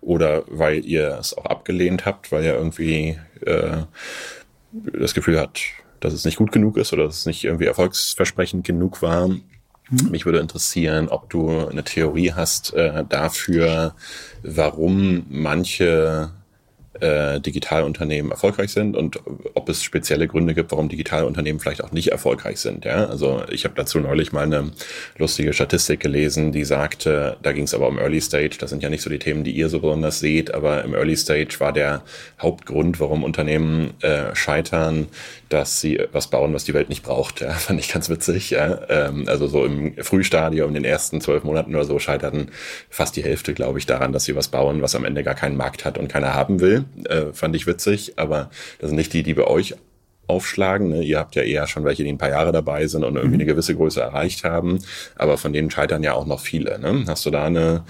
oder 0.02 0.44
weil 0.48 0.84
ihr 0.84 1.18
es 1.20 1.38
auch 1.38 1.46
abgelehnt 1.46 2.06
habt, 2.06 2.32
weil 2.32 2.44
ihr 2.44 2.56
irgendwie 2.56 3.20
äh, 3.46 3.84
das 4.72 5.14
Gefühl 5.14 5.40
habt, 5.40 5.62
dass 6.00 6.14
es 6.14 6.26
nicht 6.26 6.38
gut 6.38 6.52
genug 6.52 6.78
ist 6.78 6.94
oder 6.94 7.06
dass 7.06 7.20
es 7.20 7.26
nicht 7.26 7.44
irgendwie 7.44 7.66
erfolgsversprechend 7.66 8.66
genug 8.66 9.02
war. 9.02 9.28
Mhm. 9.28 10.10
Mich 10.10 10.26
würde 10.26 10.40
interessieren, 10.40 11.10
ob 11.10 11.30
du 11.30 11.68
eine 11.68 11.84
Theorie 11.84 12.34
hast 12.34 12.74
äh, 12.74 13.04
dafür, 13.08 13.96
warum 14.44 15.26
manche 15.30 16.32
äh, 17.02 17.40
Digitalunternehmen 17.40 18.32
erfolgreich 18.32 18.72
sind 18.72 18.96
und 18.96 19.20
ob 19.54 19.70
es 19.70 19.84
spezielle 19.84 20.28
Gründe 20.28 20.54
gibt, 20.54 20.72
warum 20.72 20.90
Digitalunternehmen 20.90 21.60
vielleicht 21.60 21.84
auch 21.84 21.92
nicht 21.92 22.10
erfolgreich 22.10 22.60
sind. 22.60 22.86
Ja? 22.86 23.06
Also 23.06 23.44
ich 23.50 23.64
habe 23.66 23.76
dazu 23.76 24.00
neulich 24.00 24.32
mal 24.32 24.44
eine 24.44 24.72
lustige 25.18 25.54
Statistik 25.54 26.00
gelesen, 26.00 26.52
die 26.52 26.66
sagte, 26.66 27.38
da 27.42 27.52
ging 27.52 27.64
es 27.64 27.74
aber 27.74 27.88
um 27.88 27.98
Early 27.98 28.22
Stage, 28.22 28.58
das 28.60 28.70
sind 28.70 28.84
ja 28.84 28.90
nicht 28.90 29.02
so 29.02 29.10
die 29.10 29.20
Themen, 29.20 29.44
die 29.44 29.52
ihr 29.52 29.70
so 29.70 29.80
besonders 29.80 30.20
seht, 30.20 30.54
aber 30.54 30.84
im 30.84 30.94
Early 30.94 31.16
Stage 31.16 31.60
war 31.60 31.74
der 31.74 32.04
Hauptgrund, 32.42 33.00
warum 33.00 33.24
Unternehmen 33.24 33.94
äh, 34.02 34.36
scheitern, 34.36 35.08
dass 35.50 35.80
sie 35.82 36.00
was 36.12 36.28
bauen, 36.28 36.54
was 36.54 36.66
die 36.66 36.74
Welt 36.74 36.90
nicht 36.90 37.04
braucht. 37.04 37.42
Ja? 37.42 37.52
Fand 37.54 37.80
ich 37.80 37.92
ganz 37.92 38.10
witzig. 38.10 38.50
Ja? 38.50 38.80
Ähm, 38.90 39.26
also 39.28 39.48
so 39.48 39.66
im 39.66 39.96
Frühstadium, 40.02 40.70
in 40.70 40.74
den 40.76 40.86
ersten 40.86 41.22
zwölf 41.22 41.44
Monaten 41.44 41.76
oder 41.76 41.86
so, 41.86 42.00
scheiterten 42.00 42.52
fast 42.90 43.16
die 43.16 43.24
Hälfte, 43.24 43.54
glaube 43.54 43.80
ich, 43.80 43.86
daran, 43.86 44.12
dass 44.12 44.26
sie 44.26 44.36
was 44.36 44.48
bauen, 44.50 44.82
was 44.82 44.96
am 44.96 45.06
Ende 45.06 45.24
gar 45.24 45.36
keinen 45.36 45.58
Markt 45.58 45.86
hat 45.86 45.98
und 45.98 46.08
keiner 46.08 46.34
haben 46.34 46.60
will 46.60 46.86
äh, 47.06 47.34
fand 47.34 47.56
ich 47.56 47.68
witzig, 47.68 48.14
aber 48.18 48.50
das 48.80 48.90
sind 48.90 48.98
nicht 48.98 49.14
die, 49.14 49.24
die 49.24 49.34
bei 49.34 49.46
euch 49.46 49.76
aufschlagen. 50.28 50.90
Ne? 50.90 51.04
Ihr 51.04 51.20
habt 51.20 51.36
ja 51.36 51.42
eher 51.42 51.68
schon 51.68 51.84
welche, 51.84 52.04
die 52.04 52.10
ein 52.10 52.18
paar 52.18 52.30
Jahre 52.30 52.52
dabei 52.52 52.86
sind 52.88 53.04
und 53.04 53.16
irgendwie 53.16 53.36
mhm. 53.36 53.42
eine 53.42 53.46
gewisse 53.46 53.76
Größe 53.76 54.02
erreicht 54.02 54.44
haben. 54.44 54.80
Aber 55.16 55.38
von 55.38 55.54
denen 55.54 55.72
scheitern 55.72 56.04
ja 56.04 56.14
auch 56.14 56.26
noch 56.26 56.42
viele. 56.42 56.80
Ne? 56.80 57.06
Hast 57.08 57.26
du 57.26 57.32
da 57.32 57.46
eine, 57.46 57.84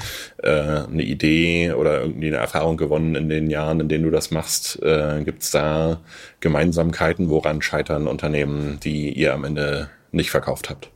äh, 0.44 0.50
eine 0.50 1.04
Idee 1.04 1.72
oder 1.72 2.02
irgendwie 2.02 2.28
eine 2.28 2.38
Erfahrung 2.38 2.78
gewonnen 2.78 3.16
in 3.16 3.30
den 3.30 3.50
Jahren, 3.50 3.80
in 3.80 3.90
denen 3.90 4.04
du 4.04 4.12
das 4.12 4.32
machst? 4.32 4.82
Äh, 4.84 5.24
Gibt 5.24 5.44
es 5.44 5.52
da 5.52 6.00
Gemeinsamkeiten? 6.40 7.30
Woran 7.30 7.62
scheitern 7.62 8.08
Unternehmen, 8.08 8.80
die 8.84 9.12
ihr 9.12 9.34
am 9.34 9.44
Ende 9.44 9.90
nicht 10.12 10.30
verkauft 10.30 10.70
habt? 10.70 10.90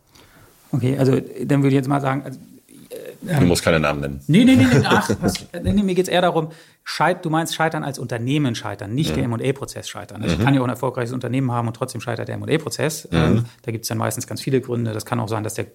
Okay, 0.72 0.98
also 0.98 1.20
dann 1.44 1.64
würde 1.64 1.70
ich 1.70 1.74
jetzt 1.74 1.90
mal 1.90 2.00
sagen, 2.00 2.24
also 2.24 2.40
Du 3.22 3.46
musst 3.46 3.64
keine 3.64 3.80
Namen 3.80 4.02
nennen. 4.02 4.22
Nee, 4.28 4.46
nee, 4.46 4.56
nee, 4.56 4.66
nee, 4.66 4.84
ach, 4.86 5.10
was, 5.22 5.46
nee, 5.62 5.74
mir 5.74 5.96
geht 5.96 6.08
es 6.08 6.10
eher 6.10 6.22
darum, 6.22 6.50
scheit, 6.84 7.24
du 7.24 7.30
meinst 7.30 7.56
scheitern 7.56 7.84
als 7.84 8.00
Unternehmen 8.00 8.56
scheitern, 8.56 8.94
nicht 8.94 9.12
mhm. 9.12 9.16
der 9.16 9.24
M&A-Prozess 9.26 9.90
scheitern. 9.90 10.22
Also 10.22 10.36
mhm. 10.36 10.40
Ich 10.40 10.46
kann 10.46 10.54
ja 10.54 10.62
auch 10.62 10.66
ein 10.66 10.70
erfolgreiches 10.70 11.14
Unternehmen 11.14 11.52
haben 11.52 11.68
und 11.68 11.76
trotzdem 11.76 12.02
scheitert 12.02 12.28
der 12.28 12.36
M&A-Prozess. 12.36 13.08
Mhm. 13.12 13.18
Ähm, 13.18 13.46
da 13.62 13.72
gibt 13.72 13.86
es 13.86 13.90
dann 13.90 13.98
meistens 13.98 14.28
ganz 14.28 14.42
viele 14.42 14.62
Gründe. 14.62 14.94
Das 14.94 15.06
kann 15.06 15.20
auch 15.20 15.30
sein, 15.30 15.44
dass 15.44 15.54
der 15.54 15.68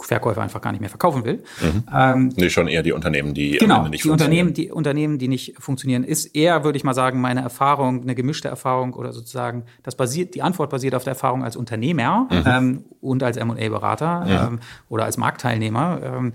Verkäufer 0.00 0.40
einfach 0.42 0.60
gar 0.60 0.70
nicht 0.70 0.80
mehr 0.80 0.90
verkaufen 0.90 1.24
will. 1.24 1.42
Mhm. 1.60 1.84
Ähm, 1.92 2.32
nee, 2.36 2.50
schon 2.50 2.68
eher 2.68 2.84
die 2.84 2.92
Unternehmen, 2.92 3.34
die 3.34 3.58
genau, 3.58 3.88
nicht 3.88 4.04
die 4.04 4.10
Unternehmen, 4.10 4.54
die 4.54 4.70
Unternehmen, 4.70 5.18
die 5.18 5.26
nicht 5.26 5.56
funktionieren, 5.58 6.04
ist 6.04 6.36
eher, 6.36 6.62
würde 6.62 6.76
ich 6.76 6.84
mal 6.84 6.94
sagen, 6.94 7.20
meine 7.20 7.40
Erfahrung, 7.40 8.02
eine 8.02 8.14
gemischte 8.14 8.46
Erfahrung 8.46 8.92
oder 8.92 9.12
sozusagen, 9.12 9.64
das 9.82 9.96
basiert, 9.96 10.36
die 10.36 10.42
Antwort 10.42 10.70
basiert 10.70 10.94
auf 10.94 11.02
der 11.02 11.12
Erfahrung 11.14 11.42
als 11.42 11.56
Unternehmer 11.56 12.28
mhm. 12.30 12.44
ähm, 12.46 12.84
und 13.00 13.24
als 13.24 13.36
M&A-Berater 13.38 14.24
mhm. 14.24 14.54
ähm, 14.54 14.60
oder 14.88 15.04
als 15.04 15.16
Marktteilnehmer. 15.16 16.00
Ähm, 16.04 16.32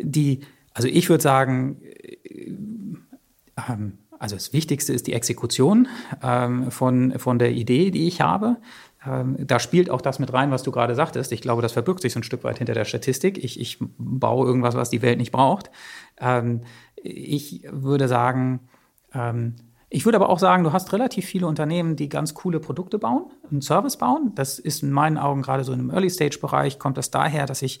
die, 0.00 0.40
also 0.74 0.88
ich 0.88 1.08
würde 1.08 1.22
sagen, 1.22 1.80
äh, 1.82 2.52
ähm, 3.68 3.98
also 4.18 4.34
das 4.34 4.52
Wichtigste 4.52 4.92
ist 4.92 5.06
die 5.06 5.12
Exekution 5.12 5.88
ähm, 6.22 6.70
von, 6.70 7.18
von 7.18 7.38
der 7.38 7.52
Idee, 7.52 7.90
die 7.90 8.08
ich 8.08 8.20
habe. 8.20 8.56
Ähm, 9.06 9.36
da 9.38 9.60
spielt 9.60 9.90
auch 9.90 10.00
das 10.00 10.18
mit 10.18 10.32
rein, 10.32 10.50
was 10.50 10.64
du 10.64 10.72
gerade 10.72 10.94
sagtest. 10.94 11.30
Ich 11.30 11.40
glaube, 11.40 11.62
das 11.62 11.72
verbirgt 11.72 12.02
sich 12.02 12.12
so 12.12 12.20
ein 12.20 12.24
Stück 12.24 12.42
weit 12.42 12.58
hinter 12.58 12.74
der 12.74 12.84
Statistik. 12.84 13.42
Ich, 13.42 13.60
ich 13.60 13.78
baue 13.98 14.46
irgendwas, 14.46 14.74
was 14.74 14.90
die 14.90 15.02
Welt 15.02 15.18
nicht 15.18 15.30
braucht. 15.30 15.70
Ähm, 16.20 16.62
ich 16.96 17.64
würde 17.70 18.08
sagen, 18.08 18.60
ähm, 19.14 19.54
ich 19.90 20.04
würde 20.04 20.16
aber 20.16 20.28
auch 20.28 20.38
sagen, 20.38 20.64
du 20.64 20.72
hast 20.72 20.92
relativ 20.92 21.24
viele 21.24 21.46
Unternehmen, 21.46 21.96
die 21.96 22.08
ganz 22.08 22.34
coole 22.34 22.60
Produkte 22.60 22.98
bauen, 22.98 23.30
einen 23.50 23.62
Service 23.62 23.96
bauen. 23.96 24.32
Das 24.34 24.58
ist 24.58 24.82
in 24.82 24.90
meinen 24.90 25.16
Augen 25.16 25.42
gerade 25.42 25.64
so 25.64 25.72
im 25.72 25.90
Early-Stage-Bereich, 25.90 26.78
kommt 26.78 26.98
das 26.98 27.10
daher, 27.10 27.46
dass 27.46 27.62
ich 27.62 27.80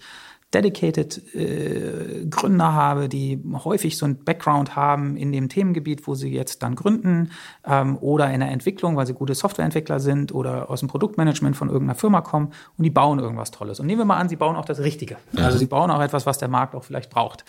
dedicated 0.54 1.34
äh, 1.34 2.24
Gründer 2.30 2.72
habe, 2.72 3.08
die 3.10 3.38
häufig 3.64 3.98
so 3.98 4.06
ein 4.06 4.24
Background 4.24 4.76
haben 4.76 5.16
in 5.16 5.30
dem 5.30 5.50
Themengebiet, 5.50 6.06
wo 6.06 6.14
sie 6.14 6.30
jetzt 6.30 6.62
dann 6.62 6.74
gründen 6.74 7.32
ähm, 7.66 7.98
oder 7.98 8.32
in 8.32 8.40
der 8.40 8.50
Entwicklung, 8.50 8.96
weil 8.96 9.06
sie 9.06 9.12
gute 9.12 9.34
Softwareentwickler 9.34 10.00
sind 10.00 10.32
oder 10.32 10.70
aus 10.70 10.80
dem 10.80 10.88
Produktmanagement 10.88 11.54
von 11.54 11.68
irgendeiner 11.68 11.98
Firma 11.98 12.22
kommen 12.22 12.52
und 12.78 12.84
die 12.84 12.90
bauen 12.90 13.18
irgendwas 13.18 13.50
Tolles. 13.50 13.78
Und 13.78 13.86
nehmen 13.86 14.00
wir 14.00 14.06
mal 14.06 14.16
an, 14.16 14.30
sie 14.30 14.36
bauen 14.36 14.56
auch 14.56 14.64
das 14.64 14.78
Richtige. 14.78 15.18
Also 15.36 15.58
sie 15.58 15.66
bauen 15.66 15.90
auch 15.90 16.00
etwas, 16.00 16.24
was 16.24 16.38
der 16.38 16.48
Markt 16.48 16.74
auch 16.74 16.84
vielleicht 16.84 17.10
braucht. 17.10 17.44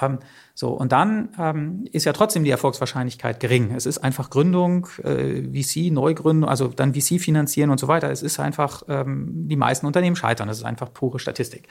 Ähm, 0.00 0.18
so, 0.60 0.70
und 0.70 0.90
dann 0.90 1.28
ähm, 1.38 1.84
ist 1.92 2.04
ja 2.04 2.12
trotzdem 2.12 2.42
die 2.42 2.50
Erfolgswahrscheinlichkeit 2.50 3.38
gering. 3.38 3.72
Es 3.76 3.86
ist 3.86 3.98
einfach 3.98 4.28
Gründung, 4.28 4.88
äh, 5.04 5.42
VC, 5.52 5.92
Neugründung, 5.92 6.50
also 6.50 6.66
dann 6.66 6.94
VC 6.94 7.20
finanzieren 7.20 7.70
und 7.70 7.78
so 7.78 7.86
weiter. 7.86 8.10
Es 8.10 8.24
ist 8.24 8.40
einfach, 8.40 8.82
ähm, 8.88 9.46
die 9.46 9.54
meisten 9.54 9.86
Unternehmen 9.86 10.16
scheitern. 10.16 10.48
Das 10.48 10.58
ist 10.58 10.64
einfach 10.64 10.92
pure 10.92 11.20
Statistik. 11.20 11.68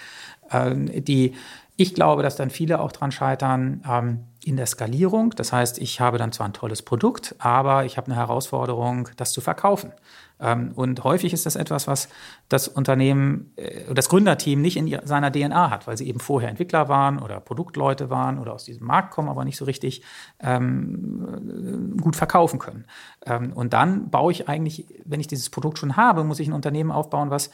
Ähm, 0.52 1.04
die, 1.04 1.34
ich 1.76 1.96
glaube, 1.96 2.24
dass 2.24 2.38
dann 2.38 2.50
viele 2.50 2.80
auch 2.80 2.94
dran 2.94 3.12
scheitern 3.12 3.84
ähm, 3.86 4.20
in 4.46 4.56
der 4.56 4.68
Skalierung. 4.68 5.32
Das 5.32 5.52
heißt, 5.52 5.80
ich 5.80 6.00
habe 6.00 6.18
dann 6.18 6.32
zwar 6.32 6.48
ein 6.48 6.54
tolles 6.54 6.82
Produkt, 6.82 7.36
aber 7.40 7.84
ich 7.84 7.98
habe 7.98 8.08
eine 8.08 8.16
Herausforderung, 8.16 9.10
das 9.18 9.34
zu 9.34 9.42
verkaufen. 9.42 9.92
Ähm, 10.40 10.72
und 10.76 11.04
häufig 11.04 11.34
ist 11.34 11.46
das 11.46 11.56
etwas, 11.56 11.88
was 11.88 12.10
das 12.50 12.68
Unternehmen, 12.68 13.52
äh, 13.56 13.94
das 13.94 14.10
Gründerteam 14.10 14.62
nicht 14.62 14.78
in 14.78 15.00
seiner 15.04 15.32
DNA 15.32 15.70
hat, 15.70 15.88
weil 15.88 15.98
sie 15.98 16.08
eben 16.08 16.20
vorher 16.20 16.50
Entwickler 16.50 16.90
waren 16.90 17.20
oder 17.20 17.40
Produktleute 17.40 18.10
waren 18.10 18.40
oder 18.40 18.54
aus 18.54 18.64
diesem 18.64 18.86
Markt 18.86 19.12
kommen, 19.12 19.30
aber 19.30 19.46
nicht 19.46 19.58
so 19.58 19.66
richtig 19.66 20.04
ähm, 20.40 21.98
gut 22.02 22.16
verkaufen 22.16 22.60
können. 22.60 22.86
Ähm, 23.26 23.54
und 23.54 23.74
dann 23.74 24.10
baue 24.10 24.32
ich 24.32 24.48
eigentlich, 24.48 24.86
wenn 25.06 25.20
ich 25.20 25.28
dieses 25.28 25.50
Produkt 25.50 25.80
schon 25.80 25.98
habe, 25.98 26.24
muss 26.24 26.40
ich 26.40 26.48
ein 26.48 26.54
Unternehmen 26.54 26.92
aufbauen, 26.92 27.30
was 27.30 27.50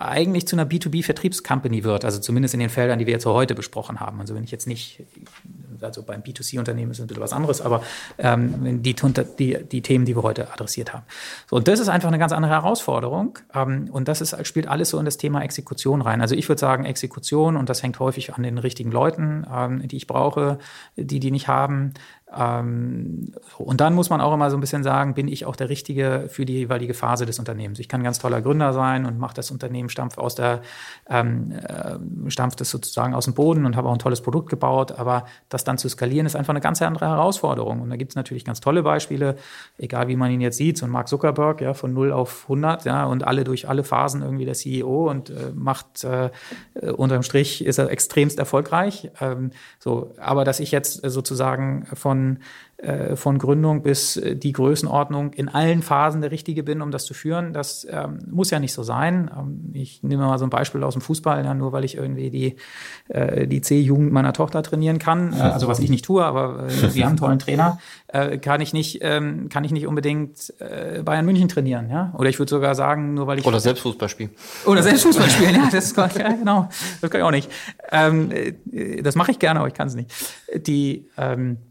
eigentlich 0.00 0.48
zu 0.48 0.56
einer 0.56 0.64
B2B-Vertriebscompany 0.64 1.84
wird, 1.84 2.06
also 2.06 2.20
zumindest 2.20 2.54
in 2.54 2.60
den 2.60 2.70
Feldern, 2.70 2.98
die 2.98 3.06
wir 3.06 3.12
jetzt 3.12 3.26
heute 3.26 3.54
besprochen 3.54 4.00
haben. 4.00 4.18
Also 4.18 4.34
wenn 4.34 4.44
ich 4.44 4.50
jetzt 4.50 4.66
nicht, 4.66 5.04
also 5.82 6.02
beim 6.02 6.22
B2C-Unternehmen 6.22 6.90
ist 6.90 6.98
es 6.98 7.04
ein 7.04 7.06
bisschen 7.06 7.22
was 7.22 7.32
anderes, 7.32 7.60
aber 7.60 7.82
ähm, 8.18 8.82
die, 8.82 8.94
die, 9.38 9.64
die 9.64 9.82
Themen, 9.82 10.04
die 10.04 10.16
wir 10.16 10.22
heute 10.22 10.52
adressiert 10.52 10.92
haben. 10.92 11.04
So, 11.48 11.56
und 11.56 11.68
das 11.68 11.80
ist 11.80 11.88
einfach 11.88 12.08
eine 12.08 12.18
ganz 12.18 12.32
andere 12.32 12.52
Herausforderung 12.52 13.38
ähm, 13.54 13.88
und 13.90 14.08
das 14.08 14.20
ist, 14.20 14.36
spielt 14.46 14.68
alles 14.68 14.90
so 14.90 14.98
in 14.98 15.04
das 15.04 15.16
Thema 15.16 15.42
Exekution 15.42 16.02
rein. 16.02 16.20
Also 16.20 16.34
ich 16.34 16.48
würde 16.48 16.60
sagen 16.60 16.84
Exekution 16.84 17.56
und 17.56 17.68
das 17.68 17.82
hängt 17.82 17.98
häufig 17.98 18.34
an 18.34 18.42
den 18.42 18.58
richtigen 18.58 18.90
Leuten, 18.90 19.46
ähm, 19.52 19.86
die 19.86 19.96
ich 19.96 20.06
brauche, 20.06 20.58
die 20.96 21.20
die 21.20 21.30
nicht 21.30 21.48
haben. 21.48 21.94
Ähm, 22.36 23.32
und 23.58 23.80
dann 23.80 23.94
muss 23.94 24.10
man 24.10 24.20
auch 24.20 24.32
immer 24.32 24.50
so 24.50 24.56
ein 24.56 24.60
bisschen 24.60 24.82
sagen, 24.82 25.14
bin 25.14 25.26
ich 25.26 25.46
auch 25.46 25.56
der 25.56 25.68
Richtige 25.68 26.26
für 26.28 26.44
die 26.44 26.54
jeweilige 26.54 26.94
Phase 26.94 27.26
des 27.26 27.38
Unternehmens. 27.38 27.78
Ich 27.80 27.88
kann 27.88 28.04
ganz 28.04 28.18
toller 28.18 28.40
Gründer 28.40 28.72
sein 28.72 29.04
und 29.04 29.18
mache 29.18 29.34
das 29.34 29.50
Unternehmen 29.50 29.88
stampf 29.88 30.16
aus 30.18 30.34
der, 30.36 30.62
ähm, 31.08 31.52
äh, 31.52 32.30
stampft 32.30 32.60
es 32.60 32.70
sozusagen 32.70 33.14
aus 33.14 33.24
dem 33.24 33.34
Boden 33.34 33.66
und 33.66 33.76
habe 33.76 33.88
auch 33.88 33.92
ein 33.92 33.98
tolles 33.98 34.20
Produkt 34.20 34.48
gebaut. 34.48 34.92
Aber 34.92 35.24
das 35.48 35.64
dann 35.64 35.78
zu 35.78 35.88
skalieren, 35.88 36.26
ist 36.26 36.36
einfach 36.36 36.52
eine 36.52 36.60
ganz 36.60 36.80
andere 36.82 37.06
Herausforderung. 37.06 37.80
Und 37.80 37.90
da 37.90 37.96
gibt 37.96 38.12
es 38.12 38.16
natürlich 38.16 38.44
ganz 38.44 38.60
tolle 38.60 38.82
Beispiele, 38.82 39.36
egal 39.78 40.08
wie 40.08 40.16
man 40.16 40.30
ihn 40.30 40.40
jetzt 40.40 40.56
sieht, 40.56 40.78
so 40.78 40.86
ein 40.86 40.90
Mark 40.90 41.08
Zuckerberg, 41.08 41.60
ja, 41.60 41.74
von 41.74 41.92
0 41.92 42.12
auf 42.12 42.44
100, 42.44 42.84
ja, 42.84 43.06
und 43.06 43.26
alle 43.26 43.44
durch 43.44 43.68
alle 43.68 43.82
Phasen 43.82 44.22
irgendwie 44.22 44.44
der 44.44 44.54
CEO 44.54 45.10
und 45.10 45.30
äh, 45.30 45.52
macht, 45.54 46.04
äh, 46.04 46.30
unterm 46.92 47.22
Strich 47.22 47.64
ist 47.64 47.78
er 47.78 47.90
extremst 47.90 48.38
erfolgreich. 48.38 49.10
Ähm, 49.20 49.50
so, 49.78 50.14
aber 50.20 50.44
dass 50.44 50.60
ich 50.60 50.70
jetzt 50.70 51.02
sozusagen 51.10 51.86
von 51.94 52.19
von 52.20 52.38
äh, 52.82 53.14
von 53.14 53.38
Gründung 53.38 53.82
bis 53.82 54.16
äh, 54.16 54.36
die 54.36 54.52
Größenordnung 54.52 55.34
in 55.34 55.50
allen 55.50 55.82
Phasen 55.82 56.22
der 56.22 56.30
richtige 56.30 56.62
bin, 56.62 56.80
um 56.80 56.90
das 56.90 57.04
zu 57.04 57.12
führen. 57.12 57.52
Das 57.52 57.86
ähm, 57.90 58.20
muss 58.30 58.50
ja 58.50 58.58
nicht 58.58 58.72
so 58.72 58.82
sein. 58.82 59.30
Ähm, 59.36 59.70
ich 59.74 60.02
nehme 60.02 60.24
mal 60.24 60.38
so 60.38 60.46
ein 60.46 60.50
Beispiel 60.50 60.82
aus 60.82 60.94
dem 60.94 61.02
Fußball, 61.02 61.44
ja, 61.44 61.52
nur 61.52 61.72
weil 61.72 61.84
ich 61.84 61.98
irgendwie 61.98 62.30
die, 62.30 62.56
äh, 63.08 63.46
die 63.46 63.60
C-Jugend 63.60 64.12
meiner 64.12 64.32
Tochter 64.32 64.62
trainieren 64.62 64.98
kann, 64.98 65.34
äh, 65.34 65.42
also 65.42 65.68
was 65.68 65.78
ich 65.78 65.90
nicht 65.90 66.06
tue, 66.06 66.24
aber 66.24 66.68
äh, 66.68 66.70
sie 66.88 67.02
haben 67.02 67.10
einen 67.10 67.16
tollen 67.18 67.38
Trainer, 67.38 67.78
äh, 68.08 68.38
kann 68.38 68.62
ich 68.62 68.72
nicht, 68.72 69.00
ähm, 69.02 69.50
kann 69.50 69.62
ich 69.64 69.72
nicht 69.72 69.86
unbedingt 69.86 70.54
äh, 70.58 71.02
Bayern 71.02 71.26
München 71.26 71.48
trainieren, 71.48 71.90
ja? 71.90 72.14
Oder 72.16 72.30
ich 72.30 72.38
würde 72.38 72.48
sogar 72.48 72.74
sagen, 72.74 73.12
nur 73.12 73.26
weil 73.26 73.40
ich 73.40 73.46
oder 73.46 73.60
selbst 73.60 73.82
Fußball 73.82 74.08
spielen. 74.08 74.30
Oder 74.64 74.82
selbst 74.82 75.02
Fußball 75.02 75.28
spielen, 75.28 75.54
ja, 75.54 75.68
das 75.70 75.84
ist, 75.84 75.96
ja, 75.98 76.06
genau, 76.06 76.70
das 77.02 77.10
kann 77.10 77.20
ich 77.20 77.26
auch 77.26 77.30
nicht. 77.30 77.50
Ähm, 77.92 78.30
äh, 78.30 79.02
das 79.02 79.16
mache 79.16 79.32
ich 79.32 79.38
gerne, 79.38 79.60
aber 79.60 79.68
ich 79.68 79.74
kann 79.74 79.88
es 79.88 79.94
nicht. 79.94 80.10
Die 80.66 81.10
ähm, 81.18 81.58
äh, 81.58 81.69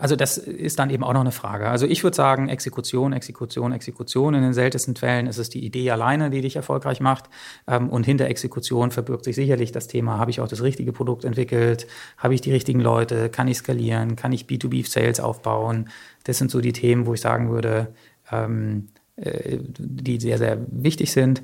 also 0.00 0.16
das 0.16 0.38
ist 0.38 0.78
dann 0.78 0.90
eben 0.90 1.04
auch 1.04 1.12
noch 1.12 1.20
eine 1.20 1.32
Frage. 1.32 1.68
Also 1.68 1.86
ich 1.86 2.02
würde 2.02 2.16
sagen, 2.16 2.48
Exekution, 2.48 3.12
Exekution, 3.12 3.72
Exekution. 3.72 4.34
In 4.34 4.42
den 4.42 4.52
seltensten 4.52 4.96
Fällen 4.96 5.26
ist 5.26 5.38
es 5.38 5.50
die 5.50 5.64
Idee 5.64 5.90
alleine, 5.90 6.30
die 6.30 6.40
dich 6.40 6.56
erfolgreich 6.56 7.00
macht. 7.00 7.24
Ähm, 7.66 7.88
und 7.88 8.04
hinter 8.04 8.26
Exekution 8.26 8.90
verbirgt 8.90 9.24
sich 9.24 9.36
sicherlich 9.36 9.72
das 9.72 9.86
Thema, 9.86 10.18
habe 10.18 10.30
ich 10.30 10.40
auch 10.40 10.48
das 10.48 10.62
richtige 10.62 10.92
Produkt 10.92 11.24
entwickelt? 11.24 11.86
Habe 12.18 12.34
ich 12.34 12.40
die 12.40 12.52
richtigen 12.52 12.80
Leute? 12.80 13.28
Kann 13.28 13.48
ich 13.48 13.58
skalieren? 13.58 14.16
Kann 14.16 14.32
ich 14.32 14.46
B2B-Sales 14.46 15.20
aufbauen? 15.20 15.88
Das 16.24 16.38
sind 16.38 16.50
so 16.50 16.60
die 16.60 16.72
Themen, 16.72 17.06
wo 17.06 17.14
ich 17.14 17.20
sagen 17.20 17.50
würde, 17.50 17.88
ähm, 18.30 18.88
äh, 19.16 19.58
die 19.78 20.20
sehr, 20.20 20.38
sehr 20.38 20.58
wichtig 20.70 21.12
sind. 21.12 21.42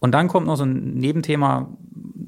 Und 0.00 0.12
dann 0.12 0.28
kommt 0.28 0.46
noch 0.46 0.56
so 0.56 0.64
ein 0.64 0.94
Nebenthema, 0.94 1.68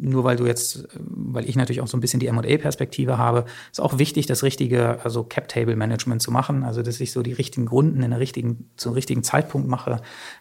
nur 0.01 0.25
weil 0.25 0.37
du 0.37 0.47
jetzt, 0.47 0.89
weil 0.99 1.49
ich 1.49 1.57
natürlich 1.57 1.81
auch 1.81 1.87
so 1.87 1.97
ein 1.97 2.01
bisschen 2.01 2.21
die 2.21 2.27
M&A-Perspektive 2.27 3.19
habe, 3.19 3.45
ist 3.71 3.81
auch 3.81 3.99
wichtig, 3.99 4.27
das 4.27 4.43
richtige, 4.43 5.05
also 5.05 5.25
Cap-Table-Management 5.25 6.23
zu 6.23 6.31
machen, 6.31 6.65
also 6.65 6.83
dass 6.83 7.01
ich 7.01 7.13
so 7.13 7.23
die 7.23 7.33
richtigen 7.33 7.67
Grunden 7.67 8.03
in 8.03 8.11
der 8.11 8.21
richtigen, 8.21 8.71
zum 8.77 8.95
richtigen 8.95 9.23
Zeitpunkt 9.23 9.69
mache. 9.69 10.01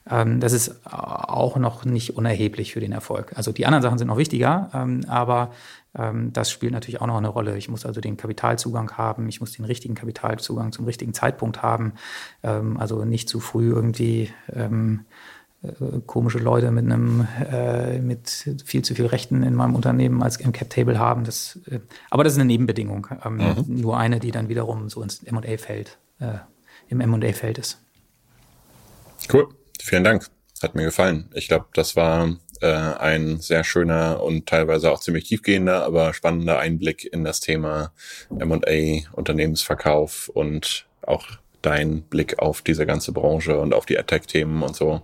Ähm, 0.10 0.40
das 0.40 0.54
ist 0.54 0.86
auch 0.86 1.58
noch 1.58 1.86
nicht 1.86 2.16
unerheblich 2.16 2.74
für 2.74 2.80
den 2.80 2.92
Erfolg. 2.92 3.34
Also 3.36 3.52
die 3.52 3.66
anderen 3.66 3.84
Sachen 3.84 3.98
sind 3.98 4.08
noch 4.08 4.18
wichtiger, 4.18 4.70
ähm, 4.74 5.02
aber 5.08 5.52
ähm, 5.98 6.32
das 6.34 6.52
spielt 6.52 6.72
natürlich 6.72 7.02
auch 7.02 7.08
noch 7.08 7.18
eine 7.18 7.30
Rolle. 7.30 7.58
Ich 7.58 7.70
muss 7.70 7.86
also 7.86 8.00
den 8.00 8.18
Kapitalzugang 8.18 8.92
haben, 8.92 9.28
ich 9.28 9.40
muss 9.40 9.54
den 9.54 9.66
richtigen 9.66 9.96
Kapitalzugang 9.96 10.72
zum 10.72 10.86
richtigen 10.86 11.14
Zeitpunkt 11.14 11.62
haben, 11.64 11.94
ähm, 12.44 12.78
also 12.78 13.04
nicht 13.06 13.28
zu 13.28 13.40
früh 13.40 13.72
irgendwie 13.72 14.32
ähm, 14.54 15.06
äh, 15.09 15.09
komische 16.06 16.38
Leute 16.38 16.72
mit 16.72 16.86
einem 16.86 17.28
äh, 17.52 18.00
mit 18.00 18.30
viel 18.64 18.82
zu 18.82 18.96
viel 18.96 19.08
Rechten 19.08 19.44
in 19.44 19.56
meinem 19.56 19.76
Unternehmen 19.76 20.24
als 20.24 20.38
im 20.38 20.54
Cap 20.54 20.70
Table 20.70 20.98
haben. 20.98 21.26
Das, 21.26 21.60
äh, 21.70 21.80
aber 22.10 22.24
das 22.24 22.34
ist 22.34 22.40
eine 22.40 22.46
Nebenbedingung, 22.46 23.08
ähm, 23.26 23.38
mhm. 23.38 23.66
nur 23.68 23.98
eine, 23.98 24.20
die 24.20 24.32
dann 24.32 24.48
wiederum 24.48 24.90
so 24.90 25.04
ins 25.04 25.22
M&A 25.24 25.58
Feld 25.58 25.98
äh, 26.20 26.36
im 26.88 27.02
M&A 27.02 27.34
Feld 27.34 27.58
ist. 27.58 27.82
Cool, 29.32 29.50
vielen 29.82 30.06
Dank, 30.06 30.28
hat 30.64 30.76
mir 30.76 30.86
gefallen. 30.86 31.30
Ich 31.34 31.50
glaube, 31.50 31.66
das 31.74 31.98
war 31.98 32.38
äh, 32.62 32.68
ein 32.68 33.40
sehr 33.40 33.66
schöner 33.66 34.24
und 34.24 34.48
teilweise 34.48 34.90
auch 34.92 35.02
ziemlich 35.02 35.26
tiefgehender, 35.26 35.84
aber 35.84 36.14
spannender 36.14 36.60
Einblick 36.60 37.04
in 37.12 37.26
das 37.26 37.42
Thema 37.42 37.92
M&A, 38.30 39.10
Unternehmensverkauf 39.12 40.30
und 40.30 40.88
auch 41.02 41.28
dein 41.62 42.02
Blick 42.02 42.40
auf 42.40 42.62
diese 42.62 42.86
ganze 42.86 43.12
Branche 43.12 43.60
und 43.60 43.74
auf 43.74 43.86
die 43.86 43.98
Attack-Themen 43.98 44.64
und 44.64 44.76
so. 44.76 45.02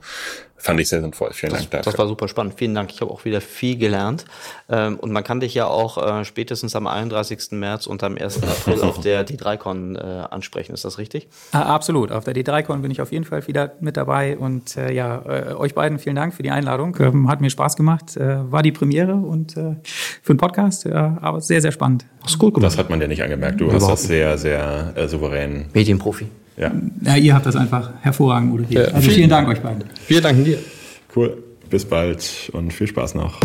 Fand 0.66 0.80
ich 0.80 0.90
sehr 0.90 1.02
sinnvoll. 1.02 1.30
Vielen 1.32 1.52
das, 1.52 1.60
Dank 1.60 1.72
dafür. 1.72 1.92
Das 1.92 2.00
war 2.00 2.08
super 2.08 2.28
spannend. 2.28 2.56
Vielen 2.58 2.74
Dank. 2.74 2.90
Ich 2.92 3.00
habe 3.02 3.12
auch 3.12 3.24
wieder 3.24 3.40
viel 3.40 3.78
gelernt. 3.78 4.26
Ähm, 4.68 4.98
und 4.98 5.12
man 5.12 5.24
kann 5.24 5.40
dich 5.40 5.54
ja 5.54 5.68
auch 5.68 5.98
äh, 5.98 6.26
spätestens 6.26 6.76
am 6.76 6.88
31. 6.88 7.52
März 7.52 7.86
und 7.86 8.02
am 8.04 8.18
1. 8.18 8.42
April 8.44 8.82
auf 8.82 9.00
der 9.00 9.28
D3Con 9.28 9.96
äh, 9.96 10.02
ansprechen. 10.02 10.74
Ist 10.74 10.84
das 10.84 10.98
richtig? 10.98 11.28
Ah, 11.52 11.76
absolut. 11.76 12.12
Auf 12.12 12.24
der 12.24 12.34
D3Con 12.34 12.78
bin 12.78 12.90
ich 12.90 13.00
auf 13.00 13.12
jeden 13.12 13.26
Fall 13.26 13.46
wieder 13.48 13.74
mit 13.80 13.96
dabei. 13.96 14.40
Und 14.40 14.76
äh, 14.76 14.92
ja, 14.92 15.22
äh, 15.28 15.54
euch 15.54 15.76
beiden 15.76 16.00
vielen 16.00 16.16
Dank 16.16 16.34
für 16.34 16.42
die 16.42 16.52
Einladung. 16.52 16.98
Ähm, 17.00 17.30
hat 17.30 17.42
mir 17.42 17.52
Spaß 17.52 17.76
gemacht. 17.76 18.18
Äh, 18.18 18.52
war 18.52 18.64
die 18.64 18.72
Premiere 18.72 19.14
und 19.14 19.58
äh, 19.58 19.76
für 20.24 20.32
einen 20.32 20.38
Podcast, 20.38 20.88
aber 20.88 21.42
sehr, 21.42 21.62
sehr 21.62 21.72
spannend. 21.72 22.06
Hast 22.24 22.40
gut 22.40 22.56
gemacht. 22.56 22.72
Das 22.72 22.80
hat 22.80 22.90
man 22.90 23.00
dir 23.00 23.08
nicht 23.08 23.22
angemerkt. 23.22 23.62
Du 23.62 23.66
Überhaupt. 23.66 23.84
hast 23.84 23.92
das 23.92 24.04
sehr, 24.04 24.38
sehr 24.40 24.94
souverän. 25.08 25.68
Medienprofi. 25.74 26.28
Ja. 26.58 26.72
ja, 27.04 27.16
ihr 27.18 27.34
habt 27.34 27.46
das 27.46 27.56
einfach 27.56 27.92
hervorragend 28.02 28.50
moderiert. 28.52 28.90
Ja, 28.90 28.96
also 28.96 29.10
vielen 29.10 29.30
Dank 29.30 29.48
euch 29.48 29.62
beiden. 29.62 29.84
Wir 30.08 30.22
danken 30.22 30.46
dir. 30.46 30.58
Cool. 31.16 31.44
Bis 31.70 31.84
bald 31.84 32.50
und 32.54 32.72
viel 32.72 32.88
Spaß 32.88 33.16
noch. 33.16 33.40